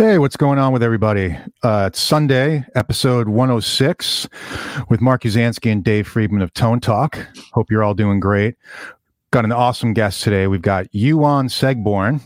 Hey, 0.00 0.16
what's 0.16 0.38
going 0.38 0.58
on 0.58 0.72
with 0.72 0.82
everybody? 0.82 1.36
Uh, 1.62 1.84
it's 1.88 2.00
Sunday, 2.00 2.64
episode 2.74 3.28
106 3.28 4.28
with 4.88 5.02
Mark 5.02 5.24
Uzansky 5.24 5.70
and 5.70 5.84
Dave 5.84 6.08
Friedman 6.08 6.40
of 6.40 6.54
Tone 6.54 6.80
Talk. 6.80 7.18
Hope 7.52 7.70
you're 7.70 7.82
all 7.82 7.92
doing 7.92 8.18
great. 8.18 8.54
Got 9.30 9.44
an 9.44 9.52
awesome 9.52 9.92
guest 9.92 10.22
today. 10.22 10.46
We've 10.46 10.62
got 10.62 10.86
Johan 10.92 11.48
Segeborn. 11.48 12.22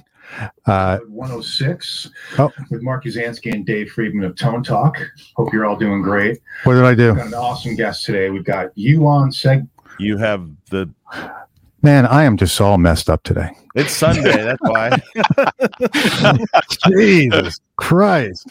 Uh, 0.67 0.99
106 1.09 2.11
oh. 2.39 2.53
with 2.71 2.81
Mark 2.83 3.07
Uzansky 3.07 3.53
and 3.53 3.67
Dave 3.67 3.91
Friedman 3.91 4.23
of 4.25 4.37
Tone 4.37 4.63
Talk. 4.63 4.97
Hope 5.35 5.53
you're 5.53 5.67
all 5.67 5.75
doing 5.75 6.01
great. 6.01 6.39
What 6.63 6.75
did 6.75 6.85
I 6.85 6.95
do? 6.95 7.17
Got 7.17 7.27
an 7.27 7.35
awesome 7.35 7.75
guest 7.75 8.05
today. 8.05 8.31
We've 8.31 8.45
got 8.45 8.71
Johan 8.77 9.31
Seg. 9.31 9.69
You 9.99 10.17
have 10.19 10.49
the 10.71 10.89
Man, 11.85 12.07
I 12.07 12.25
am 12.25 12.39
just 12.39 12.59
all 12.63 12.79
messed 12.79 13.11
up 13.11 13.23
today. 13.25 13.51
It's 13.75 13.93
Sunday, 13.93 14.43
that's 14.43 14.59
why. 14.63 14.97
Jesus 16.89 17.61
Christ. 17.77 18.49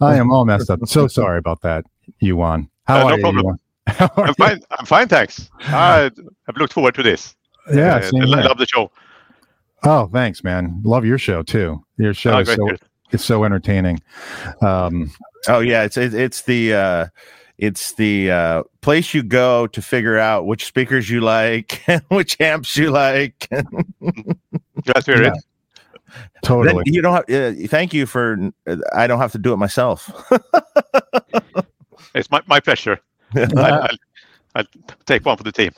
I 0.00 0.16
am 0.16 0.32
all 0.32 0.44
messed 0.44 0.68
up. 0.68 0.80
So 0.86 1.06
sorry 1.06 1.38
about 1.38 1.60
that, 1.60 1.84
Johan. 2.18 2.68
How 2.88 3.02
uh, 3.02 3.04
are 3.04 3.10
no 3.10 3.16
you? 3.16 3.22
Problem. 3.22 3.58
I'm 3.86 4.26
you? 4.26 4.34
fine. 4.34 4.60
I'm 4.72 4.84
fine, 4.84 5.06
thanks. 5.06 5.48
I, 5.60 6.10
I've 6.48 6.56
looked 6.56 6.72
forward 6.72 6.96
to 6.96 7.04
this. 7.04 7.36
Yeah, 7.72 7.98
uh, 7.98 8.10
I 8.16 8.42
love 8.42 8.58
the 8.58 8.66
show. 8.66 8.90
Oh, 9.84 10.08
thanks, 10.12 10.42
man. 10.42 10.80
Love 10.82 11.04
your 11.04 11.18
show 11.18 11.44
too. 11.44 11.84
Your 11.98 12.14
show 12.14 12.32
oh, 12.32 12.40
is 12.40 12.48
so, 12.48 12.68
it's 13.12 13.24
so 13.24 13.44
entertaining. 13.44 14.02
Um, 14.60 15.12
oh 15.46 15.60
yeah, 15.60 15.84
it's 15.84 15.96
it, 15.96 16.14
it's 16.14 16.42
the 16.42 16.74
uh, 16.74 17.06
it's 17.62 17.92
the 17.92 18.28
uh, 18.28 18.62
place 18.80 19.14
you 19.14 19.22
go 19.22 19.68
to 19.68 19.80
figure 19.80 20.18
out 20.18 20.46
which 20.46 20.64
speakers 20.64 21.08
you 21.08 21.20
like, 21.20 21.80
which 22.08 22.38
amps 22.40 22.76
you 22.76 22.90
like. 22.90 23.48
That's 24.84 25.06
very 25.06 25.26
yeah. 25.26 25.34
Totally. 26.44 26.82
Then 26.84 26.92
you 26.92 27.00
don't 27.00 27.14
have. 27.14 27.30
Uh, 27.30 27.68
thank 27.68 27.94
you 27.94 28.04
for. 28.04 28.50
Uh, 28.66 28.78
I 28.92 29.06
don't 29.06 29.20
have 29.20 29.30
to 29.32 29.38
do 29.38 29.52
it 29.52 29.58
myself. 29.58 30.10
it's 32.16 32.28
my, 32.32 32.42
my 32.48 32.58
pleasure. 32.58 32.98
I, 33.36 33.88
will 34.56 34.64
take 35.06 35.24
one 35.24 35.36
for 35.36 35.44
the 35.44 35.52
team. 35.52 35.70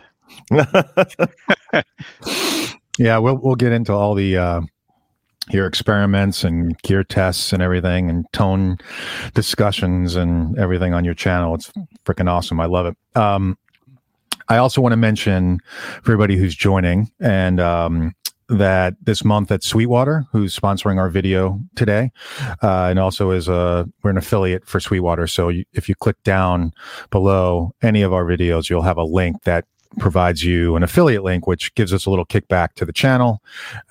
yeah, 2.98 3.19
we'll 3.19 3.36
we'll 3.36 3.56
get 3.56 3.73
into 3.73 3.92
all 3.92 4.14
the 4.14 4.39
uh, 4.39 4.62
your 5.50 5.67
experiments 5.67 6.45
and 6.45 6.81
gear 6.83 7.05
tests 7.05 7.53
and 7.53 7.62
everything 7.62 8.09
and 8.09 8.27
tone 8.33 8.78
discussions 9.34 10.17
and 10.17 10.59
everything 10.59 10.95
on 10.95 11.05
your 11.05 11.14
channel. 11.14 11.55
It's 11.55 11.70
freaking 12.05 12.31
awesome. 12.31 12.61
I 12.61 12.67
love 12.67 12.86
it. 12.86 12.97
Um, 13.17 13.59
I 14.48 14.59
also 14.59 14.81
want 14.81 14.92
to 14.92 14.97
mention 14.97 15.59
for 16.03 16.12
everybody 16.12 16.36
who's 16.36 16.55
joining 16.55 17.11
and 17.20 17.61
um, 17.61 18.14
that 18.48 18.95
this 19.03 19.25
month 19.25 19.51
at 19.51 19.62
Sweetwater, 19.62 20.27
who's 20.33 20.59
sponsoring 20.59 20.98
our 20.98 21.09
video 21.09 21.61
today, 21.77 22.11
uh, 22.62 22.89
and 22.91 22.98
also 22.98 23.31
is 23.31 23.48
a 23.48 23.89
we're 24.03 24.11
an 24.11 24.19
affiliate 24.19 24.67
for 24.67 24.81
Sweetwater. 24.81 25.27
So 25.27 25.48
you, 25.48 25.64
if 25.73 25.89
you 25.89 25.95
click 25.95 26.23
down 26.25 26.73
below 27.11 27.75
any 27.83 28.03
of 28.03 28.12
our 28.12 28.25
videos, 28.25 28.69
you'll 28.69 28.83
have 28.83 28.98
a 28.98 29.05
link 29.05 29.42
that 29.45 29.64
provides 29.98 30.45
you 30.45 30.77
an 30.77 30.83
affiliate 30.83 31.23
link, 31.23 31.47
which 31.47 31.75
gives 31.75 31.92
us 31.92 32.06
a 32.06 32.11
little 32.11 32.27
kickback 32.27 32.75
to 32.75 32.84
the 32.84 32.92
channel. 32.92 33.42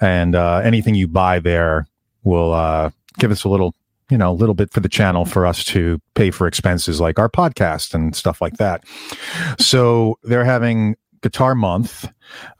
And 0.02 0.36
uh, 0.36 0.62
anything 0.64 0.96
you 0.96 1.08
buy 1.08 1.40
there 1.40 1.88
will 2.24 2.54
uh, 2.54 2.90
give 3.20 3.32
us 3.32 3.44
a 3.44 3.50
little, 3.50 3.76
you 4.10 4.18
know, 4.18 4.32
a 4.32 4.34
little 4.34 4.56
bit 4.56 4.72
for 4.72 4.80
the 4.80 4.90
channel 4.90 5.26
for 5.26 5.46
us 5.46 5.64
to 5.66 6.00
pay 6.16 6.32
for 6.32 6.48
expenses 6.48 7.00
like 7.00 7.20
our 7.20 7.30
podcast 7.30 7.94
and 7.94 8.16
stuff 8.16 8.42
like 8.42 8.58
that. 8.58 8.84
So 9.60 10.18
they're 10.24 10.46
having 10.46 10.96
Guitar 11.22 11.56
Month, 11.56 12.10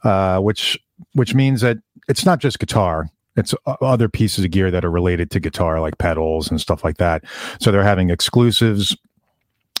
uh, 0.02 0.40
which 0.40 0.78
which 1.12 1.34
means 1.34 1.60
that 1.60 1.78
it's 2.08 2.24
not 2.24 2.38
just 2.38 2.58
guitar. 2.58 3.08
It's 3.36 3.54
other 3.66 4.08
pieces 4.08 4.44
of 4.44 4.52
gear 4.52 4.70
that 4.70 4.84
are 4.84 4.90
related 4.90 5.30
to 5.32 5.40
guitar, 5.40 5.80
like 5.80 5.98
pedals 5.98 6.50
and 6.50 6.60
stuff 6.60 6.84
like 6.84 6.98
that. 6.98 7.24
So 7.60 7.72
they're 7.72 7.82
having 7.82 8.10
exclusives 8.10 8.96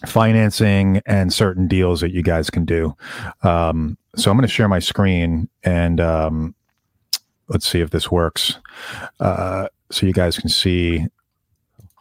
financing 0.08 1.00
and 1.06 1.32
certain 1.32 1.68
deals 1.68 2.00
that 2.00 2.12
you 2.12 2.22
guys 2.22 2.50
can 2.50 2.64
do. 2.64 2.94
Um, 3.42 3.96
so 4.16 4.30
I'm 4.30 4.36
going 4.36 4.46
to 4.46 4.52
share 4.52 4.68
my 4.68 4.78
screen 4.78 5.48
and 5.62 6.00
um, 6.00 6.54
let's 7.48 7.68
see 7.68 7.80
if 7.80 7.90
this 7.90 8.10
works. 8.10 8.58
Uh, 9.20 9.68
so 9.90 10.06
you 10.06 10.12
guys 10.12 10.38
can 10.38 10.48
see. 10.48 11.06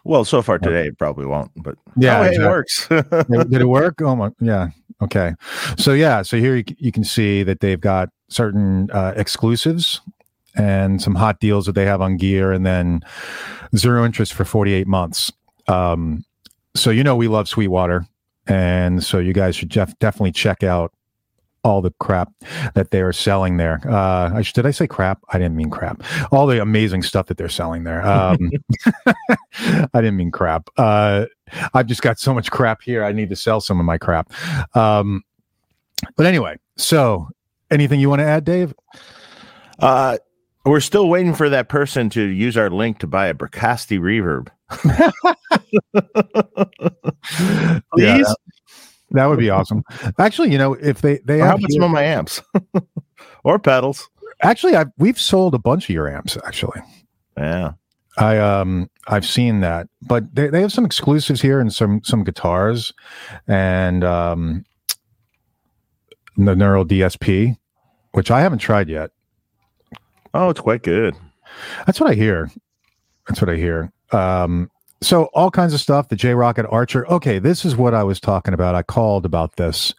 Well, 0.05 0.25
so 0.25 0.41
far 0.41 0.59
today 0.59 0.87
it 0.87 0.97
probably 0.97 1.25
won't, 1.25 1.51
but 1.55 1.75
yeah, 1.95 2.19
oh, 2.19 2.23
exactly. 2.23 2.45
it 2.45 2.49
works. 2.49 2.87
did, 3.29 3.51
did, 3.51 3.61
it 3.61 3.67
work? 3.67 4.01
Oh 4.01 4.15
my, 4.15 4.31
yeah. 4.41 4.69
Okay. 5.01 5.33
So 5.77 5.93
yeah, 5.93 6.21
so 6.23 6.37
here 6.37 6.57
you, 6.57 6.63
you 6.77 6.91
can 6.91 7.03
see 7.03 7.43
that 7.43 7.61
they've 7.61 7.79
got 7.79 8.09
certain 8.27 8.91
uh, 8.91 9.13
exclusives 9.15 10.01
and 10.55 11.01
some 11.01 11.15
hot 11.15 11.39
deals 11.39 11.65
that 11.65 11.73
they 11.73 11.85
have 11.85 12.01
on 12.01 12.17
gear, 12.17 12.51
and 12.51 12.65
then 12.65 13.01
zero 13.75 14.05
interest 14.05 14.33
for 14.33 14.45
48 14.45 14.87
months. 14.87 15.31
Um, 15.67 16.25
so 16.75 16.89
you 16.89 17.03
know 17.03 17.15
we 17.15 17.27
love 17.27 17.47
Sweetwater, 17.47 18.05
and 18.47 19.03
so 19.03 19.19
you 19.19 19.33
guys 19.33 19.55
should 19.55 19.69
def- 19.69 19.97
definitely 19.99 20.31
check 20.31 20.63
out 20.63 20.93
all 21.63 21.81
the 21.81 21.91
crap 21.99 22.29
that 22.73 22.91
they 22.91 23.01
are 23.01 23.13
selling 23.13 23.57
there. 23.57 23.79
Uh, 23.87 24.31
I 24.35 24.41
did 24.41 24.65
I 24.65 24.71
say 24.71 24.85
crap? 24.85 25.19
I 25.29 25.37
didn't 25.37 25.55
mean 25.55 25.69
crap. 25.69 26.03
All 26.31 26.45
the 26.45 26.61
amazing 26.61 27.03
stuff 27.03 27.27
that 27.27 27.37
they're 27.37 27.49
selling 27.49 27.83
there. 27.85 28.05
Um, 28.05 28.51
I 29.57 29.87
didn't 29.93 30.17
mean 30.17 30.31
crap. 30.31 30.69
Uh, 30.77 31.25
I've 31.73 31.87
just 31.87 32.01
got 32.01 32.19
so 32.19 32.33
much 32.33 32.51
crap 32.51 32.81
here. 32.81 33.03
I 33.03 33.13
need 33.13 33.29
to 33.29 33.35
sell 33.35 33.61
some 33.61 33.79
of 33.79 33.85
my 33.85 33.97
crap. 33.97 34.31
Um, 34.75 35.23
but 36.15 36.25
anyway, 36.25 36.57
so 36.75 37.29
anything 37.71 37.99
you 37.99 38.09
want 38.09 38.19
to 38.19 38.25
add, 38.25 38.43
Dave? 38.43 38.73
Uh, 39.79 40.17
we're 40.65 40.79
still 40.79 41.09
waiting 41.09 41.33
for 41.33 41.49
that 41.49 41.69
person 41.69 42.09
to 42.11 42.21
use 42.21 42.57
our 42.57 42.69
link 42.69 42.99
to 42.99 43.07
buy 43.07 43.27
a 43.27 43.33
Bricasti 43.33 43.99
reverb. 43.99 44.49
Please. 44.81 45.33
Yeah, 47.97 48.17
that, 48.17 48.37
that, 49.11 49.25
would 49.25 49.39
be 49.39 49.49
awesome. 49.49 49.83
Actually, 50.19 50.51
you 50.51 50.57
know, 50.57 50.73
if 50.73 51.01
they 51.01 51.17
they 51.19 51.39
have 51.39 51.59
some 51.69 51.83
of 51.83 51.91
my 51.91 52.03
amps 52.03 52.41
or 53.43 53.59
pedals. 53.59 54.09
Actually, 54.41 54.75
I've 54.75 54.91
we've 54.97 55.19
sold 55.19 55.53
a 55.53 55.59
bunch 55.59 55.85
of 55.85 55.89
your 55.93 56.09
amps. 56.09 56.37
Actually, 56.45 56.81
yeah. 57.37 57.73
I 58.17 58.37
um 58.37 58.89
I've 59.07 59.25
seen 59.25 59.61
that, 59.61 59.87
but 60.03 60.35
they, 60.35 60.47
they 60.47 60.61
have 60.61 60.71
some 60.71 60.85
exclusives 60.85 61.41
here 61.41 61.59
and 61.59 61.73
some 61.73 62.03
some 62.03 62.23
guitars, 62.23 62.93
and 63.47 64.03
um 64.03 64.65
the 66.37 66.55
Neural 66.55 66.85
DSP, 66.85 67.57
which 68.11 68.31
I 68.31 68.41
haven't 68.41 68.59
tried 68.59 68.89
yet. 68.89 69.11
Oh, 70.33 70.49
it's 70.49 70.59
quite 70.59 70.83
good. 70.83 71.15
That's 71.85 71.99
what 71.99 72.09
I 72.09 72.15
hear. 72.15 72.49
That's 73.27 73.41
what 73.41 73.49
I 73.49 73.55
hear. 73.55 73.91
Um, 74.13 74.69
so 75.01 75.25
all 75.33 75.51
kinds 75.51 75.73
of 75.73 75.79
stuff. 75.79 76.09
The 76.09 76.15
J 76.15 76.29
Rockett 76.29 76.71
Archer. 76.71 77.05
Okay, 77.07 77.39
this 77.39 77.65
is 77.65 77.75
what 77.75 77.93
I 77.93 78.03
was 78.03 78.19
talking 78.19 78.53
about. 78.53 78.75
I 78.75 78.83
called 78.83 79.25
about 79.25 79.57
this. 79.57 79.93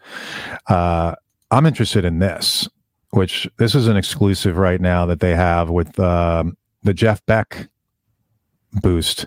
Uh, 0.69 1.15
I'm 1.51 1.67
interested 1.67 2.05
in 2.05 2.19
this, 2.19 2.69
which 3.11 3.49
this 3.59 3.75
is 3.75 3.87
an 3.87 3.97
exclusive 3.97 4.57
right 4.57 4.81
now 4.81 5.07
that 5.07 5.21
they 5.21 5.35
have 5.37 5.71
with 5.71 5.99
um, 6.01 6.57
the 6.83 6.95
Jeff 6.95 7.25
Beck 7.27 7.69
boost. 8.73 9.27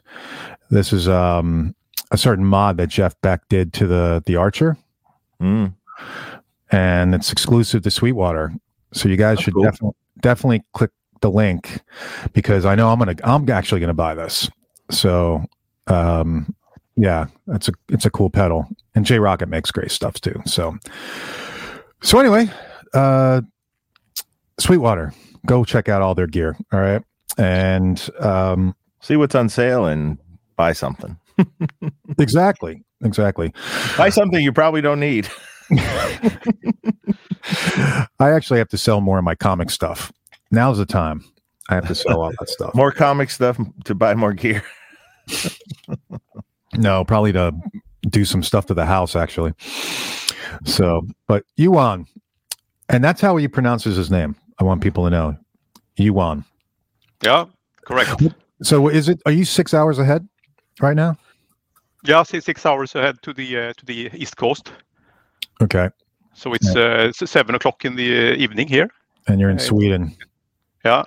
This 0.69 0.91
is 0.91 1.07
um, 1.07 1.75
a 2.11 2.17
certain 2.17 2.45
mod 2.45 2.77
that 2.77 2.87
Jeff 2.87 3.19
Beck 3.21 3.47
did 3.49 3.73
to 3.73 3.87
the 3.87 4.23
the 4.25 4.35
Archer, 4.35 4.77
mm. 5.41 5.73
and 6.71 7.15
it's 7.15 7.31
exclusive 7.31 7.83
to 7.83 7.91
Sweetwater. 7.91 8.51
So 8.93 9.09
you 9.09 9.15
guys 9.15 9.37
That's 9.37 9.45
should 9.45 9.53
cool. 9.53 9.63
definitely 9.63 9.95
definitely 10.21 10.63
click 10.73 10.91
the 11.21 11.29
link 11.29 11.81
because 12.33 12.65
I 12.65 12.75
know 12.75 12.89
I'm 12.89 12.99
gonna 12.99 13.15
I'm 13.23 13.49
actually 13.49 13.79
gonna 13.79 13.93
buy 13.93 14.15
this. 14.15 14.49
So 14.91 15.43
um 15.87 16.53
yeah, 16.95 17.27
that's 17.45 17.67
a 17.69 17.73
it's 17.89 18.05
a 18.05 18.09
cool 18.09 18.29
pedal. 18.29 18.67
And 18.95 19.05
J 19.05 19.17
Rockett 19.17 19.49
makes 19.49 19.71
great 19.71 19.91
stuff 19.91 20.19
too. 20.19 20.41
So 20.45 20.77
so 22.01 22.19
anyway, 22.19 22.49
uh 22.93 23.41
Sweetwater, 24.59 25.13
go 25.45 25.63
check 25.63 25.87
out 25.89 26.01
all 26.01 26.15
their 26.15 26.27
gear. 26.27 26.57
All 26.71 26.79
right. 26.79 27.03
And 27.37 28.09
um 28.19 28.75
see 29.01 29.15
what's 29.15 29.35
on 29.35 29.49
sale 29.49 29.85
and 29.85 30.17
buy 30.55 30.73
something. 30.73 31.17
exactly. 32.19 32.83
Exactly. 33.03 33.53
Buy 33.95 34.09
something 34.09 34.41
you 34.41 34.51
probably 34.51 34.81
don't 34.81 34.99
need. 34.99 35.29
I 38.19 38.31
actually 38.31 38.59
have 38.59 38.69
to 38.69 38.77
sell 38.77 39.01
more 39.01 39.17
of 39.19 39.23
my 39.23 39.35
comic 39.35 39.69
stuff. 39.69 40.11
Now's 40.51 40.77
the 40.77 40.85
time. 40.85 41.23
I 41.69 41.75
have 41.75 41.87
to 41.87 41.95
sell 41.95 42.21
all 42.21 42.31
that 42.39 42.49
stuff. 42.49 42.73
More 42.75 42.91
comic 42.91 43.29
stuff 43.29 43.59
to 43.85 43.95
buy 43.95 44.15
more 44.15 44.33
gear. 44.33 44.63
no, 46.77 47.03
probably 47.03 47.33
to 47.33 47.53
do 48.09 48.25
some 48.25 48.41
stuff 48.41 48.65
to 48.67 48.73
the 48.73 48.85
house 48.85 49.15
actually. 49.15 49.53
So, 50.65 51.05
but 51.27 51.43
Johan, 51.57 52.07
and 52.89 53.03
that's 53.03 53.19
how 53.21 53.35
he 53.37 53.47
pronounces 53.47 53.97
his 53.97 54.09
name. 54.09 54.35
I 54.59 54.63
want 54.63 54.81
people 54.81 55.03
to 55.03 55.09
know, 55.09 55.37
Johan. 55.97 56.45
Yeah, 57.23 57.45
correct. 57.85 58.23
So, 58.63 58.87
is 58.87 59.09
it? 59.09 59.21
Are 59.25 59.31
you 59.31 59.45
six 59.45 59.73
hours 59.73 59.99
ahead 59.99 60.27
right 60.81 60.95
now? 60.95 61.17
Yeah, 62.05 62.23
six, 62.23 62.45
six 62.45 62.65
hours 62.65 62.95
ahead 62.95 63.21
to 63.23 63.33
the 63.33 63.57
uh, 63.57 63.73
to 63.73 63.85
the 63.85 64.09
east 64.13 64.37
coast. 64.37 64.71
Okay. 65.61 65.89
So 66.33 66.53
it's 66.53 66.75
yeah. 66.75 67.09
uh, 67.09 67.11
seven 67.11 67.55
o'clock 67.55 67.83
in 67.83 67.95
the 67.95 68.31
uh, 68.31 68.35
evening 68.35 68.67
here. 68.67 68.89
And 69.27 69.39
you're 69.39 69.49
in 69.49 69.57
uh, 69.57 69.59
Sweden. 69.59 70.15
Yeah. 70.85 71.03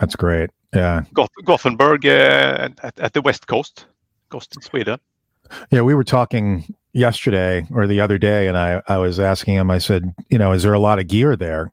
That's 0.00 0.16
great. 0.16 0.50
Yeah. 0.74 1.04
Goth- 1.14 1.30
Gothenburg 1.44 2.06
uh, 2.06 2.68
at, 2.82 2.98
at 3.00 3.12
the 3.12 3.22
west 3.22 3.46
coast, 3.46 3.86
coast 4.28 4.54
in 4.56 4.62
Sweden. 4.62 4.98
Yeah, 5.70 5.82
we 5.82 5.94
were 5.94 6.04
talking 6.04 6.74
yesterday 6.92 7.66
or 7.72 7.86
the 7.86 8.00
other 8.00 8.18
day, 8.18 8.48
and 8.48 8.58
I, 8.58 8.82
I 8.88 8.98
was 8.98 9.20
asking 9.20 9.54
him, 9.54 9.70
I 9.70 9.78
said, 9.78 10.12
you 10.28 10.38
know, 10.38 10.52
is 10.52 10.62
there 10.62 10.74
a 10.74 10.78
lot 10.78 10.98
of 10.98 11.06
gear 11.06 11.36
there? 11.36 11.72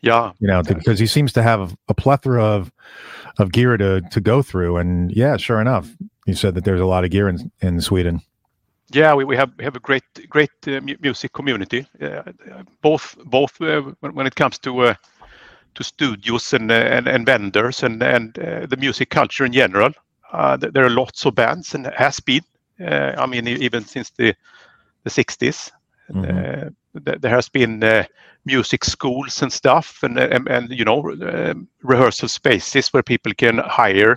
Yeah. 0.00 0.32
You 0.38 0.46
know, 0.46 0.62
because 0.62 0.98
he 0.98 1.06
seems 1.06 1.32
to 1.32 1.42
have 1.42 1.76
a 1.88 1.94
plethora 1.94 2.42
of 2.42 2.70
of 3.38 3.52
gear 3.52 3.76
to 3.76 4.00
to 4.00 4.20
go 4.20 4.42
through. 4.42 4.76
And 4.76 5.10
yeah, 5.12 5.36
sure 5.36 5.60
enough, 5.60 5.88
he 6.24 6.34
said 6.34 6.54
that 6.54 6.64
there's 6.64 6.80
a 6.80 6.86
lot 6.86 7.04
of 7.04 7.10
gear 7.10 7.28
in 7.28 7.50
in 7.60 7.80
Sweden. 7.80 8.20
Yeah, 8.90 9.14
we, 9.14 9.24
we 9.24 9.36
have 9.36 9.50
we 9.58 9.64
have 9.64 9.76
a 9.76 9.80
great 9.80 10.04
great 10.28 10.50
uh, 10.66 10.80
music 11.00 11.32
community, 11.32 11.86
uh, 12.00 12.22
both 12.80 13.16
both 13.24 13.60
uh, 13.60 13.82
when, 14.00 14.14
when 14.14 14.26
it 14.26 14.34
comes 14.36 14.58
to 14.60 14.80
uh, 14.80 14.94
to 15.78 15.84
studios 15.84 16.52
and 16.52 16.70
and, 16.72 17.08
and 17.08 17.26
vendors 17.26 17.82
and 17.82 18.02
and 18.02 18.38
uh, 18.38 18.66
the 18.66 18.76
music 18.76 19.10
culture 19.10 19.46
in 19.46 19.52
general. 19.52 19.92
Uh, 20.32 20.56
there 20.56 20.84
are 20.84 20.90
lots 20.90 21.24
of 21.24 21.34
bands 21.34 21.74
and 21.74 21.86
has 21.96 22.20
been. 22.20 22.42
Uh, 22.80 23.12
I 23.16 23.26
mean, 23.26 23.46
even 23.48 23.84
since 23.84 24.10
the 24.10 24.34
the 25.04 25.10
60s, 25.10 25.70
Mhm. 26.10 26.24
uh, 26.24 26.70
there 27.20 27.34
has 27.34 27.48
been 27.50 28.06
music 28.44 28.84
schools 28.84 29.42
and 29.42 29.52
stuff, 29.52 30.02
and 30.02 30.70
you 30.70 30.84
know 30.84 31.00
um, 31.22 31.68
rehearsal 31.82 32.28
spaces 32.28 32.92
where 32.92 33.02
people 33.02 33.32
can 33.34 33.58
hire 33.58 34.16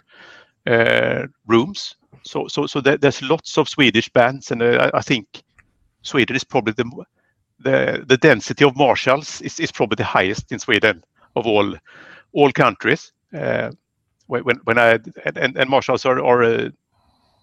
rooms. 1.47 1.95
So 2.23 2.47
so 2.47 2.67
so 2.67 2.81
there, 2.81 2.97
there's 2.97 3.21
lots 3.21 3.57
of 3.57 3.69
Swedish 3.69 4.09
bands, 4.13 4.51
and 4.51 4.63
I, 4.63 4.89
I 4.93 5.01
think 5.01 5.25
Sweden 6.01 6.35
is 6.35 6.43
probably 6.45 6.73
the 6.73 7.05
the 7.59 8.03
the 8.07 8.17
density 8.17 8.65
of 8.65 8.75
Marshalls 8.75 9.41
is, 9.41 9.59
is 9.59 9.71
probably 9.71 9.95
the 9.95 10.19
highest 10.19 10.51
in 10.51 10.59
Sweden 10.59 11.03
of 11.35 11.45
all 11.45 11.75
all 12.33 12.51
countries. 12.51 13.11
Uh, 13.33 13.71
when 14.27 14.57
when 14.63 14.77
I 14.77 14.99
and, 15.25 15.57
and, 15.57 15.69
Marshalls 15.69 16.05
are 16.05 16.23
are 16.23 16.43
uh, 16.43 16.69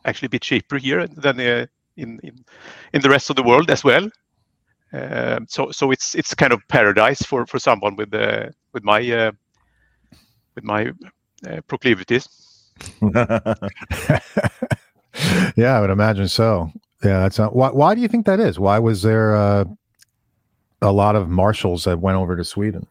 actually 0.05 0.27
a 0.27 0.31
bit 0.31 0.43
cheaper 0.43 0.79
here 0.79 1.07
than 1.07 1.41
uh, 1.41 1.67
in, 1.97 2.21
in 2.23 2.45
in 2.93 3.03
the 3.03 3.11
rest 3.11 3.31
of 3.31 3.37
the 3.37 3.43
world 3.43 3.71
as 3.71 3.85
well. 3.85 4.09
Um, 4.93 5.47
so 5.49 5.71
so 5.71 5.91
it's 5.91 6.15
it's 6.15 6.35
kind 6.35 6.53
of 6.53 6.61
paradise 6.69 7.23
for 7.23 7.47
for 7.47 7.59
someone 7.59 7.97
with 7.97 8.15
uh, 8.15 8.49
with 8.73 8.85
my 8.85 9.01
uh, 9.11 9.33
with 10.55 10.65
my 10.65 10.93
uh, 11.47 11.61
proclivities. 11.67 12.29
yeah, 15.57 15.77
I 15.77 15.81
would 15.81 15.91
imagine 15.91 16.29
so. 16.29 16.73
Yeah, 17.05 17.21
that's 17.21 17.39
not, 17.39 17.55
why. 17.55 17.71
Why 17.71 17.95
do 17.95 18.01
you 18.01 18.09
think 18.09 18.27
that 18.27 18.41
is? 18.41 18.59
Why 18.59 18.79
was 18.79 19.03
there 19.03 19.35
a 19.35 20.93
lot 20.93 21.17
of 21.17 21.29
Marshalls 21.29 21.85
that 21.85 22.01
went 22.01 22.17
over 22.17 22.37
to 22.37 22.45
Sweden? 22.45 22.87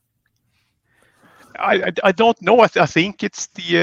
I, 1.60 1.92
I, 2.04 2.12
don't 2.12 2.42
know. 2.42 2.62
I, 2.62 2.68
th- 2.68 2.84
I 2.84 2.86
think 2.86 3.24
it's 3.24 3.48
the 3.48 3.80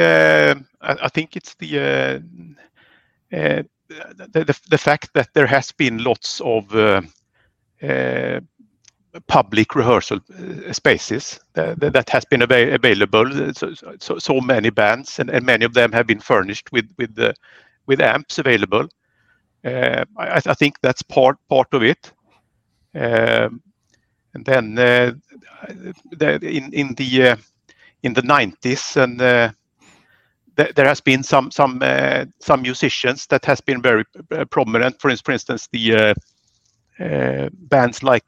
uh, 0.81 0.97
I, 1.03 1.09
think 1.09 1.37
it's 1.37 1.55
the, 1.57 1.79
uh, 1.79 3.37
uh, 3.37 3.63
the, 3.89 4.45
the 4.45 4.61
the 4.71 4.79
fact 4.79 5.11
that 5.15 5.29
there 5.35 5.47
has 5.47 5.73
been 5.73 6.03
lots 6.03 6.41
of 6.41 6.75
uh, 6.75 7.03
uh, 7.83 8.41
public 9.29 9.75
rehearsal 9.75 10.21
uh, 10.33 10.73
spaces 10.73 11.41
that, 11.55 11.81
that- 11.81 12.11
has 12.11 12.25
been 12.25 12.43
ava- 12.43 12.75
available. 12.75 13.53
So, 13.55 13.75
so, 14.01 14.19
so 14.19 14.41
many 14.41 14.71
bands 14.71 15.19
and, 15.19 15.31
and 15.31 15.47
many 15.47 15.65
of 15.65 15.75
them 15.75 15.93
have 15.93 16.07
been 16.07 16.21
furnished 16.21 16.73
with 16.73 16.91
with 16.99 17.15
the, 17.15 17.35
with 17.87 18.01
amps 18.01 18.39
available. 18.39 18.89
I, 19.65 20.05
I 20.19 20.55
think 20.55 20.81
that's 20.83 21.03
part 21.03 21.39
part 21.49 21.73
of 21.73 21.83
it. 21.83 22.13
Um, 22.95 23.63
and 24.35 24.45
then 24.45 24.79
uh, 24.79 25.13
the, 26.13 26.35
in 26.43 26.73
in 26.73 26.95
the 26.95 27.23
uh, 27.31 27.37
in 28.05 28.13
the 28.13 28.23
90s 28.23 28.97
and 29.03 29.21
uh, 29.21 29.51
th- 30.57 30.75
there 30.75 30.87
has 30.87 31.01
been 31.01 31.23
some 31.23 31.51
some 31.51 31.79
uh, 31.83 32.25
some 32.39 32.63
musicians 32.63 33.27
that 33.27 33.45
has 33.45 33.61
been 33.61 33.83
very 33.83 34.05
uh, 34.31 34.45
prominent. 34.45 35.01
For, 35.01 35.15
for 35.17 35.33
instance 35.33 35.69
the 35.73 36.15
bands 37.69 38.03
like 38.03 38.27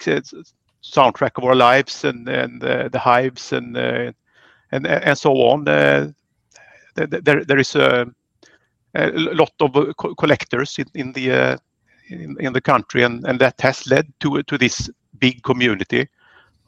soundtrack 0.83 1.37
of 1.37 1.45
our 1.45 1.55
lives 1.55 2.05
and 2.05 2.29
and 2.29 2.61
the 2.61 2.99
hives 2.99 3.53
and 3.53 3.77
and 3.77 4.87
and 4.87 5.19
so 5.19 5.33
on. 5.33 5.65
Th- 5.67 7.11
th- 7.11 7.25
there 7.25 7.45
there 7.45 7.59
is 7.59 7.77
a, 7.77 8.07
a 8.95 9.11
lot 9.13 9.53
of 9.61 9.97
co- 9.97 10.15
collectors 10.15 10.79
in, 10.79 10.87
in 10.95 11.13
the 11.13 11.59
in, 12.09 12.37
in 12.41 12.53
the 12.53 12.61
country 12.61 13.03
and, 13.03 13.27
and 13.27 13.39
that 13.41 13.61
has 13.61 13.87
led 13.87 14.07
to 14.21 14.43
to 14.45 14.59
this 14.59 14.91
big 15.19 15.43
community 15.43 16.09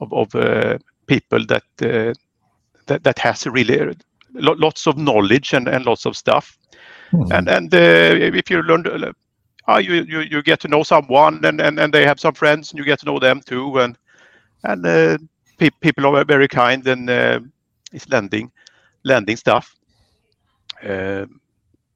of, 0.00 0.12
of 0.12 0.34
uh, 0.34 0.78
people 1.06 1.44
that 1.46 1.64
uh, 1.82 2.12
that 2.88 3.05
that 3.05 3.19
has 3.19 3.46
really 3.46 3.94
lots 4.35 4.87
of 4.87 4.96
knowledge 4.96 5.55
and, 5.55 5.69
and 5.69 5.87
lots 5.87 6.06
of 6.06 6.17
stuff. 6.17 6.58
Hmm. 7.11 7.32
And 7.32 7.49
and 7.49 7.75
uh, 7.75 8.37
if 8.37 8.50
you 8.50 8.62
learn, 8.62 8.87
uh, 8.87 9.12
ah, 9.67 9.79
you, 9.79 10.05
you 10.05 10.20
you 10.20 10.43
get 10.43 10.61
to 10.61 10.69
know 10.69 10.82
someone 10.82 11.44
and, 11.44 11.61
and, 11.61 11.79
and 11.79 11.93
they 11.93 12.05
have 12.05 12.20
some 12.20 12.35
friends 12.35 12.70
and 12.70 12.79
you 12.79 12.85
get 12.85 13.00
to 13.00 13.06
know 13.06 13.19
them 13.19 13.40
too. 13.40 13.79
And 13.79 13.99
and 14.64 14.87
uh, 14.87 15.19
pe- 15.58 15.81
people 15.81 16.06
are 16.06 16.25
very 16.25 16.49
kind 16.49 16.87
and 16.87 17.08
uh, 17.11 17.40
is 17.93 18.08
lending 18.08 18.50
lending 19.05 19.37
stuff. 19.37 19.75
Um 20.82 21.40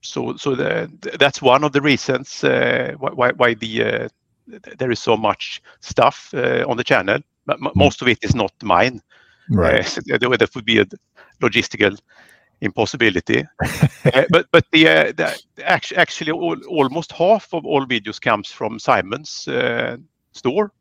so 0.04 0.36
so 0.36 0.56
the, 0.56 0.90
that's 1.18 1.42
one 1.42 1.64
of 1.64 1.72
the 1.72 1.80
reasons 1.80 2.44
uh, 2.44 2.94
why 2.98 3.10
why- 3.10 3.32
why 3.36 3.54
the 3.54 3.84
uh, 3.84 4.08
there 4.78 4.90
is 4.90 4.98
so 5.02 5.16
much 5.16 5.62
stuff 5.80 6.30
uh, 6.34 6.64
on 6.68 6.76
the 6.76 6.84
channel. 6.84 7.18
But 7.46 7.58
m- 7.64 7.72
most 7.74 8.02
of 8.02 8.08
it 8.08 8.18
is 8.22 8.34
not 8.34 8.52
mine. 8.62 9.00
Right. 9.48 9.98
Uh, 9.98 10.18
that 10.18 10.50
would- 10.54 10.64
be 10.64 10.78
a 10.78 10.86
logistical 11.40 11.98
impossibility. 12.60 13.44
Uh, 14.14 14.24
but 14.30 14.46
but 14.50 14.64
the, 14.72 14.88
uh, 14.88 15.12
the 15.16 15.38
actually, 15.64 15.96
actually 15.98 16.32
all, 16.32 16.56
almost 16.68 17.12
half 17.12 17.52
of 17.52 17.64
all 17.64 17.86
videos 17.86 18.20
comes 18.20 18.50
from 18.50 18.78
Simon's 18.78 19.48
uh, 19.48 19.96
store. 20.32 20.72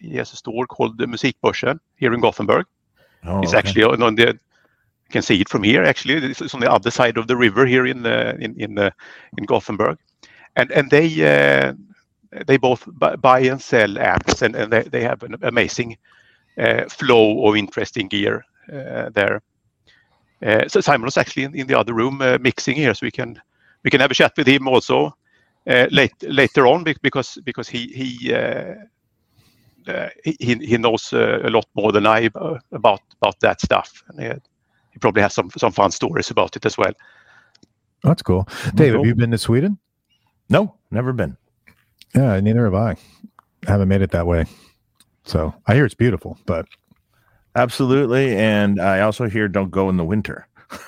He 0.00 0.16
has 0.16 0.32
a 0.32 0.36
store 0.36 0.66
called 0.66 0.98
the 0.98 1.06
Musikbörsen 1.06 1.78
here 1.96 2.12
in 2.12 2.20
Gothenburg. 2.20 2.66
Oh, 3.24 3.40
it's 3.40 3.54
okay. 3.54 3.58
actually 3.58 3.84
on, 3.84 4.02
on 4.02 4.14
the 4.16 4.26
you 4.26 5.12
can 5.12 5.22
see 5.22 5.40
it 5.40 5.48
from 5.48 5.62
here. 5.62 5.84
Actually, 5.84 6.30
it's, 6.30 6.54
on 6.54 6.60
the 6.60 6.70
other 6.70 6.90
side 6.90 7.18
of 7.18 7.26
the 7.26 7.36
river 7.36 7.66
here 7.66 7.86
in 7.86 8.06
uh, 8.06 8.36
in 8.40 8.54
in, 8.60 8.78
uh, 8.78 8.90
in 9.38 9.44
Gothenburg, 9.44 9.98
and 10.56 10.70
and 10.72 10.90
they 10.90 11.08
they 12.46 12.56
both 12.56 12.88
buy 13.20 13.40
and 13.40 13.60
sell 13.60 13.94
apps, 13.96 14.42
and, 14.42 14.56
and 14.56 14.72
they, 14.72 14.82
they 14.82 15.02
have 15.02 15.22
an 15.22 15.36
amazing 15.42 15.96
flow 16.88 17.46
of 17.46 17.56
interesting 17.56 18.08
gear 18.08 18.44
uh, 18.72 19.10
there. 19.10 19.42
Uh, 20.44 20.68
so 20.68 20.80
Simon 20.80 21.04
was 21.04 21.16
actually 21.16 21.44
in, 21.44 21.54
in 21.54 21.66
the 21.66 21.78
other 21.78 21.94
room 21.94 22.20
uh, 22.20 22.38
mixing 22.40 22.76
here, 22.76 22.94
so 22.94 23.06
we 23.06 23.10
can 23.10 23.40
we 23.84 23.90
can 23.90 24.00
have 24.00 24.10
a 24.10 24.14
chat 24.14 24.32
with 24.36 24.46
him 24.46 24.66
also 24.66 25.16
uh, 25.66 25.86
late, 25.90 26.14
later 26.22 26.66
on 26.66 26.84
because 27.02 27.38
because 27.44 27.68
he 27.68 27.86
he 27.86 28.34
uh, 28.34 28.74
uh, 29.86 30.08
he, 30.24 30.56
he 30.60 30.78
knows 30.78 31.12
uh, 31.12 31.40
a 31.44 31.50
lot 31.50 31.66
more 31.74 31.92
than 31.92 32.06
I 32.06 32.28
about 32.72 33.02
about 33.20 33.38
that 33.40 33.60
stuff, 33.60 34.02
and 34.08 34.20
he, 34.20 34.28
he 34.92 34.98
probably 34.98 35.22
has 35.22 35.34
some 35.34 35.50
some 35.56 35.72
fun 35.72 35.90
stories 35.92 36.30
about 36.30 36.56
it 36.56 36.66
as 36.66 36.76
well. 36.76 36.92
That's 38.02 38.22
cool. 38.22 38.48
Dave, 38.74 38.94
have 38.94 39.06
you 39.06 39.14
been 39.14 39.30
to 39.30 39.38
Sweden? 39.38 39.78
No, 40.48 40.74
never 40.90 41.12
been. 41.12 41.36
Yeah, 42.14 42.40
neither 42.40 42.64
have 42.64 42.74
I. 42.74 42.90
I. 43.66 43.70
haven't 43.70 43.88
made 43.88 44.02
it 44.02 44.10
that 44.10 44.26
way. 44.26 44.46
So 45.24 45.54
I 45.66 45.74
hear 45.74 45.84
it's 45.84 45.94
beautiful, 45.94 46.38
but 46.46 46.66
Absolutely. 47.54 48.36
And 48.36 48.80
I 48.80 49.00
also 49.00 49.28
hear 49.28 49.48
don't 49.48 49.70
go 49.70 49.88
in 49.88 49.96
the 49.96 50.04
winter. 50.04 50.46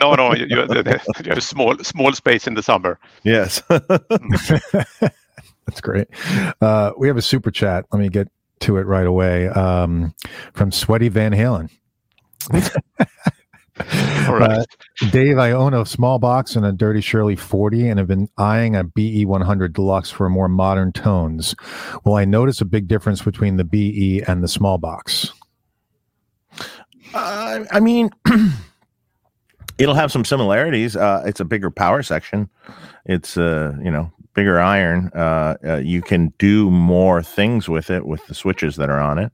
No, 0.00 0.14
no, 0.14 0.34
you, 0.34 0.46
you, 0.48 0.62
you 0.62 0.82
have 0.82 1.36
a 1.36 1.40
small 1.42 1.76
small 1.80 2.10
space 2.14 2.46
in 2.46 2.54
the 2.54 2.62
summer. 2.62 2.98
Yes. 3.22 3.62
that's 3.68 3.92
great. 5.82 6.08
Uh, 6.62 6.92
we 6.96 7.06
have 7.06 7.18
a 7.18 7.22
super 7.22 7.50
chat. 7.50 7.84
Let 7.92 8.00
me 8.00 8.08
get 8.08 8.28
to 8.60 8.78
it 8.78 8.86
right 8.86 9.06
away. 9.06 9.48
Um, 9.48 10.14
from 10.54 10.72
Sweaty 10.72 11.10
Van 11.10 11.32
Halen. 11.32 11.68
All 14.28 14.36
right. 14.36 14.60
Uh, 14.60 14.64
Dave, 15.10 15.38
I 15.38 15.52
own 15.52 15.72
a 15.72 15.86
small 15.86 16.18
box 16.18 16.56
and 16.56 16.66
a 16.66 16.72
Dirty 16.72 17.00
Shirley 17.00 17.36
40 17.36 17.88
and 17.88 17.98
have 17.98 18.06
been 18.06 18.28
eyeing 18.36 18.76
a 18.76 18.84
BE 18.84 19.24
100 19.24 19.72
Deluxe 19.72 20.10
for 20.10 20.28
more 20.28 20.48
modern 20.48 20.92
tones. 20.92 21.54
Will 22.04 22.14
I 22.14 22.24
notice 22.24 22.60
a 22.60 22.66
big 22.66 22.86
difference 22.86 23.22
between 23.22 23.56
the 23.56 23.64
BE 23.64 24.22
and 24.28 24.42
the 24.42 24.48
small 24.48 24.76
box? 24.76 25.32
Uh, 27.14 27.64
I 27.70 27.80
mean, 27.80 28.10
it'll 29.78 29.94
have 29.94 30.12
some 30.12 30.24
similarities. 30.24 30.94
Uh, 30.94 31.22
it's 31.26 31.40
a 31.40 31.44
bigger 31.44 31.70
power 31.70 32.02
section. 32.02 32.48
It's 33.06 33.36
uh, 33.36 33.74
you 33.82 33.90
know, 33.90 34.12
bigger 34.34 34.60
iron. 34.60 35.10
Uh, 35.14 35.56
uh, 35.66 35.76
you 35.76 36.02
can 36.02 36.32
do 36.38 36.70
more 36.70 37.22
things 37.22 37.68
with 37.68 37.90
it 37.90 38.06
with 38.06 38.26
the 38.26 38.34
switches 38.34 38.76
that 38.76 38.90
are 38.90 39.00
on 39.00 39.18
it. 39.18 39.32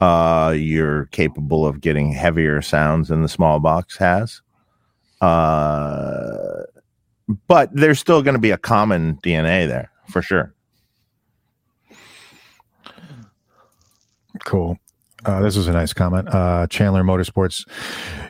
Uh, 0.00 0.54
you're 0.56 1.06
capable 1.06 1.66
of 1.66 1.80
getting 1.80 2.12
heavier 2.12 2.62
sounds 2.62 3.08
than 3.08 3.22
the 3.22 3.28
small 3.28 3.58
box 3.58 3.96
has. 3.96 4.42
Uh, 5.20 6.62
but 7.46 7.74
there's 7.74 7.98
still 7.98 8.22
going 8.22 8.34
to 8.34 8.40
be 8.40 8.52
a 8.52 8.58
common 8.58 9.16
DNA 9.16 9.66
there 9.66 9.90
for 10.08 10.22
sure. 10.22 10.54
Cool. 14.44 14.78
Uh, 15.24 15.40
this 15.40 15.56
is 15.56 15.66
a 15.66 15.72
nice 15.72 15.92
comment. 15.92 16.28
Uh, 16.32 16.66
Chandler 16.68 17.02
Motorsports. 17.02 17.68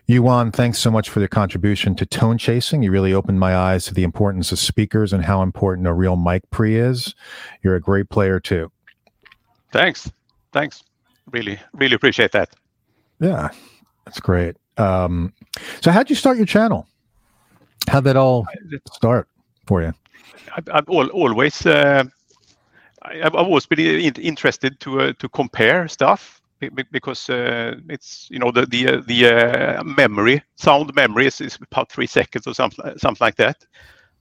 Johan, 0.07 0.51
thanks 0.51 0.79
so 0.79 0.91
much 0.91 1.11
for 1.11 1.21
the 1.21 1.29
contribution 1.29 1.95
to 1.97 2.07
tone 2.07 2.39
chasing. 2.39 2.83
You 2.83 2.91
really 2.91 3.13
opened 3.13 3.39
my 3.39 3.55
eyes 3.55 3.85
to 3.87 3.95
the 3.95 4.05
importance 4.05 4.53
of 4.53 4.59
speakers 4.59 5.13
and 5.13 5.23
how 5.23 5.43
important 5.43 5.87
a 5.87 5.93
real 5.93 6.17
mic 6.17 6.49
pre 6.51 6.77
is. 6.77 7.15
You're 7.63 7.77
a 7.77 7.81
great 7.81 8.09
player 8.09 8.41
too. 8.41 8.73
Thanks. 9.71 10.11
Thanks. 10.51 10.83
Really, 11.31 11.59
really 11.73 11.95
appreciate 11.95 12.33
that. 12.33 12.51
Yeah, 13.21 13.49
that's 14.05 14.21
great. 14.21 14.57
Um, 14.77 15.33
so, 15.81 15.91
how'd 15.91 16.09
you 16.09 16.17
start 16.17 16.37
your 16.37 16.47
channel? 16.47 16.87
How'd 17.89 18.05
that 18.05 18.17
all 18.17 18.47
start 18.93 19.29
for 19.67 19.83
you? 19.83 19.93
I've, 20.57 20.69
I've 20.73 20.89
all, 20.89 21.09
always, 21.09 21.67
uh, 21.67 22.05
I've 23.03 23.35
always 23.35 23.67
been 23.67 24.15
interested 24.17 24.79
to 24.81 25.01
uh, 25.01 25.13
to 25.19 25.29
compare 25.29 25.89
stuff 25.89 26.41
because 26.91 27.31
uh, 27.31 27.77
it's 27.89 28.29
you 28.31 28.39
know 28.39 28.51
the 28.51 28.67
the 28.67 28.89
uh, 28.89 29.03
the 29.07 29.27
uh, 29.27 29.85
memory 29.85 30.43
sound 30.57 30.95
memory 30.95 31.27
is, 31.27 31.41
is 31.41 31.59
about 31.71 31.91
three 31.91 32.07
seconds 32.07 32.47
or 32.47 32.55
something 32.55 32.99
something 32.99 33.25
like 33.25 33.37
that. 33.37 33.65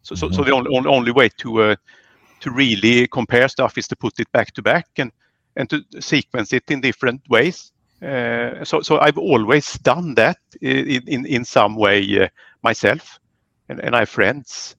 So 0.03 0.15
mm-hmm. 0.15 0.19
so, 0.19 0.31
so 0.31 0.41
mm-hmm. 0.41 0.63
the 0.63 0.71
only 0.71 0.89
only 0.89 1.11
way 1.11 1.29
to 1.37 1.61
uh, 1.61 1.75
to 2.41 2.51
really 2.51 3.07
compare 3.07 3.47
stuff 3.47 3.77
is 3.77 3.87
to 3.87 3.95
put 3.95 4.19
it 4.19 4.31
back 4.31 4.53
to 4.53 4.61
back 4.61 4.87
and 4.97 5.11
and 5.57 5.69
to 5.69 5.83
sequence 5.99 6.53
it 6.53 6.71
in 6.71 6.81
different 6.81 7.21
ways. 7.29 7.71
Uh, 8.01 8.63
so 8.63 8.81
so 8.81 8.99
I've 8.99 9.17
always 9.17 9.73
done 9.79 10.15
that 10.15 10.37
in 10.61 11.03
in, 11.07 11.25
in 11.25 11.45
some 11.45 11.75
way 11.75 12.23
uh, 12.23 12.27
myself, 12.63 13.19
and, 13.69 13.79
and 13.79 13.95
I 13.95 13.99
have 13.99 14.09
friends. 14.09 14.75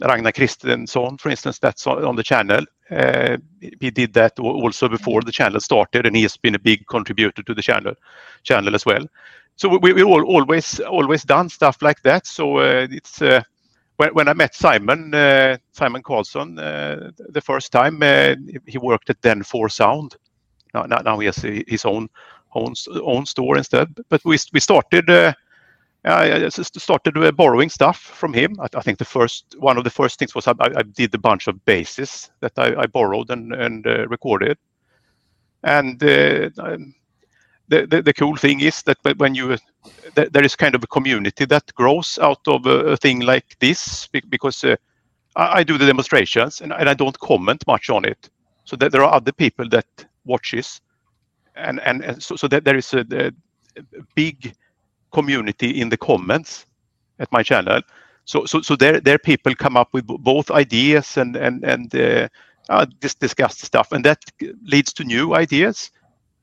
Ragnar 0.00 0.32
Christensson, 0.32 1.18
for 1.18 1.30
instance, 1.30 1.58
that's 1.58 1.86
on 1.86 2.16
the 2.16 2.22
channel. 2.22 2.64
Uh, 2.90 3.38
he 3.80 3.90
did 3.90 4.12
that 4.12 4.38
also 4.38 4.88
before 4.88 5.22
the 5.22 5.32
channel 5.32 5.60
started, 5.60 6.06
and 6.06 6.16
he 6.16 6.22
has 6.22 6.36
been 6.36 6.54
a 6.54 6.58
big 6.58 6.86
contributor 6.86 7.42
to 7.42 7.54
the 7.54 7.62
channel 7.62 7.94
channel 8.42 8.74
as 8.74 8.84
well. 8.84 9.06
So 9.56 9.78
we 9.78 9.92
we 9.92 10.02
all, 10.02 10.24
always 10.24 10.80
always 10.80 11.24
done 11.24 11.48
stuff 11.48 11.80
like 11.80 12.02
that. 12.02 12.26
So 12.26 12.58
uh, 12.58 12.86
it's 12.90 13.22
uh, 13.22 13.42
when 13.96 14.28
I 14.28 14.32
met 14.32 14.54
Simon 14.54 15.14
uh, 15.14 15.56
Simon 15.72 16.02
Carlson 16.02 16.58
uh, 16.58 17.10
the 17.16 17.40
first 17.40 17.72
time, 17.72 18.02
uh, 18.02 18.34
he 18.66 18.78
worked 18.78 19.10
at 19.10 19.20
Den 19.20 19.42
for 19.42 19.68
Sound. 19.68 20.16
Now, 20.72 20.82
now, 20.82 20.98
now 20.98 21.18
he 21.18 21.26
has 21.26 21.36
his 21.36 21.84
own 21.84 22.08
store 23.26 23.56
instead. 23.56 23.88
But 24.08 24.24
we 24.24 24.36
started 24.36 25.06
borrowing 27.36 27.68
stuff 27.68 27.98
from 27.98 28.34
him. 28.34 28.56
I, 28.60 28.80
think 28.80 28.98
the 28.98 29.04
first 29.04 29.54
one 29.58 29.78
of 29.78 29.84
the 29.84 29.90
first 29.90 30.18
things 30.18 30.34
was 30.34 30.48
I, 30.48 30.54
did 30.94 31.14
a 31.14 31.18
bunch 31.18 31.46
of 31.46 31.64
basses 31.64 32.30
that 32.40 32.52
I, 32.58 32.86
borrowed 32.86 33.30
and, 33.30 33.54
and 33.54 33.86
recorded. 34.10 34.58
The, 37.68 38.02
the, 38.02 38.12
cool 38.12 38.36
thing 38.36 38.60
is 38.60 38.82
that 38.82 38.98
when 39.16 39.34
you 39.34 39.56
th- 40.14 40.30
there 40.32 40.44
is 40.44 40.54
kind 40.54 40.74
of 40.74 40.84
a 40.84 40.86
community 40.86 41.46
that 41.46 41.74
grows 41.74 42.18
out 42.20 42.46
of 42.46 42.66
a, 42.66 42.92
a 42.92 42.96
thing 42.96 43.20
like 43.20 43.58
this 43.58 44.06
because 44.28 44.62
uh, 44.64 44.76
I, 45.36 45.64
do 45.64 45.78
the 45.78 45.86
demonstrations 45.86 46.60
and, 46.60 46.72
and 46.72 46.88
I 46.88 46.94
don't 46.94 47.18
comment 47.20 47.64
much 47.66 47.90
on 47.90 48.04
it. 48.04 48.30
So 48.64 48.76
that 48.76 48.92
there 48.92 49.02
are 49.02 49.14
other 49.14 49.32
people 49.32 49.68
that 49.70 49.86
watches, 50.24 50.80
and 51.54 51.80
and, 51.80 52.02
and 52.02 52.22
so, 52.22 52.34
so 52.36 52.48
that 52.48 52.64
there 52.64 52.76
is 52.76 52.94
a, 52.94 53.04
a 53.12 53.32
big 54.14 54.54
community 55.12 55.80
in 55.80 55.90
the 55.90 55.98
comments 55.98 56.66
at 57.18 57.30
my 57.30 57.42
channel. 57.42 57.82
So 58.24 58.46
so 58.46 58.62
so 58.62 58.74
there 58.74 59.00
there 59.00 59.18
people 59.18 59.54
come 59.54 59.76
up 59.76 59.92
with 59.92 60.06
both 60.06 60.50
ideas 60.50 61.18
and 61.18 61.36
and 61.36 61.62
and 61.62 61.94
uh, 61.94 62.28
uh, 62.70 62.86
discuss 63.00 63.58
stuff, 63.58 63.92
and 63.92 64.04
that 64.04 64.24
leads 64.62 64.92
to 64.94 65.04
new 65.04 65.34
ideas, 65.34 65.90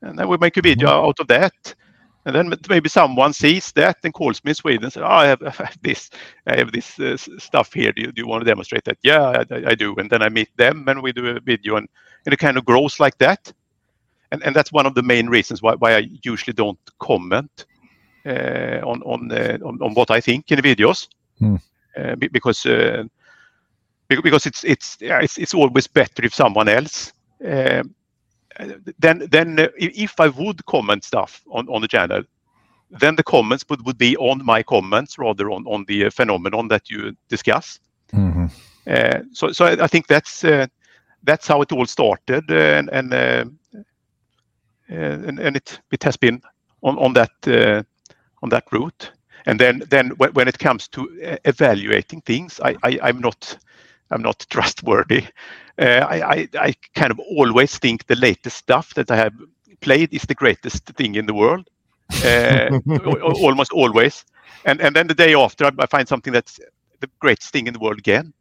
and 0.01 0.17
then 0.17 0.27
we 0.27 0.37
make 0.37 0.57
a 0.57 0.61
video 0.61 0.89
mm-hmm. 0.89 1.05
out 1.05 1.19
of 1.19 1.27
that. 1.27 1.75
And 2.23 2.35
then 2.35 2.53
maybe 2.69 2.87
someone 2.87 3.33
sees 3.33 3.71
that 3.71 3.97
and 4.03 4.13
calls 4.13 4.43
me 4.43 4.51
in 4.51 4.55
Sweden 4.55 4.83
and 4.83 4.93
says, 4.93 5.01
oh, 5.03 5.07
I, 5.07 5.25
have, 5.25 5.41
I 5.45 5.49
have 5.51 5.77
this, 5.81 6.09
I 6.45 6.57
have 6.57 6.71
this 6.71 6.99
uh, 6.99 7.17
stuff 7.17 7.73
here. 7.73 7.91
Do 7.91 8.03
you, 8.03 8.11
do 8.11 8.21
you 8.21 8.27
want 8.27 8.41
to 8.41 8.49
demonstrate 8.49 8.83
that? 8.85 8.99
Yeah, 9.01 9.43
I, 9.49 9.71
I, 9.71 9.75
do. 9.75 9.95
And 9.95 10.09
then 10.09 10.21
I 10.21 10.29
meet 10.29 10.55
them 10.55 10.87
and 10.87 11.01
we 11.01 11.13
do 11.13 11.35
a 11.35 11.39
video 11.39 11.77
and, 11.77 11.89
and 12.25 12.33
it 12.33 12.37
kind 12.37 12.57
of 12.57 12.65
grows 12.65 12.99
like 12.99 13.17
that. 13.17 13.51
And, 14.31 14.43
and 14.43 14.55
that's 14.55 14.71
one 14.71 14.85
of 14.85 14.93
the 14.93 15.01
main 15.01 15.27
reasons 15.29 15.63
why, 15.63 15.73
why 15.75 15.95
I 15.95 16.07
usually 16.23 16.53
don't 16.53 16.79
comment 16.99 17.65
uh, 18.25 18.79
on 18.83 19.01
on, 19.03 19.31
uh, 19.31 19.57
on, 19.65 19.81
on 19.81 19.93
what 19.93 20.11
I 20.11 20.21
think 20.21 20.51
in 20.51 20.61
the 20.61 20.75
videos, 20.75 21.07
mm. 21.41 21.59
because 22.31 22.63
because 24.07 24.45
it's 24.45 24.63
it's 24.63 24.97
it's 25.01 25.37
it's 25.37 25.53
always 25.53 25.87
better 25.87 26.23
if 26.23 26.33
someone 26.33 26.69
else. 26.69 27.13
Then 28.99 29.27
then 29.31 29.69
if 29.77 30.19
I 30.19 30.27
would 30.27 30.65
comment 30.65 31.03
stuff 31.03 31.41
on, 31.49 31.67
on 31.69 31.81
the 31.81 31.87
channel, 31.87 32.23
then 32.89 33.15
the 33.15 33.23
comments 33.23 33.65
would, 33.69 33.85
would 33.85 33.97
be 33.97 34.17
on 34.17 34.45
my 34.45 34.63
comments 34.63 35.17
rather 35.17 35.49
on, 35.51 35.65
on 35.65 35.85
the 35.85 36.09
phenomenon 36.09 36.67
that 36.67 36.89
you 36.89 37.15
discuss. 37.29 37.79
Mm-hmm. 38.13 38.45
Uh, 38.87 39.19
so 39.31 39.51
so 39.51 39.65
I, 39.65 39.87
think 39.87 40.07
that's 40.07 40.43
uh, 40.43 40.67
that's 41.23 41.47
how 41.47 41.61
it 41.61 41.71
all 41.71 41.85
started, 41.85 42.49
and 42.51 42.89
and 42.89 43.13
uh, 43.13 43.45
and, 44.89 45.39
and, 45.39 45.55
it 45.55 45.79
it 45.91 46.03
has 46.03 46.17
been 46.17 46.41
on 46.81 46.97
on 46.97 47.13
that 47.13 47.31
on 48.41 48.49
that 48.49 48.63
route. 48.71 49.11
And 49.45 49.59
then 49.59 49.83
then 49.89 50.09
when 50.17 50.47
it 50.47 50.59
comes 50.59 50.87
to 50.89 51.09
evaluating 51.45 52.21
things, 52.21 52.59
I, 52.59 52.75
I 52.83 52.99
I'm 53.03 53.19
not 53.21 53.57
I'm 54.09 54.21
not 54.21 54.45
trustworthy. 54.49 55.25
Uh, 55.81 56.05
I, 56.07 56.21
I, 56.21 56.49
I 56.59 56.73
kind 56.93 57.11
of 57.11 57.19
always 57.19 57.79
think 57.79 58.05
the 58.05 58.15
latest 58.15 58.57
stuff 58.57 58.93
that 58.93 59.09
I 59.09 59.15
have 59.15 59.33
played 59.79 60.13
is 60.13 60.21
the 60.21 60.35
greatest 60.35 60.85
thing 60.85 61.15
in 61.15 61.25
the 61.25 61.33
world, 61.33 61.67
uh, 62.23 62.79
almost 63.41 63.71
always. 63.71 64.23
And 64.63 64.79
and 64.79 64.95
then 64.95 65.07
the 65.07 65.15
day 65.15 65.33
after, 65.33 65.71
I 65.79 65.85
find 65.87 66.07
something 66.07 66.31
that's 66.31 66.59
the 66.99 67.09
greatest 67.19 67.51
thing 67.51 67.67
in 67.67 67.73
the 67.73 67.79
world 67.79 67.97
again. 67.97 68.33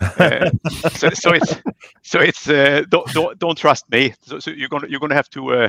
Uh, 0.00 0.50
so, 0.94 1.10
so 1.10 1.32
it's 1.32 1.54
so 2.02 2.20
it's 2.20 2.48
uh, 2.48 2.82
don't, 2.88 3.06
don't, 3.12 3.38
don't 3.38 3.56
trust 3.58 3.84
me. 3.90 4.14
So, 4.22 4.40
so, 4.40 4.50
you're 4.50 4.68
gonna 4.68 4.88
you're 4.88 5.00
gonna 5.00 5.14
have 5.14 5.30
to 5.30 5.54
uh, 5.54 5.68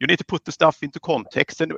you 0.00 0.06
need 0.06 0.18
to 0.18 0.24
put 0.24 0.44
the 0.44 0.52
stuff 0.52 0.82
into 0.82 0.98
context 1.00 1.60
and 1.60 1.72
uh, 1.72 1.76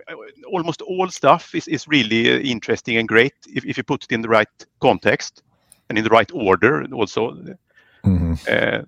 almost 0.53 0.81
all 0.83 1.09
stuff 1.09 1.55
is, 1.55 1.67
is 1.69 1.89
really 1.89 2.51
interesting 2.51 2.97
and 2.99 3.09
great 3.09 3.35
if, 3.49 3.65
if 3.65 3.77
you 3.77 3.83
put 3.83 4.05
it 4.05 4.13
in 4.13 4.23
the 4.23 4.29
right 4.29 4.49
context 4.81 5.43
and 5.89 5.99
in 5.99 6.05
the 6.05 6.11
right 6.11 6.31
order 6.33 6.87
also 6.93 7.37
mm-hmm. 8.05 8.35
uh, 8.49 8.83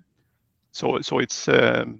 so 0.71 1.01
so 1.01 1.19
it's 1.19 1.47
um, 1.47 1.99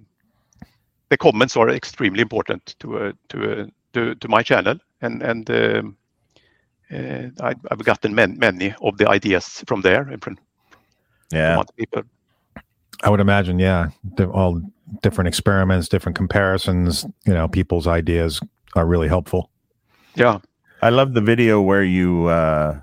the 1.08 1.16
comments 1.16 1.56
are 1.56 1.70
extremely 1.70 2.20
important 2.20 2.74
to 2.78 2.98
uh, 2.98 3.12
to, 3.28 3.52
uh, 3.52 3.66
to 3.92 4.14
to 4.14 4.28
my 4.28 4.42
channel 4.42 4.78
and 5.00 5.22
and 5.22 5.50
um, 5.50 5.96
uh, 6.90 7.28
I, 7.42 7.54
have 7.70 7.84
gotten 7.84 8.14
man, 8.14 8.38
many 8.38 8.74
of 8.80 8.96
the 8.96 9.08
ideas 9.08 9.62
from 9.66 9.82
there 9.82 10.08
and 10.08 10.22
from, 10.22 10.38
yeah 11.30 11.56
from 11.56 11.66
people 11.76 12.02
I 13.02 13.10
would 13.10 13.20
imagine, 13.20 13.58
yeah, 13.58 13.90
all 14.32 14.60
different 15.02 15.28
experiments, 15.28 15.88
different 15.88 16.16
comparisons. 16.16 17.04
You 17.26 17.34
know, 17.34 17.48
people's 17.48 17.86
ideas 17.86 18.40
are 18.74 18.86
really 18.86 19.08
helpful. 19.08 19.50
Yeah, 20.14 20.38
I 20.82 20.90
love 20.90 21.14
the 21.14 21.20
video 21.20 21.60
where 21.60 21.84
you 21.84 22.26
uh, 22.26 22.80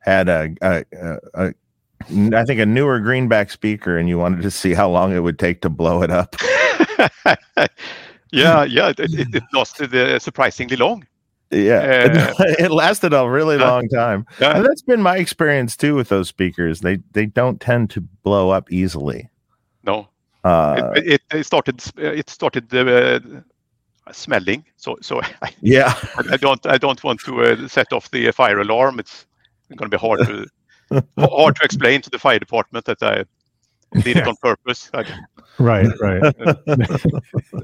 had 0.00 0.28
a, 0.28 0.54
a, 0.62 0.84
a, 0.92 1.18
a, 1.34 1.54
I 2.08 2.44
think 2.44 2.60
a 2.60 2.66
newer 2.66 3.00
greenback 3.00 3.50
speaker, 3.50 3.98
and 3.98 4.08
you 4.08 4.18
wanted 4.18 4.42
to 4.42 4.50
see 4.50 4.74
how 4.74 4.88
long 4.88 5.14
it 5.14 5.20
would 5.20 5.38
take 5.38 5.60
to 5.62 5.70
blow 5.70 6.02
it 6.02 6.10
up. 6.10 6.36
yeah, 8.32 8.64
yeah, 8.64 8.90
it, 8.90 9.00
it, 9.00 9.34
it 9.34 9.42
lasted 9.52 9.94
uh, 9.94 10.18
surprisingly 10.18 10.76
long. 10.76 11.06
Yeah, 11.50 12.12
uh, 12.12 12.34
it 12.58 12.70
lasted 12.70 13.12
a 13.12 13.28
really 13.28 13.56
long 13.56 13.88
time, 13.88 14.26
and 14.40 14.64
that's 14.64 14.82
been 14.82 15.00
my 15.00 15.16
experience 15.16 15.76
too 15.76 15.94
with 15.94 16.08
those 16.08 16.28
speakers. 16.28 16.80
They 16.80 16.98
they 17.12 17.26
don't 17.26 17.60
tend 17.60 17.90
to 17.90 18.00
blow 18.00 18.50
up 18.50 18.70
easily. 18.72 19.30
No, 19.84 20.08
uh, 20.44 20.90
it, 20.96 21.22
it, 21.32 21.46
started 21.46 21.82
it 21.96 22.28
started 22.30 22.74
uh, 22.74 23.20
smelling. 24.12 24.64
So 24.76 24.96
so 25.00 25.20
yeah, 25.60 25.94
I 26.30 26.36
don't 26.36 26.64
I 26.66 26.78
don't 26.78 27.02
want 27.04 27.20
to 27.20 27.42
uh, 27.42 27.68
set 27.68 27.92
off 27.92 28.10
the 28.10 28.30
fire 28.32 28.60
alarm. 28.60 28.98
It's 28.98 29.26
going 29.76 29.90
to 29.90 29.96
be 29.96 30.00
hard 30.00 30.26
to 30.26 30.46
hard 31.18 31.56
to 31.56 31.64
explain 31.64 32.02
to 32.02 32.10
the 32.10 32.18
fire 32.18 32.38
department 32.38 32.84
that 32.84 33.02
I 33.02 33.24
did 34.00 34.18
it 34.18 34.26
on 34.26 34.36
purpose. 34.42 34.90
right, 35.58 35.88
right. 36.00 36.22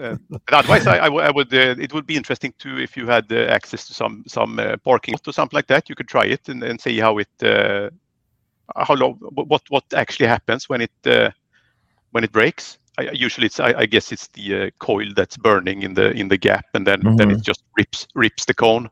uh, 0.00 0.16
otherwise, 0.52 0.86
I, 0.86 0.98
I, 0.98 1.04
w- 1.04 1.24
I 1.24 1.30
would. 1.30 1.52
Uh, 1.52 1.74
it 1.78 1.92
would 1.92 2.06
be 2.06 2.16
interesting 2.16 2.54
to 2.58 2.78
if 2.78 2.96
you 2.96 3.06
had 3.06 3.30
uh, 3.32 3.46
access 3.48 3.86
to 3.88 3.94
some 3.94 4.24
some 4.26 4.58
uh, 4.58 4.76
parking 4.78 5.14
or 5.26 5.32
something 5.32 5.56
like 5.56 5.66
that. 5.68 5.88
You 5.88 5.94
could 5.94 6.08
try 6.08 6.24
it 6.24 6.48
and, 6.48 6.62
and 6.62 6.80
see 6.80 6.98
how 6.98 7.18
it 7.18 7.42
uh, 7.42 7.90
how 8.76 8.94
long 8.94 9.14
what 9.34 9.62
what 9.68 9.84
actually 9.94 10.26
happens 10.26 10.68
when 10.68 10.82
it 10.82 10.92
uh, 11.06 11.30
when 12.10 12.24
it 12.24 12.32
breaks. 12.32 12.78
I, 12.98 13.10
usually, 13.12 13.46
it's 13.46 13.58
I, 13.58 13.72
I, 13.78 13.86
guess 13.86 14.12
it's 14.12 14.28
the 14.28 14.70
coil 14.78 15.06
that's 15.16 15.38
burning 15.38 15.82
in 15.82 15.94
the 15.94 16.10
in 16.10 16.28
the 16.28 16.36
gap, 16.36 16.66
and 16.74 16.86
then 16.86 17.00
mm-hmm. 17.00 17.16
then 17.16 17.30
it 17.30 17.42
just 17.42 17.64
rips 17.76 18.06
rips 18.14 18.44
the 18.44 18.54
cone. 18.54 18.90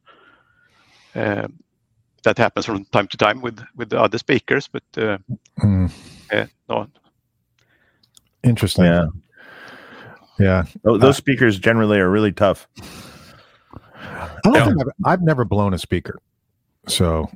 Um, 1.15 1.59
that 2.25 2.39
happens 2.39 2.67
from 2.67 2.85
time 2.87 3.07
to 3.09 3.17
time 3.17 3.41
with 3.41 3.61
with 3.77 3.91
the 3.91 4.01
other 4.01 4.19
speakers, 4.19 4.69
but 4.69 4.83
mm. 4.93 5.91
no, 6.69 6.87
Interesting. 8.43 8.85
Yeah. 8.85 9.07
Yeah. 10.39 10.65
Tho- 10.83 10.97
Those 10.97 11.17
speakers 11.17 11.59
generally 11.59 11.99
are 11.99 12.09
really 12.11 12.33
tough. 12.33 12.67
I 14.03 14.31
don't 14.45 14.55
Yeah. 14.55 14.65
think 14.67 14.81
I've, 14.81 14.89
I've 15.05 15.23
never 15.23 15.45
blown 15.45 15.75
a 15.75 15.79
speaker. 15.79 16.19
So 16.87 17.31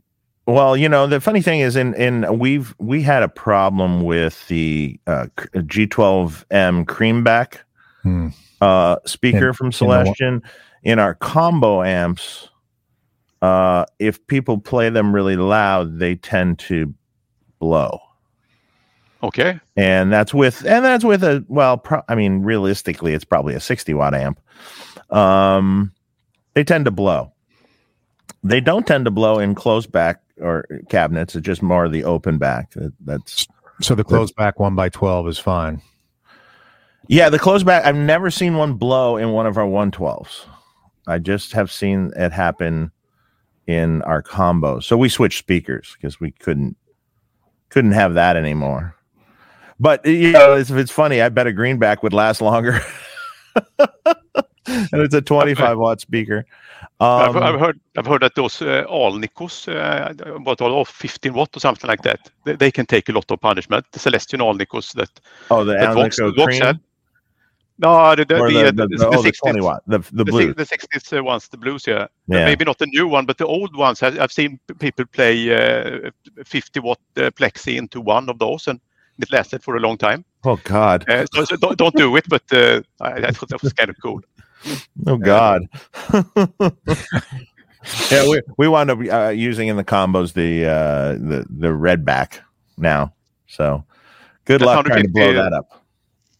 Well, 0.46 0.76
you 0.76 0.88
know, 0.88 1.06
the 1.06 1.20
funny 1.20 1.42
thing 1.42 1.60
is, 1.60 1.76
in 1.76 1.94
in 1.94 2.38
we've 2.38 2.74
we 2.78 3.02
had 3.02 3.22
a 3.22 3.28
problem 3.28 4.02
with 4.02 4.46
the 4.48 4.98
uh, 5.06 5.26
G 5.66 5.86
twelve 5.86 6.46
M 6.50 6.86
Creamback 6.86 7.58
hmm, 8.02 8.28
uh, 8.62 8.96
speaker 9.04 9.48
In- 9.48 9.54
from 9.54 9.66
in 9.66 9.70
the- 9.70 9.76
Celestion 9.76 10.42
in 10.82 10.98
our 10.98 11.14
combo 11.14 11.82
amps. 11.82 12.48
Uh, 13.44 13.84
if 13.98 14.24
people 14.26 14.56
play 14.58 14.88
them 14.88 15.14
really 15.14 15.36
loud, 15.36 15.98
they 15.98 16.14
tend 16.14 16.58
to 16.60 16.94
blow, 17.58 17.98
Okay. 19.22 19.60
and 19.76 20.10
that's 20.12 20.32
with 20.32 20.64
and 20.64 20.82
that's 20.84 21.04
with 21.04 21.22
a 21.24 21.44
well. 21.48 21.76
Pro, 21.76 22.00
I 22.08 22.14
mean, 22.14 22.42
realistically, 22.42 23.12
it's 23.12 23.24
probably 23.24 23.54
a 23.54 23.60
sixty 23.60 23.92
watt 23.92 24.14
amp. 24.14 24.40
Um, 25.10 25.92
they 26.54 26.64
tend 26.64 26.86
to 26.86 26.90
blow. 26.90 27.32
They 28.42 28.60
don't 28.60 28.86
tend 28.86 29.04
to 29.04 29.10
blow 29.10 29.38
in 29.38 29.54
closed 29.54 29.92
back 29.92 30.22
or 30.40 30.64
cabinets. 30.88 31.34
It's 31.36 31.44
just 31.44 31.62
more 31.62 31.88
the 31.88 32.04
open 32.04 32.38
back. 32.38 32.70
That, 32.72 32.92
that's 33.04 33.46
so 33.82 33.94
the 33.94 34.04
closed 34.04 34.36
back 34.36 34.58
one 34.58 34.74
by 34.74 34.88
twelve 34.88 35.28
is 35.28 35.38
fine. 35.38 35.82
Yeah, 37.08 37.28
the 37.28 37.38
closed 37.38 37.66
back. 37.66 37.84
I've 37.84 37.96
never 37.96 38.30
seen 38.30 38.56
one 38.56 38.74
blow 38.74 39.18
in 39.18 39.32
one 39.32 39.46
of 39.46 39.58
our 39.58 39.66
112s. 39.66 40.46
I 41.06 41.18
just 41.18 41.52
have 41.52 41.70
seen 41.70 42.10
it 42.16 42.32
happen 42.32 42.90
in 43.66 44.02
our 44.02 44.22
combo. 44.22 44.80
So 44.80 44.96
we 44.96 45.08
switched 45.08 45.38
speakers 45.38 45.96
because 45.96 46.20
we 46.20 46.30
couldn't 46.32 46.76
couldn't 47.70 47.92
have 47.92 48.14
that 48.14 48.36
anymore. 48.36 48.94
But 49.80 50.06
you 50.06 50.32
know, 50.32 50.54
it's, 50.54 50.70
it's 50.70 50.92
funny. 50.92 51.20
I 51.20 51.28
bet 51.28 51.46
a 51.46 51.52
greenback 51.52 52.02
would 52.02 52.12
last 52.12 52.40
longer. 52.40 52.80
and 54.66 55.02
it's 55.02 55.14
a 55.14 55.20
25 55.20 55.78
watt 55.78 56.00
speaker. 56.00 56.46
I've, 57.00 57.36
Um, 57.36 57.42
I've 57.42 57.58
heard 57.58 57.80
I've 57.96 58.06
heard 58.06 58.22
that 58.22 58.34
those 58.36 58.62
uh, 58.62 58.84
Alnicos, 58.88 59.68
uh, 59.68 60.38
what 60.38 60.60
all 60.60 60.84
15 60.84 61.34
watt 61.34 61.56
or 61.56 61.60
something 61.60 61.88
like 61.88 62.02
that, 62.02 62.30
they, 62.44 62.54
they 62.54 62.70
can 62.70 62.86
take 62.86 63.08
a 63.08 63.12
lot 63.12 63.30
of 63.30 63.40
punishment. 63.40 63.84
The 63.92 63.98
Celestion 63.98 64.40
Alnicos 64.40 64.92
that 64.94 65.10
oh, 65.50 65.64
the 65.64 65.74
that 65.74 65.94
Vox, 65.94 66.20
Alnico 66.20 66.36
Vox 66.36 66.44
Cream 66.44 66.62
had. 66.62 66.80
No, 67.84 68.14
the 68.14 68.24
the, 68.24 68.34
the, 68.34 68.72
the, 68.72 68.96
the, 68.96 69.06
oh, 69.08 69.22
the 69.22 69.30
60s, 69.30 69.38
20 69.38 69.60
the, 69.60 69.98
the 69.98 69.98
the, 70.12 70.24
blue. 70.24 70.54
the 70.54 70.64
60s 70.64 71.18
uh, 71.18 71.22
ones, 71.22 71.48
the 71.48 71.58
blues, 71.58 71.86
yeah. 71.86 72.06
Yeah. 72.28 72.46
Maybe 72.46 72.64
not 72.64 72.78
the 72.78 72.86
new 72.86 73.06
one, 73.06 73.26
but 73.26 73.36
the 73.36 73.46
old 73.46 73.76
ones. 73.76 74.02
I, 74.02 74.08
I've 74.22 74.32
seen 74.32 74.58
people 74.78 75.04
play 75.04 75.54
uh, 75.54 76.10
50 76.44 76.80
watt 76.80 76.98
uh, 77.16 77.30
plexi 77.30 77.76
into 77.76 78.00
one 78.00 78.30
of 78.30 78.38
those, 78.38 78.68
and 78.68 78.80
it 79.18 79.30
lasted 79.30 79.62
for 79.62 79.76
a 79.76 79.80
long 79.80 79.98
time. 79.98 80.24
Oh 80.44 80.58
God. 80.64 81.08
Uh, 81.10 81.26
so, 81.34 81.44
so 81.44 81.56
don't, 81.56 81.76
don't 81.76 81.94
do 81.94 82.16
it, 82.16 82.26
but 82.26 82.42
uh, 82.52 82.80
I, 83.02 83.12
I 83.12 83.30
thought 83.32 83.50
that 83.50 83.62
was 83.62 83.74
kind 83.74 83.90
of 83.90 83.96
cool. 84.02 84.20
Oh 85.06 85.18
God. 85.18 85.60
yeah, 88.10 88.26
we 88.26 88.40
we 88.56 88.66
wound 88.66 88.90
up 88.90 88.98
uh, 88.98 89.28
using 89.28 89.68
in 89.68 89.76
the 89.76 89.84
combos 89.84 90.32
the 90.32 90.64
uh, 90.64 91.12
the 91.12 91.44
the 91.50 91.70
red 91.74 92.02
back 92.02 92.40
now. 92.78 93.12
So 93.46 93.84
good 94.46 94.62
That's 94.62 94.66
luck 94.66 94.86
trying 94.86 95.02
to 95.02 95.08
blow 95.10 95.34
that 95.34 95.52
up. 95.52 95.83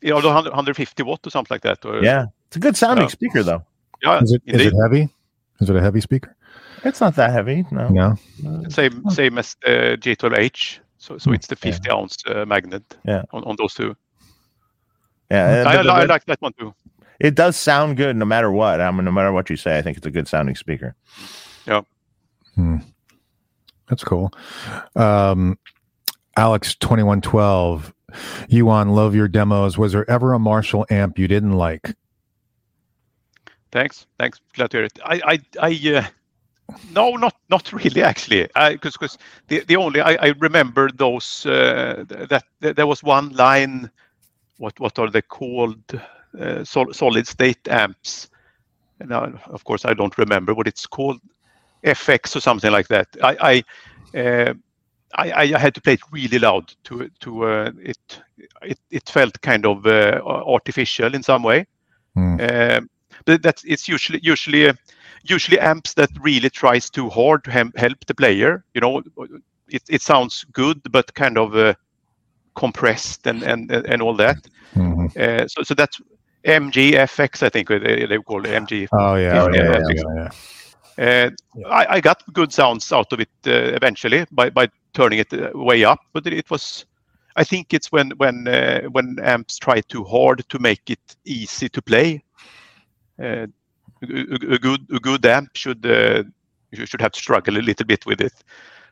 You 0.04 0.10
know, 0.10 0.20
the 0.20 0.28
150 0.28 1.02
watt 1.02 1.26
or 1.26 1.30
something 1.30 1.54
like 1.54 1.62
that. 1.62 1.84
Or, 1.84 2.02
Yeah, 2.04 2.26
it's 2.48 2.56
a 2.56 2.60
good 2.60 2.76
sounding 2.76 3.04
Yeah. 3.06 3.08
speaker 3.18 3.42
though. 3.42 3.62
yeah 4.02 4.20
Is 4.22 4.32
it 4.32 4.42
is 4.46 4.66
it 4.66 4.74
heavy? 4.82 5.08
Is 5.60 5.70
it 5.70 5.76
a 5.76 5.80
heavy 5.80 6.00
speaker? 6.00 6.36
It's 6.84 7.00
not 7.00 7.14
that 7.16 7.30
heavy. 7.32 7.64
No. 7.70 7.88
No. 7.88 8.14
same 8.68 9.08
same 9.10 9.38
as 9.38 9.56
the 9.64 9.96
G12H. 10.00 10.80
So 10.98 11.18
so 11.18 11.32
it's 11.32 11.46
the 11.46 11.56
50 11.56 11.90
ounce 11.90 12.16
uh, 12.26 12.44
magnet 12.44 12.82
Yeah. 13.06 13.22
on, 13.32 13.44
on 13.44 13.56
those 13.56 13.74
two. 13.74 13.94
Yeah, 15.30 15.64
I, 15.66 15.76
but- 15.76 15.88
I 15.88 16.04
like 16.04 16.24
that 16.26 16.40
one 16.42 16.52
too. 16.58 16.74
it 17.20 17.34
does 17.34 17.56
sound 17.56 17.96
good 17.96 18.16
no 18.16 18.24
matter 18.26 18.50
what. 18.50 18.80
I 18.80 18.90
mean, 18.90 19.04
no 19.04 19.12
matter 19.12 19.32
what 19.32 19.48
you 19.50 19.56
say, 19.56 19.78
I 19.78 19.82
think 19.82 19.96
it's 19.96 20.06
a 20.06 20.10
good 20.10 20.28
sounding 20.28 20.56
speaker. 20.56 20.94
Yeah. 21.66 21.82
Hmm. 22.56 22.76
That's 23.88 24.04
cool. 24.04 24.30
Um, 24.96 25.58
Alex 26.36 26.74
twenty 26.76 27.02
one 27.04 27.20
twelve. 27.22 27.92
Johan 28.48 28.90
love 28.90 29.14
your 29.14 29.28
demos. 29.28 29.78
Was 29.78 29.92
there 29.92 30.08
ever 30.10 30.32
a 30.32 30.38
Marshall 30.38 30.86
amp 30.90 31.18
you 31.18 31.28
didn't 31.28 31.52
like? 31.52 31.94
Thanks, 33.72 34.06
thanks. 34.18 34.40
Glad 34.54 34.70
to 34.70 34.76
hear 34.78 34.84
it. 34.84 34.98
I 35.04 35.20
I 35.24 35.40
I. 35.60 35.96
Uh, 35.96 36.76
no, 36.92 37.10
not 37.16 37.36
not 37.50 37.72
really 37.72 38.02
actually. 38.02 38.48
Because 38.54 38.92
because 38.92 39.18
the 39.48 39.60
the 39.60 39.76
only 39.76 40.00
I, 40.00 40.14
I 40.14 40.34
remember 40.38 40.90
those 40.90 41.44
uh, 41.46 42.04
that, 42.08 42.44
that 42.60 42.76
there 42.76 42.86
was 42.86 43.02
one 43.02 43.30
line. 43.30 43.90
What 44.58 44.78
what 44.80 44.98
are 44.98 45.10
they 45.10 45.22
called? 45.22 45.82
Uh, 46.38 46.64
sol- 46.64 46.92
solid 46.92 47.26
state 47.26 47.68
amps. 47.68 48.28
Now, 49.00 49.32
of 49.46 49.64
course, 49.64 49.84
I 49.84 49.94
don't 49.94 50.16
remember 50.18 50.54
what 50.54 50.66
it's 50.66 50.86
called. 50.86 51.20
FX 51.84 52.34
or 52.34 52.40
something 52.40 52.72
like 52.72 52.88
that. 52.88 53.08
I 53.22 53.64
I, 54.14 54.18
uh, 54.18 54.54
I, 55.16 55.52
I 55.54 55.58
had 55.58 55.74
to 55.74 55.80
play 55.80 55.94
it 55.94 56.00
really 56.10 56.38
loud 56.38 56.74
to 56.84 57.08
to 57.20 57.44
uh, 57.44 57.70
it, 57.82 58.20
it 58.62 58.78
it 58.90 59.08
felt 59.08 59.40
kind 59.42 59.66
of 59.66 59.86
uh, 59.86 60.20
artificial 60.24 61.14
in 61.14 61.22
some 61.22 61.42
way. 61.42 61.66
Hmm. 62.14 62.40
Um, 62.40 62.90
but 63.24 63.42
that's 63.42 63.64
it's 63.64 63.88
usually 63.88 64.20
usually 64.22 64.68
uh, 64.68 64.74
usually 65.22 65.58
amps 65.60 65.94
that 65.94 66.10
really 66.20 66.50
tries 66.50 66.90
too 66.90 67.08
hard 67.10 67.44
to 67.44 67.50
help 67.50 68.04
the 68.06 68.14
player. 68.14 68.64
You 68.74 68.80
know, 68.80 69.02
it 69.68 69.82
it 69.88 70.02
sounds 70.02 70.44
good 70.52 70.80
but 70.90 71.14
kind 71.14 71.38
of 71.38 71.54
uh, 71.54 71.74
compressed 72.54 73.26
and 73.26 73.42
and 73.42 73.70
and 73.70 74.02
all 74.02 74.16
that. 74.16 74.38
Mhm. 74.74 75.16
Uh, 75.16 75.48
so 75.48 75.62
so 75.62 75.74
that's 75.74 76.00
MGFX 76.44 77.42
I 77.42 77.48
think 77.48 77.68
they, 77.68 78.06
they 78.06 78.18
call 78.18 78.44
it 78.44 78.50
MG. 78.50 78.88
Oh 78.92 79.14
yeah, 79.14 79.34
Yeah, 79.34 79.42
oh, 79.42 79.48
yeah, 79.52 79.62
yeah, 79.62 79.78
yeah, 79.88 79.94
yeah. 79.94 80.14
yeah. 80.16 80.30
Uh, 80.96 81.30
I, 81.68 81.86
I 81.96 82.00
got 82.00 82.22
good 82.32 82.52
sounds 82.52 82.92
out 82.92 83.12
of 83.12 83.20
it 83.20 83.28
uh, 83.46 83.74
eventually 83.74 84.26
by, 84.30 84.50
by 84.50 84.68
turning 84.94 85.18
it 85.18 85.32
uh, 85.32 85.50
way 85.54 85.84
up, 85.84 86.00
but 86.12 86.26
it, 86.26 86.50
was. 86.50 86.86
I 87.36 87.44
think 87.44 87.74
it's 87.74 87.90
when 87.90 88.12
when 88.12 88.48
uh, 88.48 88.82
when 88.92 89.18
amps 89.22 89.58
try 89.58 89.80
too 89.80 90.04
hard 90.04 90.48
to 90.48 90.58
make 90.58 90.88
it 90.88 91.16
easy 91.24 91.68
to 91.68 91.82
play. 91.82 92.22
Uh, 93.20 93.46
a, 94.02 94.58
good 94.58 94.86
good 95.02 95.26
amp 95.26 95.50
should 95.54 95.84
should 96.72 97.00
have 97.00 97.12
to 97.12 97.18
struggle 97.18 97.56
a 97.56 97.62
little 97.62 97.86
bit 97.86 98.06
with 98.06 98.20
it. 98.20 98.32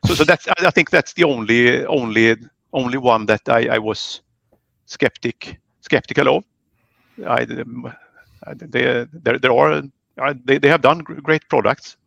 So 0.05 0.13
so 0.13 0.23
that's 0.23 0.47
I 0.47 0.71
think 0.71 0.89
that's 0.89 1.13
the 1.13 1.23
only 1.23 1.85
only 1.85 2.35
only 2.73 2.97
one 2.97 3.25
that 3.27 3.47
I, 3.47 3.75
I 3.75 3.77
was 3.79 4.21
skeptic 4.85 5.59
skeptical 5.81 6.37
of. 6.37 6.43
I, 7.25 7.43
um, 7.43 7.93
they, 8.55 9.05
there 9.13 9.39
there 9.39 9.51
are 9.53 9.83
they, 10.45 10.57
they 10.57 10.67
have 10.67 10.81
done 10.81 10.99
great 10.99 11.47
products 11.49 11.97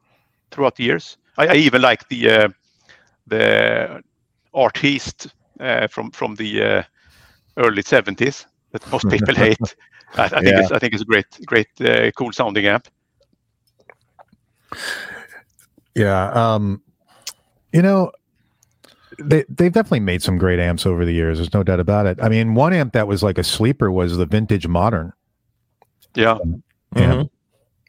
throughout 0.50 0.76
the 0.76 0.84
years. 0.84 1.16
I, 1.38 1.46
I 1.46 1.54
even 1.54 1.82
like 1.82 2.08
the 2.08 2.52
the 3.26 4.02
artist 4.54 5.28
uh, 5.60 5.86
from 5.88 6.10
from 6.10 6.34
the 6.36 6.62
uh, 6.62 6.82
early 7.56 7.82
seventies 7.82 8.46
that 8.72 8.90
most 8.92 9.08
people 9.08 9.34
hate. 9.46 9.58
I, 10.16 10.24
I 10.24 10.28
think 10.28 10.44
Yeah. 10.46 10.60
it's 10.60 10.72
I 10.72 10.78
think 10.78 10.92
it's 10.92 11.02
a 11.02 11.06
great 11.06 11.26
great 11.46 11.68
uh, 11.80 12.10
cool 12.12 12.32
sounding 12.32 12.66
amp. 12.66 12.88
Yeah. 15.94 16.30
Um, 16.32 16.82
you 17.72 17.82
know, 17.82 18.12
they 19.18 19.44
they've 19.48 19.72
definitely 19.72 20.00
made 20.00 20.22
some 20.22 20.38
great 20.38 20.58
amps 20.58 20.86
over 20.86 21.04
the 21.04 21.12
years. 21.12 21.38
There's 21.38 21.54
no 21.54 21.62
doubt 21.62 21.80
about 21.80 22.06
it. 22.06 22.18
I 22.22 22.28
mean, 22.28 22.54
one 22.54 22.72
amp 22.72 22.92
that 22.92 23.08
was 23.08 23.22
like 23.22 23.38
a 23.38 23.44
sleeper 23.44 23.90
was 23.90 24.16
the 24.16 24.26
vintage 24.26 24.66
modern. 24.66 25.12
Yeah, 26.14 26.38
Yeah. 26.94 27.12
Mhm. 27.12 27.30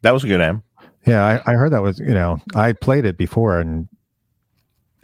That 0.03 0.11
was 0.11 0.23
a 0.23 0.27
good 0.27 0.41
amp. 0.41 0.63
Yeah, 1.05 1.23
I, 1.23 1.51
I 1.51 1.55
heard 1.55 1.71
that 1.71 1.81
was 1.81 1.99
you 1.99 2.13
know 2.13 2.39
I 2.55 2.73
played 2.73 3.05
it 3.05 3.17
before 3.17 3.59
and 3.59 3.87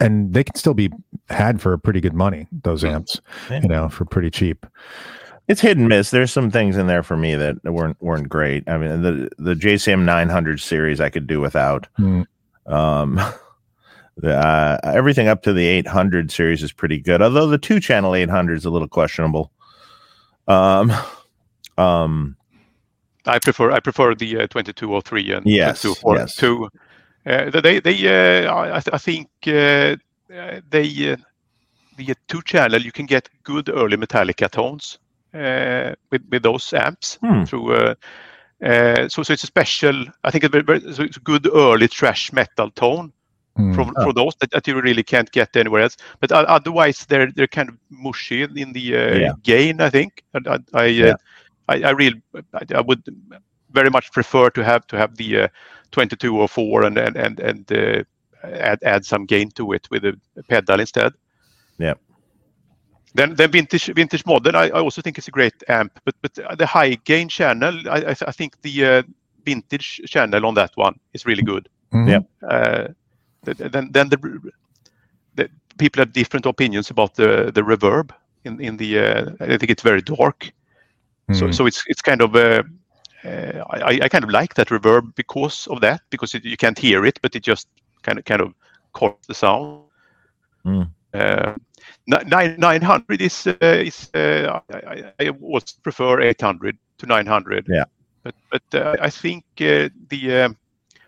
and 0.00 0.32
they 0.34 0.44
can 0.44 0.54
still 0.56 0.74
be 0.74 0.90
had 1.28 1.60
for 1.60 1.76
pretty 1.78 2.00
good 2.00 2.14
money. 2.14 2.46
Those 2.62 2.84
amps, 2.84 3.20
Yeah. 3.50 3.60
you 3.62 3.68
know, 3.68 3.88
for 3.88 4.04
pretty 4.04 4.30
cheap. 4.30 4.66
It's 5.46 5.60
hit 5.60 5.76
and 5.76 5.88
miss. 5.88 6.10
There's 6.10 6.32
some 6.32 6.50
things 6.50 6.76
in 6.76 6.86
there 6.86 7.02
for 7.02 7.16
me 7.16 7.34
that 7.34 7.62
weren't 7.64 8.00
weren't 8.00 8.28
great. 8.28 8.68
I 8.68 8.78
mean, 8.78 9.02
the 9.02 9.28
the 9.38 9.54
JCM 9.54 10.04
900 10.04 10.58
series 10.60 11.00
I 11.00 11.10
could 11.10 11.26
do 11.26 11.40
without. 11.40 11.86
Hmm. 11.96 12.22
Um, 12.66 13.20
the, 14.16 14.34
uh, 14.34 14.78
everything 14.84 15.28
up 15.28 15.42
to 15.42 15.52
the 15.52 15.66
800 15.66 16.30
series 16.30 16.62
is 16.62 16.72
pretty 16.72 16.98
good, 16.98 17.20
although 17.20 17.46
the 17.46 17.58
two 17.58 17.78
channel 17.78 18.14
800 18.14 18.56
is 18.56 18.64
a 18.64 18.70
little 18.70 18.88
questionable. 18.88 19.50
Um, 20.48 20.90
um, 21.76 22.36
I 23.26 23.38
prefer 23.38 23.70
I 23.70 23.80
prefer 23.80 24.14
the 24.14 24.36
uh, 24.38 24.46
2203 24.46 25.32
and 25.32 25.46
Yes, 25.46 25.82
2204 25.82 26.16
yes. 26.16 26.36
Uh, 27.26 27.50
they 27.60 27.80
they 27.80 27.96
uh, 28.46 28.52
I, 28.52 28.76
I 28.76 28.80
th- 28.80 28.94
I 28.94 28.98
think 28.98 29.28
uh, 29.46 29.96
uh, 30.34 30.60
they 30.70 31.12
uh, 31.12 31.16
the 31.96 32.14
two 32.28 32.42
channel 32.42 32.80
you 32.82 32.92
can 32.92 33.06
get 33.06 33.28
good 33.44 33.68
early 33.68 33.96
Metallica 33.96 34.48
tones 34.50 34.98
uh, 35.34 35.94
with 36.10 36.22
with 36.30 36.42
those 36.42 36.72
amps 36.74 37.18
Hmm. 37.22 37.44
through. 37.44 37.72
Uh, 37.74 37.94
uh, 38.64 39.08
so 39.08 39.22
so 39.22 39.32
it's 39.32 39.44
a 39.44 39.46
special. 39.46 40.04
I 40.22 40.30
think 40.30 40.44
it's, 40.44 40.54
very, 40.66 40.80
so 40.92 41.02
it's 41.02 41.16
a 41.16 41.20
good 41.20 41.46
early 41.54 41.86
thrash 41.86 42.32
metal 42.32 42.70
tone 42.70 43.12
Hmm. 43.56 43.72
from 43.72 43.94
Oh. 43.96 44.04
for 44.04 44.12
those 44.12 44.34
that, 44.40 44.50
that 44.50 44.66
you 44.66 44.80
really 44.80 45.02
can't 45.04 45.30
get 45.32 45.56
anywhere 45.56 45.82
else. 45.82 45.96
But 46.20 46.32
o- 46.32 46.46
otherwise, 46.56 47.06
they're 47.06 47.30
they're 47.32 47.46
kind 47.46 47.68
of 47.68 47.76
mushy 47.90 48.42
in 48.42 48.72
the 48.72 48.96
uh, 48.96 49.16
Yeah. 49.18 49.32
gain. 49.42 49.80
I 49.80 49.90
think. 49.90 50.24
I, 50.34 50.40
I, 50.46 50.58
I, 50.74 51.02
uh, 51.10 51.16
I, 51.68 51.82
I 51.88 51.90
really 51.90 52.22
I, 52.52 52.74
I 52.74 52.80
would 52.80 53.02
very 53.72 53.90
much 53.90 54.12
prefer 54.12 54.50
to 54.50 54.62
have 54.64 54.86
to 54.88 54.96
have 54.96 55.16
the 55.16 55.48
uh, 56.02 56.06
2204 56.06 56.84
and 56.84 56.98
and 56.98 57.16
and, 57.16 57.40
and 57.40 57.72
uh, 57.72 58.02
add 58.42 58.78
add 58.82 59.04
some 59.04 59.26
gain 59.26 59.50
to 59.50 59.72
it 59.72 59.88
with 59.90 60.04
a 60.04 60.42
pedal 60.48 60.80
instead. 60.80 61.12
Yeah. 61.78 61.94
Then 63.14 63.34
then 63.34 63.50
vintage 63.50 63.86
vintage 63.94 64.26
modern 64.26 64.54
I, 64.54 64.68
I 64.68 64.80
also 64.80 65.02
think 65.02 65.18
it's 65.18 65.28
a 65.28 65.32
great 65.32 65.62
amp, 65.68 66.00
but 66.04 66.14
but 66.22 66.58
the 66.58 66.66
high 66.66 66.96
gain 67.04 67.28
channel 67.28 67.74
I 67.88 68.10
I, 68.10 68.14
I 68.28 68.32
think 68.32 68.60
the 68.62 68.86
uh, 68.86 69.02
vintage 69.44 70.00
channel 70.06 70.46
on 70.46 70.54
that 70.54 70.72
one 70.76 70.94
is 71.12 71.26
really 71.26 71.42
good. 71.42 71.68
Mhm. 71.92 72.08
Yeah. 72.08 72.48
Uh, 72.50 72.88
th- 73.44 73.72
then 73.72 73.90
then 73.92 74.08
the, 74.08 74.50
the 75.36 75.48
people 75.78 76.00
have 76.00 76.12
different 76.12 76.46
opinions 76.46 76.90
about 76.90 77.14
the 77.14 77.50
the 77.54 77.62
reverb 77.62 78.10
in 78.44 78.60
in 78.60 78.76
the 78.76 78.98
uh, 78.98 79.30
I 79.40 79.58
think 79.58 79.70
it's 79.70 79.82
very 79.82 80.02
dark. 80.02 80.52
So 81.32 81.46
Mhm. 81.46 81.54
so 81.54 81.66
it's 81.66 81.84
it's 81.86 82.02
kind 82.02 82.22
of 82.22 82.34
a 82.34 82.58
uh, 82.58 82.62
I, 83.24 84.00
I 84.02 84.08
kind 84.08 84.24
of 84.24 84.30
like 84.30 84.54
that 84.54 84.68
reverb 84.68 85.14
because 85.14 85.66
of 85.68 85.80
that 85.80 86.02
because 86.10 86.34
it, 86.34 86.44
you 86.44 86.56
can't 86.56 86.78
hear 86.78 87.04
it 87.06 87.18
but 87.22 87.34
it 87.34 87.42
just 87.42 87.68
kind 88.02 88.18
of 88.18 88.24
kind 88.24 88.40
of 88.40 88.54
caught 88.92 89.22
the 89.26 89.34
sound. 89.34 89.82
Mm. 90.64 90.90
Uh, 91.12 91.54
nine 92.06 92.56
nine 92.58 92.82
hundred 92.82 93.20
is 93.20 93.46
uh, 93.46 93.56
is 93.60 94.10
uh, 94.14 94.60
I, 94.70 94.76
I, 94.76 95.12
I 95.20 95.28
also 95.28 95.76
prefer 95.82 96.20
eight 96.20 96.40
hundred 96.40 96.76
to 96.98 97.06
nine 97.06 97.26
hundred. 97.26 97.66
Yeah. 97.68 97.84
But 98.22 98.34
but 98.50 98.74
uh, 98.74 98.96
I 99.00 99.10
think 99.10 99.44
uh, 99.60 99.88
the 100.08 100.44
um, 100.44 100.56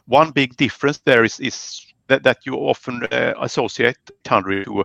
one 0.07 0.31
big 0.31 0.57
difference 0.57 0.99
there 0.99 1.25
is 1.25 1.41
is 1.41 1.87
that, 2.09 2.23
that 2.23 2.39
you 2.47 2.55
often 2.55 3.05
uh, 3.11 3.35
associate 3.41 3.99
800 4.27 4.65
to 4.67 4.85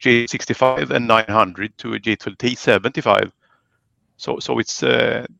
J65 0.00 0.90
and 0.90 1.06
900 1.06 1.76
to 1.78 1.94
a 1.94 1.98
G12T75. 1.98 3.30
So 4.16 4.38
so 4.38 4.58
it's 4.58 4.82
uh, 4.82 5.26
it- 5.26 5.30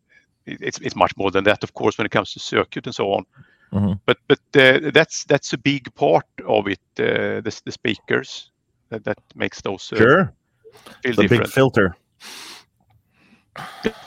it's 0.47 0.79
it's 0.81 0.97
much 0.97 1.13
more 1.17 1.31
than 1.31 1.45
that, 1.45 1.63
of 1.65 1.73
course, 1.75 1.99
when 1.99 2.07
it 2.07 2.11
comes 2.13 2.33
to 2.33 2.41
circuit 2.41 2.87
and 2.87 2.95
so 2.95 3.13
on. 3.13 3.25
Mhm. 3.73 4.01
But 4.07 4.19
but 4.29 4.39
uh, 4.57 4.91
that's 4.93 5.25
that's 5.25 5.53
a 5.53 5.59
big 5.59 5.93
part 5.95 6.27
of 6.47 6.67
it. 6.69 6.81
Uh, 6.99 7.41
the 7.41 7.61
the 7.65 7.73
speakers 7.73 8.51
that, 8.91 9.05
that 9.05 9.19
makes 9.35 9.61
those 9.63 9.93
uh, 9.93 9.97
Sure. 9.97 10.33
feel 11.03 11.15
The 11.17 11.29
big 11.29 11.47
filter. 11.49 11.97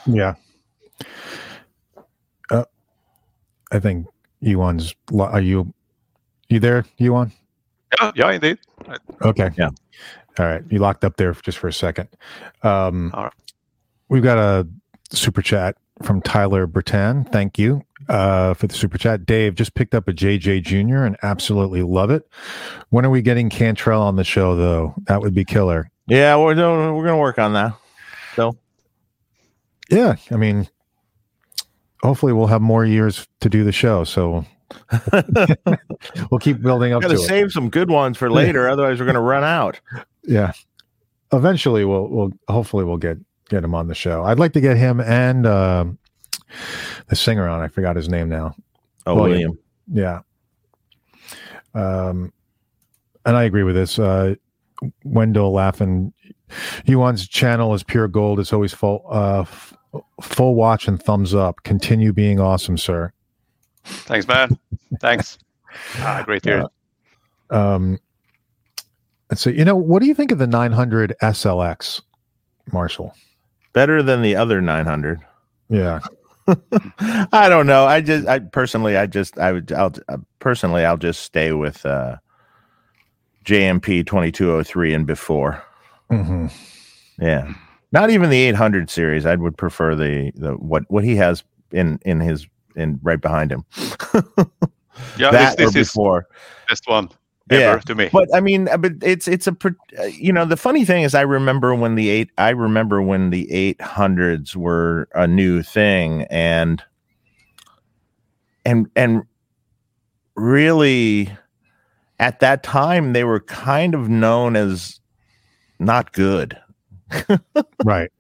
Yeah. 0.06 0.36
Uh, 2.50 2.64
I 3.72 3.80
think 3.80 4.08
Johan's. 4.42 4.96
lo- 5.12 5.26
Are 5.32 5.42
you? 5.42 5.74
You 6.50 6.60
there, 6.62 6.86
Johan? 6.98 7.32
yeah, 8.00 8.12
yeah, 8.16 8.32
indeed. 8.32 8.58
Okay. 9.22 9.50
Yeah. 9.58 9.70
All 10.40 10.46
right. 10.46 10.64
You 10.70 10.80
locked 10.80 11.04
up 11.04 11.18
there 11.18 11.34
just 11.34 11.58
for 11.58 11.68
a 11.68 11.74
second. 11.74 12.08
Um, 12.64 13.12
All 13.14 13.24
right. 13.26 13.34
We've 14.08 14.24
got 14.24 14.38
a 14.38 14.66
super 15.12 15.42
chat 15.42 15.76
from 16.04 16.22
Tyler 16.22 16.68
Bertan. 16.68 17.30
Thank 17.32 17.58
you 17.58 17.84
uh, 18.10 18.54
for 18.54 18.68
the 18.68 18.76
super 18.76 18.98
chat. 18.98 19.26
Dave 19.26 19.56
just 19.56 19.74
picked 19.74 19.96
up 19.96 20.08
a 20.08 20.14
JJ 20.14 20.64
Junior 20.64 21.04
and 21.06 21.18
absolutely 21.24 21.82
love 21.84 22.10
it. 22.12 22.28
When 22.90 23.06
are 23.06 23.10
we 23.10 23.22
getting 23.22 23.50
Cantrell 23.50 24.02
on 24.02 24.16
the 24.16 24.24
show, 24.24 24.56
though? 24.56 24.94
That 25.08 25.22
would 25.22 25.34
be 25.34 25.44
killer. 25.46 25.90
Yeah, 26.08 26.38
we're 26.38 26.56
doing, 26.56 26.96
we're 26.96 27.04
gonna 27.06 27.18
work 27.20 27.40
on 27.40 27.54
that. 27.54 27.74
So 28.36 28.56
Yeah. 29.90 30.16
I 30.32 30.36
mean, 30.36 30.68
hopefully 32.04 32.34
we'll 32.34 32.48
have 32.48 32.62
more 32.62 32.86
years 32.86 33.28
to 33.42 33.50
do 33.50 33.64
the 33.64 33.72
show. 33.72 34.04
So 34.04 34.46
we'll 36.32 36.40
keep 36.40 36.62
building 36.62 36.94
up 36.94 37.02
to 37.02 37.08
gotta 37.08 37.20
it. 37.20 37.26
save 37.26 37.52
some 37.52 37.70
good 37.70 37.90
ones 37.90 38.18
for 38.18 38.30
later, 38.30 38.70
otherwise 38.70 39.00
we're 39.00 39.06
gonna 39.06 39.22
run 39.22 39.44
out. 39.44 39.80
yeah 40.24 40.52
eventually 41.34 41.84
we'll 41.84 42.08
we'll 42.08 42.32
hopefully 42.48 42.86
we'll 42.86 42.96
get 42.96 43.18
get 43.50 43.64
him 43.64 43.74
on 43.76 43.88
the 43.88 43.96
show 43.96 44.24
i'd 44.26 44.40
like 44.40 44.54
to 44.54 44.62
get 44.62 44.78
him 44.78 45.00
and 45.02 45.46
um 45.48 45.98
the 47.08 47.16
singer 47.16 47.48
on 47.48 47.62
i 47.62 47.68
forgot 47.68 47.96
his 47.96 48.10
name 48.10 48.30
now 48.30 48.54
Oh, 49.06 49.16
William. 49.16 49.58
William. 49.88 50.22
yeah 51.74 51.80
um 51.82 52.32
and 53.26 53.36
i 53.36 53.44
agree 53.44 53.64
with 53.64 53.76
this 53.76 54.00
uh 54.00 54.36
wendell 55.04 55.52
laughing 55.52 56.14
Johan's 56.86 57.28
channel 57.28 57.74
is 57.74 57.84
pure 57.84 58.08
gold 58.08 58.40
it's 58.40 58.54
always 58.54 58.74
full 58.74 59.06
uh 59.12 59.42
f- 59.42 59.74
full 60.22 60.56
watch 60.56 60.88
and 60.88 61.02
thumbs 61.02 61.34
up 61.36 61.64
continue 61.64 62.14
being 62.14 62.40
awesome 62.40 62.78
sir 62.78 63.12
Thanks, 63.84 64.28
man. 64.28 64.58
Thanks. 65.00 65.38
Ah, 66.00 66.24
great 66.26 66.42
to 66.44 66.50
hear. 66.50 66.60
it. 67.52 67.56
um 67.56 68.00
let's 69.30 69.42
see 69.42 69.52
you 69.52 69.64
know 69.66 69.76
what 69.76 70.02
do 70.02 70.08
you 70.08 70.14
think 70.16 70.32
of 70.32 70.38
the 70.40 70.48
900 70.48 71.14
slx 71.22 72.02
marshall 72.72 73.14
Better 73.78 74.02
than 74.02 74.24
the 74.24 74.36
other 74.36 74.60
900. 74.60 75.20
yeah 75.70 76.00
I 77.32 77.48
don't 77.48 77.68
know. 77.68 77.86
I 77.86 78.02
just, 78.02 78.28
I 78.28 78.40
personally, 78.40 78.98
I 78.98 79.06
just, 79.06 79.38
I 79.38 79.52
would, 79.52 79.72
I'll 79.72 79.94
uh, 80.10 80.18
personally, 80.40 80.84
I'll 80.84 80.98
just 80.98 81.22
stay 81.22 81.52
with 81.52 81.86
uh, 81.86 82.16
JMP 83.46 84.08
2203 84.08 84.94
and 84.96 85.06
before. 85.06 85.62
hmm 86.10 86.48
Yeah, 87.22 87.54
not 87.92 88.10
even 88.10 88.32
the 88.32 88.42
800 88.44 88.90
series. 88.90 89.28
I 89.28 89.36
would 89.36 89.58
prefer 89.58 89.94
the 89.94 90.32
the 90.36 90.54
what 90.54 90.84
what 90.88 91.04
he 91.04 91.16
has 91.18 91.44
in 91.72 92.00
in 92.04 92.20
his 92.20 92.48
in 92.76 93.00
right 93.04 93.22
behind 93.22 93.52
him. 93.52 93.64
Yeah, 95.20 95.30
that 95.30 95.58
this, 95.58 95.68
or 95.68 95.72
this 95.72 95.76
is 95.76 95.90
before. 95.90 96.28
best 96.68 96.88
one 96.88 97.10
Yeah. 97.50 97.78
to 97.80 97.96
me. 97.96 98.10
But 98.12 98.28
I 98.34 98.42
mean, 98.42 98.68
but 98.80 98.94
it's 99.02 99.28
it's 99.28 99.48
a 99.48 99.56
you 100.10 100.34
know 100.34 100.46
the 100.46 100.58
funny 100.58 100.86
thing 100.86 101.04
is 101.04 101.16
I 101.16 101.22
remember 101.22 101.74
when 101.74 101.96
the 101.96 102.10
eight 102.10 102.30
I 102.38 102.50
remember 102.50 103.02
when 103.02 103.30
the 103.30 103.52
eight 103.52 103.82
hundreds 103.82 104.56
were 104.56 105.08
a 105.14 105.28
new 105.28 105.64
thing 105.64 106.24
and 106.24 106.84
and 108.66 108.88
and 108.96 109.24
really 110.36 111.32
at 112.20 112.40
that 112.42 112.64
time 112.64 113.14
they 113.14 113.24
were 113.24 113.40
kind 113.40 113.96
of 113.96 114.10
known 114.10 114.56
as 114.56 115.00
not 115.80 116.12
good. 116.14 116.58
right 117.86 118.12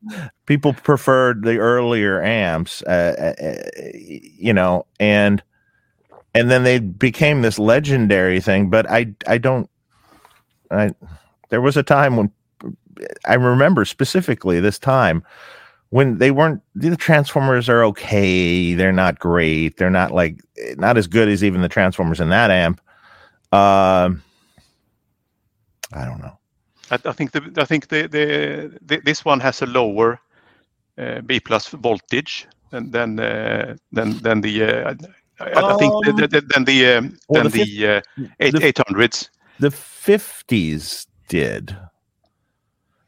People 0.45 0.71
preferred 0.71 1.43
the 1.43 1.57
earlier 1.57 2.23
amps, 2.23 2.81
uh, 2.83 3.33
uh, 3.37 3.43
uh, 3.45 3.91
you 3.93 4.53
know, 4.53 4.85
and 4.97 5.43
and 6.38 6.52
then 6.52 6.63
they 6.63 6.80
became 6.80 7.41
this 7.41 7.58
legendary 7.60 8.39
thing. 8.39 8.69
But 8.69 8.89
I 8.89 9.13
I 9.28 9.38
don't 9.38 9.69
I 10.71 10.93
there 11.50 11.62
was 11.62 11.78
a 11.78 11.84
time 11.84 12.17
when 12.17 12.32
I 13.26 13.36
remember 13.36 13.86
specifically 13.86 14.60
this 14.60 14.80
time 14.80 15.23
when 15.89 16.17
they 16.17 16.32
weren't 16.32 16.62
the 16.76 16.95
transformers 16.97 17.69
are 17.69 17.84
okay 17.86 18.73
they're 18.73 18.91
not 18.91 19.19
great 19.19 19.78
they're 19.78 19.89
not 19.89 20.12
like 20.12 20.41
not 20.76 20.97
as 20.97 21.08
good 21.08 21.30
as 21.30 21.43
even 21.43 21.62
the 21.62 21.69
transformers 21.69 22.19
in 22.19 22.28
that 22.28 22.52
amp 22.52 22.82
um 23.54 24.21
i 25.93 26.04
don't 26.04 26.19
know 26.19 26.38
I, 26.91 27.00
I 27.06 27.12
think 27.13 27.32
the 27.32 27.41
I 27.58 27.65
think 27.65 27.88
the, 27.88 28.08
the, 28.08 28.80
the 28.82 29.02
this 29.04 29.26
one 29.26 29.39
has 29.39 29.62
a 29.62 29.65
lower 29.65 30.19
uh, 30.97 31.21
B 31.21 31.39
plus 31.39 31.67
voltage 31.67 32.47
than 32.71 32.91
than 32.91 33.19
uh, 33.19 33.76
than 33.91 34.17
than 34.19 34.41
the 34.41 34.63
uh, 34.63 34.93
I, 35.39 35.52
I 35.52 35.78
think 35.78 35.93
the, 36.06 36.10
Um, 36.12 36.15
the, 36.17 36.28
the, 36.28 36.41
than 36.41 36.63
the 36.65 36.86
um, 36.93 37.17
well, 37.30 37.43
than 37.43 37.52
the 37.52 37.63
the, 37.63 37.88
uh, 37.88 38.02
the- 38.39 38.65
eight 38.65 38.78
hundreds. 38.88 39.30
the 39.60 39.69
50s 39.69 41.06
did 41.28 41.76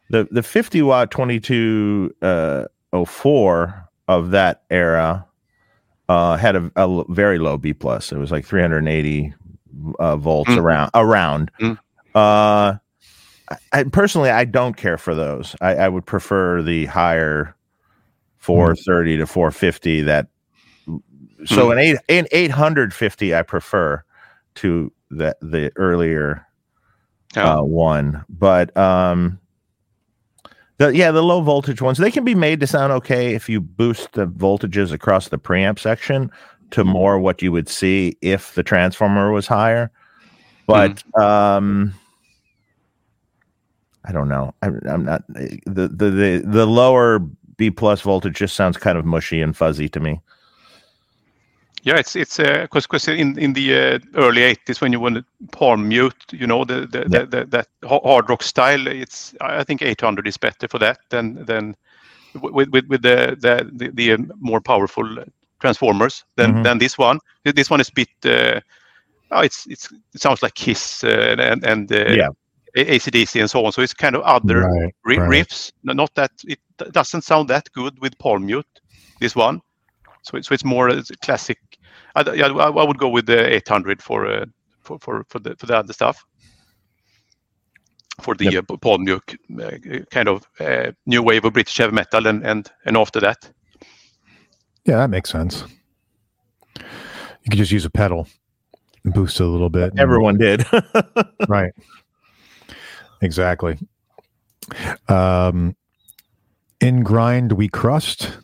the 0.10 0.28
the 0.32 0.44
50 0.44 0.82
watt 0.82 1.12
twenty 1.12 1.40
two 1.40 2.14
oh 2.22 3.06
four 3.06 3.68
uh 3.68 4.14
of 4.14 4.32
that 4.32 4.64
era 4.72 5.26
uh 6.10 6.36
had 6.36 6.56
a 6.56 7.04
very 7.10 7.38
low 7.40 7.58
b 7.58 7.74
plus 7.74 8.12
it 8.12 8.18
was 8.18 8.32
like 8.32 8.44
380 8.46 9.34
uh, 10.00 10.18
volts 10.18 10.50
Mm. 10.50 10.58
around 10.58 10.90
around 10.96 11.52
Mm. 11.62 11.78
uh 12.16 12.74
I, 13.72 13.84
personally 13.92 14.30
i 14.32 14.44
don't 14.46 14.76
care 14.76 14.98
for 14.98 15.14
those 15.16 15.56
i 15.62 15.76
i 15.76 15.88
would 15.88 16.06
prefer 16.06 16.62
the 16.64 16.86
higher 16.88 17.56
430 18.38 19.18
to 19.18 19.26
450 19.28 20.02
that 20.02 20.28
so 21.46 21.72
an 21.72 21.78
8 21.80 21.98
an 22.10 22.28
850 22.32 23.34
i 23.36 23.42
prefer 23.42 24.04
to 24.56 24.92
the 25.10 25.36
the 25.42 25.72
earlier 25.76 26.46
Yeah. 27.36 27.56
uh, 27.58 27.62
one. 27.64 28.24
But 28.30 28.76
um, 28.76 29.40
the 30.78 30.90
yeah, 30.96 31.12
the 31.12 31.24
low 31.24 31.42
voltage 31.42 31.82
ones 31.82 31.98
they 31.98 32.12
can 32.12 32.24
be 32.24 32.36
made 32.36 32.60
to 32.62 32.68
sound 32.68 32.92
okay 32.94 33.36
if 33.36 33.48
you 33.50 33.62
boost 33.62 34.14
the 34.14 34.28
voltages 34.28 34.92
across 34.92 35.30
the 35.30 35.38
preamp 35.40 35.80
section 35.80 36.32
to 36.72 36.84
more 36.84 37.20
what 37.20 37.42
you 37.42 37.52
would 37.52 37.68
see 37.70 38.18
if 38.22 38.54
the 38.56 38.64
transformer 38.64 39.32
was 39.32 39.48
higher. 39.48 39.92
But 40.68 41.04
um, 41.20 41.94
I 44.06 44.12
don't 44.12 44.30
know. 44.30 44.54
I, 44.62 44.68
I'm 44.88 45.06
not 45.06 45.24
the, 45.30 45.88
the 45.88 46.10
the 46.10 46.44
the 46.46 46.66
lower 46.68 47.20
B 47.58 47.70
plus 47.72 48.02
voltage 48.02 48.36
just 48.38 48.56
sounds 48.56 48.78
kind 48.78 48.98
of 48.98 49.06
mushy 49.06 49.42
and 49.42 49.56
fuzzy 49.56 49.90
to 49.90 50.00
me. 50.00 50.22
Yeah, 51.84 51.98
it's 51.98 52.16
it's 52.16 52.38
because 52.38 52.88
because 52.88 53.08
in 53.08 53.38
in 53.40 53.54
the 53.54 53.74
uh, 53.96 54.00
early 54.16 54.44
eighties 54.44 54.82
when 54.82 54.92
you 54.92 55.00
want 55.00 55.16
to 55.16 55.24
palm 55.52 55.88
mute, 55.88 56.16
you 56.32 56.46
know 56.48 56.66
the 56.66 56.86
the, 56.88 57.06
Yeah. 57.10 57.24
the, 57.26 57.46
that 57.46 57.68
hard 57.84 58.30
rock 58.30 58.44
style. 58.44 58.88
It's 58.88 59.34
I 59.42 59.64
think 59.64 59.82
eight 59.82 60.02
hundred 60.02 60.28
is 60.28 60.38
better 60.38 60.68
for 60.68 60.80
that 60.80 60.98
than 61.10 61.46
than 61.46 61.76
with 62.34 62.70
with, 62.70 62.86
with 62.90 63.02
the, 63.02 63.36
the, 63.40 63.92
the 63.94 64.14
um, 64.14 64.32
more 64.40 64.62
powerful 64.62 65.18
transformers 65.62 66.26
than 66.36 66.56
Mhm. 66.56 66.64
than 66.64 66.78
this 66.80 66.98
one. 66.98 67.20
This 67.44 67.70
one 67.70 67.82
is 67.82 67.90
a 67.90 67.94
bit. 67.94 68.10
Uh, 68.26 68.60
oh, 69.32 69.42
it's 69.42 69.66
it's 69.68 69.92
it 70.14 70.22
sounds 70.22 70.44
like 70.44 70.56
Kiss 70.56 71.04
uh, 71.04 71.36
and 71.40 71.64
and 71.66 71.92
uh, 71.92 72.12
Yeah. 72.12 72.30
ACDC 72.78 73.40
and 73.40 73.50
so 73.50 73.66
on. 73.66 73.72
So 73.72 73.82
it's 73.82 73.94
kind 73.94 74.16
of 74.16 74.22
other 74.24 74.62
Right, 74.62 74.94
ri- 75.06 75.18
right. 75.18 75.30
riffs. 75.30 75.72
Not 75.84 76.14
that 76.16 76.32
it 76.48 76.60
doesn't 76.92 77.24
sound 77.24 77.50
that 77.50 77.72
good 77.74 78.00
with 78.02 78.18
palm 78.20 78.46
mute. 78.46 78.82
This 79.20 79.36
one, 79.36 79.62
so 80.22 80.38
it's 80.38 80.48
so 80.48 80.54
it's 80.54 80.66
more 80.66 80.90
uh, 80.90 81.02
classic. 81.22 81.58
I, 82.16 82.24
d- 82.24 82.36
yeah, 82.36 82.48
I, 82.48 82.70
I 82.70 82.84
would 82.84 82.98
go 82.98 83.10
with 83.10 83.26
the 83.28 83.54
800 83.56 84.02
for 84.02 84.26
uh, 84.28 84.46
for 84.82 85.00
for 85.00 85.24
for 85.30 85.40
the 85.40 85.56
for 85.58 85.66
the 85.68 85.78
other 85.78 85.94
stuff. 85.94 86.26
For 88.22 88.36
the 88.36 88.52
Yep. 88.52 88.66
uh, 88.70 88.78
palm 88.78 89.06
mute 89.06 89.38
uh, 89.62 89.72
kind 90.12 90.28
of 90.28 90.46
uh, 90.60 90.92
new 91.06 91.24
wave 91.24 91.46
of 91.46 91.54
British 91.54 91.78
heavy 91.78 91.94
metal, 91.94 92.28
and 92.28 92.46
and 92.46 92.70
and 92.86 92.98
after 92.98 93.20
that, 93.22 93.50
Yeah, 94.86 94.98
that 94.98 95.10
makes 95.10 95.30
sense. 95.30 95.64
You 96.78 97.50
could 97.50 97.58
just 97.60 97.72
use 97.72 97.86
a 97.86 97.90
pedal 97.90 98.28
and 99.06 99.14
boost 99.14 99.40
it 99.40 99.44
a 99.44 99.48
little 99.48 99.70
bit. 99.70 99.92
and- 99.92 100.00
Everyone 100.00 100.38
did. 100.38 100.66
right. 101.48 101.72
Exactly. 103.22 103.78
Um, 105.08 105.76
in 106.82 107.04
grind 107.04 107.54
we 107.54 107.70
crust. 107.70 108.38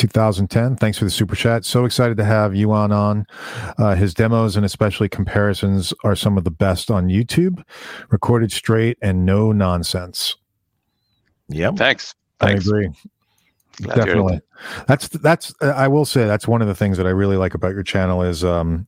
2010. 0.00 0.76
Thanks 0.76 0.98
for 0.98 1.04
the 1.04 1.10
super 1.10 1.36
chat. 1.36 1.64
So 1.64 1.84
excited 1.84 2.16
to 2.16 2.24
have 2.24 2.54
Johan 2.56 2.90
on. 2.90 3.26
Uh, 3.78 3.94
his 3.94 4.14
demos 4.14 4.56
and 4.56 4.64
especially 4.64 5.08
comparisons 5.08 5.92
are 6.04 6.16
some 6.16 6.38
of 6.38 6.44
the 6.44 6.50
best 6.50 6.90
on 6.90 7.08
YouTube, 7.08 7.62
recorded 8.10 8.50
straight 8.50 8.96
and 9.02 9.26
no 9.26 9.52
nonsense. 9.52 10.36
yep. 11.48 11.76
thanks. 11.76 12.14
Thanks. 12.40 12.66
I 12.66 12.68
agree. 12.68 12.88
Glad 13.82 13.94
to 13.94 14.02
hear 14.02 14.02
it. 14.02 14.06
Definitely. 14.06 14.40
That's 14.86 15.08
that's. 15.08 15.54
uh, 15.60 15.68
I 15.68 15.88
will 15.88 16.04
say 16.04 16.26
that's 16.26 16.48
one 16.48 16.62
of 16.62 16.68
the 16.68 16.74
things 16.74 16.96
that 16.96 17.06
I 17.06 17.10
really 17.10 17.36
like 17.36 17.54
about 17.54 17.74
your 17.74 17.82
channel 17.82 18.22
is 18.22 18.42
um, 18.44 18.86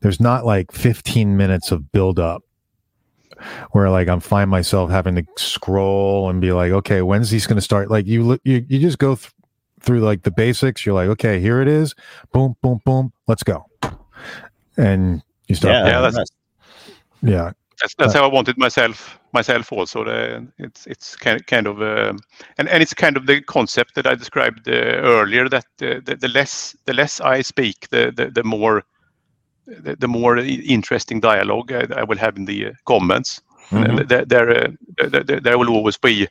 there's 0.00 0.20
not 0.20 0.46
like 0.46 0.72
15 0.72 1.36
minutes 1.36 1.70
of 1.70 1.92
build 1.92 2.18
up 2.18 2.42
where 3.72 3.90
like 3.90 4.08
I'm 4.08 4.20
find 4.20 4.50
myself 4.50 4.90
having 4.90 5.14
to 5.16 5.24
scroll 5.36 6.28
and 6.30 6.40
be 6.40 6.52
like, 6.52 6.72
okay, 6.72 7.02
when's 7.02 7.30
he's 7.30 7.46
going 7.46 7.56
to 7.56 7.62
start? 7.62 7.90
Like 7.90 8.06
you 8.06 8.22
look, 8.22 8.40
you 8.44 8.64
you 8.68 8.78
just 8.78 8.98
go 8.98 9.16
th- 9.16 9.32
through 9.80 10.00
like 10.00 10.22
the 10.22 10.30
basics. 10.30 10.84
You're 10.86 10.94
like, 10.94 11.08
okay, 11.10 11.40
here 11.40 11.60
it 11.60 11.68
is. 11.68 11.94
Boom, 12.32 12.56
boom, 12.62 12.80
boom. 12.84 13.12
Let's 13.26 13.42
go. 13.42 13.66
And 14.76 15.22
you 15.48 15.54
start. 15.54 15.74
Yeah, 15.74 15.86
Yeah, 15.86 16.00
that's- 16.00 16.28
yeah. 17.22 17.52
That's, 17.82 17.94
that's 17.94 18.12
how 18.12 18.24
I 18.24 18.26
wanted 18.26 18.58
myself 18.58 19.18
myself 19.32 19.72
also. 19.72 20.04
The, 20.04 20.46
it's 20.58 20.86
it's 20.86 21.16
kind 21.16 21.46
kind 21.46 21.66
of 21.66 21.80
um, 21.80 22.18
and 22.58 22.68
and 22.68 22.82
it's 22.82 22.92
kind 22.92 23.16
of 23.16 23.24
the 23.26 23.40
concept 23.40 23.94
that 23.94 24.06
I 24.06 24.14
described 24.16 24.68
uh, 24.68 24.72
earlier 24.72 25.48
that 25.48 25.64
uh, 25.80 26.00
the, 26.04 26.14
the 26.20 26.28
less 26.28 26.76
the 26.84 26.92
less 26.92 27.22
I 27.22 27.40
speak, 27.42 27.88
the 27.88 28.12
the, 28.14 28.30
the 28.30 28.44
more 28.44 28.82
the, 29.66 29.96
the 29.96 30.08
more 30.08 30.36
interesting 30.36 31.20
dialogue 31.20 31.72
I, 31.72 31.86
I 31.96 32.04
will 32.04 32.18
have 32.18 32.36
in 32.36 32.44
the 32.44 32.66
uh, 32.66 32.72
comments. 32.84 33.40
Mhm. 33.70 34.06
There 34.08 34.26
there, 34.26 34.50
uh, 34.50 34.70
there 35.08 35.24
there 35.24 35.40
there 35.40 35.58
will 35.58 35.70
always 35.70 35.96
be 35.96 36.28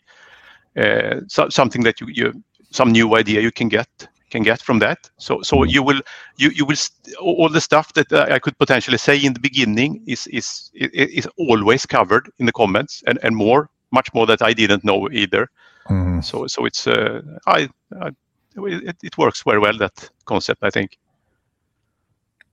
uh, 0.77 1.21
so, 1.27 1.49
something 1.49 1.81
that 1.83 1.99
you, 1.99 2.07
you 2.13 2.43
some 2.71 2.91
new 2.91 3.15
idea 3.15 3.41
you 3.41 3.51
can 3.51 3.69
get 3.69 3.87
can 4.31 4.43
get 4.43 4.61
from 4.61 4.79
that. 4.79 5.09
So 5.17 5.41
so 5.41 5.57
Mhm. 5.57 5.71
you 5.73 5.83
will 5.83 6.01
you 6.37 6.49
you 6.49 6.65
will 6.65 6.77
all 7.19 7.49
the 7.49 7.61
stuff 7.61 7.93
that 7.93 8.11
uh, 8.11 8.35
I 8.35 8.39
could 8.39 8.57
potentially 8.57 8.97
say 8.97 9.17
in 9.17 9.33
the 9.33 9.39
beginning 9.39 10.03
is 10.07 10.27
is 10.27 10.71
is 10.73 11.27
always 11.37 11.85
covered 11.85 12.29
in 12.39 12.45
the 12.45 12.51
comments 12.51 13.03
and 13.07 13.19
and 13.23 13.35
more 13.35 13.69
much 13.91 14.13
more 14.13 14.27
that 14.27 14.41
I 14.41 14.53
didn't 14.53 14.83
know 14.83 15.09
either. 15.11 15.47
Mhm. 15.89 16.23
So 16.23 16.47
so 16.47 16.65
it's 16.65 16.87
uh, 16.87 17.21
I, 17.47 17.69
I 18.01 18.09
it, 18.55 18.97
it 19.03 19.17
works 19.17 19.43
very 19.43 19.59
well 19.59 19.77
that 19.77 20.09
concept 20.25 20.63
I 20.63 20.69
think. 20.69 20.97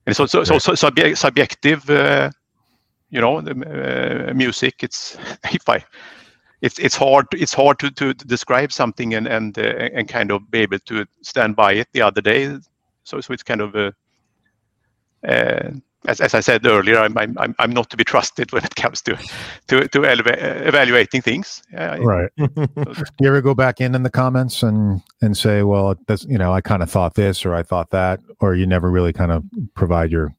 And 0.05 0.15
so 0.15 0.23
it's 0.23 0.51
also 0.51 0.75
subject, 0.75 1.17
subjective. 1.17 1.89
Uh, 1.89 2.29
you 3.09 3.21
know, 3.21 3.41
the 3.41 3.51
uh, 4.29 4.33
music. 4.33 4.83
It's 4.83 5.17
if 5.53 5.67
I, 5.69 5.83
it's 6.61 6.79
it's 6.79 6.95
hard 6.95 7.27
it's 7.33 7.53
hard 7.53 7.79
to, 7.79 7.91
to, 7.91 8.13
describe 8.13 8.71
something 8.71 9.13
and 9.13 9.27
and 9.27 9.57
uh, 9.59 9.89
and 9.93 10.07
kind 10.07 10.31
of 10.31 10.49
be 10.49 10.59
able 10.59 10.79
to 10.79 11.05
stand 11.21 11.55
by 11.55 11.73
it 11.73 11.87
the 11.93 12.01
other 12.01 12.21
day. 12.21 12.57
So 13.03 13.21
so 13.21 13.33
it's 13.33 13.43
kind 13.43 13.61
of 13.61 13.75
uh, 13.75 13.91
uh, 15.27 15.71
as, 16.07 16.21
as 16.21 16.33
I 16.33 16.39
said 16.39 16.65
earlier, 16.65 16.99
I'm, 16.99 17.17
I'm 17.17 17.55
I'm 17.59 17.71
not 17.71 17.89
to 17.89 17.97
be 17.97 18.03
trusted 18.03 18.51
when 18.53 18.63
it 18.63 18.75
comes 18.75 19.01
to 19.03 19.15
to 19.67 19.87
to 19.87 19.99
eleva- 19.99 20.65
evaluating 20.65 21.21
things. 21.21 21.61
Right. 21.73 22.31
you 22.37 23.27
ever 23.27 23.41
go 23.41 23.53
back 23.53 23.81
in 23.81 23.93
in 23.93 24.03
the 24.03 24.09
comments 24.09 24.63
and 24.63 25.01
and 25.21 25.37
say, 25.37 25.63
well, 25.63 25.95
that's 26.07 26.25
you 26.25 26.37
know, 26.37 26.53
I 26.53 26.61
kind 26.61 26.81
of 26.81 26.89
thought 26.89 27.15
this 27.15 27.45
or 27.45 27.53
I 27.53 27.63
thought 27.63 27.91
that, 27.91 28.19
or 28.39 28.55
you 28.55 28.65
never 28.65 28.89
really 28.89 29.13
kind 29.13 29.31
of 29.31 29.43
provide 29.75 30.11
your 30.11 30.33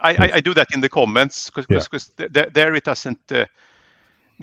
I, 0.00 0.14
I, 0.14 0.30
I 0.34 0.40
do 0.40 0.54
that 0.54 0.74
in 0.74 0.80
the 0.80 0.88
comments 0.88 1.50
because 1.50 1.66
Yeah. 1.68 1.78
because 1.78 2.08
th- 2.08 2.52
there 2.52 2.74
it 2.74 2.84
doesn't. 2.84 3.20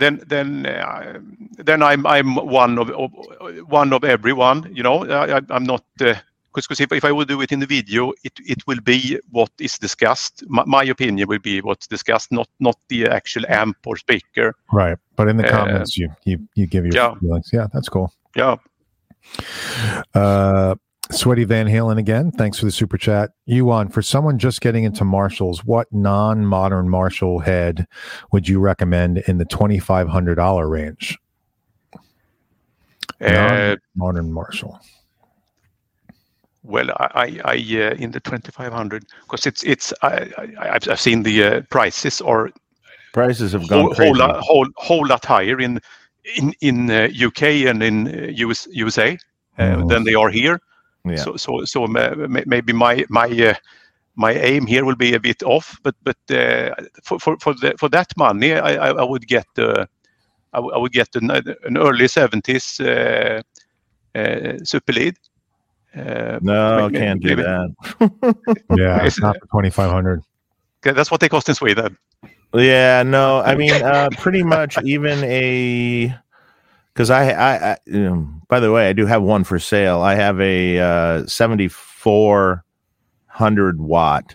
then 0.00 0.20
then 0.28 0.66
uh, 0.66 1.20
then 1.64 1.82
I'm 1.82 2.06
I'm 2.06 2.34
one 2.36 2.78
of, 2.78 2.90
of 2.90 3.10
one 3.68 3.92
of 3.92 4.04
everyone. 4.04 4.70
You 4.74 4.82
know, 4.82 5.04
I, 5.04 5.40
I'm 5.50 5.64
not 5.64 5.84
because 6.54 6.80
if, 6.80 6.92
if 6.92 7.04
I 7.04 7.12
would 7.12 7.28
do 7.28 7.40
it 7.42 7.52
in 7.52 7.60
the 7.60 7.66
video, 7.66 8.12
it 8.24 8.32
it 8.46 8.66
will 8.66 8.80
be 8.84 9.18
what 9.30 9.50
is 9.58 9.78
discussed. 9.78 10.44
My, 10.48 10.64
my 10.66 10.84
opinion 10.90 11.28
will 11.28 11.38
be 11.40 11.60
what's 11.60 11.86
discussed, 11.86 12.32
not 12.32 12.48
not 12.58 12.76
the 12.88 13.06
actual 13.06 13.44
amp 13.48 13.76
or 13.86 13.96
speaker. 13.96 14.54
right. 14.72 14.98
But 15.16 15.28
in 15.28 15.36
the 15.36 15.44
Uh, 15.44 15.50
comments, 15.50 15.96
you 15.96 16.10
you 16.24 16.38
you 16.54 16.66
give 16.66 16.86
your 16.86 16.96
yeah. 16.96 17.14
feelings. 17.20 17.50
Yeah, 17.52 17.68
that's 17.72 17.88
cool. 17.88 18.12
Yeah, 18.36 18.56
Uh, 20.14 20.74
Sweaty 21.10 21.44
Van 21.44 21.66
Halen 21.66 21.98
again. 21.98 22.30
Thanks 22.30 22.58
for 22.58 22.64
the 22.64 22.70
super 22.70 22.96
chat. 22.96 23.30
Johan, 23.46 23.88
for 23.88 24.00
someone 24.02 24.38
just 24.38 24.60
getting 24.60 24.84
into 24.84 25.04
Marshalls, 25.04 25.64
what 25.64 25.92
non-modern 25.92 26.88
Marshall 26.88 27.40
head 27.40 27.86
would 28.32 28.48
you 28.48 28.60
recommend 28.60 29.18
in 29.26 29.38
the 29.38 29.44
twenty 29.44 29.78
five 29.78 30.08
hundred 30.08 30.36
dollar 30.36 30.68
range? 30.68 31.18
uh, 33.20 33.76
Modern 33.94 34.32
Marshall. 34.32 34.80
well, 36.62 36.90
I 36.90 37.06
I, 37.14 37.40
I 37.44 37.54
uh, 37.56 37.94
in 37.98 38.10
the 38.12 38.20
2500 38.20 39.04
because 39.22 39.46
it's 39.46 39.62
it's 39.64 39.92
I, 40.02 40.30
I 40.38 40.70
I've, 40.74 40.88
I've 40.88 41.00
seen 41.00 41.22
the 41.24 41.44
uh, 41.44 41.60
prices 41.70 42.20
or 42.20 42.50
Prices 43.12 43.52
have 43.52 43.68
whole, 43.68 43.88
gone 43.88 43.94
crazy. 43.94 44.08
whole, 44.08 44.16
lot, 44.16 44.40
whole, 44.40 44.66
whole 44.76 45.06
lot 45.06 45.24
higher 45.24 45.60
in 45.60 45.78
in 46.36 46.54
in 46.62 46.90
uh, 46.90 47.08
UK 47.26 47.42
and 47.68 47.82
in 47.82 48.08
uh, 48.08 48.28
US, 48.48 48.66
USA 48.70 49.18
uh, 49.58 49.62
Mhm. 49.62 49.88
than 49.88 50.04
they 50.04 50.14
are 50.14 50.30
here. 50.30 50.58
Yeah. 51.04 51.16
So 51.16 51.36
so 51.36 51.64
so 51.64 51.86
ma- 51.86 52.14
ma- 52.14 52.46
maybe 52.46 52.72
my 52.72 53.04
my 53.08 53.26
uh, 53.28 53.54
my 54.14 54.32
aim 54.32 54.66
here 54.66 54.84
will 54.84 54.94
be 54.96 55.14
a 55.14 55.20
bit 55.20 55.42
off, 55.42 55.78
but 55.82 55.94
but 56.04 56.16
uh, 56.30 56.74
for 57.02 57.18
for 57.18 57.36
for, 57.40 57.54
the, 57.54 57.74
for 57.78 57.88
that 57.88 58.12
money, 58.16 58.52
I, 58.54 58.74
I, 58.74 58.88
I 58.90 59.04
would 59.04 59.26
get 59.26 59.46
uh, 59.58 59.86
I, 60.52 60.58
w- 60.58 60.74
I 60.74 60.78
would 60.78 60.92
get 60.92 61.08
an, 61.16 61.30
an 61.30 61.76
early 61.78 62.04
70s 62.06 62.78
uh, 62.80 63.40
uh, 64.18 64.58
super 64.64 64.92
lead. 64.92 65.16
Uh, 65.96 66.38
no, 66.42 66.88
maybe- 66.88 66.98
can't 66.98 67.22
do 67.22 67.28
maybe- 67.28 67.42
that. 67.42 67.70
Yeah, 68.76 69.04
it's 69.04 69.18
not 69.20 69.36
for 69.40 69.46
twenty 69.46 69.70
five 69.70 69.90
hundred. 69.90 70.22
okay, 70.80 70.94
that's 70.94 71.10
what 71.10 71.20
they 71.20 71.28
cost 71.28 71.48
in 71.48 71.54
Sweden. 71.54 71.96
Yeah, 72.54 73.02
no, 73.02 73.40
I 73.40 73.54
mean, 73.56 73.72
uh, 73.82 74.10
pretty 74.18 74.42
much 74.42 74.76
even 74.84 75.24
a 75.24 76.14
because 76.92 77.10
I, 77.10 77.30
I, 77.30 77.72
I 77.72 78.06
um, 78.06 78.42
by 78.48 78.60
the 78.60 78.70
way, 78.72 78.88
I 78.88 78.92
do 78.92 79.06
have 79.06 79.22
one 79.22 79.44
for 79.44 79.58
sale. 79.58 80.00
I 80.02 80.14
have 80.14 80.40
a 80.40 80.78
uh, 80.78 81.26
seventy 81.26 81.68
four 81.68 82.64
hundred 83.26 83.80
watt 83.80 84.34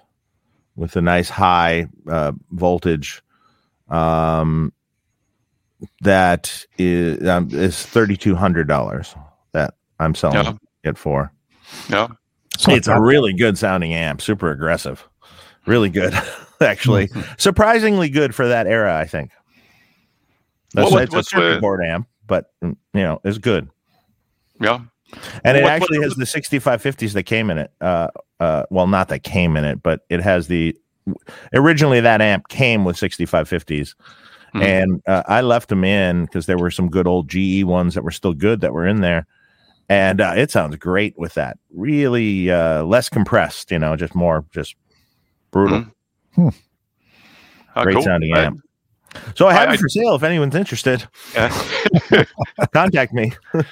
with 0.76 0.96
a 0.96 1.02
nice 1.02 1.30
high 1.30 1.88
uh, 2.08 2.32
voltage. 2.52 3.22
Um, 3.90 4.74
that 6.02 6.66
is 6.78 7.28
um, 7.28 7.50
is 7.52 7.86
thirty 7.86 8.18
two 8.18 8.36
hundred 8.36 8.68
dollars 8.68 9.16
that 9.54 9.76
I'm 10.00 10.16
selling 10.16 10.38
Yeah. 10.46 10.54
it 10.84 10.98
for. 10.98 11.32
Yeah. 11.90 12.08
It's 12.68 12.88
a 12.88 13.00
really 13.00 13.34
good 13.34 13.56
sounding 13.58 13.94
amp, 13.94 14.20
super 14.20 14.50
aggressive, 14.50 15.08
really 15.68 15.90
good, 15.92 16.12
actually, 16.62 17.10
surprisingly 17.38 18.10
good 18.10 18.34
for 18.34 18.48
that 18.48 18.66
era. 18.66 18.98
I 18.98 19.06
think. 19.06 19.30
That's 20.74 20.92
What- 20.92 21.04
it's 21.04 21.14
what's, 21.14 21.32
a 21.34 21.36
circuit 21.38 21.62
board 21.62 21.86
amp, 21.86 22.08
but 22.28 22.52
you 22.62 22.76
know 22.94 23.20
it's 23.24 23.38
good, 23.38 23.70
Yeah. 24.60 24.80
and 25.44 25.58
it 25.58 25.64
What- 25.64 25.72
actually 25.72 26.00
what- 26.00 26.06
has 26.06 26.16
the 26.16 26.26
6550s 26.26 27.14
that 27.14 27.24
came 27.24 27.50
in 27.50 27.58
it. 27.58 27.72
Uh, 27.82 28.10
uh, 28.40 28.64
well, 28.70 28.88
not 28.88 29.08
that 29.10 29.24
came 29.24 29.58
in 29.58 29.64
it, 29.66 29.82
but 29.82 30.02
it 30.10 30.22
has 30.22 30.48
the 30.48 30.76
originally 31.54 32.02
that 32.02 32.22
amp 32.22 32.48
came 32.50 32.84
with 32.86 32.98
6550s. 32.98 33.96
Mhm. 34.54 34.64
And 34.64 35.02
uh, 35.08 35.24
I 35.28 35.42
left 35.42 35.70
them 35.70 35.84
in 35.84 36.26
because 36.26 36.46
there 36.46 36.58
were 36.58 36.72
some 36.72 36.90
good 36.90 37.06
old 37.08 37.28
GE 37.30 37.64
ones 37.64 37.94
that 37.96 38.04
were 38.04 38.12
still 38.12 38.34
good 38.34 38.62
that 38.62 38.74
were 38.74 38.88
in 38.88 39.02
there, 39.02 39.26
and 39.90 40.22
uh, 40.22 40.34
it 40.36 40.52
sounds 40.52 40.76
great 40.78 41.18
with 41.18 41.34
that. 41.34 41.58
Really 41.76 42.50
uh, 42.50 42.84
less 42.84 43.10
compressed, 43.10 43.72
you 43.72 43.80
know, 43.80 43.96
just 43.96 44.16
more 44.16 44.46
just 44.52 44.76
brutal. 45.52 45.86
Mhm. 46.38 46.56
Ah, 47.76 47.84
Great 47.84 47.96
cool. 47.96 48.04
sounding 48.04 48.34
amp. 48.36 48.62
So 49.36 49.48
I 49.48 49.54
have 49.54 49.70
I- 49.70 49.74
it 49.74 49.80
for 49.80 49.90
sale 49.90 50.16
if 50.16 50.24
anyone's 50.24 50.56
interested. 50.56 51.08
yeah. 51.34 51.52
Contact 52.74 53.14
me. 53.14 53.32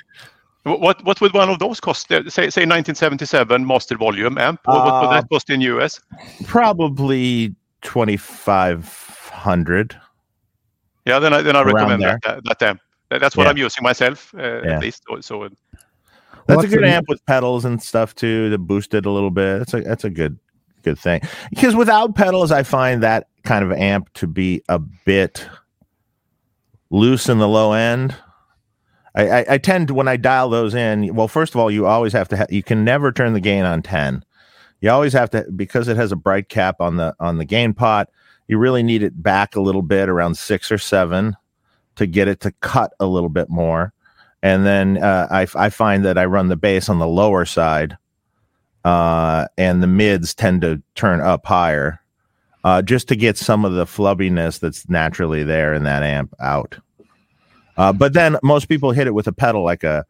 What 0.67 1.03
what 1.05 1.21
would 1.21 1.31
one 1.35 1.49
of 1.51 1.59
those 1.59 1.79
cost? 1.79 2.11
Uh, 2.11 2.23
Say 2.23 2.49
say 2.49 2.65
1977 2.65 3.67
master 3.67 3.95
volume 3.97 4.39
amp. 4.39 4.61
What, 4.65 4.83
what 4.83 5.01
would 5.01 5.07
Uh, 5.09 5.21
that 5.21 5.29
cost 5.29 5.51
in 5.51 5.61
US? 5.61 6.01
Probably 6.47 7.53
twenty 7.83 8.17
five 8.17 8.87
hundred. 9.31 9.95
Yeah, 11.05 11.19
then 11.19 11.33
I 11.35 11.43
then 11.43 11.55
I 11.55 11.61
recommend 11.61 12.01
there. 12.01 12.17
that, 12.23 12.43
that 12.45 12.61
amp. 12.63 12.81
That's 13.11 13.37
what 13.37 13.43
Yeah. 13.43 13.51
I'm 13.51 13.57
using 13.57 13.83
myself 13.83 14.33
uh, 14.33 14.41
Yeah. 14.63 14.75
at 14.77 14.81
least. 14.81 15.03
So, 15.07 15.21
so 15.21 15.37
Well, 15.37 15.49
That's 16.47 16.63
a 16.63 16.67
good 16.67 16.81
the- 16.83 16.89
amp 16.89 17.05
with 17.09 17.23
pedals 17.27 17.63
and 17.65 17.79
stuff 17.79 18.15
too 18.15 18.49
to 18.49 18.57
boost 18.57 18.95
it 18.95 19.05
a 19.05 19.11
little 19.11 19.29
bit. 19.29 19.59
That's 19.59 19.73
a 19.75 19.81
that's 19.81 20.03
a 20.03 20.09
good 20.09 20.39
good 20.81 20.97
thing. 20.97 21.21
Because 21.51 21.75
without 21.75 22.15
pedals, 22.15 22.51
I 22.51 22.63
find 22.63 23.03
that 23.03 23.27
kind 23.45 23.63
of 23.63 23.71
amp 23.71 24.11
to 24.13 24.27
be 24.27 24.61
a 24.67 24.79
bit 24.79 25.47
loose 26.89 27.29
in 27.29 27.37
the 27.37 27.47
low 27.47 27.73
end. 27.73 28.15
I, 29.15 29.29
I, 29.29 29.45
I 29.51 29.57
tend 29.57 29.87
to 29.87 29.93
when 29.93 30.07
I 30.07 30.17
dial 30.17 30.49
those 30.49 30.75
in. 30.75 31.15
Well, 31.15 31.27
first 31.27 31.53
of 31.53 31.59
all, 31.59 31.71
you 31.71 31.85
always 31.85 32.13
have 32.13 32.27
to. 32.29 32.37
Ha- 32.37 32.47
you 32.49 32.63
can 32.63 32.83
never 32.83 33.11
turn 33.11 33.33
the 33.33 33.39
gain 33.39 33.63
on 33.63 33.81
ten. 33.81 34.23
You 34.81 34.89
always 34.89 35.13
have 35.13 35.29
to 35.31 35.45
because 35.55 35.87
it 35.87 35.97
has 35.97 36.11
a 36.11 36.17
bright 36.17 36.49
cap 36.49 36.81
on 36.81 36.97
the 36.97 37.15
on 37.19 37.37
the 37.37 37.45
gain 37.45 37.73
pot. 37.73 38.09
You 38.47 38.57
really 38.57 38.83
need 38.83 39.01
it 39.03 39.23
back 39.23 39.55
a 39.55 39.61
little 39.61 39.81
bit, 39.81 40.09
around 40.09 40.37
six 40.37 40.71
or 40.71 40.77
seven, 40.77 41.35
to 41.95 42.05
get 42.05 42.27
it 42.27 42.41
to 42.41 42.51
cut 42.61 42.93
a 42.99 43.05
little 43.05 43.29
bit 43.29 43.49
more 43.49 43.93
and 44.45 44.63
then 44.63 44.99
uh, 44.99 45.27
I, 45.31 45.47
I 45.55 45.69
find 45.71 46.05
that 46.05 46.19
I 46.19 46.25
run 46.25 46.49
the 46.49 46.55
bass 46.55 46.87
on 46.87 46.99
the 46.99 47.07
lower 47.07 47.45
side, 47.45 47.97
uh, 48.83 49.47
and 49.57 49.81
the 49.81 49.87
mids 49.87 50.35
tend 50.35 50.61
to 50.61 50.83
turn 50.93 51.19
up 51.19 51.47
higher, 51.47 51.99
uh, 52.65 52.81
just 52.81 53.07
to 53.07 53.15
get 53.15 53.37
some 53.37 53.63
of 53.63 53.73
the 53.73 53.85
flubbiness 53.85 54.59
that's 54.59 54.89
naturally 54.89 55.43
there 55.43 55.71
in 55.75 55.83
that 55.83 56.01
amp 56.01 56.33
out. 56.39 56.75
Uh, 57.77 57.93
but 57.93 58.13
then 58.13 58.37
most 58.41 58.65
people 58.65 58.91
hit 58.91 59.05
it 59.05 59.13
with 59.13 59.27
a 59.27 59.31
pedal 59.31 59.63
like 59.63 59.83
a, 59.83 60.03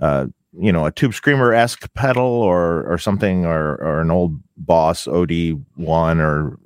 uh, 0.00 0.26
you 0.52 0.70
know, 0.70 0.86
a 0.86 0.92
Tube 0.92 1.14
Screamer 1.14 1.52
esque 1.52 1.92
pedal 1.94 2.24
or 2.24 2.84
or 2.90 2.96
something 2.96 3.44
or 3.44 3.74
or 3.76 4.00
an 4.00 4.10
old 4.12 4.40
Boss 4.56 5.08
OD 5.08 5.60
one 5.74 6.20
or 6.20 6.56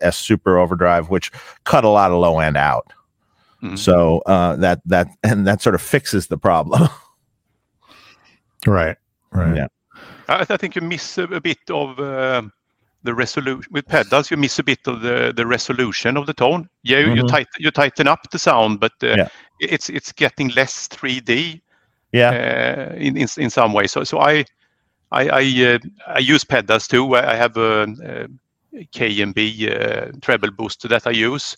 S 0.00 0.16
Super 0.16 0.56
Overdrive, 0.58 1.10
which 1.10 1.30
cut 1.64 1.84
a 1.84 1.88
lot 1.88 2.10
of 2.10 2.18
low 2.18 2.38
end 2.38 2.56
out. 2.56 2.94
Mhm. 3.62 3.78
So 3.78 4.22
uh, 4.24 4.56
that 4.56 4.80
that 4.86 5.08
and 5.22 5.46
that 5.46 5.60
sort 5.60 5.74
of 5.74 5.82
fixes 5.82 6.26
the 6.28 6.38
problem. 6.38 6.88
Right. 8.64 8.96
Right. 9.32 9.56
Yeah. 9.56 9.66
I, 10.28 10.46
I 10.48 10.56
think 10.56 10.76
you 10.76 10.82
miss 10.82 11.18
a, 11.18 11.24
a 11.24 11.40
bit 11.40 11.68
of 11.68 11.98
um 11.98 12.52
the 13.02 13.14
resolution 13.14 13.64
with 13.70 13.86
pedals. 13.88 14.30
You 14.30 14.36
miss 14.36 14.58
a 14.58 14.62
bit 14.64 14.86
of 14.86 15.00
the, 15.02 15.32
the 15.34 15.46
resolution 15.46 16.16
of 16.16 16.26
the 16.26 16.34
tone. 16.34 16.68
Yeah, 16.82 16.98
you, 17.00 17.08
you 17.08 17.22
Mhm. 17.22 17.28
tighten 17.28 17.52
you 17.58 17.70
tighten 17.70 18.08
up 18.08 18.30
the 18.30 18.38
sound, 18.38 18.80
but 18.80 18.92
uh, 19.02 19.16
Yeah. 19.16 19.28
it's 19.60 19.88
it's 19.90 20.12
getting 20.12 20.48
less 20.50 20.88
3D 20.88 21.62
yeah, 22.12 22.30
uh, 22.30 22.94
in, 22.96 23.16
in 23.16 23.28
in 23.38 23.50
some 23.50 23.72
way. 23.72 23.86
So 23.86 24.04
so 24.04 24.18
I 24.20 24.44
I 25.12 25.28
I, 25.28 25.74
uh, 25.74 25.78
I 26.06 26.18
use 26.18 26.44
pedals 26.44 26.88
too. 26.88 27.14
I 27.16 27.34
have 27.34 27.56
a, 27.56 27.82
a 28.74 28.84
KMB 28.92 29.68
uh, 29.70 30.12
treble 30.20 30.50
booster 30.50 30.88
that 30.88 31.06
I 31.06 31.10
use 31.10 31.56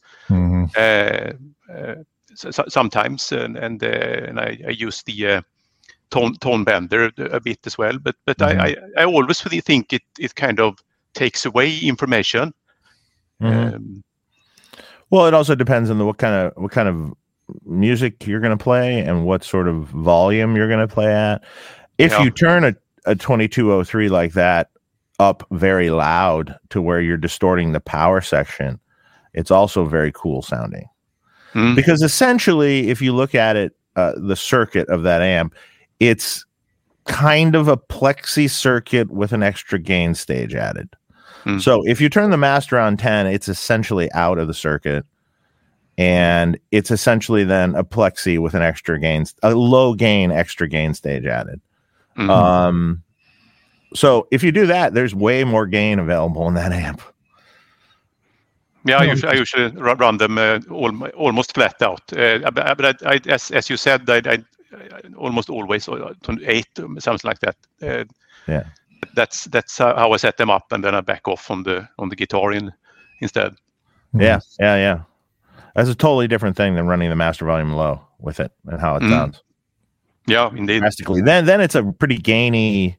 uh, 0.76 1.33
uh, 1.72 1.94
so, 2.35 2.50
so- 2.50 2.68
sometimes, 2.68 3.33
and 3.33 3.57
and, 3.57 3.83
uh, 3.83 3.87
and 4.28 4.40
I, 4.40 4.59
I 4.66 4.70
use 4.70 5.02
the 5.04 5.26
uh, 5.26 5.42
tone 6.11 6.35
tone 6.38 6.64
bender 6.64 7.11
a 7.18 7.40
bit 7.40 7.66
as 7.66 7.78
well. 7.78 7.98
But 7.98 8.16
but 8.26 8.40
Mhm. 8.40 8.59
I, 8.59 8.68
I 8.68 8.76
I 9.02 9.04
always 9.04 9.44
really 9.44 9.61
think 9.61 9.92
it 9.92 10.02
it 10.18 10.35
kind 10.35 10.61
of 10.61 10.78
takes 11.14 11.44
away 11.46 11.79
information. 11.79 12.53
Mhm. 13.42 13.74
Um, 13.74 14.05
Well, 15.11 15.27
it 15.27 15.35
also 15.35 15.55
depends 15.55 15.90
on 15.90 15.98
the 15.98 16.05
what 16.07 16.18
kind 16.18 16.35
of 16.35 16.53
what 16.62 16.72
kind 16.72 16.88
of 16.88 17.12
music 17.64 18.27
you're 18.27 18.40
going 18.40 18.57
to 18.57 18.62
play 18.62 19.00
and 19.00 19.24
what 19.24 19.44
sort 19.44 19.68
of 19.68 19.87
volume 19.90 20.57
you're 20.57 20.66
going 20.68 20.87
to 20.87 20.92
play 20.92 21.12
at. 21.14 21.42
If 21.98 22.12
Yeah. 22.12 22.22
you 22.24 22.31
turn 22.31 22.64
a 22.64 22.74
a 23.07 23.14
2203 23.14 24.09
like 24.09 24.33
that 24.33 24.70
up 25.20 25.46
very 25.50 25.90
loud 25.90 26.57
to 26.70 26.81
where 26.81 27.03
you're 27.03 27.18
distorting 27.18 27.72
the 27.72 27.81
power 27.81 28.22
section, 28.22 28.81
it's 29.35 29.50
also 29.50 29.85
very 29.85 30.11
cool 30.11 30.40
sounding. 30.40 30.87
mm, 31.53 31.77
Because 31.77 32.00
essentially, 32.03 32.88
if 32.88 33.03
you 33.03 33.12
look 33.12 33.35
at 33.35 33.57
it, 33.57 33.77
uh, 33.96 34.12
the 34.16 34.37
circuit 34.37 34.88
of 34.88 35.03
that 35.03 35.20
amp, 35.20 35.55
it's 36.00 36.46
kind 37.05 37.55
of 37.55 37.68
a 37.68 37.77
plexi 37.77 38.48
circuit 38.48 39.11
with 39.11 39.33
an 39.35 39.42
extra 39.42 39.79
gain 39.79 40.14
stage 40.14 40.55
added. 40.55 40.88
Hmm. 41.44 41.59
So 41.59 41.83
if 41.87 42.00
you 42.00 42.09
turn 42.09 42.30
the 42.30 42.37
master 42.37 42.78
on 42.78 42.96
10, 42.96 43.26
it's 43.26 43.48
essentially 43.48 44.11
out 44.12 44.38
of 44.38 44.48
the 44.48 44.54
circuit. 44.54 45.04
And 45.96 46.59
it's 46.72 46.90
essentially 46.90 47.44
then 47.44 47.76
a 47.76 47.85
plexi 47.85 48.38
with 48.38 48.54
an 48.54 48.62
extra 48.62 48.98
gain, 48.98 49.24
a 49.42 49.54
low 49.54 49.94
gain 49.94 50.33
extra 50.33 50.68
gain 50.68 50.92
stage 50.94 51.24
added. 51.24 51.61
mhm. 52.16 52.30
Um, 52.30 53.02
so 53.94 54.26
if 54.33 54.42
you 54.42 54.50
do 54.50 54.66
that, 54.66 54.94
there's 54.94 55.14
way 55.14 55.44
more 55.44 55.66
gain 55.66 56.00
available 56.00 56.48
in 56.48 56.54
that 56.54 56.72
amp. 56.87 57.00
yeah, 58.85 58.98
I 58.98 59.04
usually, 59.04 59.33
I 59.33 59.35
usually 59.37 59.70
run 59.70 60.18
them 60.18 60.37
uh, 60.37 60.59
almost 61.14 61.54
flat 61.54 61.80
out. 61.80 62.12
Uh, 62.12 62.50
but 62.50 62.76
but 62.76 63.02
I, 63.07 63.14
I, 63.14 63.20
as 63.28 63.50
as 63.52 63.70
you 63.70 63.76
said, 63.76 64.11
I, 64.11 64.16
I, 64.16 64.44
I 64.72 65.00
almost 65.16 65.48
always 65.48 65.88
uh, 65.88 66.12
eight 66.44 66.66
um, 66.78 66.98
something 66.98 67.28
like 67.28 67.38
that. 67.40 67.57
Uh, 67.80 68.04
Yeah. 68.46 68.64
That's 69.14 69.45
that's 69.45 69.79
how 69.79 69.95
how 69.95 70.12
I 70.12 70.17
set 70.19 70.37
them 70.37 70.51
up, 70.51 70.73
and 70.73 70.83
then 70.85 70.95
I 70.95 71.01
back 71.01 71.27
off 71.29 71.51
on 71.51 71.62
the 71.64 71.88
on 71.99 72.09
the 72.09 72.17
guitar 72.17 72.53
in 72.53 72.73
instead. 73.21 73.55
Yeah, 74.12 74.40
yeah, 74.61 74.77
yeah. 74.77 75.01
That's 75.75 75.88
a 75.88 75.95
totally 75.95 76.29
different 76.29 76.57
thing 76.57 76.75
than 76.77 76.87
running 76.87 77.11
the 77.11 77.17
master 77.17 77.45
volume 77.45 77.73
low 77.73 78.01
with 78.21 78.38
it 78.40 78.53
and 78.67 78.81
how 78.81 78.97
it 78.97 79.03
Mm. 79.03 79.11
sounds. 79.11 79.43
Yeah, 80.27 80.51
indeed. 80.55 80.79
drastically. 80.81 81.21
Then 81.21 81.45
then 81.47 81.61
it's 81.61 81.75
a 81.75 81.83
pretty 81.83 82.19
gainy 82.19 82.97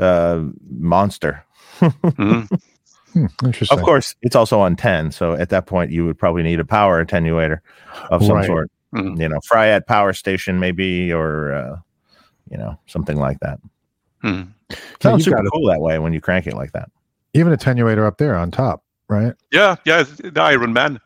uh 0.00 0.42
monster. 0.68 1.44
Mhm. 1.80 2.48
Hmm, 3.12 3.26
Interesting. 3.44 3.78
Of 3.78 3.84
course, 3.84 4.16
it's 4.22 4.34
also 4.34 4.58
on 4.58 4.74
10, 4.74 5.12
so 5.12 5.34
at 5.34 5.48
that 5.50 5.66
point 5.66 5.92
you 5.92 6.04
would 6.04 6.18
probably 6.18 6.42
need 6.42 6.58
a 6.58 6.64
power 6.64 7.04
attenuator 7.04 7.60
of 8.10 8.24
some 8.24 8.36
Right. 8.38 8.46
sort. 8.46 8.70
Mhm. 8.92 9.20
You 9.20 9.28
know, 9.28 9.38
Fryette 9.48 9.86
power 9.86 10.12
station 10.12 10.58
maybe 10.58 11.12
or 11.12 11.54
uh 11.54 11.76
you 12.50 12.58
know, 12.58 12.76
something 12.86 13.16
like 13.18 13.38
that. 13.40 13.58
Mhm. 14.24 14.48
Sounds 15.02 15.18
you've 15.18 15.22
super 15.24 15.36
got 15.36 15.46
a- 15.46 15.50
cool 15.50 15.66
that 15.68 15.80
way 15.80 15.98
when 15.98 16.12
you 16.12 16.20
crank 16.20 16.46
it 16.46 16.54
like 16.54 16.72
that. 16.72 16.88
even 17.34 17.52
attenuator 17.52 18.06
up 18.06 18.16
there 18.18 18.36
on 18.36 18.50
top, 18.50 18.82
right? 19.08 19.34
Yeah, 19.50 19.74
yeah, 19.84 20.04
the 20.04 20.40
Iron 20.40 20.72
Man. 20.72 21.00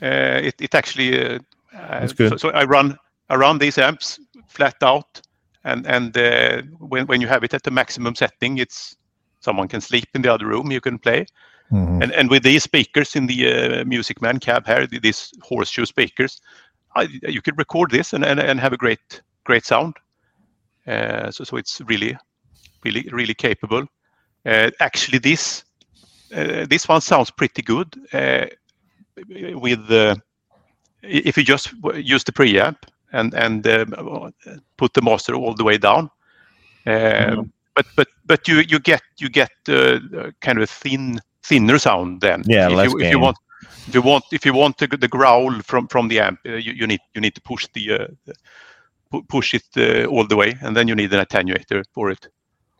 Uh, 0.00 0.40
it 0.48 0.54
it 0.60 0.74
actually. 0.74 1.20
Uh, 1.20 1.38
uh, 1.74 2.00
That's 2.00 2.12
good. 2.12 2.30
So, 2.30 2.36
so 2.36 2.50
I 2.50 2.64
run 2.64 2.96
I 3.30 3.34
run 3.36 3.58
these 3.58 3.78
amps 3.78 4.20
flat 4.48 4.76
out, 4.82 5.20
and 5.64 5.86
and 5.86 6.16
uh, 6.16 6.62
when 6.78 7.06
when 7.06 7.20
you 7.20 7.28
have 7.28 7.44
it 7.44 7.54
at 7.54 7.62
the 7.62 7.70
maximum 7.70 8.14
setting, 8.14 8.58
it's 8.58 8.96
someone 9.40 9.68
can 9.68 9.80
sleep 9.80 10.06
in 10.14 10.22
the 10.22 10.32
other 10.32 10.46
room. 10.46 10.70
You 10.72 10.80
can 10.80 10.98
play, 10.98 11.26
Mhm. 11.72 12.02
and 12.02 12.12
and 12.12 12.30
with 12.30 12.42
these 12.44 12.62
speakers 12.62 13.16
in 13.16 13.26
the 13.26 13.46
uh, 13.80 13.84
Music 13.84 14.20
Man 14.22 14.38
cab 14.38 14.66
here, 14.66 14.86
these 14.86 15.32
horseshoe 15.42 15.84
speakers, 15.86 16.40
I, 16.96 17.08
you 17.28 17.42
could 17.42 17.58
record 17.58 17.90
this 17.90 18.12
and, 18.12 18.24
and 18.24 18.40
and 18.40 18.60
have 18.60 18.72
a 18.74 18.76
great 18.78 19.22
great 19.44 19.64
sound. 19.66 19.94
Uh, 20.86 21.30
so 21.30 21.44
so 21.44 21.56
it's 21.56 21.80
really 21.88 22.16
really 22.84 23.08
really 23.12 23.34
capable. 23.34 23.86
Uh, 24.46 24.70
actually, 24.80 25.18
this 25.18 25.64
uh, 26.36 26.66
this 26.68 26.88
one 26.88 27.00
sounds 27.00 27.30
pretty 27.30 27.62
good 27.62 27.86
uh, 28.12 28.46
with 29.54 29.90
i- 29.90 30.20
if 31.02 31.36
you 31.36 31.44
just 31.44 31.72
use 31.94 32.24
the 32.24 32.32
preamp 32.32 32.76
and 33.12 33.34
and 33.34 33.66
um, 33.66 34.32
put 34.76 34.92
the 34.94 35.02
master 35.02 35.34
all 35.34 35.54
the 35.54 35.64
way 35.64 35.78
down. 35.78 36.10
Um, 36.86 37.52
But 37.74 37.86
but 37.96 38.08
but 38.26 38.48
you 38.48 38.62
you 38.68 38.78
get 38.80 39.02
you 39.20 39.30
get 39.30 39.50
kind 39.66 40.58
of 40.58 40.62
a 40.62 40.66
thin 40.66 41.20
thinner 41.42 41.78
sound 41.78 42.20
then. 42.20 42.42
Yeah, 42.46 42.68
if 42.68 42.76
less 42.76 42.92
you, 42.92 42.98
if 43.00 43.10
you 43.10 43.18
want 43.20 43.36
if 43.88 43.94
you 43.94 44.02
want 44.02 44.24
if 44.32 44.44
you 44.44 44.52
want 44.54 44.76
the, 44.78 44.86
the 44.86 45.08
growl 45.08 45.60
from 45.62 45.88
from 45.88 46.08
the 46.08 46.20
amp, 46.20 46.40
uh, 46.46 46.52
you, 46.52 46.72
you 46.72 46.86
need 46.86 47.00
you 47.14 47.20
need 47.20 47.34
to 47.34 47.40
push 47.40 47.66
the 47.72 47.92
uh, 47.94 48.06
pu- 49.10 49.22
push 49.28 49.54
it 49.54 49.64
uh, 49.76 50.04
all 50.10 50.26
the 50.26 50.36
way, 50.36 50.54
and 50.62 50.76
then 50.76 50.88
you 50.88 50.94
need 50.94 51.12
an 51.14 51.20
attenuator 51.24 51.82
for 51.94 52.10
it. 52.10 52.28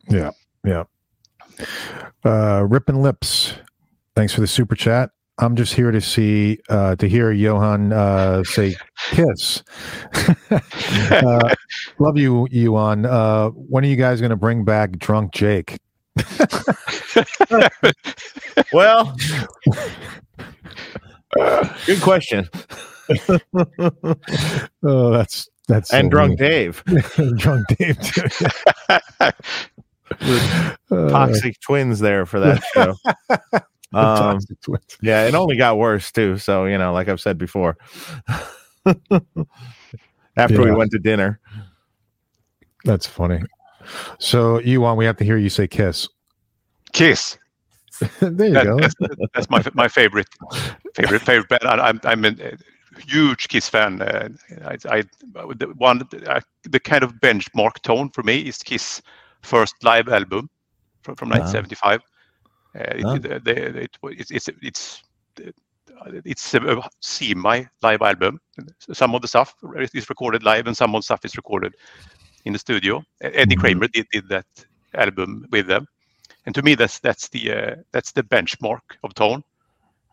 Yeah, 0.09 0.30
yeah. 0.64 0.84
Uh, 2.24 2.66
Rippin' 2.68 3.03
Lips, 3.03 3.55
thanks 4.14 4.34
for 4.34 4.40
the 4.40 4.46
super 4.46 4.74
chat. 4.74 5.11
I'm 5.38 5.57
just 5.57 5.74
here 5.74 5.90
to 5.90 6.00
see, 6.00 6.59
uh, 6.68 6.94
to 6.96 7.09
hear 7.09 7.32
Johan 7.32 7.92
uh, 7.92 8.44
say 8.44 8.76
kiss. 9.11 9.62
uh, 10.50 11.55
love 11.98 12.16
you, 12.16 12.46
Johan. 12.50 13.07
Uh, 13.07 13.48
when 13.48 13.84
are 13.84 13.88
you 13.88 13.96
guys 13.96 14.20
going 14.20 14.30
to 14.30 14.36
bring 14.36 14.64
back 14.64 14.98
Drunk 14.98 15.32
Jake? 15.32 15.78
Well, 18.72 19.16
good 21.86 22.00
question. 22.00 22.48
Oh, 24.82 25.11
that's 25.11 25.48
that's 25.68 25.90
so 25.90 25.96
and 25.96 26.11
drunk 26.11 26.40
mean. 26.40 26.50
Dave, 26.50 26.82
drunk 27.36 27.66
Dave. 27.78 28.00
Too. 28.00 28.28
Uh, 30.22 31.08
toxic 31.08 31.58
twins 31.60 32.00
there 32.00 32.26
for 32.26 32.40
that 32.40 32.62
show. 32.74 32.94
Um. 33.94 34.38
Yeah, 35.02 35.26
it 35.26 35.34
only 35.34 35.54
got 35.58 35.76
worse 35.76 36.10
too. 36.10 36.38
So 36.38 36.64
you 36.64 36.78
know, 36.78 36.94
like 36.94 37.08
I've 37.08 37.20
said 37.20 37.36
before, 37.36 37.76
after 40.36 40.62
we 40.62 40.70
went 40.72 40.92
to 40.92 40.98
dinner, 40.98 41.40
That's 42.84 43.06
funny. 43.06 43.42
So, 44.18 44.60
you 44.60 44.80
want 44.80 44.96
we 44.96 45.04
have 45.04 45.18
to 45.18 45.24
hear 45.24 45.36
you 45.36 45.50
say 45.50 45.66
kiss. 45.68 46.08
Kiss. 46.94 47.36
there 48.20 48.48
you 48.48 48.54
That- 48.54 48.64
go. 48.64 48.78
that's, 48.78 48.94
that's 49.34 49.50
my 49.50 49.62
my 49.74 49.88
favorite 49.88 50.28
favorite 50.94 51.20
favorite 51.20 51.48
band. 51.50 51.64
I, 51.64 51.88
I'm 51.88 52.00
I'm 52.04 52.24
a 52.24 52.32
huge 53.06 53.48
Kiss 53.48 53.68
fan. 53.68 54.00
Uh, 54.00 54.28
I, 54.64 54.76
I 54.88 55.02
the 55.34 55.72
one 55.76 56.08
uh, 56.26 56.40
the 56.64 56.80
kind 56.80 57.04
of 57.04 57.12
benchmark 57.16 57.82
tone 57.82 58.08
for 58.08 58.22
me 58.22 58.40
is 58.40 58.58
Kiss 58.58 59.02
first 59.43 59.74
live 59.82 60.09
album 60.09 60.49
from, 61.03 61.16
from 61.16 61.32
Ah. 61.32 61.38
1975. 61.38 62.01
Uh, 62.74 62.80
it, 62.99 63.05
Ah. 63.05 63.14
it, 63.14 63.45
the- 63.45 63.82
it, 63.82 63.99
it's 64.18 64.30
it's 64.30 64.49
it's 64.62 65.03
it's 66.24 66.55
a 66.55 66.82
semi 67.01 67.64
live 67.82 68.03
album. 68.03 68.40
Some 68.93 69.14
of 69.14 69.22
the 69.22 69.28
stuff 69.28 69.55
is 69.95 70.09
recorded 70.09 70.43
live, 70.43 70.66
and 70.66 70.76
some 70.76 70.95
of 70.95 71.01
the 71.01 71.05
stuff 71.05 71.24
is 71.24 71.36
recorded 71.36 71.74
in 72.45 72.53
the 72.53 72.59
studio. 72.59 73.03
Eddie 73.20 73.57
Mhm. 73.57 73.61
Kramer 73.61 73.88
did, 73.88 74.07
did 74.12 74.28
that 74.28 74.47
album 74.95 75.47
with 75.51 75.66
them, 75.66 75.86
and 76.47 76.55
to 76.55 76.62
me, 76.62 76.74
that's 76.74 76.99
that's 76.99 77.28
the 77.28 77.53
uh, 77.53 77.74
that's 77.93 78.12
the 78.12 78.22
benchmark 78.22 78.80
of 79.05 79.14
tone. 79.14 79.43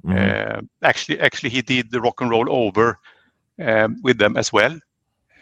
Mhm. 0.06 0.16
Uh, 0.18 0.62
actually, 0.84 1.20
actually, 1.20 1.50
he 1.50 1.62
did 1.62 1.92
the 1.92 2.02
rock 2.02 2.22
and 2.22 2.30
roll 2.32 2.48
over 2.50 3.00
um, 3.60 3.98
with 4.04 4.18
them 4.18 4.38
as 4.38 4.54
well, 4.54 4.74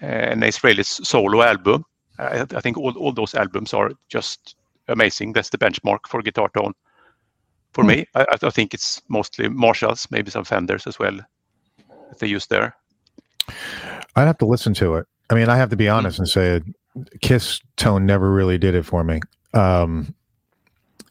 uh, 0.01 0.35
Ace 0.43 0.57
Frehley 0.59 0.83
solo 0.85 1.41
album. 1.41 1.83
I, 2.19 2.45
I 2.55 2.61
think 2.61 2.77
all, 2.77 2.97
all 2.97 3.11
those 3.11 3.35
albums 3.35 3.73
are 3.73 3.91
just 4.09 4.55
amazing. 4.87 5.33
That's 5.33 5.49
the 5.49 5.57
benchmark 5.57 5.99
for 6.07 6.21
guitar 6.21 6.49
tone. 6.49 6.73
For 7.73 7.83
Hmm. 7.83 7.89
me, 7.89 8.05
I, 8.15 8.25
I 8.41 8.49
think 8.49 8.73
it's 8.73 9.01
mostly 9.07 9.49
Marshalls, 9.49 10.07
maybe 10.09 10.31
some 10.31 10.45
Fenders 10.45 10.87
as 10.87 10.97
well 10.99 11.17
that 12.09 12.19
they 12.19 12.27
use 12.27 12.47
there. 12.47 12.75
I'd 14.15 14.25
have 14.25 14.37
to 14.39 14.45
listen 14.45 14.73
to 14.75 14.95
it. 14.95 15.05
I 15.29 15.35
mean, 15.35 15.49
I 15.49 15.57
have 15.57 15.69
to 15.69 15.75
be 15.75 15.89
honest 15.89 16.19
and 16.19 16.27
say, 16.27 16.61
Kiss 17.21 17.59
tone 17.75 18.05
never 18.05 18.31
really 18.31 18.57
did 18.57 18.73
it 18.73 18.83
for 18.83 19.03
me. 19.03 19.19
Um, 19.53 20.15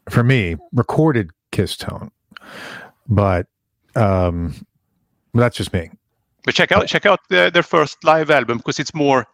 for 0.09 0.23
me, 0.23 0.57
recorded 0.73 1.31
Kiss 1.51 1.77
tone, 1.77 2.11
but 3.07 3.47
um, 3.95 4.53
that's 5.33 5.55
just 5.55 5.71
me. 5.71 5.89
But 6.43 6.55
check 6.55 6.71
out 6.71 6.87
check 6.87 7.05
out 7.05 7.19
their 7.29 7.63
first 7.63 8.03
live 8.03 8.29
album 8.29 8.57
because 8.57 8.79
it's 8.79 8.93
more 8.93 9.25